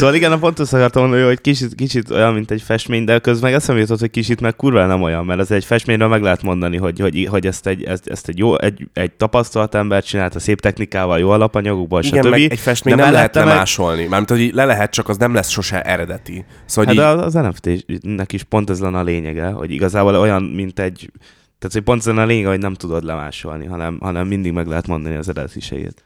Szóval 0.00 0.14
igen, 0.14 0.32
a 0.32 0.38
pontos 0.38 0.72
akartam 0.72 1.02
mondani, 1.02 1.22
hogy 1.22 1.40
kicsit, 1.40 1.74
kicsit 1.74 2.10
olyan, 2.10 2.34
mint 2.34 2.50
egy 2.50 2.62
festmény, 2.62 3.04
de 3.04 3.18
közben 3.18 3.50
meg 3.50 3.60
eszembe 3.60 3.80
jutott, 3.80 4.00
hogy 4.00 4.10
kicsit 4.10 4.40
meg 4.40 4.56
kurva 4.56 4.86
nem 4.86 5.02
olyan, 5.02 5.24
mert 5.24 5.40
az 5.40 5.50
egy 5.50 5.64
festményről 5.64 6.08
meg 6.08 6.22
lehet 6.22 6.42
mondani, 6.42 6.76
hogy, 6.76 7.00
hogy, 7.00 7.26
hogy 7.30 7.46
ezt, 7.46 7.66
egy, 7.66 7.84
ezt, 7.84 8.06
ezt 8.06 8.28
egy, 8.28 8.38
jó, 8.38 8.58
egy, 8.58 8.88
egy 8.92 9.12
tapasztalt 9.12 9.74
ember 9.74 10.02
csinálta 10.02 10.38
szép 10.38 10.60
technikával, 10.60 11.18
jó 11.18 11.30
alapanyagokból, 11.30 12.02
igen, 12.02 12.22
stb. 12.22 12.30
Meg 12.30 12.40
egy 12.40 12.58
festmény 12.58 12.94
nem 12.94 13.12
lehet 13.12 13.34
lemásolni, 13.34 14.00
meg... 14.00 14.08
mármint, 14.08 14.30
hogy 14.30 14.54
le 14.54 14.64
lehet, 14.64 14.90
csak 14.90 15.08
az 15.08 15.16
nem 15.16 15.34
lesz 15.34 15.48
sose 15.48 15.82
eredeti. 15.82 16.44
Szóval 16.64 16.94
hát 16.94 17.16
így... 17.16 17.24
az 17.24 17.34
NFT-nek 17.34 18.32
is 18.32 18.42
pont 18.42 18.70
ez 18.70 18.80
lenne 18.80 18.98
a 18.98 19.02
lényege, 19.02 19.46
hogy 19.46 19.70
igazából 19.70 20.16
olyan, 20.16 20.42
mint 20.42 20.78
egy 20.78 21.10
tehát, 21.58 21.74
hogy 21.74 21.84
pont 21.84 22.06
ez 22.06 22.06
a 22.06 22.24
lényeg, 22.24 22.46
hogy 22.46 22.58
nem 22.58 22.74
tudod 22.74 23.04
lemásolni, 23.04 23.66
hanem, 23.66 23.98
hanem 24.00 24.26
mindig 24.26 24.52
meg 24.52 24.66
lehet 24.66 24.86
mondani 24.86 25.16
az 25.16 25.28
eredetiségét. 25.28 26.04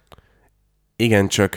Igen, 0.96 1.28
csak 1.28 1.56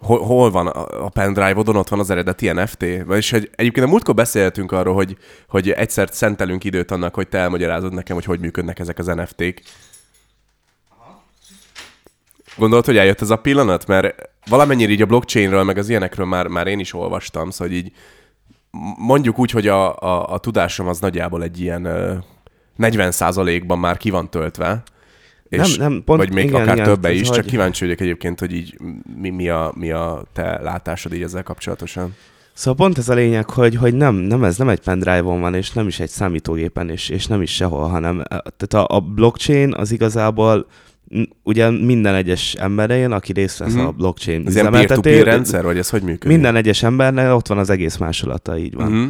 Hol, 0.00 0.18
hol 0.18 0.50
van 0.50 0.66
a 0.66 1.04
a 1.04 1.08
pendrive-odon, 1.08 1.76
ott 1.76 1.88
van 1.88 1.98
az 1.98 2.10
eredeti 2.10 2.50
NFT? 2.50 2.82
És 3.10 3.30
hogy 3.30 3.50
egyébként 3.54 3.86
a 3.86 3.88
múltkor 3.88 4.14
beszéltünk 4.14 4.72
arról, 4.72 4.94
hogy, 4.94 5.16
hogy 5.48 5.70
egyszer 5.70 6.08
szentelünk 6.12 6.64
időt 6.64 6.90
annak, 6.90 7.14
hogy 7.14 7.28
te 7.28 7.38
elmagyarázod 7.38 7.92
nekem, 7.92 8.14
hogy 8.16 8.24
hogy 8.24 8.40
működnek 8.40 8.78
ezek 8.78 8.98
az 8.98 9.06
NFT-k. 9.06 9.62
Gondolod, 12.56 12.84
hogy 12.84 12.96
eljött 12.96 13.20
ez 13.20 13.30
a 13.30 13.36
pillanat? 13.36 13.86
Mert 13.86 14.30
valamennyire 14.48 14.92
így 14.92 15.02
a 15.02 15.06
blockchainről, 15.06 15.62
meg 15.62 15.78
az 15.78 15.88
ilyenekről 15.88 16.26
már, 16.26 16.46
már 16.46 16.66
én 16.66 16.78
is 16.78 16.94
olvastam, 16.94 17.50
szóval 17.50 17.74
így 17.74 17.92
mondjuk 18.96 19.38
úgy, 19.38 19.50
hogy 19.50 19.68
a, 19.68 19.96
a, 19.96 20.32
a 20.32 20.38
tudásom 20.38 20.86
az 20.86 20.98
nagyjából 20.98 21.42
egy 21.42 21.60
ilyen 21.60 21.84
ö, 21.84 22.14
40%-ban 22.78 23.78
már 23.78 23.96
ki 23.96 24.10
van 24.10 24.30
töltve. 24.30 24.82
És, 25.48 25.76
Nem, 25.76 25.90
nem, 25.90 26.02
pont- 26.04 26.18
vagy 26.20 26.32
még 26.32 26.44
igen, 26.44 26.60
akár 26.60 26.74
igen, 26.74 26.86
többe 26.86 27.08
ez 27.08 27.14
is, 27.14 27.26
csak 27.26 27.34
hogy- 27.34 27.44
kíváncsi 27.44 27.84
vagyok 27.84 28.00
egyébként, 28.00 28.40
hogy 28.40 28.52
így 28.52 28.76
mi, 29.20 29.30
mi, 29.30 29.48
a, 29.48 29.72
mi 29.76 29.90
a 29.90 30.22
te 30.32 30.60
látásod 30.62 31.12
így 31.12 31.22
ezzel 31.22 31.42
kapcsolatosan. 31.42 32.14
Szóval 32.52 32.74
pont 32.86 32.98
ez 32.98 33.08
a 33.08 33.14
lényeg, 33.14 33.50
hogy, 33.50 33.76
hogy 33.76 33.94
nem, 33.94 34.14
nem 34.14 34.44
ez 34.44 34.56
nem 34.58 34.68
egy 34.68 34.80
pendrive-on 34.80 35.40
van, 35.40 35.54
és 35.54 35.72
nem 35.72 35.86
is 35.86 36.00
egy 36.00 36.08
számítógépen, 36.08 36.90
és, 36.90 37.08
és 37.08 37.26
nem 37.26 37.42
is 37.42 37.54
sehol, 37.54 37.88
hanem 37.88 38.18
eh, 38.18 38.24
tehát 38.56 38.88
a, 38.90 38.96
a 38.96 39.00
blockchain 39.00 39.74
az 39.74 39.92
igazából 39.92 40.66
ugye 41.42 41.70
minden 41.70 42.14
egyes 42.14 42.54
emberén, 42.54 43.12
aki 43.12 43.32
részt 43.32 43.58
vesz 43.58 43.72
Mhm. 43.72 43.86
a 43.86 43.90
blockchain 43.90 44.40
Ez 44.40 44.46
üzemeltető- 44.46 44.86
peer-to-peer 44.86 45.24
rendszer, 45.24 45.64
vagy 45.64 45.78
ez 45.78 45.90
hogy 45.90 46.02
működik? 46.02 46.28
Minden 46.28 46.56
egyes 46.56 46.82
embernek 46.82 47.34
ott 47.34 47.46
van 47.46 47.58
az 47.58 47.70
egész 47.70 47.96
másolata, 47.96 48.58
így 48.58 48.74
van. 48.74 48.86
Uh-huh. 48.92 49.08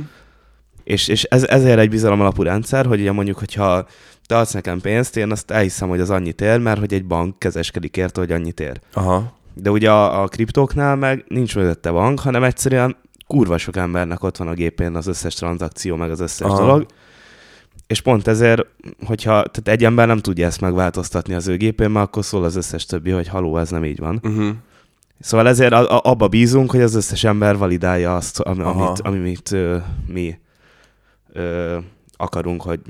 És, 0.89 1.09
és 1.09 1.25
ez, 1.25 1.45
ezért 1.45 1.79
egy 1.79 1.91
bizalom 1.91 2.21
alapú 2.21 2.43
rendszer, 2.43 2.87
hogy 2.87 3.01
ugye 3.01 3.13
mondjuk, 3.13 3.39
hogyha 3.39 3.87
te 4.27 4.37
adsz 4.37 4.53
nekem 4.53 4.81
pénzt, 4.81 5.17
én 5.17 5.31
azt 5.31 5.51
elhiszem, 5.51 5.89
hogy 5.89 6.01
az 6.01 6.11
annyit 6.11 6.41
ér, 6.41 6.59
mert 6.59 6.79
hogy 6.79 6.93
egy 6.95 7.05
bank 7.05 7.39
kezeskedik 7.39 7.97
érte, 7.97 8.21
hogy 8.21 8.33
annyit 8.33 8.61
ér. 8.61 8.81
Aha. 8.93 9.33
De 9.55 9.71
ugye 9.71 9.91
a, 9.91 10.23
a 10.23 10.29
kriptóknál 10.29 10.97
meg 10.97 11.25
nincs 11.29 11.57
mögötte 11.57 11.91
bank, 11.91 12.21
hanem 12.21 12.43
egyszerűen 12.43 12.97
kurva 13.27 13.59
sok 13.59 13.77
embernek 13.77 14.23
ott 14.23 14.37
van 14.37 14.49
a 14.49 14.55
gépén 14.55 14.95
az 14.95 15.07
összes 15.07 15.35
tranzakció, 15.35 15.97
meg 15.97 16.11
az 16.11 16.21
összes 16.21 16.47
Aha. 16.47 16.61
Dolog. 16.61 16.87
És 17.87 18.01
pont 18.01 18.27
ezért, 18.27 18.67
hogyha 19.07 19.31
tehát 19.31 19.69
egy 19.69 19.85
ember 19.85 20.07
nem 20.07 20.19
tudja 20.19 20.47
ezt 20.47 20.61
megváltoztatni 20.61 21.35
az 21.35 21.49
ő 21.49 21.57
gépén, 21.57 21.91
mert 21.91 22.07
akkor 22.07 22.25
szól 22.25 22.45
az 22.45 22.57
összes 22.57 22.87
többi, 22.87 23.11
hogy 23.11 23.29
haló, 23.29 23.59
ez 23.59 23.71
nem 23.71 23.85
így 23.85 23.99
van. 23.99 24.21
Uh-huh. 24.23 24.49
Szóval 25.21 25.49
ezért 25.49 25.73
a, 25.73 25.97
a, 25.97 26.01
abba 26.05 26.29
bízunk, 26.29 26.71
hogy 26.71 26.83
az 26.83 26.95
összes 26.95 27.25
ember 27.25 27.57
validálja 27.57 28.17
azt, 28.17 28.41
Aha. 28.41 28.63
amit, 28.63 29.01
amit 29.01 29.53
ö, 29.53 29.77
mi 30.07 30.39
ö, 31.33 31.79
akarunk, 32.17 32.63
hogy 32.63 32.81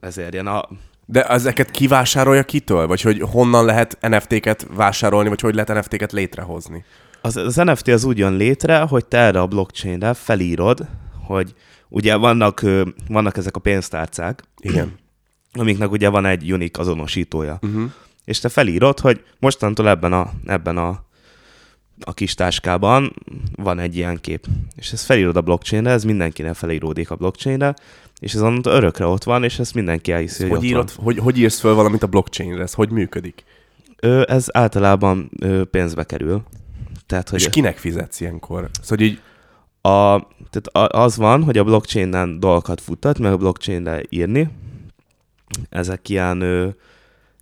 ez 0.00 0.18
érjen. 0.18 0.46
A, 0.46 0.68
De 1.06 1.28
ezeket 1.28 1.70
kivásárolja 1.70 2.44
kitől? 2.44 2.86
Vagy 2.86 3.00
hogy 3.00 3.20
honnan 3.20 3.64
lehet 3.64 3.98
NFT-ket 4.00 4.66
vásárolni, 4.74 5.28
vagy 5.28 5.40
hogy 5.40 5.54
lehet 5.54 5.74
NFT-ket 5.74 6.12
létrehozni? 6.12 6.84
Az, 7.20 7.36
az 7.36 7.56
NFT 7.56 7.88
az 7.88 8.04
úgy 8.04 8.18
jön 8.18 8.36
létre, 8.36 8.78
hogy 8.78 9.06
te 9.06 9.18
erre 9.18 9.40
a 9.40 9.46
blockchainre 9.46 10.14
felírod, 10.14 10.86
hogy 11.26 11.54
ugye 11.88 12.16
vannak, 12.16 12.62
vannak 13.08 13.36
ezek 13.36 13.56
a 13.56 13.60
pénztárcák, 13.60 14.42
Igen. 14.60 14.94
amiknek 15.52 15.90
ugye 15.90 16.08
van 16.08 16.26
egy 16.26 16.52
unik 16.52 16.78
azonosítója. 16.78 17.58
Uh-huh. 17.62 17.90
És 18.24 18.40
te 18.40 18.48
felírod, 18.48 19.00
hogy 19.00 19.24
mostantól 19.38 19.88
ebben 19.88 20.12
a, 20.12 20.30
ebben 20.46 20.76
a, 20.76 21.04
a 22.00 22.14
kis 22.14 22.34
táskában 22.34 23.14
van 23.56 23.78
egy 23.78 23.96
ilyen 23.96 24.20
kép. 24.20 24.46
És 24.76 24.92
ezt 24.92 25.04
felírod 25.04 25.36
a 25.36 25.40
blockchainre, 25.40 25.90
ez 25.90 26.04
mindenkinek 26.04 26.54
felíródik 26.54 27.10
a 27.10 27.16
blockchainre, 27.16 27.74
és 28.20 28.34
ez 28.34 28.42
onnantól 28.42 28.72
örökre 28.72 29.06
ott 29.06 29.24
van, 29.24 29.44
és 29.44 29.58
ezt 29.58 29.74
mindenki 29.74 30.12
elhiszi, 30.12 30.42
hogy, 30.42 30.56
Hogy, 30.58 30.64
írod, 30.64 30.90
hogy, 30.90 31.18
hogy 31.18 31.38
írsz 31.38 31.60
föl 31.60 31.74
valamit 31.74 32.02
a 32.02 32.06
blockchainre? 32.06 32.62
Ez 32.62 32.72
hogy 32.72 32.90
működik? 32.90 33.44
van. 34.00 34.10
Ö, 34.10 34.22
ez 34.26 34.46
általában 34.52 35.30
ö, 35.40 35.64
pénzbe 35.64 36.04
kerül. 36.04 36.42
Tehát, 37.06 37.28
hogy 37.28 37.40
És 37.40 37.48
kinek 37.48 37.76
fizetsz 37.76 38.20
ilyenkor? 38.20 38.70
Szóval 38.82 39.06
így, 39.06 39.20
A, 39.80 40.26
tehát 40.50 40.92
az 40.92 41.16
van, 41.16 41.42
hogy 41.42 41.58
a 41.58 41.64
blockchainen 41.64 42.40
dolgokat 42.40 42.80
futtat, 42.80 43.18
meg 43.18 43.32
a 43.32 43.36
blockchainre 43.36 44.02
írni. 44.08 44.48
Ezek 45.68 46.08
ilyen 46.08 46.40
ö, 46.40 46.68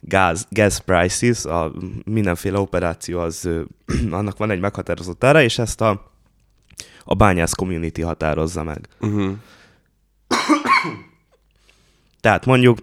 gáz, 0.04 0.46
gas 0.50 0.80
prices, 0.80 1.44
a 1.44 1.72
mindenféle 2.04 2.58
operáció, 2.58 3.18
az, 3.20 3.48
annak 4.10 4.38
van 4.38 4.50
egy 4.50 4.60
meghatározott 4.60 5.24
ára, 5.24 5.42
és 5.42 5.58
ezt 5.58 5.80
a, 5.80 6.10
a 7.04 7.14
bányász 7.14 7.52
community 7.52 8.00
határozza 8.00 8.62
meg. 8.62 8.88
uh-huh. 9.00 9.32
Tehát 12.20 12.46
mondjuk 12.46 12.78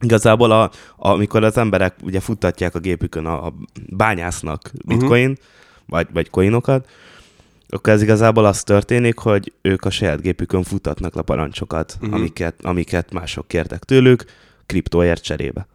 igazából 0.00 0.50
a, 0.50 0.70
amikor 0.96 1.44
az 1.44 1.56
emberek 1.56 1.94
ugye 2.02 2.20
futtatják 2.20 2.74
a 2.74 2.78
gépükön 2.78 3.26
a, 3.26 3.46
a 3.46 3.54
bányásznak 3.88 4.70
bitcoin, 4.84 5.30
uh-huh. 5.30 5.44
vagy, 5.86 6.06
vagy 6.12 6.30
coinokat, 6.30 6.88
akkor 7.68 7.92
ez 7.92 8.02
igazából 8.02 8.44
az 8.44 8.62
történik, 8.62 9.18
hogy 9.18 9.52
ők 9.62 9.84
a 9.84 9.90
saját 9.90 10.20
gépükön 10.20 10.62
futtatnak 10.62 11.14
le 11.14 11.22
parancsokat, 11.22 11.94
Mhm. 11.94 12.04
uh-huh. 12.04 12.20
amiket, 12.20 12.64
amiket 12.64 13.12
mások 13.12 13.48
kértek 13.48 13.84
tőlük, 13.84 14.24
kriptóért 14.68 15.22
cserébe. 15.22 15.66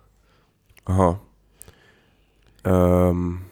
Aha. 0.84 1.22
Öm, 2.62 3.46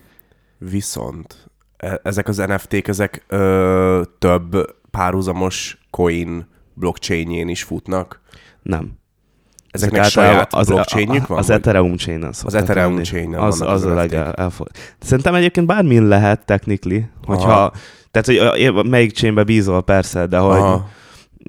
viszont 0.58 1.50
e- 1.78 2.00
ezek 2.04 2.28
az 2.28 2.38
NFT-k, 2.38 2.88
ezek 2.88 3.26
ö, 3.28 4.02
több 4.20 4.76
párhuzamos 4.92 5.78
coin 5.90 6.48
blockchainjén 6.74 7.48
is 7.48 7.64
futnak. 7.64 8.22
Nem. 8.62 9.00
Ezeknek 9.72 10.00
Ezek 10.00 10.12
saját 10.12 10.36
általában 10.36 10.74
blockchainjük 10.74 11.28
van? 11.28 11.38
Az 11.38 11.48
vagy? 11.48 11.56
Ethereum 11.56 11.98
chain 11.98 12.24
az 12.24 12.54
Ethereum 12.54 13.04
chainen 13.04 13.40
az, 13.40 13.62
az 13.62 13.68
az 13.68 13.84
a 13.84 13.88
NFT-k. 13.88 13.96
legelfog. 13.96 14.68
Szerintem 15.00 15.36
egyébként 15.36 15.68
bármin 15.68 16.08
lehet 16.08 16.46
technically, 16.46 17.06
hogyha, 17.26 17.52
Aha. 17.52 17.74
tehát 18.12 18.52
hogy 18.52 18.90
melyik 18.90 19.12
chainbe 19.12 19.44
bízol 19.44 19.84
persze, 19.84 20.26
de 20.26 20.38
hogy 20.38 20.58
Aha. 20.58 20.90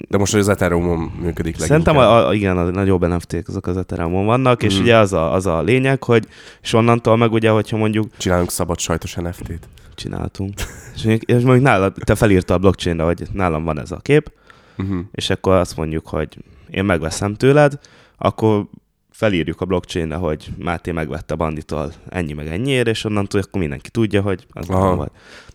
De 0.08 0.18
most, 0.18 0.32
hogy 0.32 0.40
az 0.40 0.48
Ethereum 0.48 0.84
működik 1.02 1.36
leginkább. 1.58 1.66
Szerintem 1.68 1.96
a, 1.96 2.26
a, 2.28 2.34
igen, 2.34 2.58
a 2.58 2.70
nagyobb 2.70 3.06
NFT-k 3.06 3.48
azok 3.48 3.66
az 3.66 3.76
Ethereum 3.76 4.24
vannak, 4.24 4.62
és 4.62 4.74
Mhm. 4.74 4.82
ugye 4.82 4.96
az 4.96 5.12
a, 5.12 5.32
az 5.32 5.46
a 5.46 5.62
lényeg, 5.62 6.02
hogy 6.02 6.26
és 6.62 6.72
onnantól 6.72 7.16
meg 7.16 7.32
ugye, 7.32 7.50
hogyha 7.50 7.76
mondjuk 7.76 8.16
Csinálunk 8.16 8.50
szabad 8.50 8.78
sajtos 8.78 9.14
NFT-t. 9.14 9.68
csináltunk, 9.94 10.54
és 10.94 11.02
mondjuk, 11.04 11.30
és 11.30 11.42
mondjuk 11.42 11.64
nálad, 11.64 11.94
te 12.04 12.14
felírta 12.14 12.54
a 12.54 12.58
blockchainre, 12.58 13.04
hogy 13.04 13.22
nálam 13.32 13.64
van 13.64 13.80
ez 13.80 13.90
a 13.90 13.96
kép, 13.96 14.32
Uh-huh. 14.78 14.98
és 15.12 15.30
akkor 15.30 15.54
azt 15.54 15.76
mondjuk, 15.76 16.06
hogy 16.08 16.38
én 16.70 16.84
megveszem 16.84 17.34
tőled, 17.34 17.78
akkor 18.18 18.64
felírjuk 19.10 19.60
a 19.60 19.64
blockchainre, 19.64 20.14
hogy 20.16 20.50
Máté 20.58 20.90
megvette 20.90 21.34
banditól 21.34 21.92
ennyi 22.08 22.32
meg 22.32 22.46
ennyiért, 22.46 22.88
és 22.88 23.04
onnantól 23.04 23.40
akkor 23.40 23.60
mindenki 23.60 23.90
tudja, 23.90 24.22
hogy 24.22 24.46
az 24.50 24.66
nem 24.66 24.96
volt. 24.96 25.12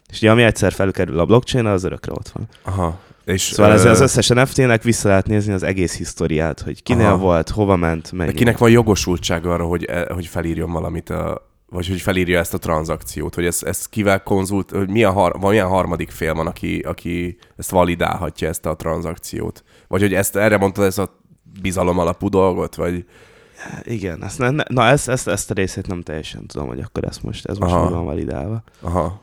És 0.10 0.18
ugye 0.18 0.32
ami 0.32 0.44
egyszer 0.44 0.72
felkerül 0.72 1.20
a 1.20 1.26
blockchainre, 1.26 1.72
az 1.72 1.84
örökre 1.84 2.12
ott 2.12 2.30
van. 2.30 2.48
Aha. 2.64 3.00
És, 3.26 3.42
Szóval 3.42 3.72
ez 3.72 3.86
az 3.86 4.00
összes 4.02 4.28
NFT-nek 4.28 4.84
vissza 4.84 5.08
lehet 5.08 5.28
nézni 5.28 5.54
az 5.54 5.64
egész 5.64 5.98
historiát, 5.98 6.60
hogy 6.60 6.84
kinél 6.84 7.06
Aha. 7.06 7.18
volt, 7.18 7.50
hova 7.50 7.76
ment, 7.76 8.10
de 8.12 8.18
mennyi. 8.18 8.34
kinek 8.34 8.58
van 8.58 8.70
jogosultság 8.70 9.46
arra, 9.46 9.66
hogy, 9.66 9.84
e- 9.86 10.14
hogy 10.14 10.28
felírjon 10.28 10.72
valamit, 10.72 11.10
a, 11.10 11.50
vagy 11.70 11.88
hogy 11.88 12.02
felírja 12.02 12.40
ezt 12.40 12.54
a 12.54 12.58
tranzakciót, 12.58 13.36
hogy 13.36 13.46
ezt, 13.46 13.64
ezt 13.64 13.90
kivel 13.90 14.24
konzult, 14.24 14.72
hogy 14.72 14.90
milyen, 14.90 15.12
har, 15.12 15.36
van, 15.40 15.50
milyen 15.50 15.68
harmadik 15.68 16.10
fél 16.10 16.34
van, 16.34 16.48
aki, 16.48 16.80
aki 16.80 17.38
ezt 17.58 17.70
validálhatja, 17.70 18.48
ezt 18.48 18.66
a 18.66 18.76
tranzakciót. 18.76 19.64
Vagy 19.88 20.02
hogy 20.02 20.14
ezt 20.14 20.36
erre 20.36 20.58
mondtad, 20.58 20.86
ez 20.86 20.98
a 20.98 21.20
bizalom 21.62 22.00
alapú 22.00 22.30
dolgot, 22.30 22.76
vagy... 22.76 23.06
Igen, 23.84 24.24
ezt 24.24 24.40
ne, 24.40 24.50
na 24.50 24.86
ezt, 24.86 25.10
ezt, 25.10 25.28
ezt 25.28 25.52
a 25.52 25.54
részét 25.54 25.88
nem 25.88 26.02
teljesen 26.02 26.46
tudom, 26.46 26.68
hogy 26.68 26.80
akkor 26.80 27.04
ezt 27.04 27.24
most, 27.24 27.46
ez 27.46 27.58
most 27.58 27.74
Aha. 27.74 27.90
van 27.90 28.06
validálva. 28.06 28.64
Aha. 28.82 29.22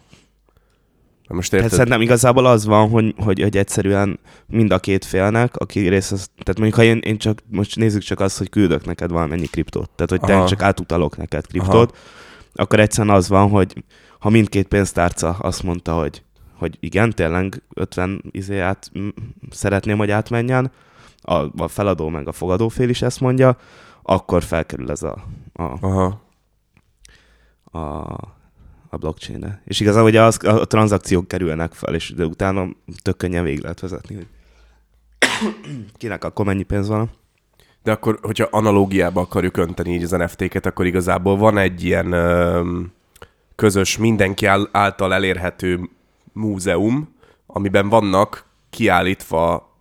Most 1.29 1.53
érted? 1.53 1.71
szerintem 1.71 2.01
igazából 2.01 2.47
az 2.47 2.65
van, 2.65 2.89
hogy, 2.89 3.15
hogy, 3.17 3.41
hogy 3.41 3.57
egyszerűen 3.57 4.19
mind 4.47 4.73
a 4.73 4.79
két 4.79 5.05
félnek, 5.05 5.57
aki 5.57 5.89
részt 5.89 6.11
vesz, 6.11 6.31
tehát 6.43 6.59
mondjuk 6.59 6.75
ha 6.75 6.83
én, 6.83 6.99
én 6.99 7.19
csak, 7.19 7.39
most 7.51 7.77
nézzük 7.77 8.03
csak 8.03 8.21
azt, 8.21 8.39
hogy 8.39 8.51
küldök 8.51 8.85
neked 8.85 9.11
valamennyi 9.11 9.47
kriptót, 9.47 9.91
tehát 9.91 10.11
hogy 10.11 10.21
te 10.21 10.37
Aha. 10.37 10.47
csak 10.47 10.63
átutalok 10.63 11.17
neked 11.17 11.47
kriptót, 11.47 11.97
akkor 12.55 12.81
egyszerűen 12.81 13.15
az 13.15 13.29
van, 13.29 13.51
hogy 13.51 13.85
ha 14.19 14.31
mindkét 14.31 14.69
pénztárca 14.69 15.31
azt 15.31 15.63
mondta, 15.63 15.95
hogy, 15.95 16.23
hogy 16.59 16.77
igen, 16.81 17.11
tényleg 17.11 17.63
50 17.75 18.25
izé 18.31 18.59
át, 18.59 18.91
szeretném, 19.51 19.99
hogy 19.99 20.11
átmenjen, 20.11 20.71
a, 21.21 21.63
a 21.63 21.69
feladó 21.69 22.09
meg 22.09 22.29
a 22.29 22.33
fogadó 22.33 22.69
fél 22.69 22.89
is 22.89 23.03
ezt 23.03 23.21
mondja, 23.21 23.57
akkor 24.03 24.43
felkerül 24.43 24.91
ez 24.91 25.03
a, 25.03 25.25
a, 25.53 25.63
Aha. 25.63 26.21
a, 27.65 28.15
a 28.95 28.99
blockchain-re. 28.99 29.61
És 29.65 29.81
igazából 29.81 30.09
ugye 30.09 30.23
az, 30.23 30.45
a, 30.45 30.61
a 30.61 30.65
tranzakciók 30.65 31.29
kerülnek 31.29 31.73
fel, 31.73 31.95
és 31.95 32.13
de 32.17 32.25
utána 32.25 32.69
tök 33.03 33.17
könnyen 33.17 33.45
végig 33.45 33.63
lehet 33.63 33.81
vezetni, 33.81 34.15
hogy 34.15 34.27
kinek 35.99 36.25
akkor 36.25 36.45
mennyi 36.45 36.63
pénz 36.63 36.89
van. 36.89 37.11
De 37.83 37.93
akkor, 37.93 38.19
hogyha 38.23 38.49
analógiába 38.51 39.21
akarjuk 39.21 39.57
önteni 39.57 39.95
így 39.95 40.03
az 40.03 40.11
NFT-ket, 40.11 40.67
akkor 40.67 40.87
igazából 40.87 41.37
van 41.37 41.59
egy 41.59 41.85
ilyen 41.85 42.13
öm, 42.13 42.93
közös, 43.55 43.97
mindenki 43.97 44.47
által 44.73 45.15
elérhető 45.15 45.91
múzeum, 46.33 47.15
amiben 47.47 47.89
vannak 47.89 48.47
kiállítva 48.71 49.73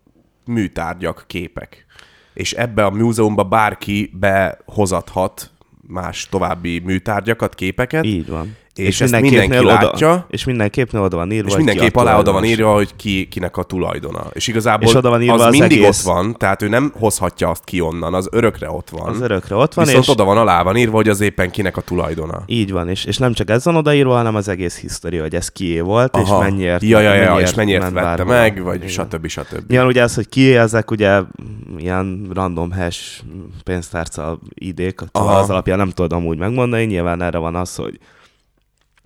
műtárgyak, 0.45 1.23
képek. 1.27 1.85
És 2.33 2.53
ebbe 2.53 2.85
a 2.85 2.89
múzeumba 2.89 3.43
bárki 3.43 4.11
behozathat 4.19 5.51
más 5.87 6.29
további 6.29 6.79
műtárgyakat, 6.79 7.55
képeket, 7.55 8.05
Így 8.05 8.27
van. 8.27 8.55
És, 8.75 8.87
és 8.87 9.01
ezt 9.01 9.21
mindenki 9.21 9.63
látja. 9.63 10.11
Oda, 10.11 10.25
és 10.29 10.43
mindenképp 10.43 10.93
oda 10.93 11.17
van 11.17 11.31
írva, 11.31 11.49
És 11.49 11.55
mindenképp 11.55 11.95
alá 11.95 12.17
oda 12.17 12.31
van 12.31 12.43
írva, 12.43 12.73
hogy 12.73 12.95
ki, 12.95 13.27
kinek 13.27 13.57
a 13.57 13.63
tulajdona. 13.63 14.25
És 14.31 14.47
igazából 14.47 14.87
és 14.87 14.95
oda 14.95 15.09
van 15.09 15.21
írva 15.21 15.33
az, 15.33 15.41
az 15.41 15.51
mindig 15.51 15.77
egész... 15.77 16.05
ott 16.05 16.13
van, 16.13 16.35
tehát 16.37 16.61
ő 16.61 16.67
nem 16.67 16.93
hozhatja 16.99 17.49
azt 17.49 17.63
ki 17.63 17.81
onnan, 17.81 18.13
az 18.13 18.27
örökre 18.31 18.69
ott 18.71 18.89
van. 18.89 19.09
Az 19.09 19.21
örökre 19.21 19.55
ott 19.55 19.73
van, 19.73 19.85
Viszont 19.85 20.03
és... 20.03 20.09
oda 20.09 20.23
van 20.23 20.37
alá 20.37 20.63
van 20.63 20.75
írva, 20.75 20.95
hogy 20.95 21.09
az 21.09 21.21
éppen 21.21 21.51
kinek 21.51 21.77
a 21.77 21.81
tulajdona. 21.81 22.43
Így 22.45 22.71
van, 22.71 22.89
és, 22.89 23.05
és 23.05 23.17
nem 23.17 23.33
csak 23.33 23.49
ez 23.49 23.65
van 23.65 23.75
odaírva, 23.75 24.15
hanem 24.15 24.35
az 24.35 24.47
egész 24.47 24.79
hisztoria, 24.79 25.21
hogy 25.21 25.35
ez 25.35 25.49
kié 25.49 25.79
volt, 25.79 26.15
Aha. 26.15 26.23
és 26.23 26.49
mennyiért, 26.49 26.83
ja, 26.83 26.99
ja, 26.99 27.13
ja, 27.13 27.23
mennyiért 27.23 27.47
és 27.47 27.53
mennyiért 27.53 27.81
vette 27.81 27.93
bárhova. 27.93 28.31
meg, 28.31 28.63
vagy 28.63 28.75
Igen. 28.75 28.87
stb. 28.87 29.27
stb. 29.27 29.63
Nyilván 29.67 29.87
ugye 29.87 30.03
az, 30.03 30.15
hogy 30.15 30.29
kié, 30.29 30.57
ezek 30.57 30.91
ugye 30.91 31.21
ilyen 31.77 32.27
random 32.33 32.71
hash 32.71 33.21
pénztárca 33.63 34.39
idék, 34.53 35.01
az 35.11 35.49
alapján 35.49 35.77
nem 35.77 35.89
tudod 35.89 36.13
amúgy 36.13 36.37
megmondani, 36.37 36.83
nyilván 36.83 37.21
erre 37.21 37.37
van 37.37 37.55
az, 37.55 37.75
hogy 37.75 37.99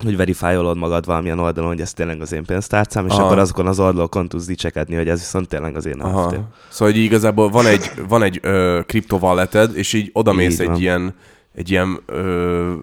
hogy 0.04 0.18
verifiolod 0.18 0.78
magad 0.78 1.06
valamilyen 1.06 1.40
oldalon, 1.40 1.70
hogy 1.70 1.82
ez 1.82 1.94
tényleg 1.94 2.22
az 2.22 2.32
én 2.32 2.46
pénztárcám, 2.46 3.06
és 3.06 3.12
Aha. 3.12 3.26
akkor 3.26 3.38
azokon 3.38 3.68
az 3.68 3.80
oldalokon 3.80 4.30
tudsz 4.30 4.46
dicsekedni, 4.46 4.96
hogy 4.96 5.10
ez 5.10 5.20
viszont 5.20 5.48
tényleg 5.48 5.76
az 5.76 5.86
én 5.86 5.96
NFT. 5.98 6.06
Aha. 6.06 6.30
Szóval 6.70 6.94
hogy 6.94 7.04
igazából 7.04 7.50
van 7.50 7.66
egy, 7.66 7.92
van 8.08 8.24
egy 8.24 8.40
ö, 8.42 8.80
kriptovalleted, 8.86 9.78
és 9.78 9.94
így 9.94 10.10
odamész 10.14 10.60
Így 10.60 10.70
egy 10.70 10.82
ilyen, 10.82 11.14
egy 11.54 11.72
ilyen 11.72 12.00
ö, 12.06 12.74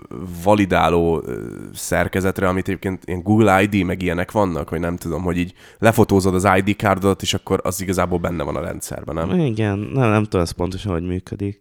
validáló 0.44 1.22
ö, 1.26 1.42
szerkezetre, 1.74 2.48
amit 2.48 2.68
egyébként 2.68 3.02
ilyen 3.04 3.22
Google 3.22 3.62
ID, 3.62 3.84
meg 3.84 4.02
ilyenek 4.02 4.30
vannak, 4.30 4.68
hogy 4.68 4.80
nem 4.80 4.96
tudom, 4.96 5.22
hogy 5.22 5.36
így 5.36 5.54
lefotózod 5.78 6.34
az 6.34 6.48
ID 6.56 6.76
kárdot, 6.76 7.22
és 7.22 7.34
akkor 7.34 7.60
az 7.62 7.80
igazából 7.80 8.18
benne 8.18 8.42
van 8.42 8.56
a 8.56 8.60
rendszerben, 8.60 9.14
nem? 9.14 9.38
Igen, 9.38 9.78
nem, 9.78 10.10
nem 10.10 10.22
tudom 10.22 10.40
ez 10.40 10.50
pontosan, 10.50 10.92
hogy 10.92 11.06
működik. 11.06 11.60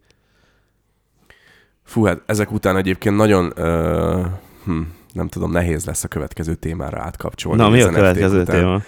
Fú, 1.84 2.04
hát 2.04 2.22
ezek 2.26 2.52
után 2.52 2.76
egyébként 2.76 3.16
nagyon, 3.16 3.52
ö, 3.56 4.20
hm, 4.64 4.80
nem 5.14 5.28
tudom, 5.28 5.50
nehéz 5.50 5.84
lesz 5.84 6.04
a 6.04 6.08
következő 6.08 6.54
témára 6.54 7.00
átkapcsolni. 7.00 7.62
Na, 7.62 7.68
mi 7.68 7.80
a 7.80 7.88
következő 7.88 8.40
után. 8.40 8.56
téma? 8.56 8.82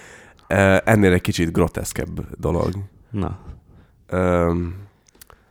Ennél 0.85 1.11
egy 1.11 1.21
kicsit 1.21 1.51
groteszkebb 1.51 2.39
dolog. 2.39 2.73
Na. 3.09 3.39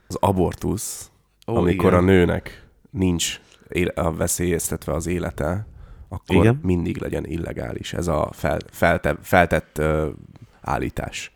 Az 0.09 0.17
abortusz, 0.21 1.11
Ó, 1.47 1.57
amikor 1.57 1.91
igen. 1.91 2.03
a 2.03 2.07
nőnek 2.07 2.67
nincs 2.91 3.41
a 3.95 4.13
veszélyeztetve 4.13 4.93
az 4.93 5.07
élete, 5.07 5.67
akkor 6.09 6.37
Igen. 6.37 6.61
mindig 6.63 6.97
legyen 6.97 7.25
illegális. 7.25 7.93
Ez 7.93 8.07
a 8.07 8.29
fel, 8.33 8.59
felte, 8.71 9.17
feltett 9.23 9.83
állítás. 10.61 11.33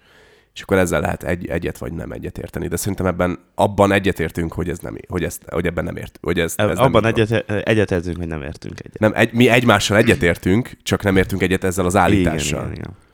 És 0.55 0.63
akkor 0.63 0.77
ezzel 0.77 1.01
lehet 1.01 1.23
egy, 1.23 1.47
egyet 1.47 1.79
vagy 1.79 1.93
nem 1.93 2.13
egyet 2.13 2.39
érteni. 2.39 2.69
De 2.69 2.77
szerintem 2.77 3.07
ebben 3.07 3.39
abban 3.55 3.93
egyetértünk, 3.93 4.53
hogy 4.53 4.69
ez 4.69 4.79
nem, 4.79 4.97
hogy, 5.09 5.25
ezt, 5.25 5.43
hogy 5.49 5.67
ebben 5.67 5.85
nem 5.85 5.97
ért, 5.97 6.19
hogy 6.23 6.39
ez, 6.39 6.55
ez 6.57 6.79
Abban 6.79 7.03
nem 7.03 7.15
egyet, 7.15 7.51
egyetértünk, 7.51 8.17
hogy 8.17 8.27
nem 8.27 8.43
értünk 8.43 8.81
egyet. 8.81 8.99
Nem, 8.99 9.13
egy, 9.15 9.33
mi 9.33 9.49
egymással 9.49 9.97
egyetértünk, 9.97 10.71
csak 10.83 11.03
nem 11.03 11.17
értünk 11.17 11.43
egyet 11.43 11.65
ezzel 11.65 11.85
az 11.85 11.97
állítással. 11.97 12.61
Igen, 12.61 12.73
igen, 12.73 12.75
igen. 12.75 13.09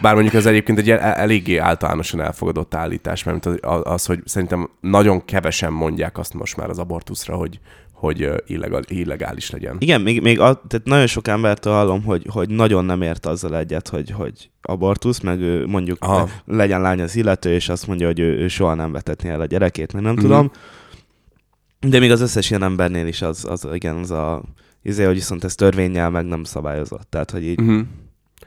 Bár 0.00 0.14
mondjuk 0.14 0.34
ez 0.34 0.46
egyébként 0.46 0.78
egy 0.78 0.90
el- 0.90 1.00
eléggé 1.00 1.56
általánosan 1.56 2.20
elfogadott 2.20 2.74
állítás, 2.74 3.22
mert 3.22 3.46
az, 3.46 3.58
az, 3.82 4.06
hogy 4.06 4.20
szerintem 4.24 4.70
nagyon 4.80 5.24
kevesen 5.24 5.72
mondják 5.72 6.18
azt 6.18 6.34
most 6.34 6.56
már 6.56 6.68
az 6.68 6.78
abortuszra, 6.78 7.36
hogy, 7.36 7.60
hogy 7.96 8.28
illegál, 8.46 8.82
illegális 8.86 9.50
legyen. 9.50 9.76
Igen, 9.78 10.00
még, 10.00 10.20
még 10.22 10.40
a, 10.40 10.62
tehát 10.68 10.86
nagyon 10.86 11.06
sok 11.06 11.28
embertől 11.28 11.72
hallom, 11.72 12.04
hogy, 12.04 12.26
hogy 12.30 12.48
nagyon 12.50 12.84
nem 12.84 13.02
ért 13.02 13.26
azzal 13.26 13.56
egyet, 13.56 13.88
hogy, 13.88 14.10
hogy 14.10 14.50
abortusz, 14.62 15.20
meg 15.20 15.40
ő 15.40 15.66
mondjuk 15.66 15.98
Aha. 16.04 16.28
le, 16.44 16.56
legyen 16.56 16.80
lány 16.80 17.00
az 17.00 17.16
illető, 17.16 17.52
és 17.52 17.68
azt 17.68 17.86
mondja, 17.86 18.06
hogy 18.06 18.18
ő, 18.20 18.38
ő 18.38 18.48
soha 18.48 18.74
nem 18.74 18.92
vetetné 18.92 19.30
el 19.30 19.40
a 19.40 19.46
gyerekét, 19.46 19.92
meg 19.92 20.02
nem 20.02 20.12
Mhm. 20.12 20.20
tudom. 20.20 20.50
De 21.80 21.98
még 21.98 22.10
az 22.10 22.20
összes 22.20 22.50
ilyen 22.50 22.62
embernél 22.62 23.06
is 23.06 23.22
az, 23.22 23.44
az 23.48 23.68
igen, 23.72 23.96
az 23.96 24.10
a 24.10 24.42
izé, 24.82 25.04
hogy 25.04 25.14
viszont 25.14 25.44
ez 25.44 25.54
törvényel 25.54 26.10
meg 26.10 26.24
nem 26.26 26.44
szabályozott. 26.44 27.06
Tehát, 27.10 27.30
hogy 27.30 27.44
így 27.44 27.60
Uh-huh. 27.60 27.80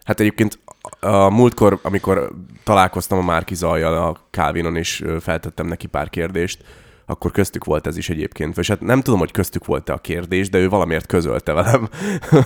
Hát 0.04 0.20
egyébként 0.20 0.60
a 1.00 1.30
múltkor, 1.30 1.80
amikor 1.82 2.32
találkoztam 2.64 3.18
a 3.18 3.22
Márki 3.22 3.56
Zajjal 3.56 3.94
a 4.08 4.18
Calvinon, 4.32 4.76
és 4.76 5.04
feltettem 5.20 5.68
neki 5.68 5.88
pár 5.88 6.10
kérdést, 6.10 6.64
akkor 7.10 7.32
köztük 7.32 7.66
volt 7.66 7.88
ez 7.88 7.98
is 7.98 8.10
egyébként. 8.10 8.58
És 8.58 8.68
hát 8.68 8.82
nem 8.82 9.02
tudom, 9.02 9.20
hogy 9.20 9.32
köztük 9.32 9.66
volt-e 9.66 9.94
a 9.94 9.98
kérdés, 9.98 10.50
de 10.50 10.58
ő 10.58 10.70
valamiért 10.70 11.06
közölte 11.06 11.54
velem. 11.54 11.90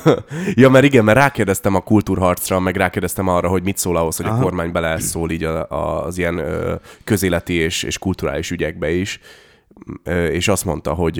ja, 0.53 0.69
mert 0.69 0.85
igen, 0.85 1.03
mert 1.03 1.17
rákérdeztem 1.17 1.75
a 1.75 1.79
kultúrharcra, 1.79 2.59
meg 2.59 2.75
rákérdeztem 2.75 3.27
arra, 3.27 3.47
hogy 3.47 3.63
mit 3.63 3.77
szól 3.77 3.97
ahhoz, 3.97 4.17
hogy 4.17 4.25
Aha. 4.25 4.37
a 4.37 4.41
kormány 4.41 4.71
beleszól 4.71 5.31
így 5.31 5.43
a, 5.43 5.69
a, 5.69 6.05
az 6.05 6.17
ilyen 6.17 6.37
ö, 6.37 6.75
közéleti 7.03 7.53
és, 7.53 7.83
és 7.83 7.97
kulturális 7.97 8.51
ügyekbe 8.51 8.91
is. 8.91 9.19
És 10.29 10.47
azt 10.47 10.65
mondta, 10.65 10.93
hogy 10.93 11.17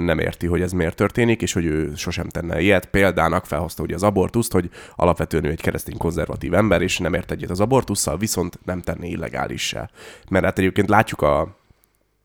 nem 0.00 0.18
érti, 0.18 0.46
hogy 0.46 0.60
ez 0.60 0.72
miért 0.72 0.96
történik, 0.96 1.42
és 1.42 1.52
hogy 1.52 1.64
ő 1.64 1.92
sosem 1.96 2.28
tenne 2.28 2.60
ilyet. 2.60 2.86
Példának 2.86 3.46
felhozta 3.46 3.82
ugye 3.82 3.94
az 3.94 4.02
abortuszt, 4.02 4.52
hogy 4.52 4.70
alapvetően 4.96 5.44
ő 5.44 5.50
egy 5.50 5.60
keresztény 5.60 5.96
konzervatív 5.96 6.54
ember, 6.54 6.82
és 6.82 6.98
nem 6.98 7.14
ért 7.14 7.30
egyet 7.30 7.50
az 7.50 7.60
abortusszal, 7.60 8.16
viszont 8.16 8.58
nem 8.64 8.80
tenné 8.80 9.08
illegálissá. 9.08 9.90
Mert 10.30 10.44
hát 10.44 10.58
egyébként 10.58 10.88
látjuk 10.88 11.22
a 11.22 11.56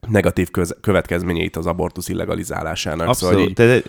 negatív 0.07 0.51
köz- 0.51 0.77
következményeit 0.81 1.55
az 1.55 1.65
abortusz 1.65 2.09
illegalizálásának. 2.09 3.07
abszolút. 3.07 3.57
Szóval 3.57 3.75
így 3.75 3.83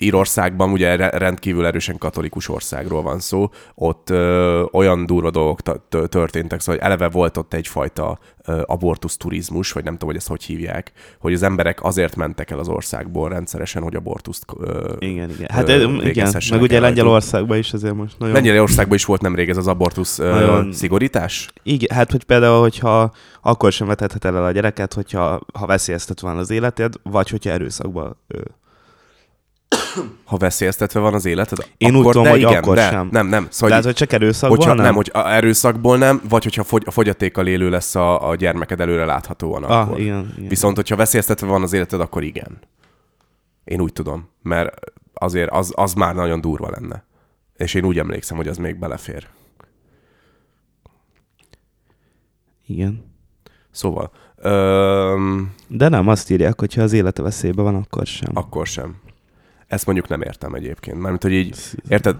Írországban 0.00 0.70
ugye 0.70 0.96
re- 0.96 1.10
rendkívül 1.10 1.66
erősen 1.66 1.98
katolikus 1.98 2.48
országról 2.48 3.02
van 3.02 3.18
szó, 3.18 3.48
ott 3.74 4.10
ö, 4.10 4.62
olyan 4.72 5.06
durva 5.06 5.30
dolgok 5.30 5.60
történtek, 6.08 6.60
szóval 6.60 6.80
eleve 6.80 7.08
volt 7.08 7.36
ott 7.36 7.54
egyfajta 7.54 8.18
ö, 8.44 8.62
abortusz 8.66 9.16
turizmus, 9.16 9.72
vagy 9.72 9.84
nem 9.84 9.92
tudom, 9.92 10.08
hogy 10.08 10.16
ezt 10.18 10.28
hogy 10.28 10.42
hívják, 10.42 10.92
hogy 11.18 11.32
az 11.32 11.42
emberek 11.42 11.84
azért 11.84 12.16
mentek 12.16 12.50
el 12.50 12.58
az 12.58 12.68
országból 12.68 13.28
rendszeresen, 13.28 13.82
hogy 13.82 13.94
abortuszt 13.94 14.44
ö, 14.60 14.92
igen, 14.98 15.30
igen. 15.30 15.48
Hát 15.52 15.68
ö, 15.68 15.82
igen, 16.02 16.32
meg 16.50 16.60
ugye. 16.60 16.80
Lengyelországban 16.80 17.58
is 17.58 17.72
azért 17.72 17.94
most 17.94 18.18
nagyon... 18.18 18.34
Lengyelországban 18.34 18.96
is 18.96 19.04
volt 19.04 19.20
nemrég 19.20 19.48
ez 19.48 19.56
az 19.56 19.66
abortusz 19.66 20.18
ö, 20.18 20.30
Nagyon- 20.30 20.72
szigorítás? 20.72 21.52
Igen, 21.62 21.96
hát 21.96 22.10
hogy 22.10 22.24
például, 22.24 22.60
hogyha 22.60 23.12
akkor 23.42 23.72
sem 23.72 23.86
vetheted 23.86 24.24
el 24.24 24.44
a 24.44 24.50
gyereket, 24.50 24.94
hogyha 24.94 25.40
ha 25.52 25.66
veszélyeztetve 25.66 26.28
van 26.28 26.36
az 26.36 26.50
életed, 26.50 26.94
vagy 27.02 27.30
hogyha 27.30 27.50
erőszakban 27.50 28.16
ö, 28.28 28.38
Ha 30.24 30.36
veszélyeztetve 30.36 31.00
van 31.00 31.14
az 31.14 31.24
életed, 31.24 31.58
Én 31.76 31.94
úgy 31.94 32.00
akkor, 32.00 32.12
tudom, 32.12 32.22
de 32.22 32.30
hogy 32.30 32.40
igen, 32.40 32.62
akkor 32.62 32.74
de, 32.74 32.88
sem. 32.90 33.08
Nem, 33.12 33.26
nem. 33.26 33.46
Szóval 33.50 33.68
Tehát, 33.68 33.84
hogy 33.84 33.94
csak 33.94 34.12
erőszakban 34.12 34.58
hogyha, 34.58 34.74
nem? 34.74 34.84
nem, 34.84 34.94
hogy 34.94 35.10
a 35.12 35.18
erőszakból 35.18 35.98
nem, 35.98 36.20
vagy 36.28 36.42
hogyha 36.42 36.64
fogy, 36.64 36.82
a 36.86 36.90
fogyatékkal 36.90 37.46
élő 37.46 37.70
lesz 37.70 37.94
a, 37.94 38.28
a 38.28 38.34
gyermeked 38.34 38.80
előre 38.80 39.04
láthatóan 39.04 39.64
ah, 39.64 39.80
akkor. 39.80 40.00
igen, 40.00 40.32
igen. 40.36 40.48
Viszont, 40.48 40.76
hogyha 40.76 40.96
veszélyeztetve 40.96 41.46
van 41.46 41.62
az 41.62 41.72
életed, 41.72 42.00
akkor 42.00 42.22
igen. 42.22 42.58
Én 43.64 43.80
úgy 43.80 43.92
tudom, 43.92 44.28
mert 44.42 44.74
azért 45.14 45.50
az, 45.50 45.72
az 45.76 45.94
már 45.94 46.14
nagyon 46.14 46.40
durva 46.40 46.70
lenne. 46.70 47.04
És 47.56 47.74
én 47.74 47.84
úgy 47.84 47.98
emlékszem, 47.98 48.36
hogy 48.36 48.48
az 48.48 48.56
még 48.56 48.78
belefér. 48.78 49.26
igen. 52.70 53.04
Szóval, 53.70 54.10
öm, 54.36 55.54
De 55.68 55.88
nem, 55.88 56.08
azt 56.08 56.30
írják, 56.30 56.60
hogyha 56.60 56.82
az 56.82 56.92
élete 56.92 57.22
veszélyben 57.22 57.64
van, 57.64 57.74
akkor 57.74 58.06
sem. 58.06 58.30
akkor 58.34 58.66
sem. 58.66 58.96
Ezt 59.70 59.86
mondjuk 59.86 60.08
nem 60.08 60.22
értem 60.22 60.54
egyébként. 60.54 60.98
Mármint, 60.98 61.22
hogy 61.22 61.32
így, 61.32 61.56
érted? 61.88 62.16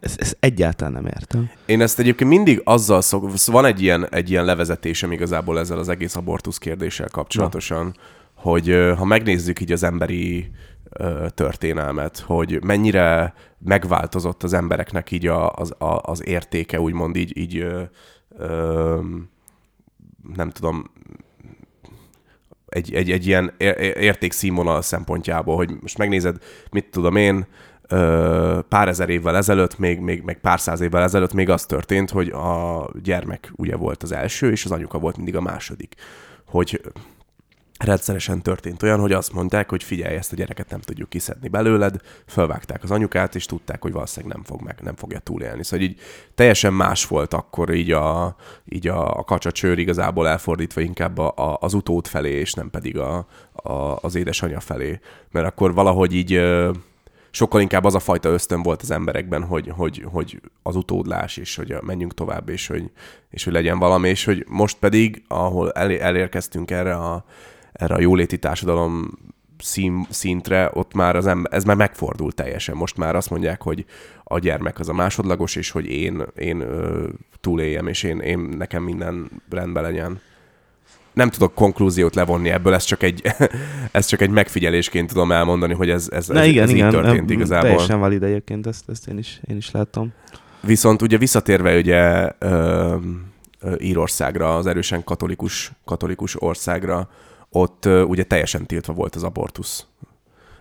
Ezt, 0.00 0.20
ezt 0.20 0.36
egyáltalán 0.40 0.92
nem 0.92 1.06
értem. 1.06 1.50
Én 1.66 1.80
ezt 1.80 1.98
egyébként 1.98 2.30
mindig 2.30 2.60
azzal 2.64 3.00
szok... 3.00 3.30
Van 3.46 3.64
egy 3.64 3.82
ilyen, 3.82 4.08
egy 4.10 4.30
ilyen 4.30 4.44
levezetésem 4.44 5.12
igazából 5.12 5.58
ezzel 5.58 5.78
az 5.78 5.88
egész 5.88 6.16
abortusz 6.16 6.58
kérdéssel 6.58 7.08
kapcsolatosan, 7.08 7.96
hogy 8.34 8.68
ö, 8.68 8.94
ha 8.94 9.04
megnézzük 9.04 9.60
így 9.60 9.72
az 9.72 9.82
emberi 9.82 10.50
történelmet, 11.34 12.18
hogy 12.18 12.62
mennyire 12.62 13.34
megváltozott 13.58 14.42
az 14.42 14.52
embereknek 14.52 15.10
így 15.10 15.26
a, 15.26 15.52
az, 15.52 15.74
a, 15.78 16.00
az 16.02 16.26
értéke, 16.26 16.80
úgymond 16.80 17.16
így, 17.16 17.36
így 17.36 17.58
ö, 17.58 17.82
ö, 18.38 19.00
nem 20.34 20.50
tudom, 20.50 20.90
egy, 22.76 22.94
egy, 22.94 23.10
egy 23.10 23.26
ilyen 23.26 23.52
ér- 23.56 23.78
ér- 23.78 23.96
értékszínvonal 23.96 24.82
szempontjából, 24.82 25.56
hogy 25.56 25.70
most 25.80 25.98
megnézed, 25.98 26.36
mit 26.70 26.90
tudom 26.90 27.16
én, 27.16 27.46
pár 28.68 28.88
ezer 28.88 29.08
évvel 29.08 29.36
ezelőtt, 29.36 29.78
még, 29.78 30.00
még, 30.00 30.22
még 30.22 30.36
pár 30.36 30.60
száz 30.60 30.80
évvel 30.80 31.02
ezelőtt 31.02 31.32
még 31.32 31.48
az 31.48 31.66
történt, 31.66 32.10
hogy 32.10 32.28
a 32.28 32.88
gyermek 33.02 33.52
ugye 33.56 33.76
volt 33.76 34.02
az 34.02 34.12
első, 34.12 34.50
és 34.50 34.64
az 34.64 34.70
anyuka 34.70 34.98
volt 34.98 35.16
mindig 35.16 35.36
a 35.36 35.40
második. 35.40 35.94
Hogy 36.46 36.80
rendszeresen 37.78 38.42
történt 38.42 38.82
olyan, 38.82 39.00
hogy 39.00 39.12
azt 39.12 39.32
mondták, 39.32 39.70
hogy 39.70 39.82
figyelj, 39.82 40.16
ezt 40.16 40.32
a 40.32 40.36
gyereket 40.36 40.70
nem 40.70 40.80
tudjuk 40.80 41.08
kiszedni 41.08 41.48
belőled, 41.48 41.96
fölvágták 42.26 42.82
az 42.82 42.90
anyukát, 42.90 43.34
és 43.34 43.46
tudták, 43.46 43.82
hogy 43.82 43.92
valószínűleg 43.92 44.36
nem, 44.36 44.44
fog 44.44 44.60
meg, 44.62 44.78
nem 44.82 44.96
fogja 44.96 45.18
túlélni. 45.18 45.64
Szóval 45.64 45.86
így 45.86 45.98
teljesen 46.34 46.72
más 46.72 47.06
volt 47.06 47.34
akkor 47.34 47.74
így 47.74 47.92
a, 47.92 48.36
így 48.64 48.88
a, 48.88 49.18
a 49.18 49.24
kacsacsőr 49.24 49.78
igazából 49.78 50.28
elfordítva 50.28 50.80
inkább 50.80 51.18
a, 51.18 51.32
a, 51.36 51.58
az 51.60 51.74
utód 51.74 52.06
felé, 52.06 52.30
és 52.30 52.52
nem 52.52 52.70
pedig 52.70 52.98
a, 52.98 53.26
a, 53.52 53.98
az 54.00 54.14
édesanyja 54.14 54.60
felé. 54.60 55.00
Mert 55.30 55.46
akkor 55.46 55.74
valahogy 55.74 56.14
így 56.14 56.40
sokkal 57.30 57.60
inkább 57.60 57.84
az 57.84 57.94
a 57.94 57.98
fajta 57.98 58.28
ösztön 58.28 58.62
volt 58.62 58.82
az 58.82 58.90
emberekben, 58.90 59.42
hogy, 59.42 59.72
hogy, 59.76 60.04
hogy 60.12 60.40
az 60.62 60.76
utódlás, 60.76 61.36
és 61.36 61.56
hogy 61.56 61.76
menjünk 61.80 62.14
tovább, 62.14 62.48
és 62.48 62.66
hogy, 62.66 62.90
és 63.30 63.44
hogy 63.44 63.52
legyen 63.52 63.78
valami, 63.78 64.08
és 64.08 64.24
hogy 64.24 64.44
most 64.48 64.76
pedig, 64.78 65.22
ahol 65.28 65.72
el, 65.72 65.98
elérkeztünk 65.98 66.70
erre 66.70 66.94
a, 66.94 67.24
erre 67.76 67.94
a 67.94 68.00
jóléti 68.00 68.38
társadalom 68.38 69.18
szín, 69.58 70.06
szintre, 70.10 70.70
ott 70.72 70.94
már 70.94 71.16
az 71.16 71.26
ember, 71.26 71.52
ez 71.52 71.64
már 71.64 71.76
megfordult 71.76 72.34
teljesen. 72.34 72.76
Most 72.76 72.96
már 72.96 73.16
azt 73.16 73.30
mondják, 73.30 73.62
hogy 73.62 73.84
a 74.24 74.38
gyermek 74.38 74.78
az 74.78 74.88
a 74.88 74.92
másodlagos, 74.92 75.56
és 75.56 75.70
hogy 75.70 75.86
én, 75.86 76.22
én 76.36 76.60
ö, 76.60 77.08
túléljem, 77.40 77.86
és 77.86 78.02
én, 78.02 78.18
én 78.20 78.38
nekem 78.38 78.82
minden 78.82 79.30
rendben 79.50 79.82
legyen. 79.82 80.20
Nem 81.12 81.30
tudok 81.30 81.54
konklúziót 81.54 82.14
levonni 82.14 82.50
ebből, 82.50 82.74
ez 82.74 82.84
csak 82.84 83.02
egy, 83.02 83.22
ez 83.92 84.06
csak 84.06 84.20
egy 84.20 84.30
megfigyelésként 84.30 85.08
tudom 85.08 85.32
elmondani, 85.32 85.74
hogy 85.74 85.90
ez, 85.90 86.08
ez, 86.10 86.26
Na 86.26 86.40
ez, 86.40 86.46
igen, 86.46 86.62
ez 86.62 86.70
igen, 86.70 86.86
így 86.86 86.92
történt 86.92 87.30
em, 87.30 87.36
igazából. 87.36 87.68
Teljesen 87.68 87.98
valid 87.98 88.22
egyébként, 88.22 88.66
ezt, 88.66 88.88
ezt 88.88 89.08
én, 89.08 89.18
is, 89.18 89.40
én 89.48 89.56
is 89.56 89.70
látom. 89.70 90.12
Viszont 90.60 91.02
ugye 91.02 91.18
visszatérve 91.18 91.76
ugye 91.76 92.32
ö, 92.38 92.96
ö, 93.60 93.74
Írországra, 93.78 94.56
az 94.56 94.66
erősen 94.66 95.04
katolikus, 95.04 95.72
katolikus 95.84 96.42
országra, 96.42 97.08
ott 97.56 97.84
ugye 97.84 98.24
teljesen 98.24 98.66
tiltva 98.66 98.92
volt 98.92 99.14
az 99.14 99.22
abortusz. 99.22 99.86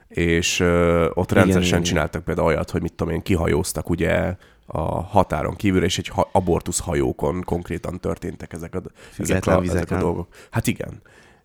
És 0.08 0.60
ö, 0.60 1.06
ott 1.14 1.32
Igen, 1.32 1.44
rendszeresen 1.44 1.78
igen, 1.78 1.90
csináltak 1.90 2.24
például 2.24 2.48
olyat, 2.48 2.70
hogy 2.70 2.82
mit 2.82 2.94
tudom 2.94 3.14
én, 3.14 3.22
kihajóztak 3.22 3.90
ugye 3.90 4.36
a 4.66 5.02
határon 5.02 5.56
kívül, 5.56 5.84
és 5.84 5.98
egy 5.98 6.08
ha- 6.08 6.30
abortusz 6.32 6.80
hajókon 6.80 7.44
konkrétan 7.44 8.00
történtek 8.00 8.54
ezek 8.54 8.76
a, 8.76 8.82
ezek 9.18 9.46
a, 9.46 9.62
ezek 9.62 9.92
a 9.92 9.98
dolgok. 9.98 10.28
Hát 10.52 10.68
igen. 10.68 11.02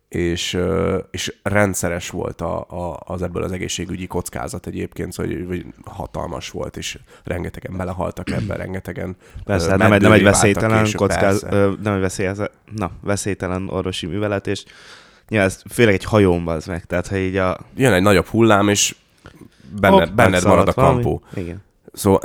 És, 0.09 0.59
és 1.11 1.35
rendszeres 1.43 2.11
volt 2.11 2.41
a, 2.41 2.61
a, 2.61 3.01
az 3.05 3.23
ebből 3.23 3.43
az 3.43 3.53
egészségügyi 3.53 4.07
kockázat 4.07 4.67
egyébként, 4.67 5.13
szóval 5.13 5.33
hogy, 5.33 5.47
hogy 5.47 5.67
hatalmas 5.85 6.51
volt, 6.51 6.77
és 6.77 6.99
rengetegen 7.25 7.77
belehaltak 7.77 8.31
ebben, 8.31 8.57
rengetegen 8.57 9.17
Persze, 9.45 9.69
hát 9.69 9.79
nem, 9.79 9.93
egy, 9.93 10.03
nem 10.03 10.13
egy 10.13 10.23
veszélytelen 10.23 10.83
később, 10.83 10.99
kockáz, 10.99 11.41
persze. 11.41 11.57
ö, 11.57 11.73
nem 11.83 11.95
egy 11.95 12.01
veszélyez, 12.01 12.43
na, 12.75 12.91
veszélytelen 13.03 13.69
orvosi 13.69 14.07
művelet, 14.07 14.47
és 14.47 14.65
nyilván 15.31 15.49
ez 15.49 15.63
főleg 15.73 15.95
egy 15.95 16.05
hajón 16.05 16.49
az 16.49 16.67
meg, 16.67 16.85
tehát 16.85 17.07
ha 17.07 17.17
így 17.17 17.37
a... 17.37 17.59
Jön 17.77 17.93
egy 17.93 18.03
nagyobb 18.03 18.27
hullám, 18.27 18.69
és 18.69 18.95
benne, 19.81 19.95
hopp, 20.05 20.15
benned 20.15 20.45
marad 20.45 20.69
a 20.69 20.73
valami. 20.75 21.03
kampó. 21.03 21.23
Igen. 21.35 21.63
Szóval, 21.93 22.21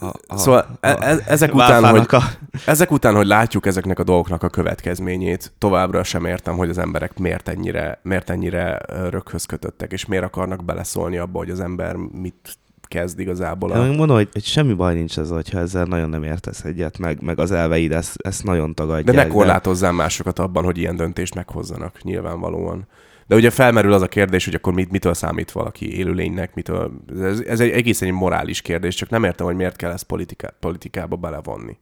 A, 0.00 0.12
a, 0.26 0.36
szóval 0.36 0.78
e- 0.80 0.96
e- 1.00 1.22
ezek 1.26 1.54
után, 1.54 1.90
hogy, 1.90 2.06
a, 2.08 2.22
ezek 2.66 2.90
után, 2.90 3.14
hogy 3.14 3.26
látjuk 3.26 3.66
ezeknek 3.66 3.98
a 3.98 4.04
dolgoknak 4.04 4.42
a 4.42 4.48
következményét, 4.48 5.52
továbbra 5.58 6.04
sem 6.04 6.24
értem, 6.24 6.56
hogy 6.56 6.68
az 6.68 6.78
emberek 6.78 7.18
miért 7.18 7.48
ennyire, 7.48 8.00
miért 8.02 8.30
ennyire 8.30 8.78
röghöz 9.10 9.44
kötöttek, 9.44 9.92
és 9.92 10.06
miért 10.06 10.24
akarnak 10.24 10.64
beleszólni 10.64 11.16
abba, 11.16 11.38
hogy 11.38 11.50
az 11.50 11.60
ember 11.60 11.94
mit 11.96 12.58
kezd 12.88 13.18
igazából. 13.18 13.72
A... 13.72 13.78
meg 13.78 13.96
mondom, 13.96 14.16
hogy, 14.16 14.28
hogy 14.32 14.44
semmi 14.44 14.72
baj 14.72 14.94
nincs 14.94 15.18
ez, 15.18 15.30
hogyha 15.30 15.58
ezzel 15.58 15.84
nagyon 15.84 16.08
nem 16.08 16.22
értesz 16.22 16.64
egyet, 16.64 16.98
meg, 16.98 17.22
meg 17.22 17.38
az 17.38 17.50
elveid 17.50 17.92
ezt, 17.92 18.16
ezt 18.22 18.44
nagyon 18.44 18.68
De 18.68 18.74
tagadják. 18.74 19.16
ne 19.16 19.26
korlátozzál 19.26 19.92
másokat 19.92 20.38
abban, 20.38 20.64
hogy 20.64 20.78
ilyen 20.78 20.96
döntést 20.96 21.34
meghozzanak, 21.34 22.02
nyilvánvalóan. 22.02 22.86
De 23.26 23.34
ugye 23.34 23.50
felmerül 23.50 23.92
az 23.92 24.02
a 24.02 24.08
kérdés, 24.08 24.44
hogy 24.44 24.54
akkor 24.54 24.72
mit, 24.72 24.90
mitől 24.90 25.14
számít 25.14 25.50
valaki 25.50 25.96
élőlénynek, 25.96 26.54
mitől... 26.54 26.92
Ez, 27.20 27.40
ez 27.40 27.60
egy 27.60 27.70
egészen 27.70 28.08
egy 28.08 28.14
morális 28.14 28.62
kérdés, 28.62 28.94
csak 28.94 29.08
nem 29.08 29.24
értem, 29.24 29.46
hogy 29.46 29.56
miért 29.56 29.76
kell 29.76 29.90
ezt 29.90 30.04
politika, 30.04 30.48
politikába 30.60 31.16
belevonni. 31.16 31.78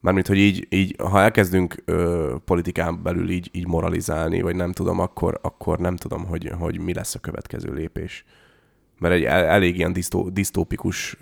Mármint, 0.00 0.26
hogy 0.26 0.38
így, 0.38 0.66
így 0.70 0.96
ha 0.98 1.20
elkezdünk 1.20 1.82
ö, 1.84 2.34
politikán 2.44 3.02
belül 3.02 3.30
így, 3.30 3.48
így 3.52 3.66
moralizálni, 3.66 4.40
vagy 4.40 4.56
nem 4.56 4.72
tudom, 4.72 4.98
akkor, 4.98 5.38
akkor 5.42 5.78
nem 5.78 5.96
tudom, 5.96 6.24
hogy, 6.24 6.52
hogy 6.58 6.80
mi 6.80 6.94
lesz 6.94 7.14
a 7.14 7.18
következő 7.18 7.72
lépés. 7.72 8.24
Mert 8.98 9.14
egy 9.14 9.24
el, 9.24 9.44
elég 9.44 9.76
ilyen 9.76 9.92
disztó, 9.92 10.28
disztópikus 10.28 11.16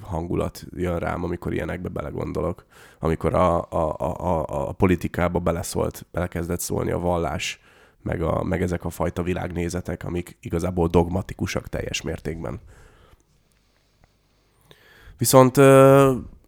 hangulat 0.00 0.66
jön 0.76 0.98
rám, 0.98 1.24
amikor 1.24 1.52
ilyenekbe 1.52 1.88
belegondolok. 1.88 2.64
Amikor 2.98 3.34
a, 3.34 3.56
a, 3.70 3.94
a, 3.98 4.44
a, 4.68 4.72
politikába 4.72 5.38
beleszólt, 5.38 6.06
belekezdett 6.12 6.60
szólni 6.60 6.90
a 6.90 6.98
vallás, 6.98 7.60
meg, 8.02 8.22
a, 8.22 8.42
meg 8.42 8.62
ezek 8.62 8.84
a 8.84 8.90
fajta 8.90 9.22
világnézetek, 9.22 10.04
amik 10.04 10.36
igazából 10.40 10.88
dogmatikusak 10.88 11.68
teljes 11.68 12.02
mértékben. 12.02 12.60
Viszont 15.18 15.56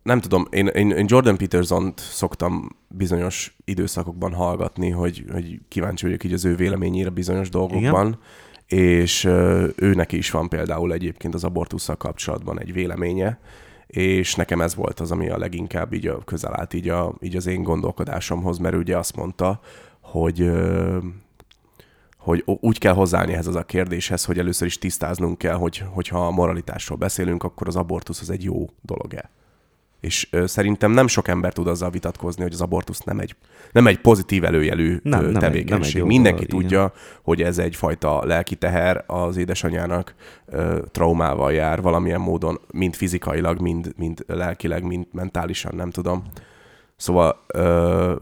nem 0.02 0.20
tudom, 0.20 0.46
én, 0.50 0.66
én 0.66 1.04
Jordan 1.08 1.36
Peterson-t 1.36 2.00
szoktam 2.00 2.76
bizonyos 2.88 3.56
időszakokban 3.64 4.34
hallgatni, 4.34 4.90
hogy, 4.90 5.24
hogy 5.32 5.60
kíváncsi 5.68 6.04
vagyok 6.04 6.24
így 6.24 6.32
az 6.32 6.44
ő 6.44 6.54
véleményére 6.54 7.10
bizonyos 7.10 7.48
dolgokban. 7.48 8.06
Igen? 8.06 8.18
És 8.72 9.24
ő 9.76 9.92
neki 9.94 10.16
is 10.16 10.30
van 10.30 10.48
például 10.48 10.92
egyébként 10.92 11.34
az 11.34 11.44
abortusszal 11.44 11.96
kapcsolatban 11.96 12.60
egy 12.60 12.72
véleménye, 12.72 13.38
és 13.86 14.34
nekem 14.34 14.60
ez 14.60 14.74
volt 14.74 15.00
az, 15.00 15.10
ami 15.10 15.28
a 15.28 15.38
leginkább 15.38 15.92
így 15.92 16.12
közel 16.24 16.56
állt 16.60 16.74
így, 16.74 16.88
a, 16.88 17.14
így 17.20 17.36
az 17.36 17.46
én 17.46 17.62
gondolkodásomhoz, 17.62 18.58
mert 18.58 18.74
ugye 18.74 18.96
azt 18.96 19.16
mondta, 19.16 19.60
hogy 20.00 20.50
hogy 22.16 22.44
úgy 22.46 22.78
kell 22.78 22.94
hozzáállni 22.94 23.32
ehhez 23.32 23.46
az 23.46 23.54
a 23.54 23.64
kérdéshez, 23.64 24.24
hogy 24.24 24.38
először 24.38 24.66
is 24.66 24.78
tisztáznunk 24.78 25.38
kell, 25.38 25.54
hogy, 25.54 25.78
hogyha 25.78 26.26
a 26.26 26.30
moralitásról 26.30 26.98
beszélünk, 26.98 27.42
akkor 27.42 27.68
az 27.68 27.76
abortusz 27.76 28.20
az 28.20 28.30
egy 28.30 28.44
jó 28.44 28.68
dolog-e. 28.82 29.30
És 30.00 30.28
ö, 30.30 30.46
szerintem 30.46 30.90
nem 30.90 31.06
sok 31.06 31.28
ember 31.28 31.52
tud 31.52 31.66
azzal 31.66 31.90
vitatkozni, 31.90 32.42
hogy 32.42 32.52
az 32.52 32.60
abortusz 32.60 33.00
nem 33.00 33.18
egy, 33.18 33.36
nem 33.72 33.86
egy 33.86 34.00
pozitív 34.00 34.44
előjelű 34.44 34.98
Nem, 35.02 35.18
ö, 35.20 35.22
nem 35.22 35.26
egy- 35.26 35.32
nem 35.32 35.40
tevékenység. 35.40 35.96
egy 36.00 36.06
Mindenki 36.06 36.44
dolog, 36.44 36.62
tudja, 36.62 36.92
hogy 37.22 37.42
ez 37.42 37.58
egyfajta 37.58 38.24
lelki 38.24 38.54
teher 38.56 39.04
az 39.06 39.36
édesanyának 39.36 40.14
ö, 40.46 40.78
traumával 40.90 41.52
jár 41.52 41.82
valamilyen 41.82 42.20
módon, 42.20 42.60
mind 42.72 42.94
fizikailag, 42.94 43.60
mind, 43.60 43.92
mind 43.96 44.24
lelkileg, 44.26 44.82
mind 44.82 45.06
mentálisan, 45.12 45.72
nem 45.76 45.90
tudom. 45.90 46.24
Szóval 46.96 47.44
ö, 47.46 48.14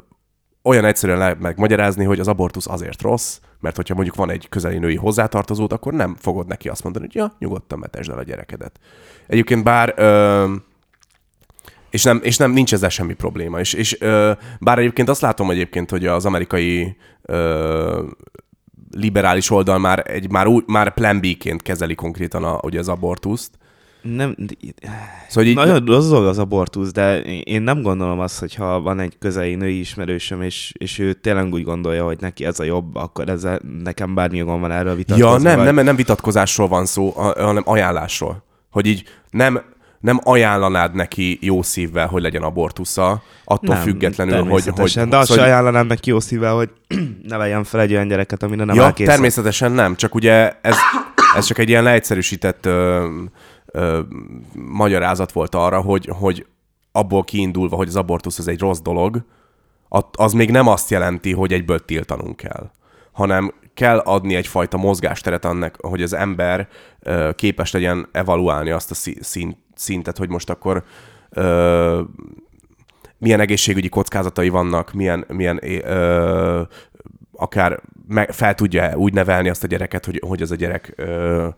olyan 0.62 0.84
egyszerűen 0.84 1.18
lehet 1.18 1.40
megmagyarázni, 1.40 2.04
hogy 2.04 2.20
az 2.20 2.28
abortusz 2.28 2.66
azért 2.68 3.02
rossz, 3.02 3.38
mert 3.60 3.76
hogyha 3.76 3.94
mondjuk 3.94 4.16
van 4.16 4.30
egy 4.30 4.48
közeli 4.48 4.78
női 4.78 4.96
hozzátartozód, 4.96 5.72
akkor 5.72 5.92
nem 5.92 6.16
fogod 6.18 6.46
neki 6.46 6.68
azt 6.68 6.82
mondani, 6.82 7.04
hogy 7.06 7.14
ja, 7.14 7.32
nyugodtan 7.38 7.78
metesd 7.78 8.10
el 8.10 8.18
a 8.18 8.22
gyerekedet. 8.22 8.78
Egyébként 9.26 9.64
bár 9.64 9.94
ö, 9.96 10.44
és 11.90 12.02
nem, 12.02 12.20
és 12.22 12.36
nem 12.36 12.50
nincs 12.50 12.72
ezzel 12.72 12.88
semmi 12.88 13.14
probléma. 13.14 13.60
És, 13.60 13.72
és 13.72 14.00
ö, 14.00 14.32
bár 14.60 14.78
egyébként 14.78 15.08
azt 15.08 15.20
látom 15.20 15.50
egyébként, 15.50 15.90
hogy 15.90 16.06
az 16.06 16.24
amerikai 16.24 16.96
ö, 17.22 18.02
liberális 18.90 19.50
oldal 19.50 19.78
már, 19.78 20.02
egy, 20.06 20.30
már, 20.30 20.46
úgy, 20.46 20.64
már 20.66 20.94
plan 20.94 21.20
B-ként 21.20 21.62
kezeli 21.62 21.94
konkrétan 21.94 22.44
a, 22.44 22.58
ugye 22.62 22.78
az 22.78 22.88
abortuszt. 22.88 23.50
Nem, 24.02 24.34
Szóval 25.28 25.50
így, 25.50 25.54
nagyon 25.54 25.84
rossz 25.84 26.08
dolog 26.08 26.26
az 26.26 26.38
abortusz, 26.38 26.92
de 26.92 27.20
én 27.22 27.62
nem 27.62 27.82
gondolom 27.82 28.20
azt, 28.20 28.38
hogy 28.38 28.54
ha 28.54 28.80
van 28.80 29.00
egy 29.00 29.18
közeli 29.18 29.54
női 29.54 29.78
ismerősöm, 29.78 30.42
és, 30.42 30.72
és 30.78 30.98
ő 30.98 31.12
tényleg 31.12 31.52
úgy 31.52 31.64
gondolja, 31.64 32.04
hogy 32.04 32.18
neki 32.20 32.44
ez 32.44 32.60
a 32.60 32.64
jobb, 32.64 32.94
akkor 32.94 33.28
ezzel 33.28 33.60
nekem 33.82 34.14
bármi 34.14 34.36
jogom 34.36 34.60
van 34.60 34.70
erről 34.70 34.94
vitatkozni. 34.94 35.48
Ja, 35.48 35.54
nem, 35.54 35.64
vagy... 35.64 35.74
nem, 35.74 35.84
nem 35.84 35.96
vitatkozásról 35.96 36.68
van 36.68 36.86
szó, 36.86 37.10
hanem 37.16 37.62
ajánlásról. 37.66 38.44
Hogy 38.70 38.86
így 38.86 39.04
nem, 39.30 39.62
nem 40.00 40.20
ajánlanád 40.22 40.94
neki 40.94 41.38
jó 41.40 41.62
szívvel, 41.62 42.06
hogy 42.06 42.22
legyen 42.22 42.42
abortusza, 42.42 43.22
attól 43.44 43.74
nem, 43.74 43.84
függetlenül, 43.84 44.44
hogy... 44.44 44.64
hogy 44.76 45.08
de 45.08 45.16
azt 45.16 45.32
se 45.32 45.42
ajánlanám 45.42 45.86
neki 45.86 46.10
jó 46.10 46.20
szívvel, 46.20 46.54
hogy 46.54 46.70
neveljen 47.28 47.64
fel 47.64 47.80
egy 47.80 47.92
olyan 47.92 48.08
gyereket, 48.08 48.42
amire 48.42 48.64
nem 48.64 48.76
ja, 48.76 48.84
áll 48.84 48.92
készen. 48.92 49.12
természetesen 49.12 49.72
nem, 49.72 49.96
csak 49.96 50.14
ugye 50.14 50.58
ez, 50.60 50.76
ez 51.36 51.44
csak 51.44 51.58
egy 51.58 51.68
ilyen 51.68 51.82
leegyszerűsített 51.82 52.66
ö, 52.66 53.08
ö, 53.66 54.00
magyarázat 54.52 55.32
volt 55.32 55.54
arra, 55.54 55.80
hogy, 55.80 56.10
hogy 56.18 56.46
abból 56.92 57.24
kiindulva, 57.24 57.76
hogy 57.76 57.88
az 57.88 57.96
abortusz 57.96 58.38
az 58.38 58.48
egy 58.48 58.60
rossz 58.60 58.80
dolog, 58.80 59.24
az 60.12 60.32
még 60.32 60.50
nem 60.50 60.66
azt 60.66 60.90
jelenti, 60.90 61.32
hogy 61.32 61.52
egyből 61.52 61.84
tiltanunk 61.84 62.36
kell, 62.36 62.70
hanem 63.12 63.54
kell 63.74 63.98
adni 63.98 64.34
egyfajta 64.34 64.76
mozgásteret 64.76 65.44
annak, 65.44 65.76
hogy 65.80 66.02
az 66.02 66.12
ember 66.12 66.68
képes 67.34 67.72
legyen 67.72 68.08
evaluálni 68.12 68.70
azt 68.70 68.90
a 68.90 68.94
szín- 69.20 69.58
szintet, 69.78 70.18
hogy 70.18 70.28
most 70.28 70.50
akkor 70.50 70.84
ö, 71.30 72.02
milyen 73.18 73.40
egészségügyi 73.40 73.88
kockázatai 73.88 74.48
vannak, 74.48 74.92
milyen, 74.92 75.24
milyen 75.28 75.60
ö, 75.62 76.62
akár 77.32 77.80
meg, 78.08 78.30
fel 78.30 78.54
tudja 78.54 78.96
úgy 78.96 79.12
nevelni 79.12 79.48
azt 79.48 79.64
a 79.64 79.66
gyereket, 79.66 80.04
hogy, 80.04 80.22
hogy 80.26 80.42
az 80.42 80.50
a 80.50 80.54
gyerek 80.54 80.92
ö, 80.96 81.48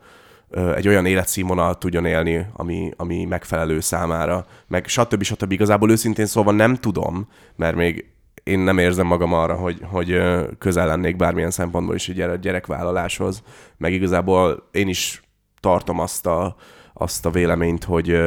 ö, 0.50 0.74
egy 0.74 0.88
olyan 0.88 1.06
életszínvonalat 1.06 1.78
tudjon 1.78 2.04
élni, 2.04 2.46
ami, 2.52 2.92
ami 2.96 3.24
megfelelő 3.24 3.80
számára, 3.80 4.46
meg 4.66 4.86
stb. 4.86 5.22
stb. 5.22 5.52
Igazából 5.52 5.90
őszintén 5.90 6.26
szóval 6.26 6.54
nem 6.54 6.76
tudom, 6.76 7.28
mert 7.56 7.76
még 7.76 8.04
én 8.42 8.58
nem 8.58 8.78
érzem 8.78 9.06
magam 9.06 9.32
arra, 9.32 9.54
hogy, 9.54 9.80
hogy 9.82 10.22
közel 10.58 10.86
lennék 10.86 11.16
bármilyen 11.16 11.50
szempontból 11.50 11.94
is 11.94 12.08
a 12.08 12.12
gyere- 12.12 12.40
gyerekvállaláshoz, 12.40 13.42
meg 13.76 13.92
igazából 13.92 14.68
én 14.72 14.88
is 14.88 15.22
tartom 15.60 15.98
azt 15.98 16.26
a, 16.26 16.56
azt 17.00 17.26
a 17.26 17.30
véleményt, 17.30 17.84
hogy, 17.84 18.18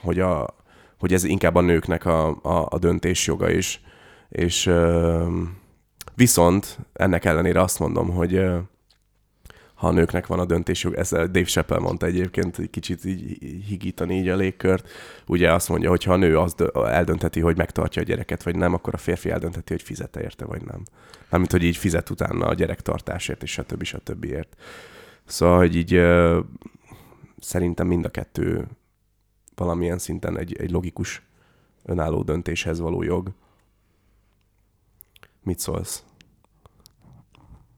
hogy, 0.00 0.20
a, 0.20 0.54
hogy 0.98 1.12
ez 1.12 1.24
inkább 1.24 1.54
a 1.54 1.60
nőknek 1.60 2.04
a, 2.04 2.28
a, 2.28 2.66
a 2.70 2.78
döntésjoga 2.78 3.50
is. 3.50 3.80
És 4.28 4.70
viszont 6.14 6.78
ennek 6.92 7.24
ellenére 7.24 7.60
azt 7.60 7.78
mondom, 7.78 8.10
hogy 8.10 8.42
ha 9.74 9.86
a 9.86 9.92
nőknek 9.92 10.26
van 10.26 10.38
a 10.38 10.44
döntésük. 10.44 10.96
Ezzel 10.96 11.26
Dave 11.26 11.44
Chappelle 11.44 11.80
mondta 11.80 12.06
egyébként, 12.06 12.56
hogy 12.56 12.70
kicsit 12.70 13.04
így 13.04 13.38
higítani 13.66 14.18
így 14.18 14.28
a 14.28 14.36
légkört. 14.36 14.88
Ugye 15.26 15.52
azt 15.52 15.68
mondja, 15.68 15.88
hogy 15.88 16.04
ha 16.04 16.12
a 16.12 16.16
nő 16.16 16.38
az 16.38 16.54
eldönteti, 16.74 17.40
hogy 17.40 17.56
megtartja 17.56 18.02
a 18.02 18.04
gyereket, 18.04 18.42
vagy 18.42 18.56
nem, 18.56 18.74
akkor 18.74 18.94
a 18.94 18.98
férfi 18.98 19.30
eldönteti, 19.30 19.72
hogy 19.72 19.82
fizet 19.82 20.16
érte, 20.16 20.44
vagy 20.44 20.62
nem. 20.64 20.82
Mármint, 21.30 21.52
hogy 21.52 21.62
így 21.62 21.76
fizet 21.76 22.10
utána 22.10 22.46
a 22.46 22.54
gyerektartásért, 22.54 23.42
és 23.42 23.50
stb. 23.50 23.82
stb. 23.82 24.24
ért. 24.24 24.56
Szóval, 25.24 25.56
hogy 25.56 25.76
így 25.76 26.00
szerintem 27.40 27.86
mind 27.86 28.04
a 28.04 28.10
kettő 28.10 28.68
valamilyen 29.54 29.98
szinten 29.98 30.38
egy, 30.38 30.56
egy 30.56 30.70
logikus 30.70 31.22
önálló 31.84 32.22
döntéshez 32.22 32.78
való 32.80 33.02
jog. 33.02 33.32
Mit 35.42 35.58
szólsz? 35.58 36.02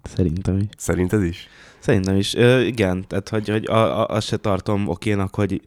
Szerintem 0.02 0.56
is. 0.56 0.66
Szerinted 0.76 1.22
is? 1.22 1.48
Szerintem 1.78 2.16
is. 2.16 2.34
Ö, 2.34 2.60
igen, 2.60 3.04
tehát 3.06 3.28
hogy, 3.28 3.48
hogy 3.48 3.66
a, 3.66 4.00
a, 4.00 4.06
azt 4.06 4.26
se 4.26 4.36
tartom 4.36 4.88
okénak, 4.88 5.34
hogy 5.34 5.62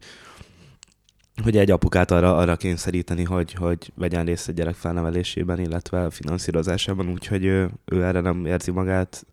hogy 1.43 1.57
egy 1.57 1.71
apukát 1.71 2.11
arra, 2.11 2.37
arra 2.37 2.55
kényszeríteni, 2.55 3.23
hogy, 3.23 3.53
hogy 3.53 3.91
vegyen 3.95 4.25
részt 4.25 4.47
a 4.47 4.51
gyerek 4.51 4.75
felnevelésében, 4.75 5.59
illetve 5.59 6.05
a 6.05 6.09
finanszírozásában, 6.09 7.09
úgyhogy 7.09 7.45
ő, 7.45 7.69
ő 7.85 8.03
erre 8.03 8.19
nem 8.19 8.45
érzi 8.45 8.71
magát 8.71 9.25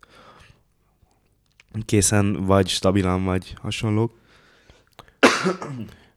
készen, 1.85 2.45
vagy 2.45 2.67
stabilan, 2.67 3.23
vagy 3.23 3.53
hasonlók. 3.61 4.20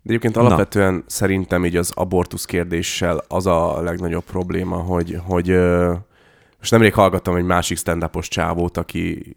De 0.02 0.10
egyébként 0.10 0.36
alapvetően 0.36 0.94
Na. 0.94 1.02
szerintem 1.06 1.64
így 1.64 1.76
az 1.76 1.92
abortusz 1.94 2.44
kérdéssel 2.44 3.24
az 3.28 3.46
a 3.46 3.82
legnagyobb 3.82 4.24
probléma, 4.24 4.76
hogy, 4.76 5.18
hogy 5.24 5.48
most 6.58 6.70
nemrég 6.70 6.94
hallgattam 6.94 7.36
egy 7.36 7.44
másik 7.44 7.78
stand 7.78 8.10
csávót, 8.28 8.76
aki 8.76 9.36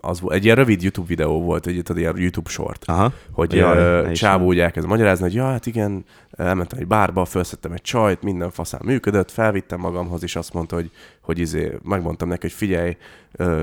az 0.00 0.20
volt, 0.20 0.34
egy 0.34 0.44
ilyen 0.44 0.56
rövid 0.56 0.82
YouTube 0.82 1.06
videó 1.06 1.42
volt, 1.42 1.66
egy, 1.66 1.82
ilyen 1.94 2.16
YouTube 2.16 2.50
short, 2.50 2.84
Aha. 2.86 3.12
hogy 3.30 3.52
Jaj, 3.52 4.12
csávó 4.12 4.46
úgy 4.46 4.58
elkezd 4.58 4.86
magyarázni, 4.86 5.24
hogy 5.24 5.34
ja, 5.34 5.44
hát 5.44 5.66
igen, 5.66 6.04
elmentem 6.30 6.78
egy 6.78 6.86
bárba, 6.86 7.24
felszettem 7.24 7.72
egy 7.72 7.82
csajt, 7.82 8.22
minden 8.22 8.50
faszán 8.50 8.80
működött, 8.84 9.30
felvittem 9.30 9.80
magamhoz, 9.80 10.22
és 10.22 10.36
azt 10.36 10.52
mondta, 10.52 10.74
hogy, 10.74 10.90
hogy 11.20 11.38
izé, 11.38 11.78
megmondtam 11.82 12.28
neki, 12.28 12.40
hogy 12.40 12.52
figyelj, 12.52 12.96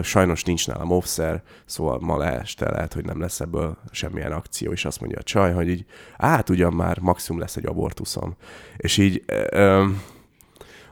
sajnos 0.01 0.43
nincs 0.43 0.67
nálam 0.67 0.91
offszer, 0.91 1.41
szóval 1.65 1.99
ma 2.01 2.25
este 2.25 2.69
lehet, 2.71 2.93
hogy 2.93 3.05
nem 3.05 3.19
lesz 3.19 3.39
ebből 3.39 3.77
semmilyen 3.91 4.31
akció, 4.31 4.71
és 4.71 4.85
azt 4.85 4.99
mondja 4.99 5.19
a 5.19 5.23
csaj, 5.23 5.53
hogy 5.53 5.69
így, 5.69 5.85
át 6.17 6.49
ugyan 6.49 6.73
már 6.73 6.99
maximum 6.99 7.41
lesz 7.41 7.55
egy 7.55 7.65
abortuszom. 7.65 8.35
És 8.77 8.97
így, 8.97 9.23
ö, 9.49 9.85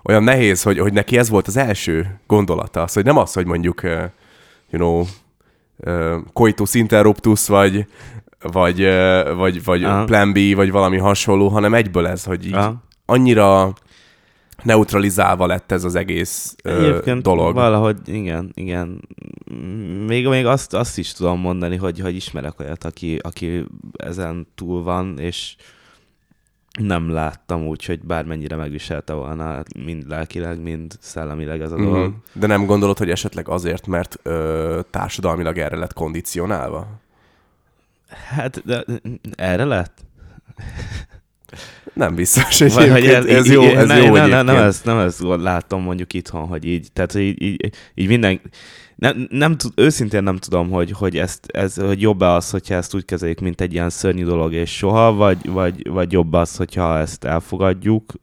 olyan 0.04 0.24
nehéz, 0.24 0.64
hogy, 0.64 0.80
hogy 0.80 0.94
neki 0.94 1.18
ez 1.18 1.30
volt 1.30 1.48
az 1.48 1.58
első 1.58 2.20
gondolata. 2.28 2.82
Az, 2.82 2.94
hogy 2.94 3.04
nem 3.04 3.18
az, 3.18 3.34
hogy 3.34 3.46
mondjuk, 3.46 3.84
uh, 3.84 3.92
you 4.70 4.82
know, 4.82 5.00
uh, 5.00 5.08
coitus 6.34 6.74
interruptus, 6.74 7.48
vagy, 7.48 7.86
vagy, 8.40 8.88
vagy, 9.36 9.64
vagy 9.64 9.84
uh-huh. 9.84 10.06
plan 10.06 10.34
B, 10.34 10.56
vagy 10.56 10.72
valami 10.72 10.98
hasonló, 10.98 11.48
hanem 11.48 11.74
egyből 11.74 12.08
ez, 12.08 12.24
hogy 12.24 12.46
így 12.46 12.56
uh-huh. 12.56 12.74
annyira 13.06 13.74
neutralizálva 14.64 15.46
lett 15.46 15.72
ez 15.72 15.84
az 15.84 15.96
egész 15.96 16.56
uh, 16.64 17.18
dolog. 17.18 17.54
valahogy 17.54 17.98
igen, 18.06 18.52
igen. 18.54 19.02
Még, 20.08 20.28
még 20.28 20.46
azt, 20.46 20.74
azt 20.74 20.98
is 20.98 21.14
tudom 21.14 21.40
mondani, 21.40 21.76
hogy, 21.76 22.00
hogy 22.00 22.16
ismerek 22.16 22.60
olyat, 22.60 22.84
aki, 22.84 23.20
aki 23.22 23.66
ezen 23.98 24.48
túl 24.56 24.84
van, 24.84 25.20
és 25.20 25.56
nem 26.82 27.10
láttam 27.10 27.68
úgy, 27.68 27.86
hogy 27.86 28.00
bármennyire 28.00 28.56
megviselte 28.56 29.14
volna 29.14 29.64
mind 29.86 30.08
lelkileg, 30.08 30.62
mind 30.62 30.94
szellemileg 31.00 31.62
ez 31.62 31.72
a 31.72 31.76
dolog. 31.76 32.10
Mm. 32.10 32.14
De 32.34 32.48
nem 32.48 32.66
gondolod, 32.66 32.98
hogy 32.98 33.10
esetleg 33.10 33.48
azért, 33.48 33.88
mert 33.88 34.20
ö, 34.24 34.80
társadalmilag 34.90 35.58
erre 35.58 35.78
lett 35.78 35.94
kondicionálva? 35.94 36.88
Hát, 38.10 38.66
de 38.66 38.86
erre 39.36 39.66
lett? 39.66 40.06
Nem 41.94 42.16
biztos, 42.16 42.60
hogy 42.60 42.74
Vagy, 42.74 43.06
ez, 43.06 43.26
ez 43.26 43.52
jó, 43.52 43.64
ez 43.64 43.88
ne, 43.88 43.98
jó 43.98 44.14
ne, 44.14 44.26
ne, 44.26 44.42
nem, 44.42 44.56
ezt, 44.56 44.86
nem 44.86 44.98
ezt 44.98 45.22
látom 45.22 45.84
mondjuk 45.84 46.14
itthon, 46.14 46.48
hogy 46.48 46.66
így, 46.66 46.92
tehát 46.94 47.16
így, 47.16 47.42
így, 47.42 47.74
így 47.96 48.08
minden, 48.08 48.42
nem, 49.00 49.28
nem 49.30 49.58
tud, 49.58 49.72
őszintén 49.76 50.24
nem 50.24 50.38
tudom, 50.38 50.70
hogy, 50.70 50.92
hogy 50.92 51.18
ezt, 51.18 51.46
ez, 51.46 51.76
hogy 51.76 52.02
jobb-e 52.02 52.32
az, 52.32 52.50
hogyha 52.50 52.76
ezt 52.76 52.96
úgy 52.96 53.06
kezeljük, 53.06 53.40
mint 53.40 53.62
egy 53.62 53.74
ilyen 53.74 53.90
szörnyű 53.90 54.24
dolog 54.24 54.54
és 54.54 54.76
soha, 54.76 55.14
vagy, 55.14 55.50
vagy, 55.50 55.90
vagy 55.90 56.12
jobb 56.12 56.34
az, 56.34 56.56
hogyha 56.56 56.98
ezt 56.98 57.24
elfogadjuk. 57.24 58.14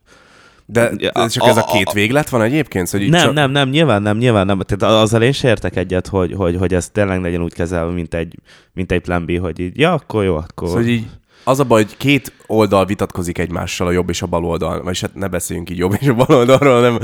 De, 0.67 0.91
de 0.97 1.27
csak 1.29 1.43
a, 1.43 1.49
ez 1.49 1.57
a 1.57 1.65
két 1.65 1.93
véglet 1.93 2.29
van 2.29 2.43
egyébként? 2.43 2.91
Hogy 2.91 3.09
nem, 3.09 3.25
csak... 3.25 3.35
nem, 3.35 3.51
nem, 3.51 3.69
nyilván 3.69 4.03
nem, 4.03 4.17
nyilván 4.19 4.47
nem. 4.47 4.61
Tehát 4.61 5.03
azzal 5.03 5.23
én 5.23 5.33
sem 5.33 5.51
értek 5.51 5.77
egyet, 5.77 6.07
hogy, 6.07 6.33
hogy, 6.33 6.57
hogy 6.57 6.75
ez 6.75 6.89
tényleg 6.89 7.21
legyen 7.21 7.43
úgy 7.43 7.55
kezelve, 7.55 7.93
mint 7.93 8.15
egy, 8.15 8.39
mint 8.73 8.93
egy 8.93 9.01
plan 9.01 9.25
B, 9.27 9.39
hogy 9.39 9.59
így, 9.59 9.79
ja, 9.79 9.93
akkor 9.93 10.25
jó, 10.25 10.37
akkor... 10.37 10.69
Szóval 10.69 10.85
így 10.85 11.07
az 11.49 11.61
a 11.61 11.65
baj, 11.65 11.83
hogy 11.83 11.97
két 11.97 12.33
oldal 12.47 12.87
vitatkozik 12.87 13.39
egymással, 13.39 13.87
a 13.87 13.91
jobb 13.91 14.09
és 14.09 14.23
a 14.23 14.27
bal 14.27 14.45
oldal. 14.45 14.83
Vagyis 14.83 15.01
hát 15.01 15.15
ne 15.15 15.29
beszéljünk 15.29 15.71
így 15.71 15.79
jobb 15.79 15.97
és 16.01 16.09
a 16.09 16.15
bal 16.15 16.37
oldalról, 16.37 16.75
hanem 16.75 16.99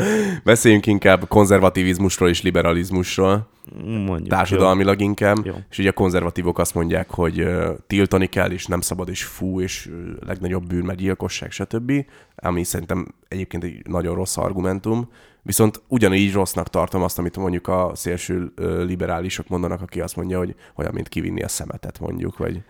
beszéljünk 0.44 0.86
inkább 0.86 1.28
konzervativizmusról 1.28 2.28
és 2.28 2.42
liberalizmusról. 2.42 3.48
Mondjuk, 3.84 4.28
társadalmilag 4.28 5.00
jó. 5.00 5.06
inkább. 5.06 5.46
Jó. 5.46 5.54
És 5.70 5.78
ugye 5.78 5.88
a 5.88 5.92
konzervatívok 5.92 6.58
azt 6.58 6.74
mondják, 6.74 7.10
hogy 7.10 7.40
uh, 7.40 7.68
tiltani 7.86 8.26
kell, 8.26 8.50
és 8.50 8.66
nem 8.66 8.80
szabad, 8.80 9.08
és 9.08 9.24
fú, 9.24 9.60
és 9.60 9.86
uh, 9.86 10.26
legnagyobb 10.26 10.66
bűn, 10.66 10.84
meg 10.84 10.96
gyilkosság, 10.96 11.50
stb. 11.50 11.92
Ami 12.36 12.64
szerintem 12.64 13.14
egyébként 13.28 13.64
egy 13.64 13.86
nagyon 13.86 14.14
rossz 14.14 14.36
argumentum. 14.36 15.08
Viszont 15.42 15.82
ugyanígy 15.88 16.32
rossznak 16.32 16.68
tartom 16.68 17.02
azt, 17.02 17.18
amit 17.18 17.36
mondjuk 17.36 17.68
a 17.68 17.90
szélső 17.94 18.52
liberálisok 18.86 19.48
mondanak, 19.48 19.82
aki 19.82 20.00
azt 20.00 20.16
mondja, 20.16 20.38
hogy 20.38 20.54
olyan, 20.76 20.94
mint 20.94 21.08
kivinni 21.08 21.42
a 21.42 21.48
szemetet 21.48 22.00
mondjuk, 22.00 22.38
vagy 22.38 22.62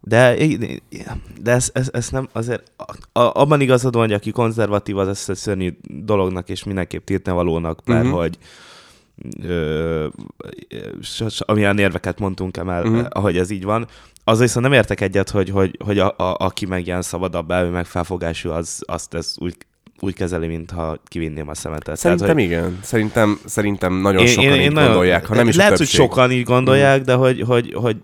de, 0.00 0.36
de 1.42 1.52
ez, 1.52 1.70
ez, 1.72 1.88
ez 1.92 2.08
nem 2.08 2.28
azért, 2.32 2.72
a, 3.12 3.40
abban 3.40 3.60
igazad 3.60 3.94
van, 3.94 4.02
hogy 4.02 4.12
aki 4.12 4.30
konzervatív, 4.30 4.98
az 4.98 5.08
ezt 5.08 5.30
egy 5.30 5.36
szörnyű 5.36 5.76
dolognak 5.82 6.48
és 6.48 6.64
mindenképp 6.64 7.04
tiltnevalónak, 7.04 7.80
mert 7.84 8.04
uh-huh. 8.04 8.20
hogy 8.20 8.38
ö, 9.42 10.06
amilyen 11.38 11.78
érveket 11.78 12.18
mondtunk 12.18 12.56
emel, 12.56 12.86
uh-huh. 12.86 13.06
ahogy 13.08 13.36
ez 13.36 13.50
így 13.50 13.64
van. 13.64 13.86
Az 14.24 14.38
viszont 14.38 14.66
nem 14.66 14.74
értek 14.74 15.00
egyet, 15.00 15.30
hogy, 15.30 15.50
hogy, 15.50 15.78
hogy 15.84 15.98
a, 15.98 16.14
a, 16.16 16.36
aki 16.38 16.66
meg 16.66 16.86
ilyen 16.86 17.02
szabadabb 17.02 17.50
elő, 17.50 17.70
meg 17.70 17.86
felfogású, 17.86 18.50
az, 18.50 18.82
azt 18.86 19.14
ez 19.14 19.34
úgy 19.38 19.56
úgy 20.02 20.14
kezeli, 20.14 20.46
mintha 20.46 20.98
kivinném 21.04 21.48
a 21.48 21.54
szemetet. 21.54 21.96
Szerintem 21.96 22.26
Tehát, 22.26 22.42
hogy... 22.42 22.50
igen. 22.50 22.78
Szerintem, 22.82 23.40
szerintem 23.44 23.94
nagyon 23.94 24.20
én, 24.20 24.26
sokan 24.26 24.44
én, 24.44 24.54
így 24.54 24.60
én 24.60 24.74
gondolják, 24.74 25.26
ha 25.26 25.34
nem 25.34 25.48
is 25.48 25.56
Lehet, 25.56 25.76
hogy 25.76 25.86
sokan 25.86 26.30
így 26.30 26.44
gondolják, 26.44 27.00
mm. 27.00 27.04
de 27.04 27.14
hogy, 27.14 27.40
hogy, 27.40 27.72
hogy 27.74 27.96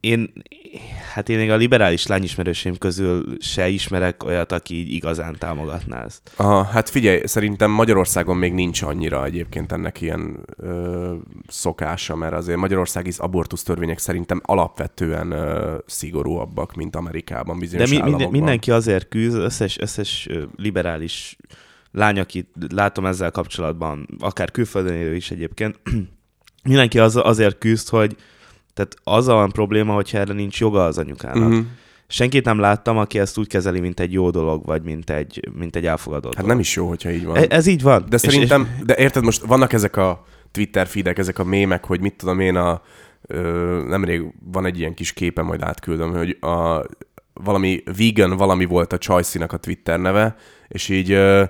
én, 0.00 0.32
hát 1.12 1.28
én 1.28 1.38
még 1.38 1.50
a 1.50 1.56
liberális 1.56 2.06
lányismerősém 2.06 2.78
közül 2.78 3.36
se 3.40 3.68
ismerek 3.68 4.24
olyat, 4.24 4.52
aki 4.52 4.74
így 4.74 4.92
igazán 4.92 5.36
támogatná 5.38 6.04
ezt. 6.04 6.30
Aha, 6.36 6.62
hát 6.62 6.90
figyelj, 6.90 7.20
szerintem 7.24 7.70
Magyarországon 7.70 8.36
még 8.36 8.52
nincs 8.52 8.82
annyira 8.82 9.24
egyébként 9.24 9.72
ennek 9.72 10.00
ilyen 10.00 10.44
ö, 10.56 11.14
szokása, 11.48 12.16
mert 12.16 12.32
azért 12.32 12.58
magyarországi 12.58 13.12
abortusz 13.16 13.62
törvények 13.62 13.98
szerintem 13.98 14.40
alapvetően 14.44 15.30
ö, 15.30 15.76
szigorúabbak, 15.86 16.74
mint 16.74 16.96
Amerikában 16.96 17.58
bizonyos 17.58 17.90
De 17.90 17.96
mi, 17.96 18.02
minden, 18.10 18.30
mindenki 18.30 18.70
azért 18.70 19.08
küzd, 19.08 19.36
összes, 19.36 19.78
összes 19.78 20.28
liberális 20.56 21.36
lány, 21.90 22.18
akit 22.18 22.48
látom 22.70 23.06
ezzel 23.06 23.30
kapcsolatban, 23.30 24.08
akár 24.18 24.50
külföldön 24.50 24.94
élő 24.94 25.14
is 25.14 25.30
egyébként, 25.30 25.80
mindenki 26.62 26.98
az, 26.98 27.16
azért 27.16 27.58
küzd, 27.58 27.88
hogy 27.88 28.16
tehát 28.74 28.94
az 29.04 29.28
a 29.28 29.48
probléma, 29.52 29.94
hogyha 29.94 30.18
erre 30.18 30.32
nincs 30.32 30.60
joga 30.60 30.84
az 30.84 30.98
anyukának. 30.98 31.48
Uh-huh. 31.48 31.64
Senkit 32.06 32.44
nem 32.44 32.58
láttam, 32.58 32.98
aki 32.98 33.18
ezt 33.18 33.38
úgy 33.38 33.46
kezeli, 33.46 33.80
mint 33.80 34.00
egy 34.00 34.12
jó 34.12 34.30
dolog, 34.30 34.64
vagy 34.66 34.82
mint 34.82 35.10
egy, 35.10 35.48
mint 35.54 35.76
egy 35.76 35.86
elfogadott 35.86 36.24
Hát 36.24 36.34
dolog. 36.34 36.50
nem 36.50 36.58
is 36.58 36.76
jó, 36.76 36.88
hogyha 36.88 37.10
így 37.10 37.24
van. 37.24 37.36
E- 37.36 37.46
ez 37.48 37.66
így 37.66 37.82
van. 37.82 38.04
De 38.08 38.16
és 38.16 38.20
szerintem, 38.20 38.68
és... 38.78 38.84
de 38.84 38.96
érted, 38.96 39.24
most 39.24 39.42
vannak 39.42 39.72
ezek 39.72 39.96
a 39.96 40.24
Twitter 40.50 40.86
feedek, 40.86 41.18
ezek 41.18 41.38
a 41.38 41.44
mémek, 41.44 41.84
hogy 41.84 42.00
mit 42.00 42.14
tudom 42.16 42.40
én, 42.40 42.56
a, 42.56 42.82
ö, 43.26 43.84
nemrég 43.88 44.22
van 44.52 44.66
egy 44.66 44.78
ilyen 44.78 44.94
kis 44.94 45.12
képe, 45.12 45.42
majd 45.42 45.62
átküldöm, 45.62 46.12
hogy 46.12 46.36
a, 46.40 46.84
valami 47.32 47.82
vegan 47.96 48.36
valami 48.36 48.64
volt 48.64 48.92
a 48.92 48.98
Choice-nak 48.98 49.52
a 49.52 49.56
Twitter 49.56 50.00
neve, 50.00 50.36
és 50.68 50.88
így 50.88 51.12
uh, 51.12 51.42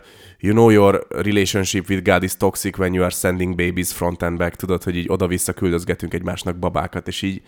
you 0.43 0.53
know 0.53 0.71
your 0.71 1.07
relationship 1.09 1.89
with 1.89 2.03
God 2.03 2.23
is 2.23 2.37
toxic 2.37 2.79
when 2.79 2.95
you 2.95 3.03
are 3.03 3.15
sending 3.15 3.55
babies 3.55 3.93
front 3.93 4.23
and 4.23 4.39
back, 4.39 4.57
tudod, 4.57 4.83
hogy 4.83 4.97
így 4.97 5.09
oda-vissza 5.09 5.53
küldözgetünk 5.53 6.15
egymásnak 6.15 6.57
babákat, 6.57 7.09
és 7.09 7.23
így 7.23 7.43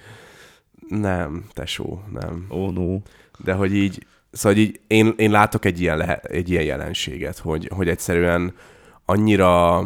nem, 0.89 1.45
tesó, 1.53 2.03
nem. 2.13 2.47
Oh 2.49 2.73
no. 2.73 2.99
De 3.39 3.53
hogy 3.53 3.75
így, 3.75 4.07
szóval 4.33 4.59
így 4.59 4.81
én, 4.87 5.15
én 5.17 5.31
látok 5.31 5.65
egy 5.65 5.81
ilyen, 5.81 5.97
lehe, 5.97 6.17
egy 6.17 6.51
ilyen 6.51 6.65
jelenséget, 6.65 7.39
hogy, 7.39 7.69
hogy 7.75 7.89
egyszerűen 7.89 8.55
annyira 9.05 9.79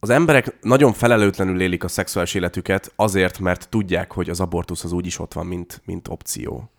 az 0.00 0.10
emberek 0.10 0.56
nagyon 0.60 0.92
felelőtlenül 0.92 1.60
élik 1.60 1.84
a 1.84 1.88
szexuális 1.88 2.34
életüket 2.34 2.92
azért, 2.96 3.38
mert 3.38 3.68
tudják, 3.68 4.12
hogy 4.12 4.30
az 4.30 4.40
abortusz 4.40 4.84
az 4.84 4.92
úgyis 4.92 5.18
ott 5.18 5.32
van, 5.32 5.46
mint, 5.46 5.82
mint 5.84 6.08
opció 6.08 6.70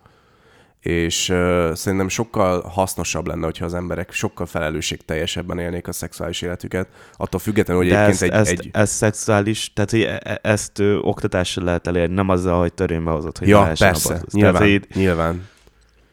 és 0.80 1.28
uh, 1.28 1.72
szerintem 1.74 2.08
sokkal 2.08 2.60
hasznosabb 2.62 3.26
lenne, 3.26 3.44
hogyha 3.44 3.64
az 3.64 3.74
emberek 3.74 4.12
sokkal 4.12 4.46
felelősségteljesebben 4.46 5.58
élnék 5.58 5.88
a 5.88 5.92
szexuális 5.92 6.42
életüket, 6.42 6.88
attól 7.16 7.40
függetlenül, 7.40 7.82
hogy 7.82 7.92
De 7.92 8.04
egyébként 8.04 8.32
ezt, 8.32 8.50
egy, 8.50 8.52
ezt, 8.52 8.60
egy... 8.60 8.70
ez 8.72 8.90
szexuális, 8.90 9.72
tehát 9.72 9.90
hogy 9.90 10.02
e- 10.02 10.20
e- 10.24 10.38
ezt 10.42 10.78
ö, 10.78 10.96
oktatással 10.96 11.64
lehet 11.64 11.86
elérni, 11.86 12.14
nem 12.14 12.28
azzal, 12.28 12.58
hogy 12.60 12.72
törvénybe 12.72 13.10
hozott, 13.10 13.38
hogy 13.38 13.48
Ja, 13.48 13.72
persze, 13.78 14.08
abortusz. 14.08 14.32
nyilván, 14.32 14.62
Tehát, 14.62 14.94
nyilván. 14.94 15.48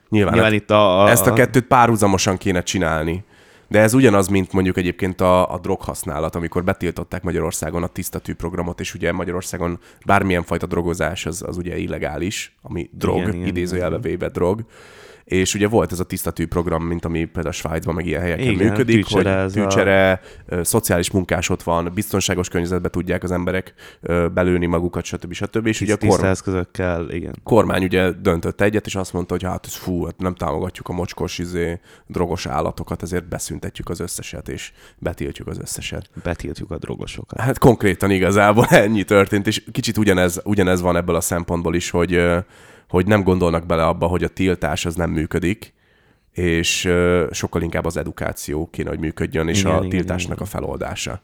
Nyilván, 0.09 0.33
nyilván 0.33 0.53
itt 0.53 0.71
a, 0.71 1.03
a, 1.03 1.09
Ezt 1.09 1.27
a 1.27 1.33
kettőt 1.33 1.65
párhuzamosan 1.65 2.37
kéne 2.37 2.63
csinálni. 2.63 3.23
De 3.67 3.79
ez 3.79 3.93
ugyanaz, 3.93 4.27
mint 4.27 4.51
mondjuk 4.51 4.77
egyébként 4.77 5.21
a, 5.21 5.53
a 5.53 5.59
droghasználat, 5.59 6.35
amikor 6.35 6.63
betiltották 6.63 7.23
Magyarországon 7.23 7.83
a 7.83 7.87
tiszta 7.87 8.21
programot, 8.37 8.79
és 8.79 8.93
ugye 8.93 9.11
Magyarországon 9.11 9.79
bármilyen 10.05 10.43
fajta 10.43 10.65
drogozás 10.65 11.25
az, 11.25 11.43
az 11.47 11.57
ugye 11.57 11.77
illegális, 11.77 12.55
ami 12.61 12.89
drog, 12.93 13.17
Igen, 13.17 13.33
igen, 13.33 13.47
idézőjelbe 13.47 13.99
véve 13.99 14.29
drog. 14.29 14.65
És 15.27 15.53
ugye 15.53 15.67
volt 15.67 15.91
ez 15.91 15.99
a 15.99 16.03
tiszta 16.03 16.31
tű 16.31 16.47
program, 16.47 16.83
mint 16.83 17.05
ami 17.05 17.25
például 17.25 17.53
Svájcban 17.53 17.95
meg 17.95 18.05
ilyen 18.05 18.21
helyeken 18.21 18.45
Igen, 18.47 18.67
működik, 18.67 18.95
tűcsere 18.95 19.41
hogy 19.41 19.49
a- 19.49 19.51
tűcsere, 19.51 20.21
ö, 20.45 20.63
szociális 20.63 21.11
munkás 21.11 21.49
ott 21.49 21.63
van, 21.63 21.91
biztonságos 21.93 22.49
környezetbe 22.49 22.89
tudják 22.89 23.23
az 23.23 23.31
emberek 23.31 23.73
belőni 24.33 24.65
magukat, 24.65 25.03
stb. 25.03 25.33
stb. 25.33 25.65
És 25.67 25.81
ugye 25.81 25.93
a 25.93 25.97
kormány, 26.07 26.29
eszközökkel, 26.29 27.09
igen. 27.09 27.35
kormány 27.43 27.83
ugye 27.83 28.11
döntött 28.11 28.61
egyet, 28.61 28.85
és 28.85 28.95
azt 28.95 29.13
mondta, 29.13 29.33
hogy 29.33 29.43
hát 29.43 29.65
ez 29.65 29.73
fú, 29.75 30.05
hát 30.05 30.17
nem 30.17 30.35
támogatjuk 30.35 30.89
a 30.89 30.93
mocskos, 30.93 31.37
izé, 31.39 31.79
drogos 32.05 32.45
állatokat, 32.45 33.01
ezért 33.01 33.27
beszüntetjük 33.27 33.89
az 33.89 33.99
összeset, 33.99 34.49
és 34.49 34.71
betiltjuk 34.97 35.47
az 35.47 35.59
összeset. 35.59 36.09
Betiltjuk 36.23 36.71
a 36.71 36.77
drogosokat. 36.77 37.39
Hát 37.39 37.57
konkrétan 37.57 38.11
igazából 38.11 38.65
ennyi 38.83 39.03
történt, 39.03 39.47
és 39.47 39.63
kicsit 39.71 39.97
ugyanez, 39.97 40.41
ugyanez 40.43 40.81
van 40.81 40.95
ebből 40.95 41.15
a 41.15 41.21
szempontból 41.21 41.75
is, 41.75 41.89
hogy, 41.89 42.21
hogy 42.89 43.05
nem 43.05 43.23
gondolnak 43.23 43.65
bele 43.65 43.85
abba, 43.85 44.05
hogy 44.07 44.23
a 44.23 44.27
tiltás 44.27 44.85
az 44.85 44.95
nem 44.95 45.09
működik, 45.09 45.73
és 46.31 46.89
sokkal 47.31 47.61
inkább 47.61 47.85
az 47.85 47.97
edukáció 47.97 48.69
kéne, 48.71 48.89
hogy 48.89 48.99
működjön, 48.99 49.47
és 49.47 49.59
Igen, 49.59 49.71
a 49.71 49.77
igen, 49.77 49.89
tiltásnak 49.89 50.35
igen. 50.35 50.43
a 50.47 50.49
feloldása. 50.49 51.21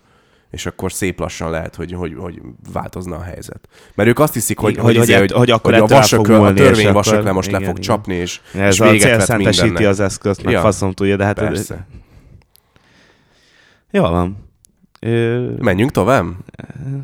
És 0.52 0.66
akkor 0.66 0.92
szép 0.92 1.20
lassan 1.20 1.50
lehet, 1.50 1.76
hogy, 1.76 1.92
hogy, 1.94 2.16
hogy 2.18 2.42
változna 2.74 3.16
a 3.16 3.22
helyzet. 3.22 3.68
Mert 3.96 4.10
ők 4.10 4.20
azt 4.20 4.34
hiszik, 4.34 4.58
hogy, 4.58 4.76
hogy, 4.76 4.84
hogy- 4.96 5.04
izé, 5.04 5.14
hogy- 5.18 5.32
hogy 5.32 5.52
akkor 5.52 5.74
a, 5.74 5.76
ettől 5.76 5.88
rá 5.88 5.96
vasökö, 5.96 6.36
fog 6.36 6.46
a 6.46 6.54
törvény 6.54 6.88
akkor- 6.88 7.32
most 7.34 7.52
le 7.52 7.58
igen, 7.58 7.70
fog 7.70 7.78
igen. 7.78 7.96
csapni, 7.96 8.14
és, 8.16 8.42
Ez 8.54 8.74
és 8.74 8.80
a 8.80 8.90
véget 8.90 9.26
vet 9.28 9.38
mindennek. 9.38 9.88
az 9.88 10.00
eszközt, 10.00 10.44
meg 10.44 10.54
Ja. 10.54 10.62
faszom 10.62 10.92
tudja, 10.92 11.16
de 11.16 11.24
hát... 11.24 11.36
Persze. 11.36 11.88
Jó 13.92 14.02
van. 14.02 14.50
Ö, 15.06 15.52
Menjünk 15.60 15.92
tovább? 15.92 16.26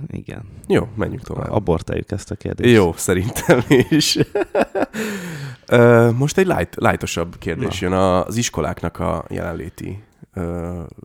igen. 0.07 0.41
Jó, 0.67 0.87
menjünk 0.95 1.21
tovább. 1.23 1.51
Abortáljuk 1.51 2.11
ezt 2.11 2.31
a 2.31 2.35
kérdést. 2.35 2.75
Jó, 2.75 2.93
szerintem 2.95 3.61
is. 3.89 4.17
Most 6.17 6.37
egy 6.37 6.45
light, 6.47 6.75
lightosabb 6.75 7.37
kérdés 7.39 7.79
Na. 7.79 7.87
jön 7.87 7.97
az 7.97 8.35
iskoláknak 8.35 8.99
a 8.99 9.25
jelenléti 9.29 10.03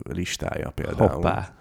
listája 0.09 0.71
például. 0.71 1.09
Hoppá. 1.09 1.53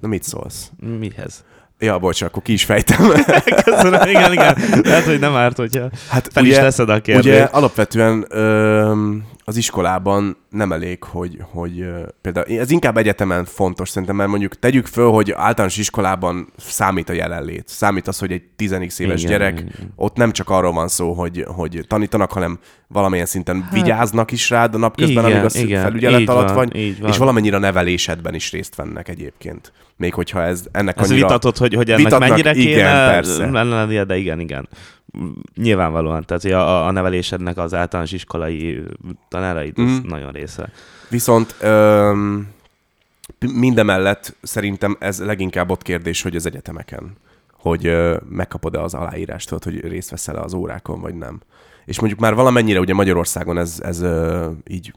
Na 0.00 0.08
mit 0.08 0.22
szólsz? 0.22 0.70
Mihez? 0.98 1.44
Ja, 1.82 1.98
bocs, 1.98 2.22
akkor 2.22 2.42
ki 2.42 2.52
is 2.52 2.64
fejtem. 2.64 3.08
Köszönöm, 3.64 4.08
igen, 4.08 4.32
igen. 4.32 4.56
Lehet, 4.82 5.04
hogy 5.04 5.18
nem 5.18 5.34
árt, 5.34 5.56
hogyha 5.56 5.88
Hát 6.08 6.28
fel 6.32 6.44
is 6.44 6.54
teszed 6.54 6.88
a 6.88 7.00
kérdést. 7.00 7.26
Ugye 7.26 7.42
alapvetően 7.42 8.24
ö, 8.28 8.92
az 9.44 9.56
iskolában 9.56 10.36
nem 10.50 10.72
elég, 10.72 11.02
hogy, 11.02 11.38
hogy 11.50 11.84
például 12.20 12.58
ez 12.58 12.70
inkább 12.70 12.96
egyetemen 12.96 13.44
fontos 13.44 13.88
szerintem, 13.88 14.16
mert 14.16 14.28
mondjuk 14.28 14.58
tegyük 14.58 14.86
föl, 14.86 15.10
hogy 15.10 15.30
általános 15.30 15.76
iskolában 15.76 16.52
számít 16.56 17.08
a 17.08 17.12
jelenlét. 17.12 17.68
Számít 17.68 18.08
az, 18.08 18.18
hogy 18.18 18.32
egy 18.32 18.42
10 18.56 18.72
éves 18.72 18.98
Igen, 18.98 19.18
gyerek, 19.18 19.60
igen. 19.60 19.92
ott 19.96 20.16
nem 20.16 20.32
csak 20.32 20.50
arról 20.50 20.72
van 20.72 20.88
szó, 20.88 21.12
hogy, 21.12 21.44
hogy 21.46 21.84
tanítanak, 21.88 22.32
hanem 22.32 22.58
valamilyen 22.88 23.26
szinten 23.26 23.62
hát, 23.62 23.72
vigyáznak 23.72 24.30
is 24.30 24.50
rád 24.50 24.74
a 24.74 24.78
napközben, 24.78 25.24
igen, 25.24 25.40
amíg 25.40 25.54
a 25.54 25.58
igen, 25.58 25.82
felügyelet 25.82 26.28
alatt 26.28 26.50
van, 26.50 26.70
vagy, 26.72 27.08
és 27.08 27.16
valamennyire 27.16 27.56
a 27.56 27.58
nevelésedben 27.58 28.34
is 28.34 28.50
részt 28.52 28.74
vennek 28.74 29.08
egyébként. 29.08 29.72
Még 30.02 30.14
hogyha 30.14 30.42
ez 30.42 30.64
ennek 30.72 30.98
Ez 31.00 31.10
annyira... 31.10 31.26
vitatott, 31.26 31.56
hogy, 31.58 31.74
hogy 31.74 31.88
ennek 31.90 32.02
Vitatnak, 32.04 32.28
mennyire 32.28 32.54
igen, 32.54 32.74
kéne 32.74 33.10
persze. 33.10 33.50
lennie, 33.50 34.04
de 34.04 34.16
igen, 34.16 34.40
igen. 34.40 34.68
Nyilvánvalóan, 35.56 36.24
tehát 36.26 36.44
a, 36.44 36.86
a 36.86 36.90
nevelésednek 36.90 37.58
az 37.58 37.74
általános 37.74 38.12
iskolai 38.12 38.82
tanáraid, 39.28 39.78
Mhm. 39.78 40.08
nagyon 40.08 40.32
része. 40.32 40.68
Viszont 41.08 41.54
öm, 41.60 42.48
mindemellett 43.54 44.36
szerintem 44.42 44.96
ez 45.00 45.20
leginkább 45.24 45.70
ott 45.70 45.82
kérdés, 45.82 46.22
hogy 46.22 46.36
az 46.36 46.46
egyetemeken, 46.46 47.16
hogy 47.58 47.86
ö, 47.86 48.16
megkapod-e 48.28 48.80
az 48.82 48.94
aláírást, 48.94 49.48
tudod, 49.48 49.64
hogy 49.64 49.80
részt 49.90 50.10
veszel-e 50.10 50.40
az 50.40 50.54
órákon, 50.54 51.00
vagy 51.00 51.14
nem. 51.14 51.40
És 51.84 51.98
mondjuk 52.00 52.20
már 52.20 52.34
valamennyire 52.34 52.80
ugye 52.80 52.94
Magyarországon 52.94 53.58
ez, 53.58 53.80
ez 53.82 54.00
ö, 54.00 54.50
így 54.66 54.92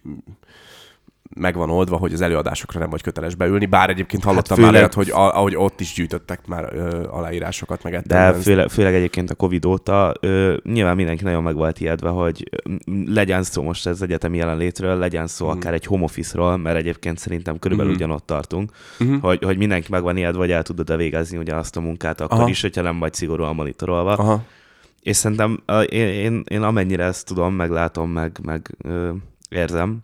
meg 1.36 1.56
van 1.56 1.70
oldva, 1.70 1.98
hogy 1.98 2.14
az 2.14 2.22
előadásokra 2.22 2.80
nem 2.80 2.90
vagy 2.90 3.02
köteles 3.02 3.36
beülni, 3.36 3.66
bár 3.66 3.90
egyébként 3.90 4.24
hallottam 4.24 4.56
főleg- 4.58 4.72
már 4.72 4.82
olyat, 4.82 4.94
hogy 4.94 5.10
a- 5.10 5.36
ahogy 5.38 5.56
ott 5.56 5.80
is 5.80 5.94
gyűjtöttek 5.94 6.48
már 6.48 6.70
ö, 6.74 7.08
aláírásokat, 7.10 7.84
meg 7.84 8.02
De 8.02 8.34
főleg, 8.34 8.70
főleg 8.70 8.94
egyébként 8.94 9.30
a 9.30 9.36
Covid 9.36 9.66
óta 9.66 10.14
ö, 10.20 10.56
nyilván 10.64 10.96
mindenki 10.96 11.24
nagyon 11.24 11.44
meg 11.44 11.56
volt 11.56 11.80
ijedve, 11.80 12.10
hogy 12.10 12.50
legyen 13.06 13.44
szó 13.44 13.64
most 13.64 13.88
ez 13.88 14.02
egyetemi 14.02 14.38
jelenlétről, 14.38 14.98
legyen 14.98 15.28
szó 15.28 15.48
Mhm. 15.48 15.58
akár 15.58 15.74
egy 15.74 15.86
home 15.86 16.04
office-ról, 16.04 16.58
mert 16.58 16.78
egyébként 16.78 17.18
szerintem 17.18 17.60
körülbelül 17.60 17.92
Mhm. 17.94 18.02
ugyanott 18.02 18.26
tartunk, 18.26 18.72
Mhm. 19.00 19.14
hogy, 19.22 19.44
hogy 19.44 19.58
mindenki 19.58 19.88
meg 19.92 20.02
van 20.04 20.18
ijedve, 20.18 20.40
hogy 20.40 20.52
el 20.52 20.64
tudod-e 20.64 20.96
végezni 20.96 21.38
ugyanazt 21.38 21.78
a 21.78 21.82
munkát 21.82 22.22
akkor 22.22 22.40
Aha. 22.40 22.50
is, 22.50 22.62
hogyha 22.62 22.82
nem 22.82 23.00
vagy 23.00 23.14
szigorúan 23.14 23.56
monitorolva. 23.56 24.12
Aha. 24.14 24.44
És 25.02 25.16
szerintem 25.18 25.64
én, 25.90 26.08
én, 26.08 26.44
én 26.48 26.62
amennyire 26.62 27.04
ezt 27.04 27.26
tudom, 27.26 27.54
meglátom, 27.54 28.10
meg, 28.10 28.38
meg 28.44 28.76
ö, 28.84 29.10
érzem, 29.50 30.00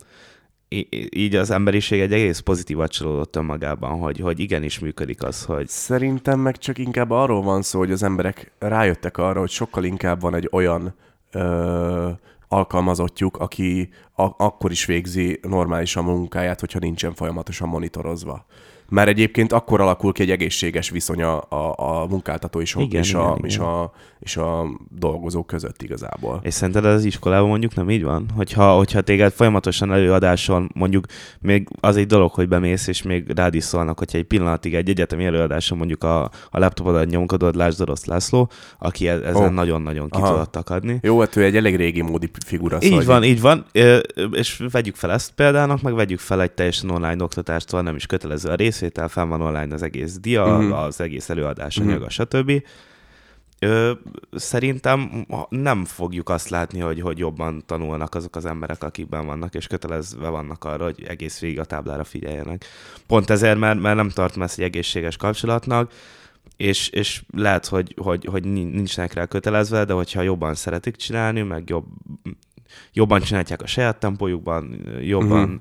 így 1.16 1.36
az 1.36 1.50
emberiség 1.50 2.00
egy 2.02 2.14
egész 2.14 2.40
pozitívat 2.40 2.92
csalódott 2.92 3.36
önmagában, 3.36 4.00
hogy, 4.00 4.20
hogy 4.20 4.40
igenis 4.40 4.80
működik 4.80 5.24
az, 5.24 5.44
hogy 5.46 5.68
Szerintem 5.68 6.40
meg 6.40 6.58
csak 6.58 6.78
inkább 6.78 7.12
arról 7.12 7.42
van 7.42 7.62
szó, 7.62 7.80
hogy 7.80 7.92
az 7.92 8.04
emberek 8.04 8.52
rájöttek 8.60 9.18
arra, 9.18 9.40
hogy 9.40 9.50
sokkal 9.50 9.84
inkább 9.84 10.22
van 10.22 10.36
egy 10.36 10.48
olyan 10.52 10.96
ö, 11.32 12.10
alkalmazottjuk, 12.48 13.38
aki 13.38 13.90
a- 14.16 14.44
akkor 14.44 14.72
is 14.72 14.86
végzi 14.86 15.40
normálisan 15.42 16.08
a 16.08 16.12
munkáját, 16.12 16.60
hogyha 16.60 16.80
nincsen 16.80 17.14
folyamatosan 17.14 17.68
monitorozva. 17.68 18.46
Mert 18.90 19.08
egyébként 19.10 19.52
akkor 19.52 19.82
alakul 19.82 20.14
ki 20.14 20.22
egy 20.22 20.32
egészséges 20.32 20.90
viszony 20.90 21.22
a, 21.24 21.42
a, 21.50 21.74
a 21.78 22.06
munkáltató 22.08 22.62
és, 22.62 22.76
Igen, 22.76 23.02
és, 23.02 23.10
igen, 23.10 23.22
a, 23.22 23.36
igen. 23.38 23.46
és, 23.50 23.58
a, 23.58 23.94
és 24.22 24.38
a 24.38 24.66
dolgozók 24.90 25.48
között 25.48 25.82
igazából. 25.82 26.40
És 26.44 26.54
szerinted 26.54 26.86
az 26.86 27.06
iskolában 27.06 27.48
mondjuk 27.50 27.76
nem 27.76 27.90
így 27.90 28.04
van? 28.04 28.26
Hogyha, 28.36 28.76
hogyha 28.76 29.02
téged 29.02 29.32
folyamatosan 29.32 29.92
előadáson, 29.94 30.70
mondjuk 30.74 31.06
még 31.40 31.68
az 31.80 31.96
egy 31.98 32.06
dolog, 32.08 32.32
hogy 32.32 32.48
bemész, 32.48 32.88
és 32.88 33.02
még 33.02 33.32
rád 33.36 33.54
is 33.54 33.64
szólnak, 33.64 33.98
hogyha 33.98 34.18
egy 34.18 34.24
pillanatig 34.24 34.76
egy 34.76 34.90
egyetemi 34.90 35.26
előadáson 35.26 35.78
mondjuk 35.78 36.04
a, 36.04 36.24
a 36.24 36.60
laptopodat 36.60 37.10
nyomkodod, 37.10 37.56
lásd 37.56 37.82
Orosz 37.82 38.06
László, 38.06 38.50
aki 38.80 39.08
e- 39.08 39.14
ezen 39.26 39.36
Ó. 39.50 39.50
nagyon-nagyon 39.50 40.10
ki 40.10 40.18
Aha. 40.20 40.32
tudott 40.32 40.56
akadni. 40.56 41.00
Jó, 41.02 41.20
hát 41.20 41.36
ő 41.36 41.44
egy 41.44 41.56
elég 41.56 41.76
régi 41.76 42.02
módi 42.02 42.30
figura. 42.46 42.78
Így 42.82 42.90
szóval 42.90 43.06
van, 43.06 43.24
így 43.24 43.42
van, 43.42 43.66
és 44.32 44.64
vegyük 44.72 44.96
fel 44.96 45.12
ezt 45.12 45.32
példának, 45.32 45.82
meg 45.82 45.94
vegyük 45.94 46.20
fel 46.20 46.42
egy 46.42 46.52
teljesen 46.52 46.90
online 46.90 47.24
oktatástól, 47.24 47.82
nem 47.82 47.96
is 47.96 48.06
kötelező 48.06 48.50
a 48.50 48.56
részvétel, 48.56 49.08
fenn 49.08 49.30
van 49.30 49.42
online 49.42 49.74
az 49.74 49.82
egész 49.84 50.18
dia, 50.20 50.46
Mhm. 50.46 50.56
uh-huh. 50.66 50.84
az 50.84 51.02
egész 51.02 51.30
előadás 51.30 51.80
Mhm. 51.80 51.88
anyaga, 51.88 52.10
stb. 52.10 52.52
Ö, 53.64 53.92
szerintem 54.32 55.26
nem 55.50 55.86
fogjuk 55.86 56.30
azt 56.30 56.50
látni, 56.50 56.80
hogy, 56.80 57.02
hogy 57.02 57.18
jobban 57.18 57.64
tanulnak 57.66 58.16
azok 58.16 58.36
az 58.36 58.46
emberek, 58.46 58.84
akikben 58.84 59.26
vannak, 59.26 59.56
és 59.56 59.68
kötelezve 59.68 60.30
vannak 60.30 60.64
arra, 60.64 60.84
hogy 60.84 61.04
egész 61.08 61.40
végig 61.40 61.60
a 61.60 61.66
táblára 61.66 62.04
figyeljenek. 62.04 62.66
Pont 63.08 63.30
ezért, 63.30 63.60
mert, 63.60 63.80
mert 63.80 63.96
nem 63.96 64.10
tartom 64.10 64.42
ezt 64.42 64.60
egy 64.60 64.66
egészséges 64.66 65.18
kapcsolatnak, 65.18 65.92
és, 66.58 66.90
és 66.90 67.24
lehet, 67.34 67.66
hogy, 67.66 67.96
hogy, 67.98 68.26
hogy 68.26 68.44
nin- 68.44 68.74
nincsenek 68.74 69.14
rá 69.14 69.26
kötelezve, 69.26 69.86
de 69.86 69.94
hogyha 69.94 70.22
jobban 70.22 70.56
szeretik 70.56 70.96
csinálni, 70.96 71.42
meg 71.42 71.70
jobb, 71.70 71.86
jobban 72.94 73.22
csinálják 73.22 73.62
a 73.62 73.68
saját 73.68 74.00
tempójukban, 74.00 74.88
jobban... 75.02 75.48
Mhm. 75.48 75.56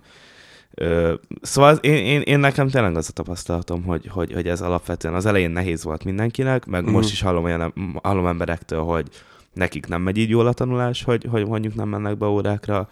Szóval 1.43 1.77
én, 1.77 1.95
én, 2.05 2.21
én 2.21 2.39
nekem 2.39 2.69
tényleg 2.69 2.97
az 2.97 3.09
a 3.09 3.13
tapasztalatom, 3.13 3.83
hogy, 3.85 4.07
hogy, 4.09 4.33
hogy 4.33 4.49
ez 4.49 4.61
alapvetően 4.61 5.15
az 5.15 5.27
elején 5.27 5.51
nehéz 5.51 5.85
volt 5.85 6.05
mindenkinek, 6.05 6.67
meg 6.67 6.83
Mhm. 6.83 6.93
most 6.93 7.13
is 7.13 7.21
hallom, 7.23 7.45
olyan, 7.45 7.75
hallom 8.03 8.27
emberektől, 8.27 8.83
hogy 8.83 9.09
nekik 9.53 9.87
nem 9.87 10.03
megy 10.03 10.17
így 10.17 10.29
jól 10.29 10.47
a 10.47 10.53
tanulás, 10.53 11.03
hogy, 11.05 11.27
hogy 11.31 11.47
mondjuk 11.47 11.75
nem 11.75 11.89
mennek 11.89 12.19
be 12.19 12.27
órákra. 12.27 12.89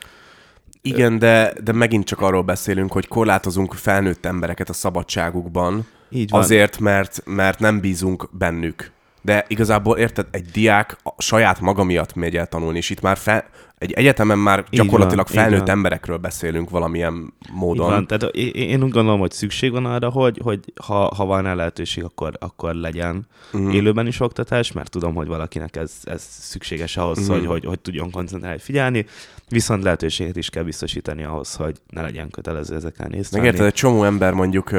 Igen, 0.83 1.18
de, 1.18 1.53
de 1.64 1.72
megint 1.72 2.05
csak 2.05 2.20
arról 2.20 2.43
beszélünk, 2.43 2.93
hogy 2.93 3.09
korlátozunk 3.09 3.74
felnőtt 3.74 4.26
embereket 4.26 4.68
a 4.68 4.72
szabadságukban, 4.72 5.87
Így 6.11 6.31
van. 6.31 6.41
azért, 6.41 6.79
mert, 6.79 7.22
mert 7.24 7.59
nem 7.59 7.81
bízunk 7.81 8.29
bennük. 8.33 8.91
De 9.22 9.45
igazából 9.49 9.97
érted, 9.99 10.26
egy 10.31 10.45
diák 10.45 10.97
a 11.03 11.22
saját 11.22 11.61
maga 11.61 11.85
miatt 11.85 12.14
megy 12.14 12.37
el 12.37 12.47
tanulni, 12.47 12.76
és 12.79 12.91
itt 12.91 13.01
már 13.01 13.16
fel, 13.16 13.45
Egy 13.79 13.93
egyetemen 13.93 14.39
már 14.39 14.59
Így 14.70 14.81
gyakorlatilag 14.81 15.26
van, 15.26 15.37
felnőtt 15.43 15.59
van. 15.66 15.70
emberekről 15.70 16.16
beszélünk 16.16 16.70
valamilyen 16.70 17.33
módon. 17.53 17.87
Így 17.87 17.93
van, 17.93 18.07
tehát 18.07 18.35
én 18.37 18.83
úgy 18.83 18.91
gondolom, 18.91 19.20
hogy 19.20 19.33
szükség 19.33 19.70
van 19.70 19.87
arra, 19.87 20.11
hogy, 20.11 20.41
hogy 20.43 20.61
ha, 20.85 21.14
ha 21.14 21.24
van 21.24 21.43
rá 21.43 21.55
lehetőség, 21.55 22.05
akkor, 22.05 22.33
akkor 22.39 22.74
legyen 22.74 23.26
mm. 23.57 23.70
élőben 23.70 24.07
is 24.07 24.20
oktatás, 24.20 24.72
mert 24.72 24.91
tudom, 24.91 25.14
hogy 25.14 25.26
valakinek 25.26 25.76
ez, 25.76 25.93
ez 26.05 26.26
szükséges 26.31 26.97
ahhoz, 26.97 27.29
mm. 27.29 27.33
hogy, 27.33 27.47
hogy, 27.47 27.64
hogy 27.64 27.81
tudjon 27.81 28.11
koncentrálni, 28.11 28.59
figyelni, 28.59 29.07
viszont 29.49 29.83
lehetőséget 29.83 30.37
is 30.37 30.51
kell 30.51 30.62
biztosítani 30.62 31.24
ahhoz, 31.24 31.55
hogy 31.55 31.76
ne 31.91 32.03
legyen 32.03 32.31
kötelező 32.31 32.74
ezeken 32.74 33.09
részt 33.09 33.33
Meg 33.33 33.41
venni. 33.41 33.53
érted, 33.53 33.66
egy 33.66 33.74
csomó 33.74 34.05
ember 34.05 34.33
mondjuk 34.33 34.70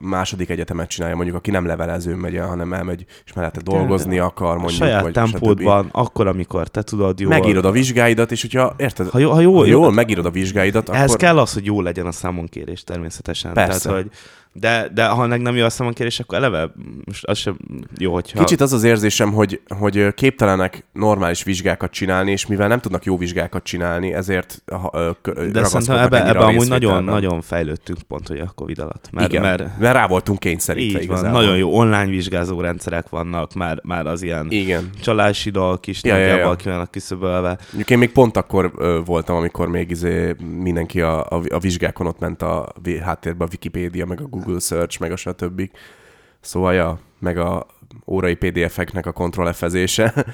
második 0.00 0.48
egyetemet 0.50 0.88
csinálja, 0.88 1.16
mondjuk 1.16 1.36
aki 1.36 1.50
nem 1.50 1.66
levelezőn 1.66 2.18
megy 2.18 2.36
el, 2.36 2.46
hanem 2.46 2.72
elmegy, 2.72 3.04
és 3.24 3.32
mellette 3.32 3.60
dolgozni 3.64 4.18
akar, 4.18 4.56
A 4.56 4.58
mondjuk. 4.58 4.82
saját 4.82 5.02
vagy 5.02 5.12
tempódban, 5.12 5.88
akkor, 5.92 6.26
amikor 6.26 6.68
te 6.68 6.82
tudod 6.82 7.20
jól. 7.20 7.30
Megírod 7.30 7.64
a 7.64 7.70
vizsgáidat, 7.70 8.29
és 8.30 8.40
hogyha, 8.40 8.74
érted, 8.76 9.08
Ha, 9.08 9.18
jó, 9.18 9.30
ha 9.30 9.40
jól, 9.40 9.58
ha 9.58 9.66
jól 9.66 9.92
megírod 9.92 10.26
a 10.26 10.30
vizsgáidat, 10.30 10.88
akkor... 10.88 11.16
kell 11.16 11.38
az, 11.38 11.52
hogy 11.52 11.64
jó 11.64 11.80
legyen 11.80 12.06
a 12.06 12.12
számonkérés 12.12 12.84
természetesen. 12.84 13.52
Persze. 13.52 13.88
Tehát, 13.88 14.02
hogy 14.02 14.10
de, 14.52 14.88
de 14.94 15.06
ha 15.06 15.26
meg 15.26 15.40
nem 15.40 15.56
jó 15.56 15.64
a 15.64 15.70
számonkérés, 15.70 16.20
akkor 16.20 16.38
eleve 16.38 16.72
most 17.04 17.24
az 17.24 17.38
sem 17.38 17.56
jó, 17.98 18.12
hogyha... 18.12 18.38
Kicsit 18.38 18.60
az 18.60 18.72
az 18.72 18.84
érzésem, 18.84 19.32
hogy, 19.32 19.60
hogy 19.78 20.14
képtelenek 20.14 20.84
normális 20.92 21.42
vizsgákat 21.42 21.90
csinálni, 21.90 22.30
és 22.30 22.46
mivel 22.46 22.68
nem 22.68 22.80
tudnak 22.80 23.04
jó 23.04 23.16
vizsgákat 23.16 23.62
csinálni, 23.62 24.12
ezért 24.12 24.62
de 25.52 25.64
szerintem 25.64 25.96
ebbe, 25.96 26.16
ennyire 26.16 26.38
ebbe 26.38 26.44
amúgy 26.44 26.68
nagyon, 26.68 27.04
nagyon 27.04 27.40
fejlődtünk 27.40 27.98
pont, 28.02 28.28
hogy 28.28 28.38
a 28.38 28.52
Covid 28.54 28.78
alatt. 28.78 29.08
Mert, 29.12 29.28
Igen, 29.28 29.42
mert 29.42 29.78
mert 29.78 29.94
rá 29.94 30.06
voltunk 30.06 30.38
kényszerítve 30.38 31.00
így 31.00 31.08
van, 31.08 31.30
nagyon 31.30 31.56
jó 31.56 31.76
online 31.76 32.06
vizsgázó 32.06 32.60
rendszerek 32.60 33.08
vannak, 33.08 33.54
már, 33.54 33.80
már 33.82 34.06
az 34.06 34.22
ilyen 34.22 34.46
Igen. 34.50 34.90
csalási 35.02 35.50
dolgok 35.50 35.86
is 35.86 36.02
Ja, 36.02 36.16
ja, 36.16 36.36
ja. 36.36 36.56
vannak 36.64 36.90
kiszöbölve. 36.90 37.58
Én 37.86 37.98
még 37.98 38.12
pont 38.12 38.36
akkor 38.36 38.72
voltam, 39.04 39.36
amikor 39.36 39.68
még 39.68 39.90
izé 39.90 40.34
mindenki 40.58 41.00
a, 41.00 41.20
a, 41.20 41.42
a 41.48 41.58
vizsgákon 41.58 42.06
ott 42.06 42.18
ment 42.18 42.42
a 42.42 42.72
háttérben 43.02 43.46
a 43.46 43.50
Wikipédia, 43.50 44.06
meg 44.06 44.20
a 44.20 44.24
Google 44.24 44.39
Search, 44.60 45.00
meg 45.00 45.12
a 45.12 45.16
stb. 45.16 45.70
Szóval, 46.40 46.74
ja, 46.74 46.98
meg 47.18 47.38
a 47.38 47.66
órai 48.06 48.34
PDF-eknek 48.34 49.06
a 49.06 49.12
kontrollefezése. 49.12 50.14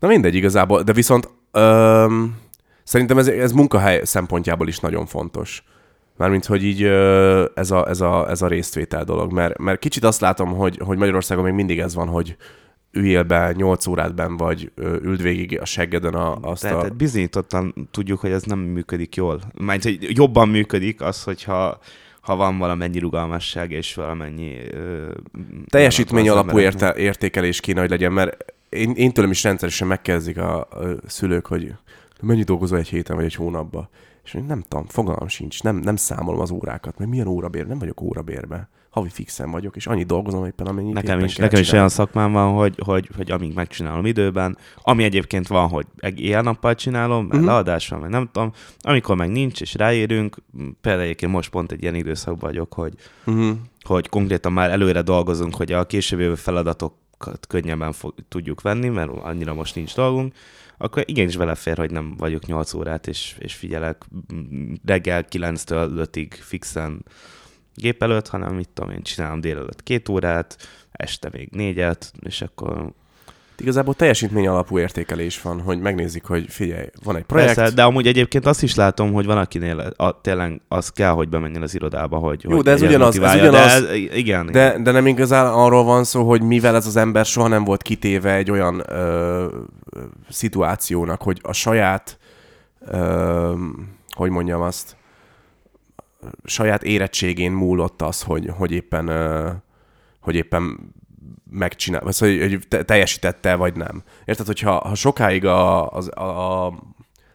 Na 0.00 0.08
mindegy 0.08 0.34
igazából, 0.34 0.82
de 0.82 0.92
viszont 0.92 1.28
öm, 1.50 2.36
szerintem 2.84 3.18
ez, 3.18 3.28
ez 3.28 3.52
munkahely 3.52 4.04
szempontjából 4.04 4.68
is 4.68 4.78
nagyon 4.78 5.06
fontos. 5.06 5.64
Mármint, 6.16 6.44
hogy 6.44 6.64
így 6.64 6.82
ö, 6.82 7.44
ez 7.54 7.70
a, 7.70 7.88
ez, 7.88 8.00
a, 8.00 8.30
ez 8.30 8.42
a 8.42 8.46
résztvétel 8.46 9.04
dolog, 9.04 9.32
mert, 9.32 9.58
mert 9.58 9.78
kicsit 9.78 10.04
azt 10.04 10.20
látom, 10.20 10.52
hogy, 10.54 10.78
hogy 10.84 10.98
Magyarországon 10.98 11.44
még 11.44 11.52
mindig 11.52 11.78
ez 11.78 11.94
van, 11.94 12.08
hogy 12.08 12.36
üljél 12.92 13.22
be 13.22 13.52
8 13.56 13.86
órát 13.86 14.14
benn, 14.14 14.36
vagy 14.36 14.72
üld 14.76 15.22
végig 15.22 15.60
a 15.60 15.64
seggeden 15.64 16.14
a, 16.14 16.36
azt 16.40 16.62
Tehát, 16.62 16.84
a... 16.84 16.94
bizonyítottan 16.94 17.88
tudjuk, 17.90 18.20
hogy 18.20 18.30
ez 18.30 18.42
nem 18.42 18.58
működik 18.58 19.16
jól. 19.16 19.40
Mert 19.58 19.82
hogy 19.82 20.16
jobban 20.16 20.48
működik 20.48 21.00
az, 21.00 21.22
hogyha 21.22 21.78
ha 22.22 22.36
van 22.36 22.58
valamennyi 22.58 22.98
rugalmasság 22.98 23.70
és 23.70 23.94
valamennyi... 23.94 24.56
Ö, 24.70 25.10
teljesítmény 25.66 26.28
alapú 26.28 26.58
érte, 26.58 26.94
értékelés 26.94 27.60
kéne, 27.60 27.80
hogy 27.80 27.90
legyen, 27.90 28.12
mert 28.12 28.54
én, 28.68 28.90
én 28.90 29.12
tőlem 29.12 29.30
is 29.30 29.42
rendszeresen 29.42 29.88
megkezdik 29.88 30.38
a, 30.38 30.60
a 30.60 30.66
szülők, 31.06 31.46
hogy 31.46 31.74
mennyi 32.20 32.42
dolgozol 32.42 32.78
egy 32.78 32.88
héten 32.88 33.16
vagy 33.16 33.24
egy 33.24 33.34
hónapban. 33.34 33.88
És 34.24 34.34
én 34.34 34.44
nem 34.44 34.62
tudom, 34.68 34.86
fogalmam 34.86 35.28
sincs, 35.28 35.62
nem, 35.62 35.76
nem 35.76 35.96
számolom 35.96 36.40
az 36.40 36.50
órákat, 36.50 36.98
mert 36.98 37.10
milyen 37.10 37.26
órabér, 37.26 37.66
nem 37.66 37.78
vagyok 37.78 38.00
órabérbe. 38.00 38.68
Havi 38.92 39.08
fixen 39.08 39.50
vagyok, 39.50 39.76
és 39.76 39.86
annyi 39.86 40.02
dolgozom 40.02 40.44
éppen, 40.44 40.66
amennyit 40.66 40.94
Nekem 40.94 41.16
éppen 41.16 41.28
is, 41.28 41.36
nekem 41.36 41.60
is 41.60 41.72
olyan 41.72 41.88
szakmám 41.88 42.32
van, 42.32 42.54
hogy, 42.54 42.74
hogy, 42.84 43.08
hogy 43.16 43.30
amíg 43.30 43.54
megcsinálom 43.54 44.06
időben, 44.06 44.58
ami 44.82 45.04
egyébként 45.04 45.46
van, 45.46 45.68
hogy 45.68 45.86
éjjel-nappal 46.16 46.74
csinálom, 46.74 47.16
mert 47.18 47.28
Mhm. 47.32 47.42
uh-huh. 47.42 47.52
leadás 47.54 47.88
van, 47.88 48.00
meg 48.00 48.10
nem 48.10 48.28
tudom, 48.32 48.52
amikor 48.80 49.16
meg 49.16 49.30
nincs, 49.30 49.60
és 49.60 49.74
ráérünk, 49.74 50.36
például 50.80 51.04
egyébként 51.04 51.32
most 51.32 51.50
pont 51.50 51.72
egy 51.72 51.82
ilyen 51.82 51.94
időszakban 51.94 52.50
vagyok, 52.50 52.74
hogy, 52.74 52.94
Uh-huh. 53.24 53.56
hogy 53.82 54.08
konkrétan 54.08 54.52
már 54.52 54.70
előre 54.70 55.02
dolgozunk, 55.02 55.54
hogy 55.54 55.72
a 55.72 55.86
később 55.86 56.20
jövő 56.20 56.34
feladatokat 56.34 57.46
könnyebben 57.48 57.92
fog, 57.92 58.14
tudjuk 58.28 58.60
venni, 58.60 58.88
mert 58.88 59.10
annyira 59.22 59.54
most 59.54 59.74
nincs 59.74 59.94
dolgunk, 59.94 60.34
akkor 60.78 61.02
igenis 61.06 61.36
belefér, 61.36 61.76
hogy 61.78 61.90
nem 61.90 62.14
vagyok 62.16 62.46
8 62.46 62.74
órát, 62.74 63.06
és, 63.06 63.36
és 63.38 63.54
figyelek 63.54 64.04
reggel 64.84 65.24
9-től 65.30 66.08
5-ig 66.12 66.28
fixen 66.40 67.04
gép 67.74 68.02
előtt, 68.02 68.28
hanem 68.28 68.54
mit 68.54 68.68
tudom 68.68 68.90
én, 68.90 69.02
csinálom 69.02 69.40
délelőtt 69.40 69.82
két 69.82 70.08
órát, 70.08 70.56
este 70.92 71.28
még 71.32 71.48
négyet, 71.52 72.12
és 72.20 72.42
akkor 72.42 72.92
Igazából 73.58 73.94
teljesítmény 73.94 74.46
alapú 74.46 74.78
értékelés 74.78 75.42
van, 75.42 75.60
hogy 75.60 75.80
megnézik, 75.80 76.24
hogy 76.24 76.46
figyelj, 76.48 76.86
van 77.04 77.16
egy 77.16 77.22
projekt, 77.24 77.54
Persze, 77.54 77.74
de 77.74 77.82
amúgy 77.82 78.06
egyébként 78.06 78.46
azt 78.46 78.62
is 78.62 78.74
látom, 78.74 79.12
hogy 79.12 79.26
van 79.26 79.38
akinél 79.38 79.78
a, 79.96 80.20
tényleg 80.20 80.60
az 80.68 80.88
kell, 80.88 81.10
hogy 81.10 81.28
bemenjen 81.28 81.62
az 81.62 81.74
irodába, 81.74 82.16
hogy 82.16 82.42
Jó, 82.44 82.50
hogy 82.54 82.64
de 82.64 82.70
ez 82.70 82.82
ugyanaz- 82.82 83.18
ez 83.18 83.34
ugyanaz- 83.34 83.86
De 83.86 83.94
igen, 83.96 84.46
De, 84.46 84.78
de 84.82 84.90
nem 84.90 85.06
igazán 85.06 85.46
arról 85.46 85.84
van 85.84 86.04
szó, 86.04 86.28
hogy 86.28 86.42
mivel 86.42 86.74
ez 86.76 86.86
az 86.86 86.96
ember 86.96 87.24
soha 87.24 87.48
nem 87.48 87.64
volt 87.64 87.82
kitéve 87.82 88.34
egy 88.34 88.50
olyan 88.50 88.82
ö, 88.88 89.46
szituációnak, 90.28 91.22
hogy 91.22 91.38
a 91.42 91.52
saját, 91.52 92.18
ö, 92.80 93.54
hogy 94.16 94.30
mondjam 94.30 94.60
azt, 94.60 94.96
saját 96.44 96.82
érettségén 96.82 97.52
múlott 97.52 98.02
az, 98.02 98.22
hogy, 98.22 98.50
hogy 98.56 98.72
éppen 98.72 99.08
hogy 100.20 100.34
éppen 100.34 100.94
megcsinál, 101.50 102.00
vagy 102.00 102.12
szóval, 102.12 102.38
hogy 102.38 102.58
te- 102.68 102.82
teljesítette, 102.82 103.54
vagy 103.54 103.76
nem. 103.76 104.02
Érted, 104.24 104.46
hogyha 104.46 104.88
ha 104.88 104.94
sokáig 104.94 105.44
a, 105.44 105.90
a, 105.90 106.66
a 106.66 106.74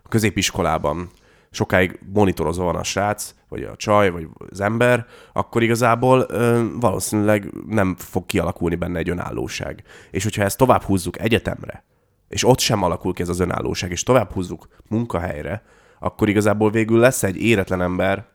középiskolában 0.09 1.09
sokáig 1.51 1.99
monitorozva 2.13 2.63
van 2.63 2.75
a 2.75 2.83
srác, 2.83 3.35
vagy 3.49 3.63
a 3.63 3.75
csaj, 3.75 4.09
vagy 4.09 4.27
az 4.49 4.61
ember, 4.61 5.05
akkor 5.33 5.63
igazából 5.63 6.25
ö, 6.29 6.63
valószínűleg 6.79 7.51
nem 7.67 7.95
fog 7.97 8.25
kialakulni 8.25 8.75
benne 8.75 8.99
egy 8.99 9.09
önállóság. 9.09 9.83
És 10.11 10.23
hogyha 10.23 10.43
ezt 10.43 10.57
tovább 10.57 10.81
húzzuk 10.81 11.19
egyetemre, 11.19 11.83
és 12.27 12.43
ott 12.43 12.59
sem 12.59 12.83
alakul 12.83 13.13
ki 13.13 13.21
ez 13.21 13.29
az 13.29 13.39
önállóság, 13.39 13.91
és 13.91 14.03
tovább 14.03 14.31
húzzuk 14.31 14.67
munkahelyre, 14.89 15.63
akkor 15.99 16.29
igazából 16.29 16.71
végül 16.71 16.99
lesz 16.99 17.23
egy 17.23 17.37
éretlen 17.37 17.81
ember, 17.81 18.25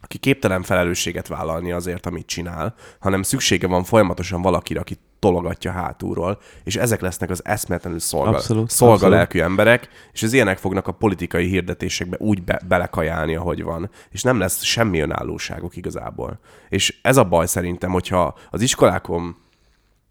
aki 0.00 0.18
képtelen 0.18 0.62
felelősséget 0.62 1.28
vállalni 1.28 1.72
azért, 1.72 2.06
amit 2.06 2.26
csinál, 2.26 2.74
hanem 3.00 3.22
szüksége 3.22 3.66
van 3.66 3.84
folyamatosan 3.84 4.42
valakire, 4.42 4.80
aki 4.80 4.96
tologatja 5.18 5.70
hátulról, 5.70 6.40
és 6.64 6.76
ezek 6.76 7.00
lesznek 7.00 7.30
az 7.30 7.44
eszméletlenül 7.44 7.98
szolga, 7.98 8.36
Abszolút, 8.36 8.70
szolgalelkű 8.70 9.40
emberek, 9.40 9.88
és 10.12 10.22
az 10.22 10.32
ilyenek 10.32 10.58
fognak 10.58 10.86
a 10.86 10.92
politikai 10.92 11.46
hirdetésekbe 11.46 12.16
úgy 12.20 12.42
be, 12.42 12.60
belekajálni, 12.68 13.34
ahogy 13.34 13.62
van, 13.62 13.90
és 14.10 14.22
nem 14.22 14.38
lesz 14.38 14.62
semmi 14.62 15.00
önállóságuk 15.00 15.76
igazából. 15.76 16.40
És 16.68 16.98
ez 17.02 17.16
a 17.16 17.24
baj 17.24 17.46
szerintem, 17.46 17.90
hogyha 17.90 18.38
az 18.50 18.60
iskolákon 18.60 19.36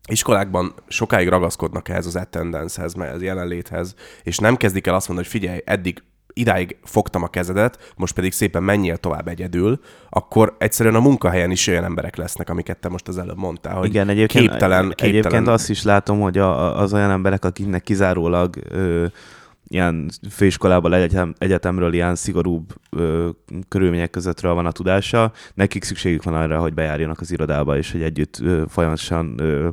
iskolákban 0.09 0.73
sokáig 0.87 1.27
ragaszkodnak 1.27 1.89
ehhez 1.89 2.05
az 2.05 2.15
attendance-hez, 2.15 2.93
meg 2.93 3.13
az 3.13 3.21
jelenléthez, 3.21 3.95
és 4.23 4.37
nem 4.37 4.55
kezdik 4.55 4.87
el 4.87 4.95
azt 4.95 5.07
mondani, 5.07 5.27
hogy 5.31 5.39
figyelj, 5.39 5.61
eddig 5.65 6.03
idáig 6.39 6.77
fogtam 6.83 7.23
a 7.23 7.27
kezedet, 7.27 7.93
most 7.95 8.13
pedig 8.13 8.31
szépen 8.31 8.63
menjél 8.63 8.97
tovább 8.97 9.27
egyedül, 9.27 9.79
akkor 10.09 10.55
egyszerűen 10.57 10.95
a 10.95 10.99
munkahelyen 10.99 11.51
is 11.51 11.67
olyan 11.67 11.83
emberek 11.83 12.15
lesznek, 12.15 12.49
amiket 12.49 12.77
te 12.77 12.89
most 12.89 13.07
az 13.07 13.17
előbb 13.17 13.37
mondtál, 13.37 13.75
hogy 13.75 13.87
Igen, 13.89 14.09
egyébként, 14.09 14.49
képtelen, 14.49 14.87
képtelen. 14.87 15.13
egyébként 15.15 15.47
azt 15.47 15.69
is 15.69 15.83
látom, 15.83 16.19
hogy 16.19 16.37
a, 16.37 16.79
az 16.79 16.93
olyan 16.93 17.11
emberek, 17.11 17.45
akiknek 17.45 17.83
kizárólag 17.83 18.55
ö, 18.69 19.05
ilyen 19.67 20.09
főiskolából 20.29 20.95
egyetem, 20.95 21.33
egyetemről 21.37 21.93
ilyen 21.93 22.15
szigorúbb 22.15 22.73
ö, 22.89 23.29
körülmények 23.67 24.09
közöttről 24.09 24.53
van 24.53 24.65
a 24.65 24.71
tudása, 24.71 25.31
nekik 25.53 25.83
szükségük 25.83 26.23
van 26.23 26.33
arra, 26.33 26.59
hogy 26.59 26.73
bejárjanak 26.73 27.19
az 27.19 27.31
irodába, 27.31 27.77
és 27.77 27.91
hogy 27.91 28.01
együtt 28.01 28.39
ö, 28.41 28.63
folyamatosan 28.67 29.35
ö, 29.37 29.69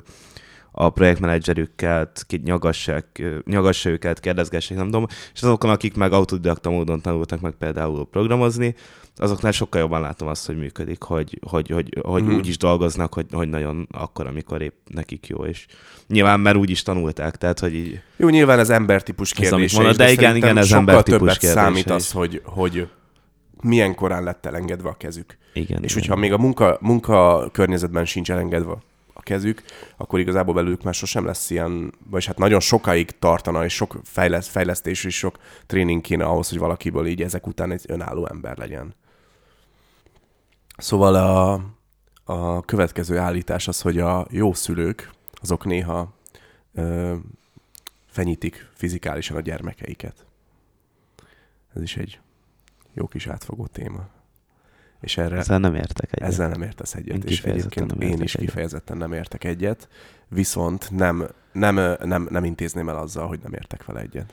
a 0.79 0.91
projektmenedzserükkel 0.91 2.13
nyagassák, 2.45 3.23
nyagassa 3.45 3.91
őket, 3.91 4.21
kérdezgessék, 4.21 4.77
nem 4.77 4.85
tudom, 4.87 5.07
és 5.35 5.43
azokon, 5.43 5.71
akik 5.71 5.97
meg 5.97 6.13
autodidakta 6.13 6.71
módon 6.71 7.01
tanultak 7.01 7.41
meg 7.41 7.53
például 7.53 8.07
programozni, 8.11 8.75
azoknál 9.17 9.53
sokkal 9.53 9.81
jobban 9.81 10.01
látom 10.01 10.29
azt, 10.29 10.47
hogy 10.47 10.57
működik, 10.59 11.03
hogy, 11.03 11.39
hogy, 11.49 11.71
hogy, 11.71 11.99
hogy 12.03 12.23
Mhm. 12.23 12.35
úgy 12.35 12.49
is 12.49 12.59
dolgoznak, 12.59 13.15
hogy, 13.15 13.27
hogy 13.33 13.49
nagyon 13.49 13.89
akkor, 13.91 14.27
amikor 14.27 14.63
épp 14.63 14.75
nekik 14.87 15.27
jó, 15.27 15.45
és 15.45 15.67
nyilván 16.09 16.41
már 16.41 16.57
úgy 16.57 16.71
is 16.71 16.83
tanulták, 16.83 17.37
tehát 17.37 17.59
hogy 17.59 17.75
így, 17.75 18.01
Jó, 18.17 18.29
nyilván 18.29 18.59
ez 18.59 18.71
embertípus 18.71 19.33
kérdése, 19.33 19.77
mondod, 19.77 20.01
is, 20.01 20.07
de 20.07 20.13
igen, 20.13 20.37
igen, 20.37 20.57
ez 20.57 20.73
embertípus 20.73 21.39
kérdése 21.39 21.53
számít 21.63 21.91
az, 21.91 22.11
hogy, 22.11 22.43
hogy 22.45 22.89
milyen 23.63 23.95
korán 23.95 24.23
lett 24.25 24.47
elengedve 24.47 24.89
a 24.89 24.95
kezük. 24.97 25.37
igen. 25.53 25.83
És 25.83 25.91
igen. 25.91 26.03
hogyha 26.03 26.17
még 26.17 26.33
a 26.33 26.39
munka, 26.39 26.79
munka 26.81 27.49
környezetben 27.53 28.05
sincs 28.05 28.31
elengedve 28.31 28.77
kezük, 29.27 29.63
akkor 29.97 30.19
igazából 30.19 30.55
belőlük 30.55 30.83
már 30.83 30.95
sosem 30.95 31.25
lesz 31.25 31.51
ilyen, 31.51 31.93
vagy 32.11 32.25
hát 32.25 32.39
nagyon 32.39 32.61
sokáig 32.61 33.19
tartana, 33.19 33.65
és 33.65 33.75
sok 33.75 34.01
fejleszt, 34.05 34.51
fejlesztés 34.51 35.05
és 35.05 35.17
sok 35.17 35.39
tréning 35.67 36.01
kéne 36.01 36.25
ahhoz, 36.25 36.49
hogy 36.49 36.59
valakiből 36.59 37.07
így 37.07 37.23
ezek 37.23 37.47
után 37.47 37.71
egy 37.71 37.85
önálló 37.89 38.27
ember 38.27 38.59
legyen. 38.59 38.95
Szóval 40.77 41.15
a, 41.15 41.61
a 42.25 42.61
következő 42.61 43.19
állítás 43.19 43.69
az, 43.69 43.81
hogy 43.81 43.99
a 43.99 44.27
jó 44.31 44.53
szülők, 44.53 45.11
azok 45.33 45.65
néha 45.65 46.15
ö, 46.75 47.15
fenyítik 48.07 48.71
fizikálisan 48.75 49.37
a 49.37 49.41
gyermekeiket. 49.41 50.27
Ez 51.75 51.83
is 51.83 51.97
egy 51.97 52.21
jó 52.93 53.07
kis 53.07 53.27
átfogó 53.27 53.67
téma. 53.67 54.16
És 55.01 55.17
erre, 55.17 55.37
Ezzel 55.37 55.59
nem 55.59 55.75
értek 55.75 56.13
egyet. 56.13 56.29
ezzel 56.29 56.49
nem 56.49 56.63
értesz 56.63 56.95
egyet. 56.95 57.17
Én 57.17 57.23
és 57.27 57.43
egyébként 57.43 57.99
nem 57.99 58.09
én 58.09 58.21
is 58.23 58.35
egyet. 58.35 58.49
kifejezetten 58.49 58.97
nem 58.97 59.13
értek 59.13 59.45
egyet, 59.45 59.89
viszont 60.29 60.91
nem, 60.91 61.27
nem, 61.53 61.81
nem, 62.03 62.27
nem 62.31 62.45
intézném 62.45 62.89
el 62.89 62.97
azzal, 62.97 63.27
hogy 63.27 63.39
nem 63.43 63.53
értek 63.53 63.85
vele 63.85 64.01
egyet. 64.01 64.33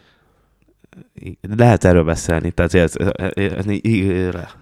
Lehet 1.41 1.83
erről 1.83 2.03
beszélni, 2.03 2.51
tehát 2.51 2.73
ez, 2.73 2.95
ez, 2.95 3.09
ez, 3.33 3.65
ez, 3.65 3.65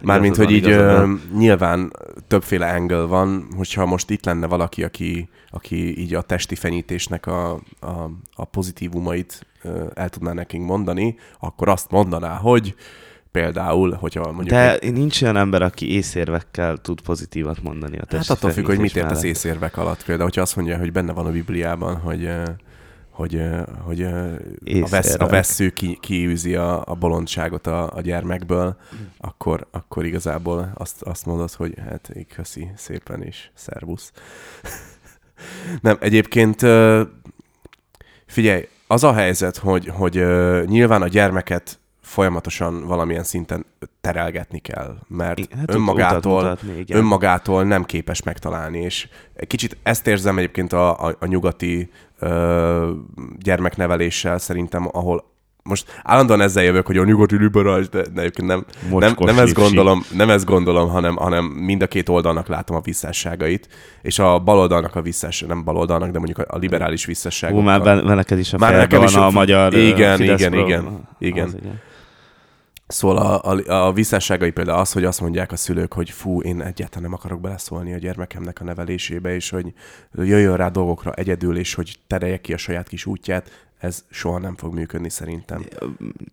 Mármint, 0.02 0.36
hogy 0.36 0.52
így 0.52 0.70
ö, 0.70 1.14
nyilván 1.34 1.92
többféle 2.28 2.74
angle 2.74 3.02
van, 3.02 3.48
hogyha 3.56 3.86
most 3.86 4.10
itt 4.10 4.26
lenne 4.26 4.48
valaki, 4.48 4.84
aki, 4.84 5.30
aki 5.50 6.00
így 6.00 6.14
a 6.14 6.22
testi 6.22 6.56
fenyítésnek 6.56 7.26
a, 7.26 7.52
a, 7.80 8.10
a 8.36 8.46
pozitívumait 8.46 9.46
el 9.94 10.10
tudná 10.10 10.34
nekünk 10.34 10.66
mondani, 10.66 11.16
akkor 11.40 11.70
azt 11.70 11.92
mondaná, 11.92 12.36
hogy 12.36 12.76
például, 13.32 13.92
hogyha 13.92 14.24
mondjuk... 14.24 14.48
De 14.48 14.80
egy, 14.80 14.94
nincs 14.94 15.22
olyan 15.22 15.38
ember, 15.38 15.62
aki 15.62 15.94
észérvekkel 15.94 16.78
tud 16.78 17.02
pozitívat 17.02 17.64
mondani 17.64 17.98
a 17.98 18.06
hát 18.10 18.30
attól 18.30 18.52
függ, 18.52 18.66
hogy 18.66 18.80
mit 18.80 18.92
fenyítés 18.92 19.12
értesz 19.12 19.24
észérvek 19.24 19.78
alatt. 19.78 20.04
Például, 20.04 20.28
hogyha 20.28 20.42
azt 20.42 20.56
mondja, 20.56 20.78
hogy 20.78 20.92
benne 20.92 21.14
van 21.14 21.26
a 21.26 21.32
Bibliában, 21.32 21.96
hogy 21.96 22.30
hogy, 23.12 23.42
hogy 23.84 24.04
a, 24.04 24.88
vesz, 24.90 25.16
a 25.20 25.28
vesző 25.28 25.70
ki, 25.70 25.98
kiűzi 26.02 26.56
a, 26.56 26.84
a 26.86 26.94
bolondságot 26.94 27.68
a, 27.68 27.96
a 27.96 28.02
gyermekből, 28.02 28.76
akkor, 29.18 29.68
akkor 29.72 30.06
igazából 30.06 30.72
azt, 30.74 31.02
azt 31.02 31.26
mondod, 31.26 31.52
hogy 31.52 31.74
hát 31.90 32.12
így 32.16 32.28
köszi 32.28 32.72
szépen 32.76 33.24
is, 33.24 33.52
szervusz. 33.54 34.12
Nem, 35.82 35.98
egyébként 36.00 36.60
figyelj, 38.26 38.68
az 38.88 39.04
a 39.04 39.14
helyzet, 39.14 39.58
hogy, 39.58 39.88
hogy 39.88 40.26
nyilván 40.66 41.02
a 41.02 41.08
gyermeket 41.08 41.80
folyamatosan 42.12 42.88
valamilyen 42.88 43.24
szinten 43.24 43.66
terelgetni 44.02 44.60
kell, 44.60 44.98
mert 45.08 45.54
hát 45.56 45.74
önmagától, 45.74 46.42
mutatni, 46.42 46.80
igen. 46.80 46.98
önmagától 46.98 47.64
nem 47.64 47.84
képes 47.84 48.24
megtalálni, 48.24 48.80
és 48.80 49.08
kicsit 49.48 49.78
ezt 49.84 50.08
érzem 50.08 50.38
egyébként 50.38 50.74
a, 50.74 51.08
a, 51.08 51.16
a 51.20 51.26
nyugati 51.26 51.92
ö, 52.20 52.92
gyermekneveléssel 53.40 54.38
szerintem, 54.38 54.90
ahol 54.92 55.30
most 55.64 56.02
állandóan 56.04 56.42
ezzel 56.42 56.64
jövök, 56.64 56.86
hogy 56.86 56.98
a 56.98 57.04
nyugati 57.04 57.38
liberális, 57.38 57.90
de, 57.90 58.02
de 58.14 58.22
egyébként 58.22 58.48
nem, 58.48 58.66
nem, 58.82 58.90
Mocskos 58.90 59.26
nem 59.26 59.40
ezt 59.40 59.54
gondolom, 59.54 60.04
nem 60.14 60.30
ezt 60.30 60.46
gondolom, 60.46 60.90
hanem, 60.90 61.16
hanem 61.16 61.46
mind 61.46 61.82
a 61.82 61.88
két 61.88 62.10
oldalnak 62.10 62.48
látom 62.48 62.76
a 62.76 62.82
visszásságait, 62.82 63.68
és 64.02 64.20
a 64.20 64.40
baloldalnak 64.40 64.96
a 64.96 65.02
visszás, 65.02 65.42
nem 65.48 65.64
baloldalnak, 65.64 66.12
de 66.12 66.18
mondjuk 66.18 66.38
a, 66.48 66.58
liberális 66.58 67.06
visszásságok. 67.06 67.64
Már 67.64 68.04
neked 68.04 68.40
is 68.40 68.54
a 68.54 68.58
Már 68.58 68.76
nekem 68.76 69.04
is 69.04 69.16
a 69.16 69.26
a- 69.26 69.32
magyar 69.32 69.74
igen, 69.74 70.18
Fidesz 70.18 70.40
igen, 70.40 70.54
igen, 70.54 71.08
igen. 71.18 71.56
Igen. 71.60 71.82
Szóval 72.92 73.18
a, 73.18 73.52
a, 73.52 73.86
a 73.88 73.94
visszásságai 73.94 74.52
például 74.52 74.80
az, 74.80 74.92
hogy 74.92 75.04
azt 75.04 75.22
mondják 75.22 75.52
a 75.52 75.56
szülők, 75.56 75.94
hogy 75.94 76.10
fú, 76.10 76.42
én 76.42 76.62
egyáltalán 76.62 77.04
nem 77.04 77.14
akarok 77.14 77.42
beleszólni 77.42 77.94
a 77.94 77.98
gyermekemnek 77.98 78.62
a 78.62 78.64
nevelésébe, 78.64 79.36
és 79.36 79.50
hogy 79.50 79.74
jöjjön 80.16 80.56
rá 80.56 80.70
dolgokra 80.70 81.12
egyedül, 81.14 81.58
és 81.58 81.74
hogy 81.74 81.98
terelje 82.08 82.38
ki 82.38 82.54
a 82.54 82.58
saját 82.58 82.88
kis 82.88 83.06
útját, 83.06 83.66
ez 83.80 84.04
soha 84.10 84.40
nem 84.40 84.56
fog 84.56 84.74
működni 84.74 85.10
szerintem. 85.10 85.66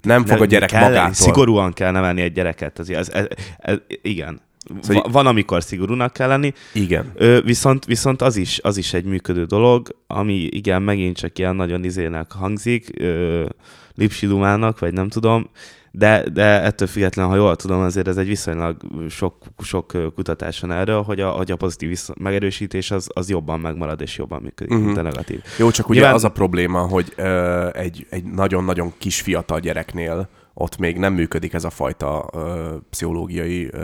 Nem 0.02 0.24
fog 0.24 0.40
a 0.40 0.44
gyerek 0.44 0.68
kell, 0.68 0.82
magától. 0.82 1.12
Szigorúan 1.14 1.72
kell 1.72 1.90
nevelni 1.90 2.20
egy 2.20 2.32
gyereket. 2.32 2.78
Ez, 2.78 2.88
ez, 2.88 3.09
ez, 3.09 3.26
ez, 3.59 3.76
igen. 4.02 4.40
Szóval 4.80 5.04
így- 5.06 5.12
van, 5.12 5.26
amikor 5.26 5.62
szigorúnak 5.62 6.12
kell 6.12 6.28
lenni, 6.28 6.52
Igen. 6.72 7.12
Ö, 7.14 7.40
viszont, 7.44 7.84
viszont 7.84 8.22
az, 8.22 8.36
is, 8.36 8.61
az 8.62 8.76
is 8.76 8.92
egy 8.92 9.04
működő 9.04 9.44
dolog, 9.44 9.96
ami 10.06 10.34
igen, 10.34 10.82
megint 10.82 11.16
csak 11.16 11.38
ilyen 11.38 11.56
nagyon 11.56 11.84
izének 11.84 12.32
hangzik, 12.32 12.90
ö, 12.94 13.46
lipsidumának, 13.94 14.78
vagy 14.78 14.92
nem 14.92 15.09
tudom, 15.09 15.50
de, 15.99 16.24
de 16.32 16.62
ettől 16.62 16.88
függetlenül, 16.88 17.30
ha 17.30 17.36
jól 17.36 17.57
tudom, 17.57 17.80
azért 17.80 18.09
ez 18.09 18.16
egy 18.16 18.26
viszonylag 18.26 18.76
sok, 19.09 19.36
sok 19.59 19.92
ö, 19.92 20.07
kutatás 20.14 20.61
van 20.61 20.72
erről, 20.72 21.03
hogy 21.03 21.20
a, 21.20 21.30
hogy 21.30 21.51
a 21.51 21.57
pozitív 21.57 22.01
megerősítés 22.20 22.90
az, 22.90 23.09
az 23.14 23.28
jobban 23.30 23.61
megmarad 23.61 24.01
és 24.01 24.16
jobban 24.16 24.42
működik, 24.42 24.72
uh-huh. 24.72 24.86
Mint 24.86 24.99
a 24.99 25.03
negatív. 25.03 25.42
Jó, 25.59 25.70
csak 25.70 25.88
ugye 25.88 25.99
Nyilván- 25.99 26.16
az 26.16 26.24
a 26.24 26.28
probléma, 26.28 26.80
hogy 26.80 27.12
ö, 27.16 27.68
egy, 27.72 28.07
egy 28.11 28.24
nagyon-nagyon 28.24 28.92
kis 28.99 29.20
fiatal 29.20 29.61
gyereknél 29.61 30.28
ott 30.55 30.78
még 30.78 30.99
nem 30.99 31.12
működik 31.14 31.53
ez 31.53 31.64
a 31.64 31.70
fajta 31.70 32.28
ö, 32.34 32.74
pszichológiai 32.90 33.68
ö, 33.72 33.78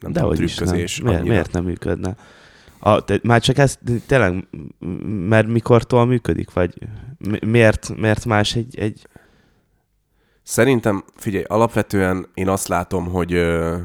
nem 0.00 0.12
De 0.12 0.20
tudom, 0.20 0.32
is 0.32 0.38
nem. 0.38 0.46
trükközés. 0.46 1.00
Miért, 1.00 1.22
miért 1.22 1.52
nem 1.52 1.64
működne? 1.64 2.16
A, 2.78 3.04
te, 3.04 3.18
már 3.22 3.40
csak 3.40 3.58
ez 3.58 3.78
tényleg, 4.06 4.46
mert 5.28 5.46
mikortól 5.46 6.06
működik, 6.06 6.52
vagy 6.52 6.74
mi- 7.18 7.46
miért, 7.46 7.96
miért 7.96 8.24
más 8.24 8.54
egy, 8.54 8.78
egy 8.78 9.06
Szerintem, 10.42 11.04
figyelj, 11.16 11.44
alapvetően 11.48 12.26
én 12.34 12.48
azt 12.48 12.68
látom, 12.68 13.06
hogy 13.06 13.32
ö, 13.32 13.76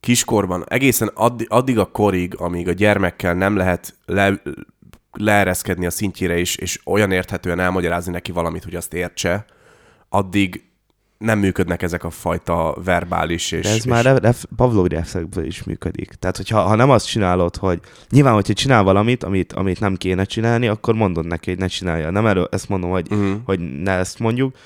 kiskorban, 0.00 0.64
egészen 0.68 1.10
addig, 1.14 1.46
addig 1.50 1.78
a 1.78 1.84
korig, 1.90 2.34
amíg 2.38 2.68
a 2.68 2.72
gyermekkel 2.72 3.34
nem 3.34 3.56
lehet 3.56 3.94
le, 4.06 4.42
leereszkedni 5.12 5.86
a 5.86 5.90
szintjére 5.90 6.38
is, 6.38 6.56
és 6.56 6.80
olyan 6.84 7.10
érthetően 7.12 7.60
elmagyarázni 7.60 8.12
neki 8.12 8.32
valamit, 8.32 8.64
hogy 8.64 8.74
azt 8.74 8.94
értse, 8.94 9.44
addig 10.08 10.62
nem 11.18 11.38
működnek 11.38 11.82
ezek 11.82 12.04
a 12.04 12.10
fajta 12.10 12.76
verbális 12.84 13.52
és... 13.52 13.62
De 13.62 13.68
ez 13.68 13.76
és 13.76 13.84
már 13.84 14.04
ref, 14.04 14.18
ref, 14.20 14.44
Pavlovi 14.56 14.88
reflexből 14.88 15.44
is 15.44 15.62
működik. 15.62 16.08
Tehát, 16.12 16.36
hogyha 16.36 16.60
ha 16.62 16.74
nem 16.74 16.90
azt 16.90 17.06
csinálod, 17.06 17.56
hogy 17.56 17.80
nyilván, 18.10 18.34
hogyha 18.34 18.52
csinál 18.52 18.82
valamit, 18.82 19.24
amit, 19.24 19.52
amit 19.52 19.80
nem 19.80 19.94
kéne 19.96 20.24
csinálni, 20.24 20.68
akkor 20.68 20.94
mondod 20.94 21.26
neki, 21.26 21.50
hogy 21.50 21.58
ne 21.58 21.66
csinálja. 21.66 22.10
Nem 22.10 22.26
erről 22.26 22.48
ezt 22.50 22.68
mondom, 22.68 22.90
hogy, 22.90 23.10
Mhm. 23.10 23.32
hogy 23.44 23.60
ne 23.82 23.92
ezt 23.92 24.18
mondjuk, 24.18 24.56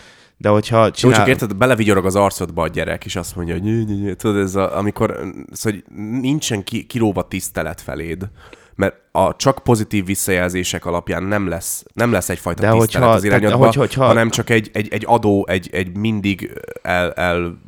de 0.41 0.49
hogyha 0.49 0.85
Jó, 0.85 0.91
csinál... 0.91 1.17
csak 1.17 1.29
érted, 1.29 1.57
belevigyorog 1.57 2.05
az 2.07 2.17
arcodba 2.17 2.63
a 2.63 2.69
gyerek, 2.69 3.05
és 3.05 3.17
azt 3.17 3.37
mondja, 3.37 3.55
hogy 3.55 3.63
nyű, 3.63 3.85
nyű, 3.85 3.95
nyű. 3.95 4.13
tudod, 4.13 4.43
ez 4.43 4.55
a, 4.55 4.77
amikor 4.79 5.33
szóval, 5.53 5.81
nincsen 6.21 6.65
ki, 6.65 6.87
kilóva 6.87 7.29
tisztelet 7.29 7.81
feléd, 7.81 8.29
mert 8.75 8.95
a 9.13 9.37
csak 9.37 9.59
pozitív 9.59 10.05
visszajelzések 10.05 10.85
alapján 10.85 11.23
nem 11.23 11.49
lesz, 11.49 11.85
nem 11.93 12.13
lesz 12.13 12.29
egyfajta 12.29 12.61
De 12.63 12.71
tisztelet 12.71 12.93
hogyha- 12.95 13.15
az 13.15 13.23
tehát, 13.23 13.41
irányodba, 13.41 13.65
hogy- 13.67 13.75
hogyha- 13.75 14.05
hanem 14.07 14.31
csak 14.31 14.51
egy, 14.51 14.71
egy, 14.73 14.89
egy 14.91 15.05
adó, 15.07 15.47
egy, 15.49 15.69
egy 15.73 15.97
mindig 15.97 16.53
el, 16.83 17.13
el... 17.13 17.59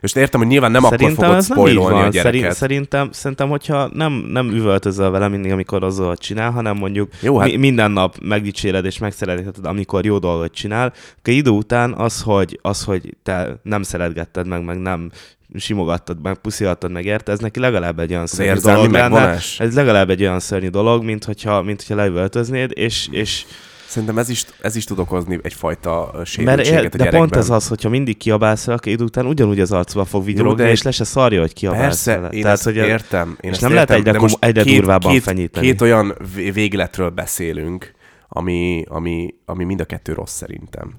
És 0.00 0.14
értem, 0.14 0.40
hogy 0.40 0.48
nyilván 0.48 0.70
nem 0.70 0.82
Szerintem 0.82 1.24
akkor 1.24 1.26
fogod 1.26 1.44
spoilolni 1.44 1.98
a 1.98 2.08
gyereket. 2.08 2.22
Szerint, 2.22 2.52
szerintem, 2.52 3.08
szerintem, 3.12 3.48
hogyha 3.48 3.90
nem, 3.92 4.12
nem 4.12 4.50
üvöltözöl 4.50 5.10
vele 5.10 5.28
mindig, 5.28 5.52
amikor 5.52 5.84
az 5.84 5.96
dolgot 5.96 6.18
csinál, 6.18 6.50
hanem 6.50 6.76
mondjuk 6.76 7.10
Jó, 7.20 7.38
hát- 7.38 7.50
mi, 7.50 7.56
minden 7.56 7.90
nap 7.90 8.16
megdicséred 8.22 8.84
és 8.84 8.98
megszeretheted, 8.98 9.66
amikor 9.66 10.04
jó 10.04 10.18
dolgot 10.18 10.52
csinál, 10.52 10.92
akkor 11.18 11.32
idő 11.32 11.50
után 11.50 11.92
az, 11.92 12.22
hogy, 12.22 12.58
az, 12.62 12.84
hogy 12.84 13.16
te 13.22 13.60
nem 13.62 13.82
szeretgetted 13.82 14.46
meg, 14.46 14.64
meg 14.64 14.78
nem 14.78 15.10
simogattad 15.54 16.22
meg, 16.22 16.36
puszihattad 16.36 16.90
meg, 16.90 17.04
érte, 17.04 17.32
ez 17.32 17.38
neki 17.38 17.60
legalább 17.60 17.98
egy 17.98 18.10
olyan 18.10 18.26
szörnyű 18.26 18.60
dolog 18.60 18.90
lenne. 18.90 19.38
Ez 19.58 19.74
legalább 19.74 20.10
egy 20.10 20.20
olyan 20.20 20.40
szörnyű 20.40 20.68
dolog, 20.68 21.04
mint 21.04 21.24
hogyha, 21.24 21.62
mint 21.62 21.82
hogyha 21.82 22.02
leüvöltöznéd, 22.02 22.70
és, 22.74 23.08
és 23.10 23.44
Szerintem 23.90 24.18
ez 24.18 24.28
is, 24.28 24.44
ez 24.60 24.76
is 24.76 24.84
tud 24.84 24.98
okozni 24.98 25.38
egyfajta 25.42 26.10
mert 26.14 26.26
sérültséget 26.26 26.70
él, 26.80 26.86
a 26.86 26.88
de 26.88 26.96
gyerekben. 26.96 27.20
pont 27.20 27.36
ez 27.36 27.50
az, 27.50 27.68
hogyha 27.68 27.88
mindig 27.88 28.16
kiabálsz, 28.16 28.68
akkor 28.68 28.92
idő 28.92 29.04
után 29.04 29.26
ugyanúgy 29.26 29.60
az 29.60 29.72
arcba 29.72 30.04
fog 30.04 30.24
vigyorogni, 30.24 30.68
és 30.68 30.82
le 30.82 30.90
se 30.90 31.04
szarja, 31.04 31.40
hogy 31.40 31.52
kiabálsz 31.52 31.82
Persze, 31.82 32.14
vele. 32.16 32.28
én 32.28 32.42
Tehát, 32.42 32.56
ezt 32.56 32.64
hogy 32.64 32.76
értem. 32.76 33.28
Én 33.28 33.36
és 33.40 33.50
ezt 33.50 33.60
nem 33.60 33.72
lehet 33.72 33.90
értem, 33.90 34.06
egyre 34.06 34.20
most 34.20 34.32
kom- 34.32 34.44
egyre 34.44 34.62
két, 34.62 34.76
durvábban 34.76 35.12
két, 35.12 35.22
fenyíteni. 35.22 35.66
Két 35.66 35.80
olyan 35.80 36.14
vé- 36.34 36.54
végletről 36.54 37.10
beszélünk, 37.10 37.92
ami, 38.28 38.84
ami, 38.88 39.34
ami 39.44 39.64
mind 39.64 39.80
a 39.80 39.84
kettő 39.84 40.12
rossz 40.12 40.34
szerintem. 40.34 40.94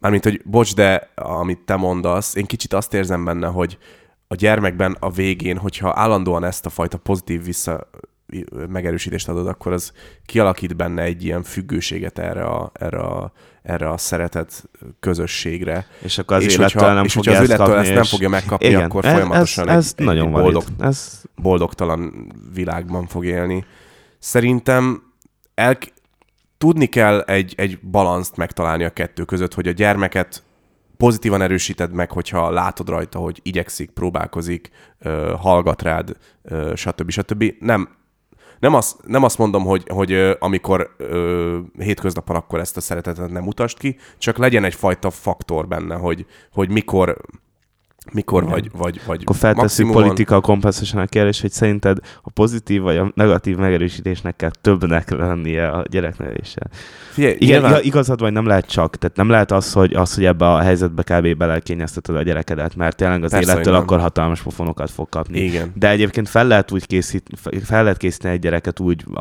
Mármint, 0.00 0.24
hogy 0.24 0.40
bocs, 0.44 0.74
de 0.74 1.10
amit 1.14 1.58
te 1.64 1.76
mondasz, 1.76 2.34
én 2.34 2.44
kicsit 2.44 2.72
azt 2.72 2.94
érzem 2.94 3.24
benne, 3.24 3.46
hogy 3.46 3.78
a 4.28 4.34
gyermekben 4.34 4.96
a 5.00 5.10
végén, 5.10 5.56
hogyha 5.56 5.92
állandóan 5.96 6.44
ezt 6.44 6.66
a 6.66 6.70
fajta 6.70 6.96
pozitív 6.98 7.44
vissza 7.44 7.90
megerősítést 8.68 9.28
adod, 9.28 9.46
akkor 9.46 9.72
az 9.72 9.92
kialakít 10.26 10.76
benne 10.76 11.02
egy 11.02 11.24
ilyen 11.24 11.42
függőséget 11.42 12.18
erre 12.18 12.44
a, 12.44 12.70
erre 12.74 12.98
a, 12.98 13.32
erre 13.62 13.90
a 13.90 13.96
szeretet 13.96 14.68
közösségre. 15.00 15.86
És 16.02 16.18
akkor 16.18 16.36
az 16.36 16.42
és 16.42 16.54
élettől 16.54 16.82
hogyha, 16.82 16.94
nem 16.94 17.04
és 17.04 17.12
fogja 17.12 17.32
az 17.32 17.38
élettől 17.38 17.66
kapni, 17.66 17.80
ezt 17.80 17.94
nem 17.94 18.04
fogja 18.04 18.28
megkapni, 18.28 18.66
Igen, 18.66 18.82
akkor 18.82 19.04
folyamatosan 19.04 19.68
ez, 19.68 19.76
ez 19.76 19.94
egy, 19.96 20.04
nagyon 20.04 20.26
egy 20.26 20.32
boldog, 20.32 20.64
Ez, 20.80 21.22
boldogtalan 21.36 22.32
világban 22.54 23.06
fog 23.06 23.24
élni. 23.24 23.64
Szerintem 24.18 25.02
el, 25.54 25.78
tudni 26.58 26.86
kell 26.86 27.20
egy, 27.20 27.54
egy 27.56 27.80
balanszt 27.80 28.36
megtalálni 28.36 28.84
a 28.84 28.90
kettő 28.90 29.24
között, 29.24 29.54
hogy 29.54 29.68
a 29.68 29.72
gyermeket 29.72 30.42
pozitívan 30.96 31.42
erősíted 31.42 31.92
meg, 31.92 32.10
hogyha 32.10 32.50
látod 32.50 32.88
rajta, 32.88 33.18
hogy 33.18 33.40
igyekszik, 33.42 33.90
próbálkozik, 33.90 34.70
hallgat 35.36 35.82
rád, 35.82 36.16
stb. 36.74 37.10
stb. 37.10 37.54
Nem, 37.60 37.88
nem 38.58 38.74
azt, 38.74 38.96
nem 39.06 39.22
azt 39.22 39.38
mondom, 39.38 39.64
hogy, 39.64 39.84
hogy 39.88 40.12
amikor 40.38 40.94
ö, 40.96 41.58
hétköznap 41.78 42.28
akkor 42.28 42.60
ezt 42.60 42.76
a 42.76 42.80
szeretetet 42.80 43.30
nem 43.30 43.46
utast 43.46 43.78
ki, 43.78 43.96
csak 44.18 44.36
legyen 44.36 44.64
egyfajta 44.64 45.10
faktor 45.10 45.68
benne, 45.68 45.94
hogy, 45.94 46.26
hogy 46.52 46.70
mikor, 46.70 47.16
mikor 48.12 48.44
vagy, 48.44 48.70
vagy, 48.72 49.00
vagy 49.06 49.20
Akkor 49.22 49.36
feltesszük 49.36 49.64
maximumon- 49.68 50.02
political 50.02 50.40
compensation 50.40 51.02
a 51.02 51.06
kérdés, 51.06 51.40
hogy 51.40 51.50
szerinted 51.50 51.98
a 52.22 52.30
pozitív 52.30 52.82
vagy 52.82 52.96
a 52.96 53.10
negatív 53.14 53.56
megerősítésnek 53.56 54.36
kell 54.36 54.50
többnek 54.60 55.10
lennie 55.10 55.68
a 55.68 55.84
gyerekneveléssel. 55.90 56.66
Figyelj, 57.12 57.34
Igen, 57.38 57.60
nyilván, 57.60 57.82
igazad 57.82 58.20
vagy 58.20 58.32
nem 58.32 58.46
lehet 58.46 58.66
csak, 58.66 58.96
tehát 58.96 59.16
nem 59.16 59.28
lehet 59.28 59.50
az, 59.52 59.72
hogy, 59.72 59.94
az, 59.94 60.14
hogy 60.14 60.24
ebbe 60.24 60.46
a 60.52 60.58
helyzetbe 60.58 61.02
kb. 61.02 61.36
belekényezteted 61.36 62.16
a 62.16 62.22
gyerekedet, 62.22 62.76
mert 62.76 62.96
tényleg 62.96 63.24
az 63.24 63.30
Persze, 63.30 63.52
élettől 63.52 63.74
akkor 63.74 64.00
hatalmas 64.00 64.42
pofonokat 64.42 64.90
fog 64.90 65.08
kapni. 65.08 65.38
igen. 65.40 65.72
De 65.74 65.90
egyébként 65.90 66.28
fel 66.28 66.46
lehet 66.46 66.72
úgy 66.72 66.86
készít, 66.86 67.22
fel 67.64 67.82
lehet 67.82 67.98
készíteni 67.98 68.34
egy 68.34 68.40
gyereket 68.40 68.80
úgy 68.80 69.04
a, 69.14 69.20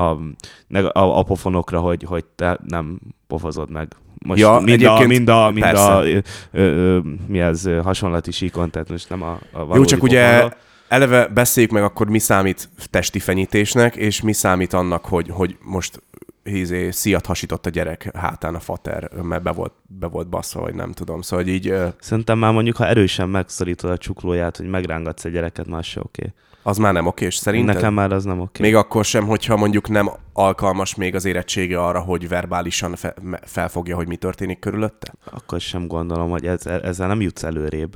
a, 0.78 1.18
a 1.20 1.24
pofonokra, 1.24 1.80
hogy, 1.80 2.04
hogy 2.04 2.26
te 2.36 2.60
nem 2.68 3.00
pofozod 3.28 3.72
meg. 3.72 3.88
Most 4.26 4.40
Ja, 4.40 4.60
mind, 4.60 4.84
a, 4.84 5.06
mind 5.06 5.30
a, 5.30 5.52
mind 5.52 5.66
persze. 5.66 5.94
a 5.94 6.06
ö, 6.06 6.20
ö, 6.52 7.00
mi 7.28 7.40
ez, 7.40 7.70
hasonlati 7.84 8.32
síkon, 8.32 8.70
tehát 8.70 8.90
most 8.90 9.10
nem 9.10 9.22
a, 9.22 9.40
a 9.52 9.76
Jó, 9.76 9.86
csak 9.86 10.04
ugye 10.04 10.50
eleve 10.88 11.28
beszéljük 11.28 11.72
meg 11.72 11.84
akkor, 11.84 12.10
mi 12.10 12.20
számít 12.20 12.70
testi 12.90 13.20
fenyítésnek, 13.20 13.96
és 13.96 14.22
mi 14.22 14.34
számít 14.34 14.74
annak, 14.74 15.06
hogy, 15.06 15.30
hogy 15.30 15.58
most 15.62 16.02
hízé, 16.44 16.92
szíjat 16.92 17.26
hasított 17.26 17.66
a 17.66 17.70
gyerek 17.70 18.10
hátán 18.16 18.56
a 18.56 18.60
fater, 18.60 19.10
mert 19.22 19.44
be 19.44 19.52
volt, 19.52 19.74
be 20.00 20.08
volt 20.08 20.28
basszva, 20.28 20.62
vagy 20.62 20.76
nem 20.76 20.92
tudom. 20.92 21.22
Szóval 21.22 21.46
hogy 21.46 21.54
így 21.54 21.74
Szerintem 22.00 22.38
már 22.38 22.54
mondjuk, 22.54 22.76
ha 22.76 22.88
erősen 22.88 23.30
megszorítod 23.30 23.92
a 23.92 23.98
csuklóját, 23.98 24.58
hogy 24.58 24.70
megrángatsz 24.70 25.26
egy 25.26 25.32
gyereket, 25.32 25.68
már 25.68 25.84
se 25.84 26.00
oké. 26.00 26.34
Az 26.68 26.78
már 26.78 26.94
nem 26.94 27.06
oké, 27.06 27.26
és 27.26 27.36
szerinted? 27.36 27.76
Nekem 27.76 27.94
már 27.94 28.12
az 28.12 28.24
nem 28.24 28.40
oké. 28.40 28.62
Még 28.62 28.76
akkor 28.76 29.06
sem, 29.06 29.26
hogyha 29.26 29.56
mondjuk 29.56 29.90
nem 29.90 30.10
alkalmas 30.34 30.96
még 30.96 31.16
az 31.16 31.26
érettsége 31.26 31.84
arra, 31.84 32.00
hogy 32.00 32.28
verbálisan 32.28 32.96
fe- 32.96 33.20
felfogja, 33.44 33.96
hogy 33.96 34.08
mi 34.08 34.16
történik 34.16 34.60
körülötte? 34.60 35.14
Akkor 35.32 35.62
sem 35.62 35.88
gondolom, 35.88 36.30
hogy 36.30 36.46
ez, 36.46 36.66
ezzel 36.66 37.08
nem 37.08 37.22
jutsz 37.22 37.44
előrébb. 37.44 37.96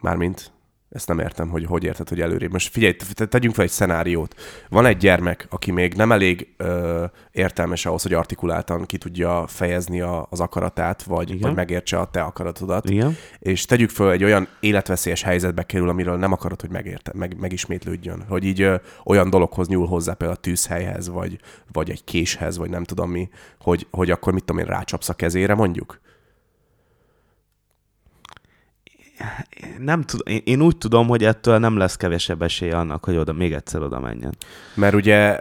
Mármint, 0.00 0.52
ezt 0.94 1.08
nem 1.08 1.18
értem, 1.18 1.48
hogy 1.48 1.64
hogy 1.64 1.84
érted, 1.84 2.08
hogy 2.08 2.20
előrébb. 2.20 2.52
Most 2.52 2.72
figyelj, 2.72 2.96
te- 3.14 3.26
tegyünk 3.26 3.54
fel 3.54 3.64
egy 3.64 3.70
szenáriót. 3.70 4.34
Van 4.68 4.86
egy 4.86 4.96
gyermek, 4.96 5.46
aki 5.50 5.70
még 5.70 5.94
nem 5.94 6.12
elég 6.12 6.54
ö, 6.56 7.04
értelmes 7.32 7.86
ahhoz, 7.86 8.02
hogy 8.02 8.12
artikuláltan 8.12 8.84
ki 8.84 8.98
tudja 8.98 9.44
fejezni 9.46 10.00
a, 10.00 10.26
az 10.30 10.40
akaratát, 10.40 11.02
vagy, 11.02 11.28
Igen. 11.28 11.40
vagy 11.40 11.54
megértse 11.54 11.98
a 11.98 12.04
te 12.04 12.22
akaratodat, 12.22 12.90
Igen? 12.90 13.16
és 13.38 13.64
tegyük 13.64 13.90
föl 13.90 14.10
egy 14.10 14.24
olyan 14.24 14.48
életveszélyes 14.60 15.22
helyzetbe 15.22 15.62
kerül, 15.62 15.88
amiről 15.88 16.16
nem 16.16 16.32
akarod, 16.32 16.60
hogy 16.60 16.70
megérte, 16.70 17.12
meg, 17.14 17.36
megismétlődjön. 17.38 18.24
Hogy 18.28 18.44
így 18.44 18.60
ö, 18.60 18.74
olyan 19.04 19.30
dologhoz 19.30 19.68
nyúl 19.68 19.86
hozzá, 19.86 20.12
például 20.12 20.38
a 20.38 20.42
tűzhelyhez, 20.42 21.08
vagy, 21.08 21.38
vagy 21.72 21.90
egy 21.90 22.04
késhez, 22.04 22.58
vagy 22.58 22.70
nem 22.70 22.84
tudom 22.84 23.10
mi, 23.10 23.28
hogy, 23.60 23.86
hogy 23.90 24.10
akkor 24.10 24.32
mit 24.32 24.44
tudom 24.44 24.62
én, 24.62 24.68
rácsapsz 24.68 25.08
a 25.08 25.14
kezére 25.14 25.54
mondjuk? 25.54 26.02
Nem 29.78 30.02
tudom, 30.02 30.34
én, 30.34 30.40
én 30.44 30.62
úgy 30.62 30.76
tudom, 30.76 31.06
hogy 31.06 31.24
ettől 31.24 31.58
nem 31.58 31.76
lesz 31.76 31.96
kevesebb 31.96 32.42
esélye 32.42 32.76
annak, 32.76 33.04
hogy 33.04 33.16
oda 33.16 33.32
még 33.32 33.52
egyszer 33.52 33.82
oda 33.82 34.00
menjen. 34.00 34.34
Mert 34.74 34.94
ugye 34.94 35.40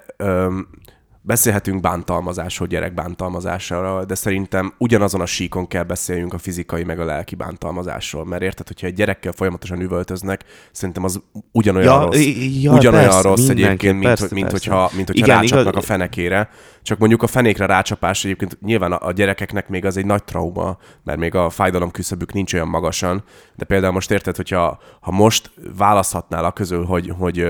beszélhetünk 1.26 1.82
bántalmazásról, 1.82 2.68
gyerek 2.68 2.94
bántalmazásáról, 2.94 4.06
de 4.06 4.16
szerintem 4.16 4.74
ugyanazon 4.78 5.22
a 5.22 5.26
síkon 5.26 5.68
kell 5.68 5.84
beszéljünk 5.84 6.34
a 6.34 6.38
fizikai 6.38 6.84
meg 6.84 7.00
a 7.00 7.06
lelki 7.06 7.36
bántalmazásról. 7.36 8.26
Mert 8.26 8.42
érted, 8.42 8.68
hogyha 8.68 8.88
egy 8.88 8.94
gyerekkel 8.94 9.32
folyamatosan 9.32 9.82
üvöltöznek, 9.82 10.44
szerintem 10.72 11.04
az 11.04 11.22
ugyanolyan 11.52 11.94
Ja, 11.94 12.06
rossz. 12.06 12.26
ja, 12.62 12.72
ugyanolyan 12.72 13.06
persze, 13.06 13.22
rossz 13.28 13.48
egyébként, 13.50 13.94
mint, 13.94 14.06
persze, 14.06 14.28
mint, 14.32 14.48
persze. 14.48 14.70
hogyha, 14.72 14.96
mint 14.96 15.08
hogyha 15.08 15.26
Igen, 15.26 15.38
rácsapnak 15.40 15.68
igaz- 15.68 15.84
a 15.84 15.88
fenekére. 15.88 16.50
Csak 16.82 16.98
mondjuk 16.98 17.24
a 17.24 17.28
fenékre 17.28 17.66
rácsapás 17.66 18.26
egyébként 18.26 18.62
nyilván 18.62 18.92
a, 18.92 19.08
a 19.08 19.12
gyerekeknek 19.12 19.70
még 19.70 19.86
az 19.86 19.98
egy 19.98 20.06
nagy 20.06 20.24
trauma, 20.24 20.78
mert 21.04 21.20
még 21.20 21.36
a 21.36 21.50
fájdalom 21.50 21.92
küszöbük 21.92 22.34
nincs 22.34 22.54
olyan 22.54 22.68
magasan, 22.68 23.24
de 23.56 23.66
például 23.66 23.94
most 23.94 24.12
érted, 24.12 24.36
hogyha 24.36 24.80
ha 25.00 25.12
most 25.12 25.52
választhatnál 25.78 26.46
a 26.46 26.52
közül, 26.52 26.86
hogy, 26.86 27.14
hogy, 27.18 27.48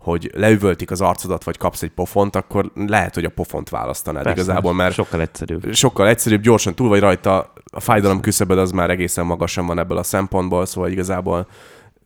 hogy 0.00 0.30
leüvöltik 0.34 0.90
az 0.90 1.00
arcodat, 1.00 1.44
vagy 1.44 1.56
kapsz 1.56 1.82
egy 1.82 1.90
pofont, 1.90 2.36
akkor 2.36 2.70
lehet, 2.74 3.14
hogy 3.14 3.24
a 3.24 3.30
pofont 3.30 3.68
választanád 3.68 4.22
Persze, 4.22 4.40
igazából, 4.40 4.72
mert 4.72 4.94
Sokkal 4.94 5.20
egyszerűbb. 5.20 5.72
sokkal 5.74 6.08
egyszerűbb, 6.08 6.42
gyorsan 6.42 6.74
túl 6.74 6.88
vagy 6.88 7.00
rajta, 7.00 7.52
a 7.72 7.80
fájdalom 7.80 8.20
küszöböd 8.20 8.58
az 8.58 8.70
már 8.70 8.90
egészen 8.90 9.26
magasan 9.26 9.66
van 9.66 9.78
ebből 9.78 9.98
a 9.98 10.02
szempontból, 10.02 10.66
szóval 10.66 10.90
igazából, 10.90 11.48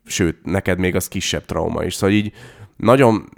sőt, 0.05 0.45
neked 0.45 0.79
még 0.79 0.95
az 0.95 1.09
kisebb 1.09 1.45
trauma 1.45 1.85
is. 1.85 1.95
Szóval 1.95 2.17
így 2.17 2.33
nagyon, 2.77 3.29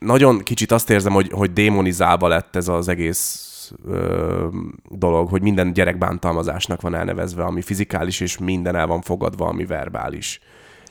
nagyon 0.00 0.38
kicsit 0.38 0.72
azt 0.72 0.90
érzem, 0.90 1.12
hogy, 1.12 1.30
hogy 1.32 1.52
démonizálva 1.52 2.28
lett 2.28 2.56
ez 2.56 2.68
az 2.68 2.88
egész 2.88 3.72
ö, 3.86 4.46
dolog, 4.88 5.28
hogy 5.28 5.42
minden 5.42 5.72
gyerek 5.72 5.98
bántalmazásnak 5.98 6.80
van 6.80 6.94
elnevezve, 6.94 7.44
ami 7.44 7.62
fizikális, 7.62 8.20
és 8.20 8.38
minden 8.38 8.76
el 8.76 8.86
van 8.86 9.00
fogadva, 9.00 9.46
ami 9.46 9.66
verbális. 9.66 10.40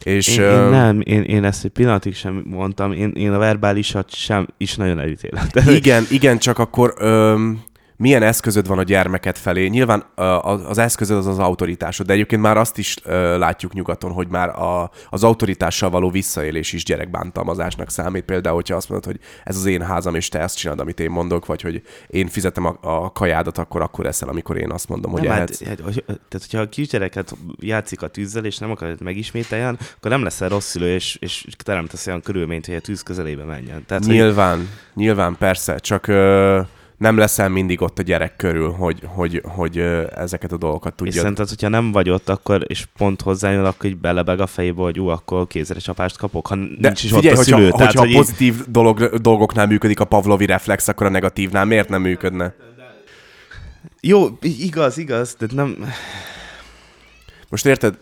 És 0.03 0.37
Én, 0.37 0.43
én 0.43 0.69
nem, 0.69 1.01
én, 1.01 1.21
én 1.21 1.43
ezt 1.43 1.65
egy 1.65 1.71
pillanatig 1.71 2.15
sem 2.15 2.43
mondtam, 2.45 2.91
én, 2.91 3.11
én 3.15 3.31
a 3.31 3.37
verbálisat 3.37 4.15
sem 4.15 4.47
is 4.57 4.75
nagyon 4.75 4.99
elítélem. 4.99 5.47
Igen, 5.75 6.05
igen, 6.09 6.37
csak 6.37 6.59
akkor 6.59 6.93
öm, 6.97 7.63
milyen 8.03 8.23
eszközöd 8.23 8.67
van 8.67 8.77
a 8.77 8.83
gyermeket 8.83 9.37
felé? 9.37 9.67
Nyilván 9.67 10.03
az, 10.41 10.77
eszközöd 10.77 11.17
az 11.17 11.27
az 11.27 11.39
autoritásod, 11.39 12.05
de 12.05 12.13
egyébként 12.13 12.41
már 12.41 12.57
azt 12.57 12.77
is 12.77 12.95
látjuk 13.37 13.73
nyugaton, 13.73 14.11
hogy 14.11 14.27
már 14.27 14.49
a, 14.49 14.91
az 15.09 15.23
autoritással 15.23 15.89
való 15.89 16.09
visszaélés 16.09 16.73
is 16.73 16.83
gyerekbántalmazásnak 16.83 17.89
számít. 17.89 18.23
Például, 18.23 18.55
hogyha 18.55 18.75
azt 18.75 18.89
mondod, 18.89 19.11
hogy 19.11 19.19
ez 19.43 19.55
az 19.55 19.65
én 19.65 19.81
házam, 19.81 20.15
és 20.15 20.29
te 20.29 20.39
ezt 20.39 20.57
csinálod, 20.57 20.81
amit 20.81 20.99
én 20.99 21.09
mondok, 21.09 21.45
vagy 21.45 21.61
hogy 21.61 21.81
én 22.07 22.27
fizetem 22.27 22.65
a, 22.65 22.77
a 22.81 23.11
kajádat, 23.11 23.57
akkor 23.57 23.81
akkor 23.81 24.05
eszel, 24.05 24.29
amikor 24.29 24.57
én 24.57 24.71
azt 24.71 24.89
mondom, 24.89 25.11
hogy 25.11 25.21
nem, 25.21 25.31
ehetsz. 25.31 25.59
hát, 25.63 25.67
hát, 25.67 25.79
hogy- 25.79 26.03
tehát, 26.05 26.47
hogyha 26.49 26.59
a 26.59 26.69
kisgyereket 26.69 27.35
játszik 27.59 28.01
a 28.01 28.07
tűzzel, 28.07 28.45
és 28.45 28.57
nem 28.57 28.71
akarod, 28.71 28.97
hogy 28.97 29.05
megismételjen, 29.05 29.79
akkor 29.95 30.11
nem 30.11 30.23
leszel 30.23 30.49
rossz 30.49 30.69
szülő, 30.69 30.93
és, 30.93 31.17
és 31.19 31.45
teremtesz 31.63 32.07
olyan 32.07 32.21
körülményt, 32.21 32.65
hogy 32.65 32.75
a 32.75 32.79
tűz 32.79 33.03
közelébe 33.03 33.43
menjen. 33.43 33.85
Tehát, 33.85 34.05
hogy 34.05 34.13
Nyilván, 34.13 34.69
nyilván, 34.93 35.35
persze, 35.37 35.77
csak 35.77 36.07
ö, 36.07 36.61
nem 37.03 37.17
leszel 37.17 37.49
mindig 37.49 37.81
ott 37.81 37.99
a 37.99 38.01
gyerek 38.01 38.35
körül, 38.35 38.71
hogy, 38.71 38.99
hogy, 39.05 39.41
hogy 39.45 39.77
ezeket 40.15 40.51
a 40.51 40.57
dolgokat 40.57 40.91
és 40.91 40.97
tudja. 40.97 41.19
szerinted, 41.19 41.49
hogyha 41.49 41.67
nem 41.67 41.91
vagy 41.91 42.09
ott, 42.09 42.29
akkor, 42.29 42.63
és 42.67 42.85
pont 42.97 43.21
hozzájön, 43.21 43.65
akkor 43.65 43.89
így 43.89 43.97
belebeg 43.97 44.39
a 44.39 44.47
fejébe, 44.47 44.81
hogy 44.81 44.99
ú, 44.99 45.07
akkor 45.07 45.47
kézre 45.47 45.79
csapást 45.79 46.17
kapok, 46.17 46.47
ha 46.47 46.55
De 46.55 46.61
nincs 46.87 47.03
is 47.03 47.11
figyelj, 47.11 47.27
ott 47.27 47.33
a 47.33 47.35
hogyha, 47.37 47.55
szülő. 47.55 47.63
hogyha 47.69 47.77
tehát, 47.77 47.95
a 47.95 47.99
hogy 47.99 48.09
így- 48.09 48.15
pozitív 48.15 48.55
dolog, 48.67 49.15
dolgoknál 49.15 49.67
működik 49.67 49.99
a 49.99 50.05
pavlovi 50.05 50.45
reflex, 50.45 50.87
akkor 50.87 51.05
a 51.05 51.09
negatívnál 51.09 51.65
miért 51.65 51.89
nem 51.89 52.01
működne? 52.01 52.53
Jó, 54.01 54.37
igaz, 54.41 54.97
igaz, 54.97 55.35
de 55.39 55.45
nem... 55.53 55.85
Most 57.49 57.65
érted? 57.65 57.97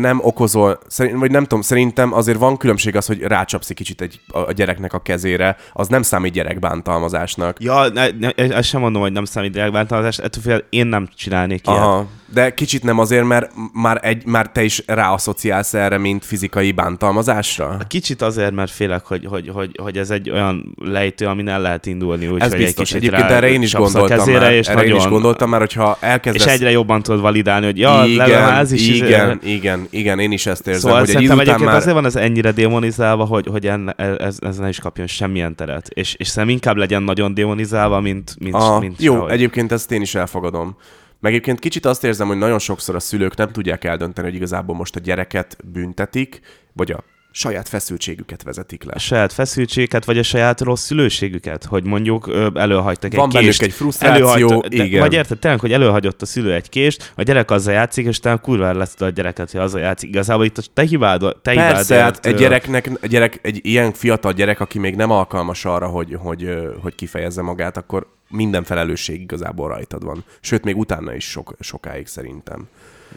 Nem 0.00 0.18
okozol, 0.22 0.78
szerint, 0.86 1.18
vagy 1.18 1.30
nem 1.30 1.42
tudom, 1.42 1.60
szerintem 1.60 2.12
azért 2.12 2.38
van 2.38 2.56
különbség 2.56 2.96
az, 2.96 3.06
hogy 3.06 3.20
rácsapsz 3.20 3.70
egy 3.70 3.76
kicsit 3.76 4.00
egy, 4.00 4.20
a, 4.28 4.38
a 4.38 4.52
gyereknek 4.52 4.92
a 4.92 4.98
kezére, 4.98 5.56
az 5.72 5.88
nem 5.88 6.02
számít 6.02 6.32
gyerekbántalmazásnak. 6.32 7.56
Ja, 7.60 7.88
ne, 7.88 8.08
ne, 8.18 8.30
ezt 8.30 8.68
sem 8.68 8.80
mondom, 8.80 9.02
hogy 9.02 9.12
nem 9.12 9.24
számít 9.24 9.52
gyerekbántalmazás, 9.52 10.18
ettől 10.18 10.42
fél 10.42 10.64
én 10.70 10.86
nem 10.86 11.08
csinálnék 11.14 11.66
ilyet. 11.66 11.78
Aha, 11.78 12.06
de 12.32 12.54
kicsit 12.54 12.82
nem 12.82 12.98
azért, 12.98 13.24
mert 13.24 13.52
már, 13.72 14.00
egy, 14.02 14.26
már 14.26 14.52
te 14.52 14.62
is 14.62 14.82
ráasszociálsz 14.86 15.74
erre, 15.74 15.98
mint 15.98 16.24
fizikai 16.24 16.72
bántalmazásra? 16.72 17.76
Kicsit 17.88 18.22
azért, 18.22 18.52
mert 18.52 18.70
félek, 18.70 19.04
hogy, 19.04 19.26
hogy, 19.26 19.48
hogy, 19.48 19.70
hogy 19.82 19.98
ez 19.98 20.10
egy 20.10 20.30
olyan 20.30 20.74
lejtő, 20.84 21.26
amin 21.26 21.48
el 21.48 21.60
lehet 21.60 21.86
indulni. 21.86 22.26
Úgy, 22.28 22.40
Ez 22.40 22.50
hogy 22.50 22.58
biztos. 22.58 22.92
egy 22.92 22.96
Egyébként 22.96 23.30
erre 23.30 23.48
én 23.48 23.62
is 23.62 23.74
gondoltam 23.74 24.18
kezére, 24.18 24.38
már. 24.38 24.52
És 24.52 24.68
erre 24.68 24.80
én 24.80 24.86
is 24.86 24.94
nagyon, 24.94 25.10
gondoltam 25.10 25.50
már, 25.50 25.60
hogyha 25.60 25.96
és 26.00 26.06
elkezdesz... 26.06 26.46
egyre 26.46 26.70
jobban 26.70 27.02
tudod 27.02 27.20
validálni, 27.20 27.66
hogy 27.66 27.78
ja, 27.78 28.02
igen, 28.04 28.16
legalább 28.16 28.60
ez 28.60 28.72
is. 28.72 28.88
igen, 28.88 29.40
igen, 29.42 29.86
igen, 29.90 30.18
én 30.18 30.32
is 30.32 30.46
ezt 30.46 30.66
érzem, 30.66 30.80
Szóval 30.80 30.98
hogy 30.98 31.08
egy 31.08 31.12
szerintem 31.14 31.36
után 31.38 31.48
egyébként 31.48 31.70
már... 31.70 31.80
azért 31.80 31.94
van 31.94 32.04
ez 32.04 32.16
ennyire 32.16 32.52
demonizálva, 32.52 33.24
hogy, 33.24 33.46
hogy 33.46 33.66
enne, 33.66 33.92
ez, 33.92 34.36
ez 34.40 34.56
ne 34.58 34.68
is 34.68 34.78
kapjon 34.78 35.06
semmilyen 35.06 35.54
teret. 35.54 35.88
És, 35.88 36.14
és 36.14 36.26
szerintem 36.28 36.54
inkább 36.54 36.76
legyen 36.76 37.02
nagyon 37.02 37.34
demonizálva, 37.34 38.00
mint, 38.00 38.36
mint, 38.38 38.54
Aha, 38.54 38.80
mint 38.80 39.02
jó, 39.02 39.14
sehogy. 39.14 39.30
egyébként 39.30 39.72
ezt 39.72 39.92
én 39.92 40.00
is 40.00 40.14
elfogadom. 40.14 40.76
Meg 41.20 41.32
egyébként 41.32 41.58
kicsit 41.58 41.86
azt 41.86 42.04
érzem, 42.04 42.26
hogy 42.26 42.38
nagyon 42.38 42.58
sokszor 42.58 42.94
a 42.94 43.00
szülők 43.00 43.36
nem 43.36 43.52
tudják 43.52 43.84
eldönteni, 43.84 44.26
hogy 44.26 44.36
igazából 44.36 44.76
most 44.76 44.96
a 44.96 45.00
gyereket 45.00 45.56
büntetik, 45.64 46.40
vagy 46.72 46.90
a 46.90 47.04
saját 47.36 47.68
feszültségüket 47.68 48.42
vezetik 48.42 48.84
le. 48.84 48.92
a 48.94 48.98
saját 48.98 49.32
feszültséget, 49.32 50.04
vagy 50.04 50.18
a 50.18 50.22
saját 50.22 50.60
rossz 50.60 50.84
szülőségüket, 50.84 51.64
hogy 51.64 51.84
mondjuk 51.84 52.30
előhagytak 52.54 53.14
Van 53.14 53.26
egy 53.26 53.32
bennük 53.32 53.48
kést. 53.48 53.62
egy 53.62 53.72
frusztráció, 53.72 54.60
de, 54.60 54.84
igen. 54.84 55.00
Vagy 55.00 55.12
érted, 55.12 55.38
tényleg, 55.38 55.60
hogy 55.60 55.72
előhagyott 55.72 56.22
a 56.22 56.26
szülő 56.26 56.54
egy 56.54 56.68
kést, 56.68 57.12
a 57.16 57.22
gyerek 57.22 57.50
azzal 57.50 57.72
játszik, 57.72 58.06
és 58.06 58.18
utána 58.18 58.38
kurva 58.38 58.72
lesz 58.72 59.00
a 59.00 59.08
gyereket, 59.08 59.50
hogy 59.50 59.60
azzal 59.60 59.80
játszik. 59.80 60.08
Igazából 60.08 60.44
itt 60.44 60.58
a 60.58 60.62
te 60.74 60.82
hibád, 60.82 61.20
te 61.20 61.54
Persze, 61.54 61.94
hibád, 61.94 62.14
hát 62.14 62.26
egy 62.26 62.34
gyereknek, 62.34 62.90
egy 63.00 63.10
gyerek, 63.10 63.38
egy 63.42 63.60
ilyen 63.62 63.92
fiatal 63.92 64.32
gyerek, 64.32 64.60
aki 64.60 64.78
még 64.78 64.94
nem 64.96 65.10
alkalmas 65.10 65.64
arra, 65.64 65.86
hogy, 65.86 66.16
hogy, 66.18 66.54
hogy 66.82 66.94
kifejezze 66.94 67.42
magát, 67.42 67.76
akkor 67.76 68.06
minden 68.28 68.64
felelősség 68.64 69.20
igazából 69.20 69.68
rajtad 69.68 70.04
van. 70.04 70.24
Sőt, 70.40 70.64
még 70.64 70.76
utána 70.76 71.14
is 71.14 71.30
sok, 71.30 71.54
sokáig 71.60 72.06
szerintem. 72.06 72.68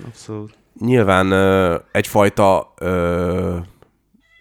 Abszolút. 0.06 0.58
Nyilván 0.80 1.34
egyfajta 1.92 2.74
ö, 2.78 3.58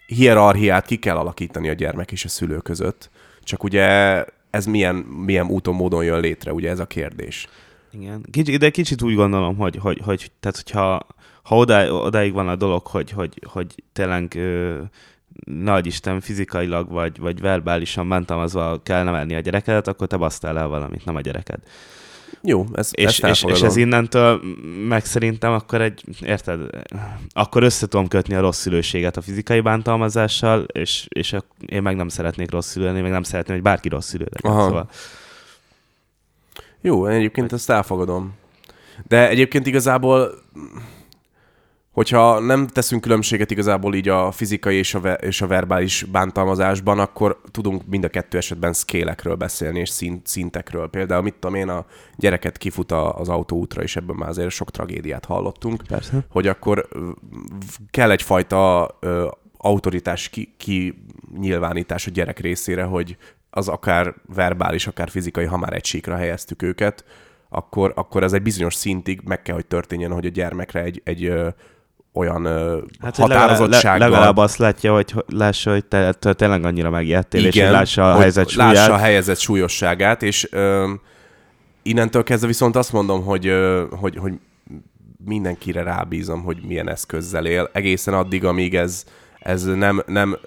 hierarchiát 0.05 0.85
ki 0.85 0.97
kell 0.97 1.15
alakítani 1.15 1.69
a 1.69 1.73
gyermek 1.73 2.11
és 2.11 2.25
a 2.25 2.27
szülő 2.27 2.57
között, 2.57 3.09
csak 3.43 3.63
ugye 3.63 4.25
ez 4.49 4.65
milyen, 4.65 4.95
milyen 4.95 5.47
úton, 5.47 5.75
módon 5.75 6.03
jön 6.03 6.19
létre, 6.19 6.53
ugye 6.53 6.69
ez 6.69 6.79
a 6.79 6.85
kérdés. 6.85 7.47
Igen. 7.91 8.25
Kicsi, 8.31 8.57
de 8.57 8.69
kicsit 8.69 9.01
úgy 9.01 9.15
gondolom, 9.15 9.57
hogy, 9.57 9.75
hogy, 9.75 10.01
hogy 10.03 10.31
tehát 10.39 10.55
hogyha 10.55 11.07
ha 11.43 11.55
oda, 11.55 11.93
odáig 11.93 12.33
van 12.33 12.47
a 12.47 12.55
dolog, 12.55 12.87
hogy, 12.87 13.11
hogy, 13.11 13.41
hogy 13.47 13.83
tényleg 13.93 14.39
nagy 15.49 15.85
Isten 15.85 16.21
fizikailag 16.21 16.91
vagy, 16.91 17.19
vagy 17.19 17.39
verbálisan 17.39 18.09
bántalmazva 18.09 18.79
kell 18.83 19.03
nevelni 19.03 19.35
a 19.35 19.39
gyerekedet, 19.39 19.87
akkor 19.87 20.07
te 20.07 20.17
basztál 20.17 20.57
el 20.57 20.67
valamit, 20.67 21.05
nem 21.05 21.15
a 21.15 21.21
gyereked. 21.21 21.59
Jó, 22.41 22.65
ez, 22.73 22.89
És, 22.91 23.19
ezt 23.19 23.23
és, 23.23 23.51
és 23.53 23.61
ez 23.61 23.75
innentől 23.75 24.41
meg 24.87 25.05
szerintem 25.05 25.51
akkor 25.51 25.81
egy, 25.81 26.03
érted, 26.21 26.59
akkor 27.29 27.63
össze 27.63 27.87
tudom 27.87 28.07
kötni 28.07 28.35
a 28.35 28.41
rossz 28.41 28.59
szülőséget 28.59 29.17
a 29.17 29.21
fizikai 29.21 29.59
bántalmazással, 29.59 30.63
és, 30.63 31.05
és 31.09 31.35
én 31.65 31.81
meg 31.81 31.95
nem 31.95 32.07
szeretnék 32.07 32.51
rossz 32.51 32.69
szülni, 32.69 33.01
meg 33.01 33.11
nem 33.11 33.23
szeretném, 33.23 33.55
hogy 33.55 33.63
bárki 33.63 33.89
rossz 33.89 34.07
szülő 34.07 34.27
legyen. 34.31 34.57
Aha. 34.57 34.67
Szóval, 34.67 34.89
Jó, 36.81 37.05
egyébként 37.05 37.53
ezt 37.53 37.69
elfogadom. 37.69 38.33
De 39.07 39.29
egyébként 39.29 39.67
igazából, 39.67 40.31
hogyha 41.91 42.39
nem 42.39 42.67
teszünk 42.67 43.01
különbséget 43.01 43.51
igazából 43.51 43.95
így 43.95 44.09
a 44.09 44.31
fizikai 44.31 44.75
és 44.75 44.93
a, 44.93 44.99
ve- 44.99 45.21
és 45.21 45.41
a 45.41 45.47
verbális 45.47 46.03
bántalmazásban, 46.03 46.99
akkor 46.99 47.41
tudunk 47.51 47.81
mind 47.85 48.03
a 48.03 48.07
kettő 48.07 48.37
esetben 48.37 48.73
szkélekről 48.73 49.35
beszélni, 49.35 49.79
és 49.79 49.89
szint, 49.89 50.27
szintekről. 50.27 50.89
Például, 50.89 51.21
mit 51.21 51.33
tudom 51.33 51.55
én, 51.55 51.69
a 51.69 51.85
gyereket 52.15 52.57
kifut 52.57 52.91
az 52.91 53.29
autóútra, 53.29 53.81
és 53.81 53.95
ebben 53.95 54.15
már 54.15 54.29
azért 54.29 54.49
sok 54.49 54.71
tragédiát 54.71 55.25
hallottunk 55.25 55.83
persze. 55.87 56.25
hogy 56.29 56.47
akkor 56.47 56.87
kell 57.91 58.11
egyfajta 58.11 58.89
ö, 58.99 59.27
autoritás 59.57 60.29
ki, 60.29 60.53
ki 60.57 61.03
nyilvánítás 61.37 62.07
a 62.07 62.11
gyerek 62.11 62.39
részére, 62.39 62.83
hogy 62.83 63.17
az 63.49 63.67
akár 63.67 64.13
verbális, 64.33 64.87
akár 64.87 65.09
fizikai, 65.09 65.45
ha 65.45 65.57
már 65.57 65.73
egy 65.73 65.85
síkra 65.85 66.15
helyeztük 66.15 66.61
őket, 66.61 67.05
akkor, 67.49 67.93
akkor 67.95 68.23
ez 68.23 68.33
egy 68.33 68.41
bizonyos 68.41 68.73
szintig 68.73 69.21
meg 69.23 69.41
kell, 69.41 69.55
hogy 69.55 69.65
történjen, 69.65 70.11
hogy 70.11 70.25
a 70.25 70.29
gyermekre 70.29 70.81
egy, 70.81 71.01
egy 71.03 71.33
olyan 72.13 72.45
Hát, 72.99 73.17
legalább, 73.17 73.49
határozottsággal... 73.49 73.99
le, 73.99 74.07
legalább 74.07 74.37
azt 74.37 74.57
látja, 74.57 74.93
hogy 74.93 75.13
lássa, 75.27 75.71
hogy 75.71 75.85
te 75.85 76.13
tényleg 76.33 76.63
annyira 76.65 76.89
megijedtél, 76.89 77.45
és 77.45 77.59
hogy 77.59 77.71
lássa 77.71 78.13
a 78.13 78.19
helyzet 78.19 78.53
Lássa 78.53 78.81
a 78.81 78.85
súlyát. 78.85 78.99
helyzet 78.99 79.39
súlyosságát, 79.39 80.23
és 80.23 80.47
ö, 80.51 80.91
innentől 81.83 82.23
kezdve 82.23 82.47
viszont 82.47 82.75
azt 82.75 82.91
mondom, 82.93 83.23
hogy, 83.23 83.47
ö, 83.47 83.83
hogy, 83.91 84.17
hogy 84.17 84.33
mindenkire 85.25 85.83
rábízom, 85.83 86.43
hogy 86.43 86.57
milyen 86.67 86.89
eszközzel 86.89 87.45
él, 87.45 87.69
egészen 87.73 88.13
addig, 88.13 88.45
amíg 88.45 88.75
ez, 88.75 89.03
ez 89.39 89.63
nem, 89.63 90.03
nem 90.05 90.37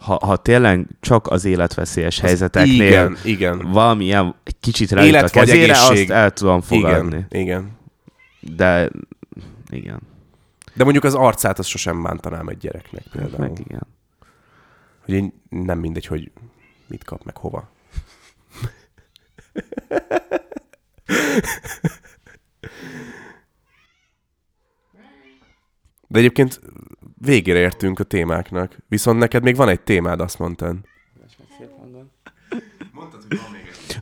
Ha, 0.00 0.18
ha 0.26 0.36
tényleg 0.36 0.86
csak 1.00 1.26
az 1.26 1.44
életveszélyes 1.44 2.20
helyzeteknél 2.20 2.86
igen, 2.86 3.16
igen, 3.24 3.68
valamilyen 3.72 4.34
egy 4.44 4.56
kicsit 4.60 4.90
rájut 4.90 5.14
a 5.14 5.28
kezére, 5.28 5.72
azt 5.72 6.10
el 6.10 6.30
tudom 6.30 6.60
fogadni. 6.60 7.26
igen, 7.30 7.42
igen. 7.42 7.78
De 8.56 8.90
igen, 9.70 10.00
De 10.76 10.82
mondjuk 10.82 11.04
az 11.04 11.14
arcát 11.14 11.58
azt 11.58 11.68
sosem 11.68 12.02
bántanám 12.02 12.48
egy 12.48 12.58
gyereknek 12.58 13.02
például. 13.12 13.38
meg 13.38 13.58
igen. 13.58 13.86
Hogy 15.04 15.14
én 15.14 15.42
nem 15.48 15.78
mindegy, 15.78 16.06
hogy 16.06 16.32
mit 16.86 17.04
kap, 17.04 17.24
meg 17.24 17.36
hova. 17.36 17.70
De 26.08 26.18
egyébként 26.18 26.60
végére 27.18 27.58
értünk 27.58 27.98
a 27.98 28.04
témáknak. 28.04 28.76
Viszont 28.88 29.18
neked 29.18 29.42
még 29.42 29.56
van 29.56 29.68
egy 29.68 29.80
témád, 29.80 30.20
azt 30.20 30.38
mondtad. 30.38 30.76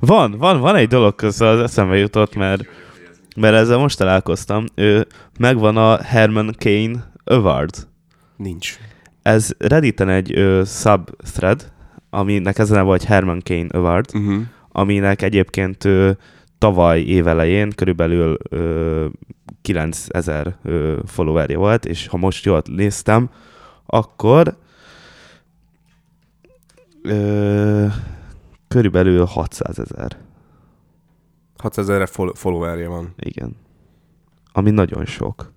Van, 0.01 0.39
van, 0.39 0.61
van 0.61 0.77
egy 0.77 0.89
dolog 0.89 1.23
az 1.23 1.41
eszembe 1.41 1.97
jutott, 1.97 2.35
mert, 2.35 2.65
mert 3.35 3.55
ezzel 3.55 3.79
most 3.79 3.99
találkoztam. 3.99 4.65
Ő, 4.75 5.07
megvan 5.39 5.77
a 5.77 6.03
Herman 6.03 6.55
Kane 6.59 7.13
Award. 7.25 7.87
Nincs. 8.37 8.79
Ez 9.23 9.51
Redditen 9.59 10.09
egy 10.09 10.39
ö, 10.39 10.63
subthread, 10.67 11.73
aminek 12.11 12.59
ezen 12.59 12.77
a 12.77 12.79
neve, 12.79 12.91
hogy 12.91 13.05
Herman 13.05 13.41
Kane 13.45 13.67
Award, 13.71 14.11
Uh-huh. 14.15 14.43
aminek 14.69 15.23
egyébként 15.23 15.85
ö, 15.85 16.11
tavaly 16.59 17.01
évelején 17.01 17.71
körülbelül 17.71 18.37
ö, 18.49 19.07
9000 19.63 20.57
ö, 20.63 20.99
followerje 21.07 21.57
volt, 21.57 21.85
és 21.87 22.07
ha 22.07 22.17
most 22.17 22.45
jól 22.45 22.63
néztem, 22.67 23.31
akkor 23.87 24.57
ö, 27.03 27.87
körülbelül 28.69 29.25
600 29.25 29.79
ezer. 29.79 30.17
600 31.65 31.89
ezerre 31.89 32.07
fol- 32.07 32.39
followerje 32.39 32.89
van. 32.89 33.15
Igen. 33.19 33.57
Ami 34.53 34.71
nagyon 34.71 35.05
sok. 35.05 35.53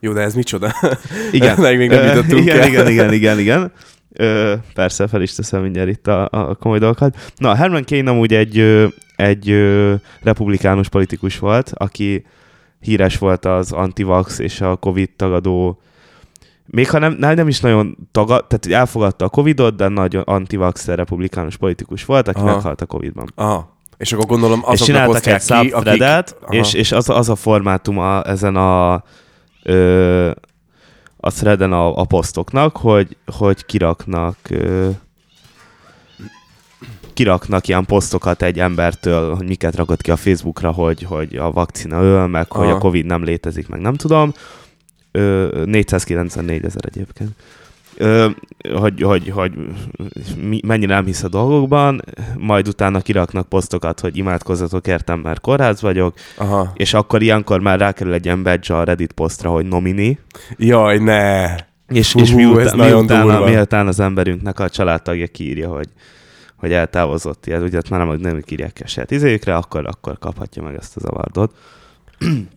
Jó, 0.00 0.12
de 0.12 0.20
ez 0.20 0.34
micsoda? 0.34 0.72
Igen. 1.32 1.60
Meg 1.60 1.76
még 1.76 1.88
nem 1.88 2.06
jutottunk 2.06 2.40
igen, 2.42 2.60
el. 2.60 2.68
igen, 2.68 2.88
igen, 2.88 3.12
igen, 3.18 3.38
igen. 3.38 3.72
Ö, 4.12 4.54
persze, 4.74 5.06
fel 5.06 5.22
is 5.22 5.34
teszem 5.34 5.62
mindjárt 5.62 5.88
itt 5.88 6.06
a, 6.06 6.28
a 6.30 6.54
komoly 6.54 6.78
dolgokat. 6.78 7.32
Na, 7.36 7.54
Herman 7.54 7.84
Kane 7.84 8.10
amúgy 8.10 8.34
egy, 8.34 8.58
egy 9.16 9.54
republikánus 10.22 10.88
politikus 10.88 11.38
volt, 11.38 11.72
aki 11.74 12.26
híres 12.80 13.18
volt 13.18 13.44
az 13.44 13.72
antivax 13.72 14.38
és 14.38 14.60
a 14.60 14.76
Covid 14.76 15.10
tagadó 15.16 15.80
még 16.66 16.90
ha 16.90 16.98
nem, 16.98 17.12
nem, 17.12 17.34
nem 17.34 17.48
is 17.48 17.60
nagyon 17.60 17.96
tagad, 18.12 18.46
tehát 18.46 18.80
elfogadta 18.80 19.24
a 19.24 19.28
Covidot, 19.28 19.76
de 19.76 19.88
nagyon 19.88 20.22
antivax 20.22 20.86
republikánus 20.86 21.56
politikus 21.56 22.04
volt, 22.04 22.28
aki 22.28 22.40
Aha. 22.40 22.54
meghalt 22.54 22.80
a 22.80 22.86
Covidban. 22.86 23.32
Aha. 23.34 23.78
És 24.00 24.12
akkor 24.12 24.26
gondolom 24.26 24.58
és 24.58 24.64
azoknak 24.64 24.86
csináltak 24.86 25.14
osztják 25.14 25.40
egy 25.40 25.66
ki, 25.66 25.70
akik... 25.70 26.02
Aha. 26.02 26.32
és, 26.48 26.72
és 26.72 26.92
az, 26.92 27.08
az 27.08 27.28
a 27.28 27.34
formátum 27.34 27.98
a, 27.98 28.26
ezen 28.26 28.56
a, 28.56 29.02
ö, 29.62 30.30
a 31.16 31.30
threaden 31.30 31.72
a, 31.72 31.96
a 31.96 32.04
posztoknak, 32.04 32.76
hogy, 32.76 33.16
hogy 33.36 33.64
kiraknak 33.64 34.36
ö, 34.48 34.88
kiraknak 37.12 37.68
ilyen 37.68 37.84
posztokat 37.84 38.42
egy 38.42 38.60
embertől, 38.60 39.34
hogy 39.34 39.46
miket 39.46 39.76
rakott 39.76 40.02
ki 40.02 40.10
a 40.10 40.16
Facebookra, 40.16 40.70
hogy, 40.70 41.02
hogy 41.02 41.36
a 41.36 41.50
vakcina 41.50 42.02
öl, 42.02 42.26
meg 42.26 42.52
hogy 42.52 42.66
Aha. 42.66 42.76
a 42.76 42.78
Covid 42.78 43.06
nem 43.06 43.24
létezik, 43.24 43.68
meg 43.68 43.80
nem 43.80 43.94
tudom. 43.94 44.32
Ö, 45.10 45.62
494 45.64 46.64
ezer 46.64 46.84
egyébként. 46.86 47.30
Hogy, 48.74 49.02
hogy, 49.02 49.28
hogy 49.28 49.52
mennyire 50.66 50.94
nem 50.94 51.04
hisz 51.04 51.22
a 51.22 51.28
dolgokban, 51.28 52.02
majd 52.38 52.68
utána 52.68 53.00
kiraknak 53.00 53.48
posztokat, 53.48 54.00
hogy 54.00 54.16
imádkozzatok 54.16 54.86
értem, 54.86 55.20
mert 55.20 55.40
kórház 55.40 55.80
vagyok, 55.80 56.14
Aha. 56.36 56.72
és 56.74 56.94
akkor 56.94 57.22
ilyenkor 57.22 57.60
már 57.60 57.78
rákerül 57.78 58.12
egy 58.12 58.24
ilyen 58.24 58.42
badge 58.42 58.76
a 58.76 58.84
Reddit 58.84 59.12
posztra, 59.12 59.50
hogy 59.50 59.66
nomini, 59.66 60.18
Jaj, 60.56 60.98
ne! 60.98 61.54
és, 61.88 62.12
Hú, 62.12 62.20
és 62.20 62.32
miután, 62.32 62.78
miután, 62.78 63.26
durva. 63.26 63.44
miután 63.44 63.86
az 63.86 64.00
emberünknek 64.00 64.58
a 64.58 64.68
családtagja 64.68 65.26
kiírja, 65.26 65.68
hogy 65.68 65.88
hogy 66.60 66.72
eltávozott, 66.72 67.46
ilyet, 67.46 67.62
ugye 67.62 67.80
már 67.90 68.06
nem, 68.06 68.16
nem 68.20 68.42
írják 68.48 68.80
a 68.84 68.86
saját 68.86 69.10
izéjükre, 69.10 69.54
akkor, 69.54 69.86
akkor 69.86 70.18
kaphatja 70.18 70.62
meg 70.62 70.74
ezt 70.74 70.96
az 70.96 71.04
avardot. 71.04 71.54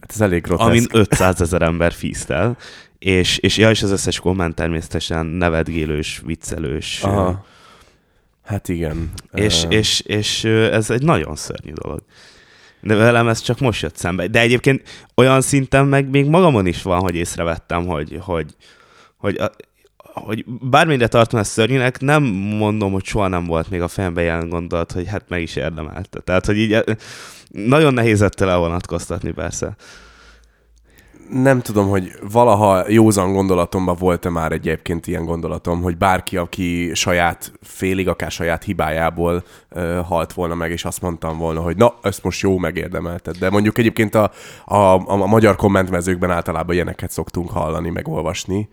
Hát 0.02 0.12
ez 0.14 0.22
elég 0.22 0.42
groteszk. 0.42 0.70
Amin 0.70 0.86
500 0.92 1.42
ezer 1.42 1.62
ember 1.62 1.92
fíztel, 1.92 2.58
és, 3.04 3.38
és, 3.38 3.58
ja, 3.58 3.70
és 3.70 3.84
az 3.84 3.92
összes 3.92 4.20
komment 4.20 4.56
természetesen 4.56 5.26
nevetgélős, 5.26 6.22
viccelős, 6.26 7.04
Aha. 7.04 7.46
Hát 8.44 8.68
igen. 8.70 9.12
és, 9.34 9.64
Ö, 9.64 9.70
és, 9.70 10.00
és 10.00 10.44
ez 10.44 10.90
egy 10.90 11.04
nagyon 11.04 11.36
szörnyű 11.36 11.74
dolog. 11.74 12.02
De 12.82 12.96
velem 12.96 13.28
ez 13.28 13.42
csak 13.42 13.60
most 13.60 13.82
jött 13.82 13.96
szembe. 13.96 14.28
De 14.28 14.40
egyébként 14.40 15.08
olyan 15.16 15.42
szinten 15.42 15.86
meg 15.86 16.10
még 16.10 16.26
magamon 16.26 16.66
is 16.66 16.82
van, 16.82 17.00
hogy 17.00 17.16
észrevettem, 17.16 17.86
hogy, 17.86 18.18
hogy, 18.22 18.56
hogy, 19.18 19.38
a, 19.38 19.52
hogy 19.98 20.46
bármire 20.46 21.08
tartom 21.08 21.40
ezt 21.40 21.52
szörnyűnek, 21.52 22.00
nem 22.00 22.24
mondom, 22.58 22.92
hogy 22.92 23.06
soha 23.06 23.28
nem 23.28 23.46
volt 23.46 23.70
még 23.70 23.82
a 23.82 23.88
fejemben 23.88 24.24
ilyen 24.24 24.50
gondolat, 24.50 24.92
hogy 24.92 25.08
hát 25.08 25.24
meg 25.28 25.42
is 25.42 25.56
érdemelte. 25.56 26.20
Tehát, 26.20 26.46
hogy 26.46 26.58
így 26.58 26.84
nagyon 27.50 27.94
nehéz 27.94 28.22
ettől 28.22 28.50
elvonatkoztatni 28.50 29.32
persze. 29.32 29.76
Nem 31.30 31.62
tudom, 31.62 31.90
hogy 31.90 32.12
valaha 32.32 32.84
józan 32.88 33.34
gondolatomban 33.34 33.96
volt-e 34.00 34.30
már 34.30 34.52
egyébként 34.52 35.08
ilyen 35.08 35.26
gondolatom, 35.26 35.82
hogy 35.82 35.98
bárki, 35.98 36.38
aki 36.38 36.92
saját, 36.94 37.52
félig 37.62 38.08
akár 38.08 38.32
saját 38.32 38.64
hibájából 38.64 39.44
ö, 39.70 40.00
halt 40.06 40.34
volna 40.34 40.56
meg, 40.56 40.72
és 40.72 40.86
azt 40.86 41.02
mondtam 41.02 41.38
volna, 41.38 41.62
hogy 41.62 41.78
na, 41.78 41.94
ezt 42.02 42.24
most 42.24 42.42
jó 42.42 42.58
megérdemelted. 42.58 43.38
De 43.38 43.50
mondjuk 43.50 43.78
egyébként 43.78 44.16
a, 44.16 44.32
a, 44.66 44.76
a, 44.76 45.04
a 45.08 45.26
magyar 45.26 45.56
kommentmezőkben 45.56 46.32
általában 46.32 46.76
ilyeneket 46.76 47.12
szoktunk 47.12 47.50
hallani, 47.50 47.90
meg 47.90 48.08
olvasni, 48.08 48.70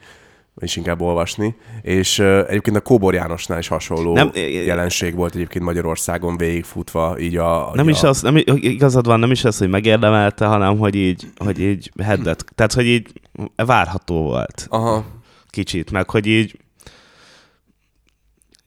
és 0.56 0.76
inkább 0.76 1.00
olvasni. 1.00 1.54
És 1.82 2.18
ö, 2.18 2.46
egyébként 2.48 2.76
a 2.76 2.80
Kóbor 2.80 3.14
Jánosnál 3.14 3.58
is 3.58 3.68
hasonló 3.68 4.14
Nem, 4.14 4.30
jelenség 4.64 5.14
volt 5.14 5.34
egyébként 5.34 5.64
Magyarországon 5.64 6.36
végigfutva, 6.36 7.18
így 7.18 7.36
a... 7.36 7.70
Nem 7.74 7.86
a, 7.86 7.90
is 7.90 8.02
az, 8.02 8.22
nem, 8.22 8.36
igazad 8.46 9.06
van, 9.06 9.18
nem 9.20 9.30
is 9.30 9.44
az, 9.44 9.58
hogy 9.58 9.68
megérdemelte, 9.68 10.46
hanem 10.46 10.78
hogy 10.78 10.94
így, 10.94 11.26
hogy 11.36 11.60
így 11.60 11.92
heddet. 12.02 12.44
Tehát, 12.54 12.72
hogy 12.72 12.86
így 12.86 13.12
várható 13.56 14.22
volt 14.22 14.66
Aha, 14.68 15.04
kicsit, 15.48 15.90
meg 15.90 16.10
hogy 16.10 16.26
így 16.26 16.58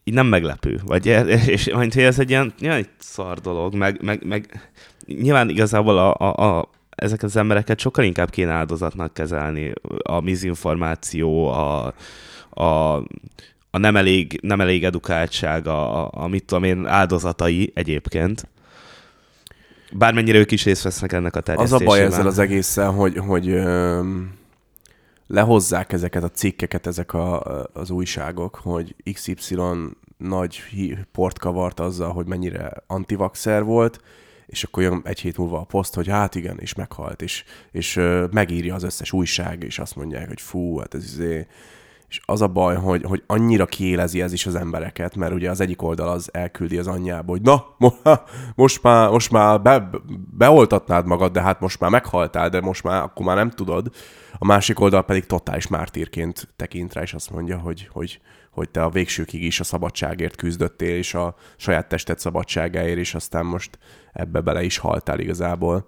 így 0.03 0.14
nem 0.14 0.27
meglepő. 0.27 0.80
Vagy, 0.85 1.05
és, 1.05 1.47
és 1.47 1.69
hogy 1.73 1.97
ez 1.97 2.19
egy 2.19 2.30
ilyen, 2.30 2.53
ilyen 2.60 2.76
egy 2.76 2.89
szar 2.99 3.39
dolog, 3.39 3.76
meg, 3.76 4.01
meg, 4.01 4.26
meg 4.26 4.72
nyilván 5.05 5.49
igazából 5.49 5.97
a, 5.97 6.15
a, 6.18 6.57
a, 6.57 6.69
ezeket 6.95 7.24
az 7.24 7.36
embereket 7.36 7.80
sokkal 7.80 8.06
inkább 8.06 8.30
kéne 8.30 8.52
áldozatnak 8.52 9.14
kezelni. 9.14 9.74
A 10.03 10.20
mizinformáció, 10.20 11.48
a, 11.48 11.94
a, 12.49 12.95
a 13.72 13.78
nem, 13.78 13.95
elég, 13.95 14.40
nem 14.41 14.61
elég 14.61 14.84
edukáltság, 14.84 15.68
a, 15.68 16.03
a, 16.03 16.10
a 16.14 16.28
mit 16.28 16.45
tudom 16.45 16.64
én, 16.64 16.86
áldozatai 16.86 17.72
egyébként. 17.76 18.48
Bármennyire 19.91 20.38
ők 20.38 20.52
is 20.52 20.64
részt 20.64 20.84
vesznek 20.84 21.11
ennek 21.14 21.36
a 21.36 21.41
terjesztésében. 21.41 21.88
Az 21.88 21.94
a 21.94 21.98
baj 21.98 22.07
ezzel 22.07 22.28
az 22.28 22.40
egészen, 22.40 22.91
hogy, 22.91 23.18
hogy 23.18 23.49
ö, 23.49 24.02
lehozzák 25.28 25.94
ezeket 25.94 26.24
a 26.24 26.30
cikkeket, 26.30 26.88
ezek 26.88 27.14
a, 27.14 27.41
az 27.74 27.90
újságok, 27.90 28.60
hogy 28.64 28.95
XY 29.14 29.56
nagy 30.18 30.64
port 31.11 31.40
kavart 31.40 31.80
azzal, 31.80 32.11
hogy 32.11 32.26
mennyire 32.26 32.72
antivaxer 32.88 33.64
volt, 33.64 34.02
és 34.54 34.64
akkor 34.64 34.84
jön 34.84 35.02
egy 35.04 35.20
hét 35.20 35.38
múlva 35.38 35.60
a 35.60 35.64
poszt, 35.64 35.96
hogy 35.96 36.08
hát 36.08 36.36
igen, 36.36 36.58
és 36.60 36.74
meghalt, 36.74 37.22
és, 37.22 37.44
és 37.72 38.00
megírja 38.32 38.76
az 38.76 38.84
összes 38.84 39.12
újság, 39.12 39.64
és 39.64 39.80
azt 39.80 39.96
mondják, 39.96 40.28
hogy 40.28 40.42
fú, 40.42 40.78
hát 40.78 40.94
ez 40.94 41.04
izé, 41.04 41.48
és 42.08 42.20
az 42.26 42.42
a 42.42 42.48
baj, 42.48 42.76
hogy, 42.76 43.04
hogy 43.04 43.24
annyira 43.28 43.66
kiélezi 43.66 44.22
ez 44.22 44.34
is 44.34 44.46
az 44.46 44.56
embereket, 44.56 45.16
mert 45.16 45.34
ugye 45.34 45.50
az 45.50 45.62
egyik 45.62 45.82
oldal 45.82 46.08
az 46.08 46.30
elküldi 46.34 46.78
az 46.78 46.88
anyjába, 46.88 47.32
hogy 47.32 47.42
na, 47.42 47.66
most 48.56 48.84
már, 48.84 49.10
most 49.10 49.32
már 49.32 49.62
be, 49.62 49.90
beoltatnád 50.38 51.06
magad, 51.06 51.32
de 51.32 51.42
hát 51.42 51.60
most 51.60 51.80
már 51.80 51.90
meghaltál, 51.90 52.50
de 52.50 52.62
most 52.62 52.84
már 52.84 53.02
akkor 53.02 53.26
már 53.26 53.36
nem 53.36 53.50
tudod. 53.50 53.88
A 54.38 54.46
másik 54.46 54.80
oldal 54.80 55.04
pedig 55.04 55.26
totális 55.26 55.68
mártírként 55.68 56.48
tekint 56.56 56.94
rá, 56.94 57.02
és 57.02 57.14
azt 57.14 57.32
mondja, 57.32 57.58
hogy, 57.58 57.88
hogy, 57.92 58.20
hogy 58.54 58.70
te 58.70 58.84
a 58.84 58.90
végsőkig 58.90 59.44
is 59.44 59.60
a 59.60 59.64
szabadságért 59.64 60.36
küzdöttél, 60.36 60.96
és 60.96 61.14
a 61.14 61.36
saját 61.58 61.88
tested 61.88 62.20
szabadságáért, 62.20 62.98
és 62.98 63.16
aztán 63.16 63.46
most 63.46 63.80
ebbe 64.14 64.42
bele 64.42 64.64
is 64.64 64.78
haltál 64.78 65.20
igazából. 65.20 65.88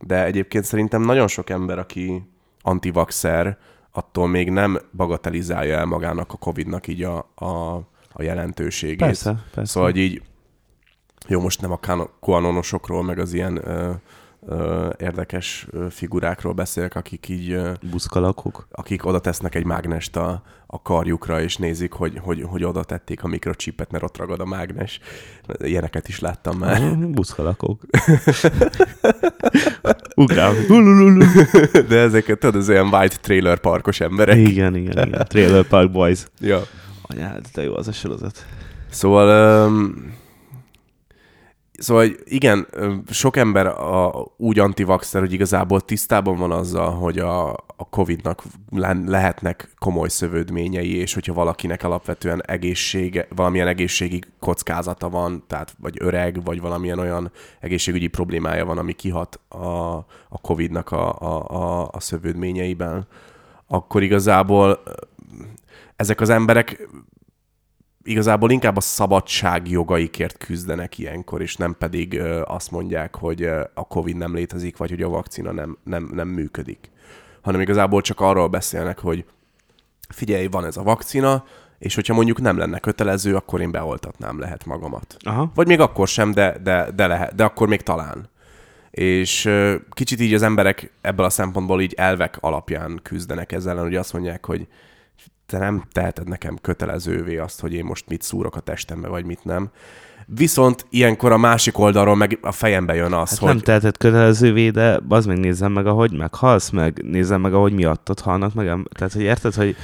De 0.00 0.24
egyébként 0.24 0.64
szerintem 0.64 1.02
nagyon 1.02 1.28
sok 1.28 1.50
ember, 1.50 1.78
aki 1.78 2.22
antivaxer, 2.60 3.58
attól 3.92 4.28
még 4.28 4.50
nem 4.50 4.78
bagatelizálja 4.96 5.76
el 5.76 5.84
magának 5.84 6.32
a 6.32 6.36
Covid-nak 6.36 6.86
így 6.86 7.02
a, 7.02 7.30
a, 7.34 7.74
a 8.12 8.22
jelentőségét. 8.22 8.98
Persze, 8.98 9.44
persze. 9.54 9.72
Szóval 9.72 9.90
hogy 9.90 10.00
így, 10.00 10.22
jó, 11.28 11.40
most 11.40 11.60
nem 11.60 11.72
a 11.72 12.08
kuanonosokról, 12.20 13.02
meg 13.02 13.18
az 13.18 13.32
ilyen 13.32 13.68
ö, 13.68 13.92
érdekes 14.98 15.66
figurákról 15.90 16.52
beszélek, 16.52 16.94
akik 16.94 17.28
így... 17.28 17.60
Buszkalakok? 17.90 18.66
Akik 18.70 19.06
oda 19.06 19.20
tesznek 19.20 19.54
egy 19.54 19.64
mágnest 19.64 20.16
a, 20.16 20.42
a 20.66 20.82
karjukra, 20.82 21.40
és 21.40 21.56
nézik, 21.56 21.92
hogy, 21.92 22.18
hogy, 22.22 22.42
hogy 22.42 22.64
oda 22.64 22.84
tették 22.84 23.24
a 23.24 23.28
mikrocsipet, 23.28 23.90
mert 23.90 24.04
ott 24.04 24.16
ragad 24.16 24.40
a 24.40 24.44
mágnes. 24.44 25.00
Ilyeneket 25.58 26.08
is 26.08 26.20
láttam 26.20 26.58
már. 26.58 26.96
Buszkalakok. 27.08 27.80
Ugrál. 30.14 30.54
De 31.88 31.98
ezeket, 31.98 32.38
tudod, 32.38 32.56
az 32.56 32.68
olyan 32.68 32.94
white 32.94 33.16
trailer 33.16 33.58
parkos 33.58 34.00
emberek. 34.00 34.36
Igen, 34.36 34.76
igen, 34.76 35.06
igen. 35.06 35.26
Trailer 35.28 35.64
Park 35.64 35.90
Boys. 35.90 36.26
Ja. 36.40 36.62
Anyád, 37.02 37.46
de 37.54 37.62
jó 37.62 37.76
az 37.76 37.88
a 37.88 37.92
sorozat. 37.92 38.46
Szóval 38.90 39.66
um, 39.68 40.20
Szóval 41.78 42.08
igen, 42.24 42.66
sok 43.10 43.36
ember 43.36 43.66
a, 43.66 44.24
úgy 44.36 44.58
antivaxer, 44.58 45.20
hogy 45.20 45.32
igazából 45.32 45.80
tisztában 45.80 46.36
van 46.36 46.50
azzal, 46.50 46.90
hogy 46.90 47.18
a, 47.18 47.50
a 47.52 47.88
Covid-nak 47.90 48.42
lehetnek 49.06 49.74
komoly 49.78 50.08
szövődményei, 50.08 50.96
és 50.96 51.14
hogyha 51.14 51.32
valakinek 51.32 51.82
alapvetően 51.82 52.42
egészsége, 52.46 53.26
valamilyen 53.34 53.66
egészségi 53.66 54.20
kockázata 54.38 55.08
van, 55.08 55.44
tehát 55.46 55.74
vagy 55.78 55.96
öreg, 56.00 56.44
vagy 56.44 56.60
valamilyen 56.60 56.98
olyan 56.98 57.32
egészségügyi 57.60 58.06
problémája 58.08 58.64
van, 58.64 58.78
ami 58.78 58.92
kihat 58.92 59.40
a, 59.48 59.96
a 60.28 60.40
Covid-nak 60.40 60.90
a, 60.90 61.18
a, 61.18 61.50
a, 61.50 61.88
a 61.92 62.00
szövődményeiben, 62.00 63.06
akkor 63.66 64.02
igazából 64.02 64.82
ezek 65.96 66.20
az 66.20 66.28
emberek 66.28 66.88
igazából 68.04 68.50
inkább 68.50 68.76
a 68.76 68.80
szabadság 68.80 69.70
jogaikért 69.70 70.36
küzdenek 70.36 70.98
ilyenkor, 70.98 71.42
és 71.42 71.56
nem 71.56 71.76
pedig 71.78 72.14
ö, 72.14 72.42
azt 72.46 72.70
mondják, 72.70 73.16
hogy 73.16 73.42
ö, 73.42 73.60
a 73.74 73.86
Covid 73.86 74.16
nem 74.16 74.34
létezik, 74.34 74.76
vagy 74.76 74.90
hogy 74.90 75.02
a 75.02 75.08
vakcina 75.08 75.52
nem, 75.52 75.78
nem, 75.84 76.10
nem 76.12 76.28
működik. 76.28 76.90
Hanem 77.42 77.60
igazából 77.60 78.00
csak 78.00 78.20
arról 78.20 78.48
beszélnek, 78.48 78.98
hogy 78.98 79.24
figyelj, 80.08 80.46
van 80.46 80.64
ez 80.64 80.76
a 80.76 80.82
vakcina, 80.82 81.44
és 81.78 81.94
hogyha 81.94 82.14
mondjuk 82.14 82.40
nem 82.40 82.58
lenne 82.58 82.78
kötelező, 82.78 83.36
akkor 83.36 83.60
én 83.60 83.70
beoltatnám 83.70 84.38
lehet 84.38 84.64
magamat. 84.64 85.16
Aha. 85.18 85.50
Vagy 85.54 85.66
még 85.66 85.80
akkor 85.80 86.08
sem, 86.08 86.32
de, 86.32 86.58
de, 86.62 86.90
de, 86.94 87.06
lehet, 87.06 87.34
de 87.34 87.44
akkor 87.44 87.68
még 87.68 87.80
talán. 87.80 88.30
És 88.90 89.44
ö, 89.44 89.74
kicsit 89.90 90.20
így 90.20 90.34
az 90.34 90.42
emberek 90.42 90.92
ebből 91.00 91.26
a 91.26 91.30
szempontból 91.30 91.80
így 91.80 91.94
elvek 91.94 92.36
alapján 92.40 93.00
küzdenek 93.02 93.52
ezzel, 93.52 93.76
hogy 93.76 93.96
azt 93.96 94.12
mondják, 94.12 94.46
hogy 94.46 94.66
te 95.46 95.58
nem 95.58 95.82
teheted 95.92 96.28
nekem 96.28 96.58
kötelezővé 96.60 97.36
azt, 97.36 97.60
hogy 97.60 97.74
én 97.74 97.84
most 97.84 98.08
mit 98.08 98.22
szúrok 98.22 98.56
a 98.56 98.60
testembe, 98.60 99.08
vagy 99.08 99.24
mit 99.24 99.44
nem. 99.44 99.70
Viszont 100.26 100.86
ilyenkor 100.90 101.32
a 101.32 101.36
másik 101.36 101.78
oldalról 101.78 102.16
meg 102.16 102.38
a 102.42 102.52
fejembe 102.52 102.94
jön 102.94 103.12
az, 103.12 103.30
hát 103.30 103.38
hogy... 103.38 103.48
nem 103.48 103.58
teheted 103.58 103.96
kötelezővé, 103.96 104.70
de 104.70 105.00
az 105.08 105.26
meg 105.26 105.38
nézzem 105.38 105.72
meg, 105.72 105.86
ahogy 105.86 106.12
meghalsz, 106.12 106.70
meg 106.70 107.02
nézzem 107.04 107.40
meg, 107.40 107.54
ahogy 107.54 107.72
miattad 107.72 108.20
halnak 108.20 108.54
meg. 108.54 108.66
Tehát, 108.94 109.12
hogy 109.12 109.22
érted, 109.22 109.54
hogy... 109.54 109.76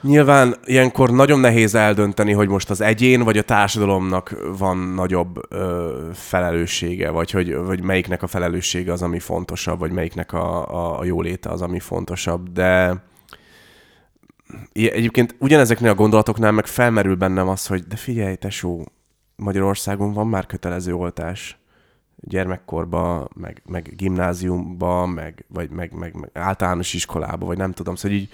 Nyilván 0.00 0.56
ilyenkor 0.64 1.10
nagyon 1.10 1.40
nehéz 1.40 1.74
eldönteni, 1.74 2.32
hogy 2.32 2.48
most 2.48 2.70
az 2.70 2.80
egyén 2.80 3.22
vagy 3.22 3.38
a 3.38 3.42
társadalomnak 3.42 4.36
van 4.58 4.76
nagyobb 4.76 5.40
ö, 5.48 5.90
felelőssége, 6.12 7.10
vagy 7.10 7.30
hogy 7.30 7.54
vagy 7.54 7.82
melyiknek 7.82 8.22
a 8.22 8.26
felelőssége 8.26 8.92
az, 8.92 9.02
ami 9.02 9.18
fontosabb, 9.18 9.78
vagy 9.78 9.92
melyiknek 9.92 10.32
a, 10.32 10.68
a, 10.74 10.98
a 10.98 11.04
jóléte 11.04 11.50
az, 11.50 11.62
ami 11.62 11.78
fontosabb. 11.78 12.52
De 12.52 13.02
egyébként 14.72 15.34
ugyanezeknél 15.38 15.90
a 15.90 15.94
gondolatoknál 15.94 16.52
meg 16.52 16.66
felmerül 16.66 17.14
bennem 17.14 17.48
az, 17.48 17.66
hogy 17.66 17.86
de 17.86 17.96
figyelj, 17.96 18.34
tesó, 18.34 18.86
Magyarországon 19.36 20.12
van 20.12 20.26
már 20.26 20.46
kötelező 20.46 20.94
oltás 20.94 21.60
gyermekkorba, 22.16 23.28
meg, 23.34 23.62
meg 23.66 23.92
gimnáziumba, 23.96 25.06
meg, 25.06 25.44
vagy 25.48 25.70
meg, 25.70 25.92
meg, 25.92 26.14
meg 26.14 26.30
általános 26.32 26.94
iskolába, 26.94 27.46
vagy 27.46 27.56
nem 27.56 27.72
tudom. 27.72 27.94
Szóval 27.94 28.16
így 28.16 28.28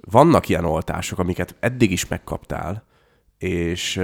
vannak 0.00 0.48
ilyen 0.48 0.64
oltások, 0.64 1.18
amiket 1.18 1.54
eddig 1.60 1.90
is 1.90 2.06
megkaptál, 2.08 2.84
és, 3.38 4.00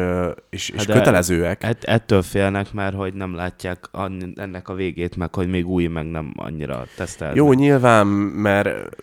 és, 0.51 0.69
és 0.69 0.85
hát 0.85 0.97
kötelezőek. 0.97 1.65
Et, 1.65 1.85
ettől 1.85 2.23
félnek 2.23 2.73
már, 2.73 2.95
hogy 2.95 3.15
nem 3.15 3.35
látják 3.35 3.89
ennek 4.35 4.69
a 4.69 4.75
végét, 4.75 5.17
meg 5.17 5.35
hogy 5.35 5.49
még 5.49 5.67
új, 5.67 5.87
meg 5.87 6.07
nem 6.07 6.33
annyira 6.37 6.85
tesztelnek. 6.97 7.37
Jó, 7.37 7.53
nyilván, 7.53 8.07
mert 8.07 8.97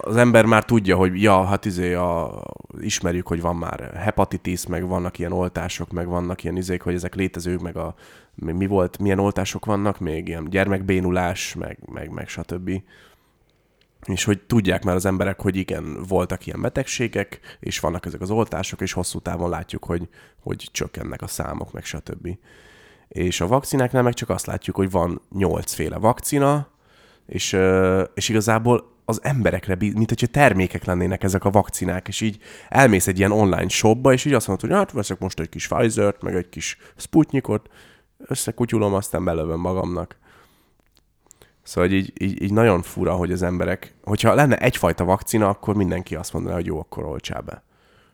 az 0.00 0.16
ember 0.16 0.44
már 0.44 0.64
tudja, 0.64 0.96
hogy 0.96 1.22
ja, 1.22 1.44
hát 1.44 1.64
izé 1.64 1.94
a, 1.94 2.42
ismerjük, 2.80 3.26
hogy 3.26 3.40
van 3.40 3.56
már 3.56 3.92
hepatitis, 3.94 4.66
meg 4.66 4.86
vannak 4.86 5.18
ilyen 5.18 5.32
oltások, 5.32 5.92
meg 5.92 6.06
vannak 6.06 6.42
ilyen 6.44 6.56
izék, 6.56 6.82
hogy 6.82 6.94
ezek 6.94 7.14
létezők, 7.14 7.60
meg 7.60 7.76
a 7.76 7.94
mi 8.34 8.66
volt, 8.66 8.98
milyen 8.98 9.18
oltások 9.18 9.64
vannak 9.64 9.98
még, 9.98 10.28
ilyen 10.28 10.46
gyermekbénulás, 10.50 11.54
meg, 11.54 11.78
meg, 11.92 12.10
meg 12.10 12.28
stb 12.28 12.70
és 14.06 14.24
hogy 14.24 14.40
tudják 14.40 14.84
már 14.84 14.94
az 14.94 15.04
emberek, 15.04 15.40
hogy 15.40 15.56
igen, 15.56 16.02
voltak 16.08 16.46
ilyen 16.46 16.60
betegségek, 16.60 17.40
és 17.60 17.80
vannak 17.80 18.06
ezek 18.06 18.20
az 18.20 18.30
oltások, 18.30 18.80
és 18.80 18.92
hosszú 18.92 19.18
távon 19.18 19.50
látjuk, 19.50 19.84
hogy, 19.84 20.08
hogy 20.40 20.68
csökkennek 20.72 21.22
a 21.22 21.26
számok, 21.26 21.72
meg 21.72 21.84
stb. 21.84 22.28
És 23.08 23.40
a 23.40 23.46
vakcináknál 23.46 24.02
meg 24.02 24.14
csak 24.14 24.28
azt 24.28 24.46
látjuk, 24.46 24.76
hogy 24.76 24.90
van 24.90 25.20
nyolcféle 25.30 25.96
vakcina, 25.96 26.68
és, 27.26 27.56
és 28.14 28.28
igazából 28.28 28.98
az 29.04 29.20
emberekre, 29.22 29.76
mint 29.78 30.08
hogyha 30.08 30.26
termékek 30.26 30.84
lennének 30.84 31.22
ezek 31.22 31.44
a 31.44 31.50
vakcinák, 31.50 32.08
és 32.08 32.20
így 32.20 32.38
elmész 32.68 33.06
egy 33.06 33.18
ilyen 33.18 33.32
online 33.32 33.68
shopba, 33.68 34.12
és 34.12 34.24
így 34.24 34.32
azt 34.32 34.46
mondod, 34.46 34.68
hogy 34.68 34.78
hát 34.78 34.92
veszek 34.92 35.18
most 35.18 35.40
egy 35.40 35.48
kis 35.48 35.68
Pfizer-t, 35.68 36.22
meg 36.22 36.34
egy 36.34 36.48
kis 36.48 36.76
Sputnikot, 36.96 37.68
összekutyulom, 38.18 38.94
aztán 38.94 39.24
belövöm 39.24 39.60
magamnak. 39.60 40.18
Szóval 41.70 41.90
így, 41.90 42.12
így, 42.22 42.42
így 42.42 42.52
nagyon 42.52 42.82
fura, 42.82 43.14
hogy 43.14 43.32
az 43.32 43.42
emberek, 43.42 43.94
hogyha 44.02 44.34
lenne 44.34 44.58
egyfajta 44.58 45.04
vakcina, 45.04 45.48
akkor 45.48 45.74
mindenki 45.74 46.14
azt 46.14 46.32
mondaná, 46.32 46.54
hogy 46.54 46.66
jó, 46.66 46.78
akkor 46.78 47.04
oltsá 47.04 47.40
be. 47.40 47.62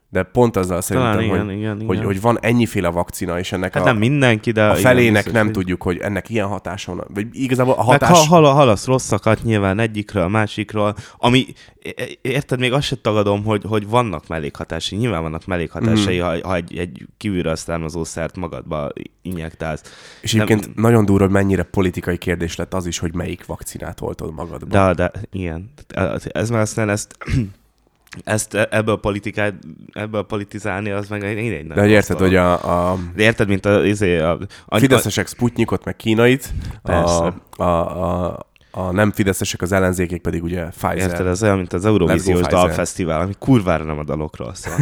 De 0.08 0.22
pont 0.22 0.56
azzal 0.56 0.80
szerintem, 0.80 1.12
Talán 1.12 1.26
igen, 1.26 1.46
hogy, 1.46 1.56
igen, 1.56 1.76
igen. 1.76 1.86
Hogy, 1.86 2.04
hogy 2.04 2.20
van 2.20 2.38
ennyiféle 2.40 2.88
vakcina, 2.88 3.38
és 3.38 3.52
ennek 3.52 3.74
hát 3.74 3.82
a, 3.82 3.86
nem 3.86 3.96
mindenki, 3.96 4.50
de 4.50 4.64
a 4.64 4.74
felének 4.74 5.26
igen, 5.26 5.44
nem 5.44 5.52
tudjuk, 5.52 5.82
hogy 5.82 5.98
ennek 5.98 6.28
ilyen 6.28 6.46
hatása 6.46 6.94
van. 6.94 7.06
Vagy 7.14 7.26
igazából 7.32 7.74
a 7.74 7.82
hatás... 7.82 8.10
Meg 8.10 8.28
ha, 8.28 8.52
halasz 8.52 8.86
rosszakat 8.86 9.42
nyilván 9.42 9.78
egyikről, 9.78 10.22
a 10.22 10.28
másikról, 10.28 10.94
ami, 11.16 11.46
érted, 12.20 12.58
még 12.58 12.72
azt 12.72 12.86
sem 12.86 12.98
tagadom, 13.02 13.44
hogy, 13.44 13.62
hogy 13.68 13.88
vannak 13.88 14.28
mellékhatásai, 14.28 14.98
nyilván 14.98 15.22
vannak 15.22 15.46
mellékhatásai, 15.46 16.18
mm. 16.18 16.22
ha, 16.22 16.36
ha 16.42 16.54
egy, 16.54 16.76
egy 16.76 17.06
kívülről 17.16 17.56
származó 17.56 18.04
szert 18.04 18.36
magadba 18.36 18.88
injektálsz. 19.22 19.82
És 20.20 20.34
egyébként 20.34 20.60
nem... 20.60 20.72
nagyon 20.76 21.04
durva, 21.04 21.24
hogy 21.24 21.32
mennyire 21.32 21.62
politikai 21.62 22.18
kérdés 22.18 22.56
lett 22.56 22.74
az 22.74 22.86
is, 22.86 22.98
hogy 22.98 23.14
melyik 23.14 23.46
vakcinát 23.46 24.00
oltod 24.00 24.34
magadba. 24.34 24.66
De, 24.66 24.94
de 24.94 25.10
igen. 25.30 25.72
Ez 26.32 26.50
már 26.50 26.60
aztán 26.60 26.88
ezt 26.88 27.16
ezt 28.24 28.54
e- 28.54 28.68
ebből, 28.70 28.96
politikát, 28.96 29.54
ebből 29.92 30.22
politizálni, 30.22 30.90
az 30.90 31.08
meg 31.08 31.24
egy, 31.24 31.38
egy 31.38 31.66
De 31.66 31.80
hogy 31.80 31.90
érted, 31.90 32.18
hogy 32.18 32.34
a, 32.36 32.52
a, 32.90 32.98
De 33.14 33.22
érted, 33.22 33.48
mint 33.48 33.66
a, 33.66 33.84
izé, 33.84 34.18
a, 34.18 34.38
a 34.66 34.78
fideszesek 34.78 35.28
Sputnikot, 35.28 35.84
meg 35.84 35.96
Kínait, 35.96 36.52
Persze. 36.82 37.34
a, 37.56 37.62
a, 37.62 38.24
a, 38.24 38.38
a 38.76 38.92
nem 38.92 39.12
fideszesek, 39.12 39.62
az 39.62 39.72
ellenzékek 39.72 40.20
pedig 40.20 40.42
ugye 40.42 40.64
Pfizer. 40.64 40.96
Érted, 40.96 41.26
ez 41.26 41.42
olyan, 41.42 41.56
mint 41.56 41.72
az 41.72 41.84
Eurovíziós. 41.84 42.46
Dalfesztivál, 42.46 43.20
ami 43.20 43.32
kurvára 43.38 43.84
nem 43.84 43.98
a 43.98 44.04
dalokról 44.04 44.54
szól. 44.54 44.74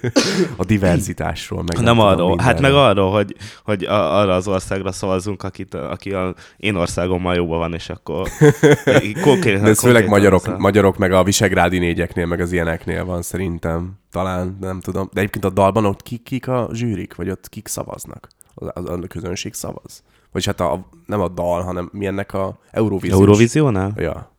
a 0.56 0.64
diverzitásról. 0.64 1.62
Meg 1.62 1.84
nem, 1.84 1.98
arról, 1.98 2.38
hát 2.38 2.60
meg 2.60 2.72
arról, 2.72 3.10
hogy, 3.10 3.36
hogy 3.64 3.84
a, 3.84 4.18
arra 4.20 4.34
az 4.34 4.48
országra 4.48 4.92
szavazzunk, 4.92 5.42
akit, 5.42 5.74
aki 5.74 6.12
a 6.12 6.34
én 6.56 6.74
országommal 6.74 7.34
jóban 7.34 7.58
van, 7.58 7.74
és 7.74 7.88
akkor 7.88 8.28
konkrétan, 9.22 9.62
De 9.62 9.68
ez 9.68 9.80
főleg 9.80 10.08
magyarok, 10.08 10.46
az 10.46 10.52
a- 10.52 10.58
magyarok, 10.58 10.96
meg 10.98 11.12
a 11.12 11.22
visegrádi 11.22 11.78
négyeknél, 11.78 12.26
meg 12.26 12.40
az 12.40 12.52
ilyeneknél 12.52 13.04
van 13.04 13.22
szerintem. 13.22 13.92
Talán, 14.10 14.56
nem 14.60 14.80
tudom. 14.80 15.08
De 15.12 15.20
egyébként 15.20 15.44
a 15.44 15.50
dalban 15.50 15.84
ott 15.84 16.02
kik, 16.02 16.22
kik 16.22 16.48
a 16.48 16.68
zsűrik, 16.72 17.14
vagy 17.14 17.30
ott 17.30 17.48
kik 17.48 17.68
szavaznak? 17.68 18.28
A, 18.54 18.64
a, 18.64 18.92
a 18.92 19.06
közönség 19.08 19.54
szavaz? 19.54 20.02
Vagy 20.32 20.44
hát 20.44 20.60
a, 20.60 20.86
nem 21.06 21.20
a 21.20 21.28
dal, 21.28 21.62
hanem 21.62 21.88
milyennek 21.92 22.34
a 22.34 22.58
Eurovíziós. 22.70 23.20
Eurovíziónál? 23.20 23.92
Ja. 23.96 24.30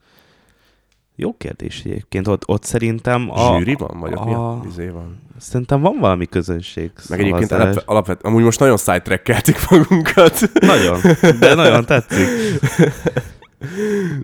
Jó 1.15 1.34
kérdés 1.38 1.82
egyébként. 1.86 2.28
Ott, 2.28 2.48
ott 2.48 2.64
szerintem 2.64 3.30
A, 3.32 3.53
a, 3.53 3.57
zsűri 3.57 3.76
van? 3.76 3.99
Vagy 3.99 4.14
ott 4.14 4.26
mi 4.26 4.34
a, 4.34 4.49
a- 4.49 4.64
izé 4.70 4.88
van? 4.88 5.22
szerintem 5.40 5.82
van 5.82 5.98
valami 5.99 6.26
közönség. 6.26 6.91
Meg 7.10 7.20
egyébként 7.20 7.48
szavazás. 7.49 7.74
alap, 7.76 7.90
alapvet, 7.90 8.26
amúgy 8.26 8.44
most 8.44 8.60
nagyon 8.60 8.78
sidetrack 8.78 9.70
magunkat. 9.70 10.40
Nagyon, 10.53 10.99
de 11.40 11.53
nagyon 11.53 11.86
tetszik. 11.86 12.28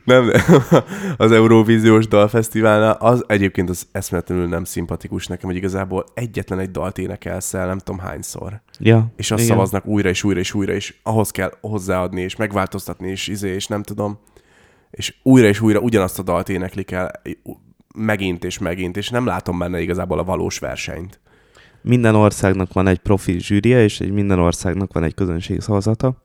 Nem, 0.04 0.32
az 1.18 1.32
Eurovíziós 1.32 2.08
Dalfesztiválnál 2.08 2.98
az 3.00 3.24
egyébként 3.28 3.70
az 3.70 3.88
eszméletlenül 3.92 4.48
nem 4.48 4.64
szimpatikus 4.64 5.28
nekem, 5.28 5.50
hogy 5.50 5.58
igazából 5.58 6.06
egyetlen 6.14 6.60
egy 6.60 6.72
dalt 6.72 6.98
énekelsz 6.98 7.54
el, 7.54 7.68
nem 7.68 7.78
tudom 7.78 8.00
hányszor. 8.00 8.62
Ja, 8.80 9.12
És 9.16 9.32
azt 9.32 9.44
igen. 9.44 9.56
szavaznak 9.56 9.86
újra 9.86 10.10
és 10.10 10.24
újra 10.24 10.40
és 10.40 10.54
újra, 10.54 10.74
és 10.74 10.96
ahhoz 11.04 11.32
kell 11.32 11.52
hozzáadni, 11.62 12.22
és 12.22 12.36
megváltoztatni, 12.36 13.10
és 13.10 13.28
izé, 13.28 13.54
és 13.54 13.68
nem 13.68 13.84
tudom. 13.84 14.20
És 14.92 15.16
újra 15.24 15.48
és 15.48 15.62
újra 15.62 15.80
ugyanazt 15.80 16.20
a 16.20 16.24
dalt 16.24 16.50
éneklik 16.50 16.92
el, 16.92 17.12
megint 17.96 18.44
és 18.44 18.58
megint, 18.58 18.98
és 18.98 19.10
nem 19.10 19.26
látom 19.26 19.58
benne 19.58 19.82
igazából 19.82 20.20
a 20.20 20.24
valós 20.24 20.60
versenyt. 20.60 21.20
Minden 21.82 22.16
országnak 22.16 22.74
van 22.74 22.88
egy 22.88 23.00
profi 23.00 23.40
zsűria, 23.40 23.84
és 23.84 24.00
egy 24.00 24.12
minden 24.12 24.40
országnak 24.40 24.94
van 24.94 25.04
egy 25.04 25.14
közönség 25.14 25.62
szavazata, 25.62 26.24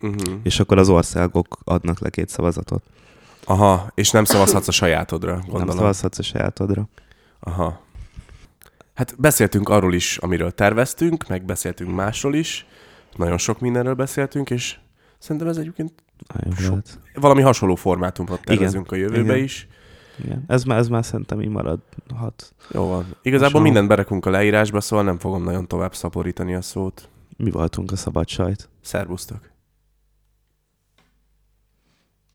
Uh-huh. 0.00 0.34
és 0.42 0.60
akkor 0.60 0.78
az 0.78 0.88
országok 0.88 1.58
adnak 1.64 1.98
le 2.00 2.10
két 2.10 2.28
szavazatot. 2.28 2.82
Aha, 3.44 3.90
és 3.94 4.10
nem 4.10 4.24
szavazhatsz 4.24 4.68
a 4.68 4.72
sajátodra, 4.72 5.32
Nem 5.32 5.44
gondolom. 5.46 5.76
szavazhatsz 5.76 6.18
a 6.18 6.22
sajátodra. 6.22 6.88
Aha. 7.40 7.80
Hát 8.94 9.14
beszéltünk 9.20 9.68
arról 9.68 9.94
is, 9.94 10.16
amiről 10.18 10.50
terveztünk, 10.52 11.28
meg 11.28 11.44
beszéltünk 11.44 11.94
másról 11.94 12.34
is. 12.34 12.66
Nagyon 13.16 13.38
sok 13.38 13.60
mindenről 13.60 13.94
beszéltünk, 13.94 14.50
és 14.50 14.76
szerintem 15.18 15.48
ez 15.48 15.56
egyébként 15.56 15.92
Nagyon 16.34 16.54
Sok- 16.56 16.98
valami 17.14 17.42
hasonló 17.42 17.74
formátumot 17.74 18.40
tervezünk 18.44 18.92
a 18.92 18.96
jövőbe 18.96 19.32
Igen. 19.32 19.44
is. 19.44 19.68
Igen. 20.24 20.44
Ez, 20.46 20.64
már, 20.64 20.78
ez 20.78 20.88
már 20.88 21.04
szerintem 21.04 21.40
így 21.40 21.48
maradhat. 21.48 22.54
Jó 22.70 22.86
van. 22.86 23.04
Igazából 23.22 23.38
Hasonló. 23.46 23.64
mindent 23.66 23.88
berekünk 23.88 24.26
a 24.26 24.30
leírásba, 24.30 24.80
szóval 24.80 25.04
nem 25.04 25.18
fogom 25.18 25.42
nagyon 25.44 25.66
tovább 25.68 25.94
szaporítani 25.94 26.54
a 26.54 26.62
szót. 26.62 27.08
Mi 27.36 27.50
voltunk 27.50 27.92
a 27.92 27.96
szabad 27.96 28.28
sajt. 28.28 28.68
Szervusztok! 28.80 29.40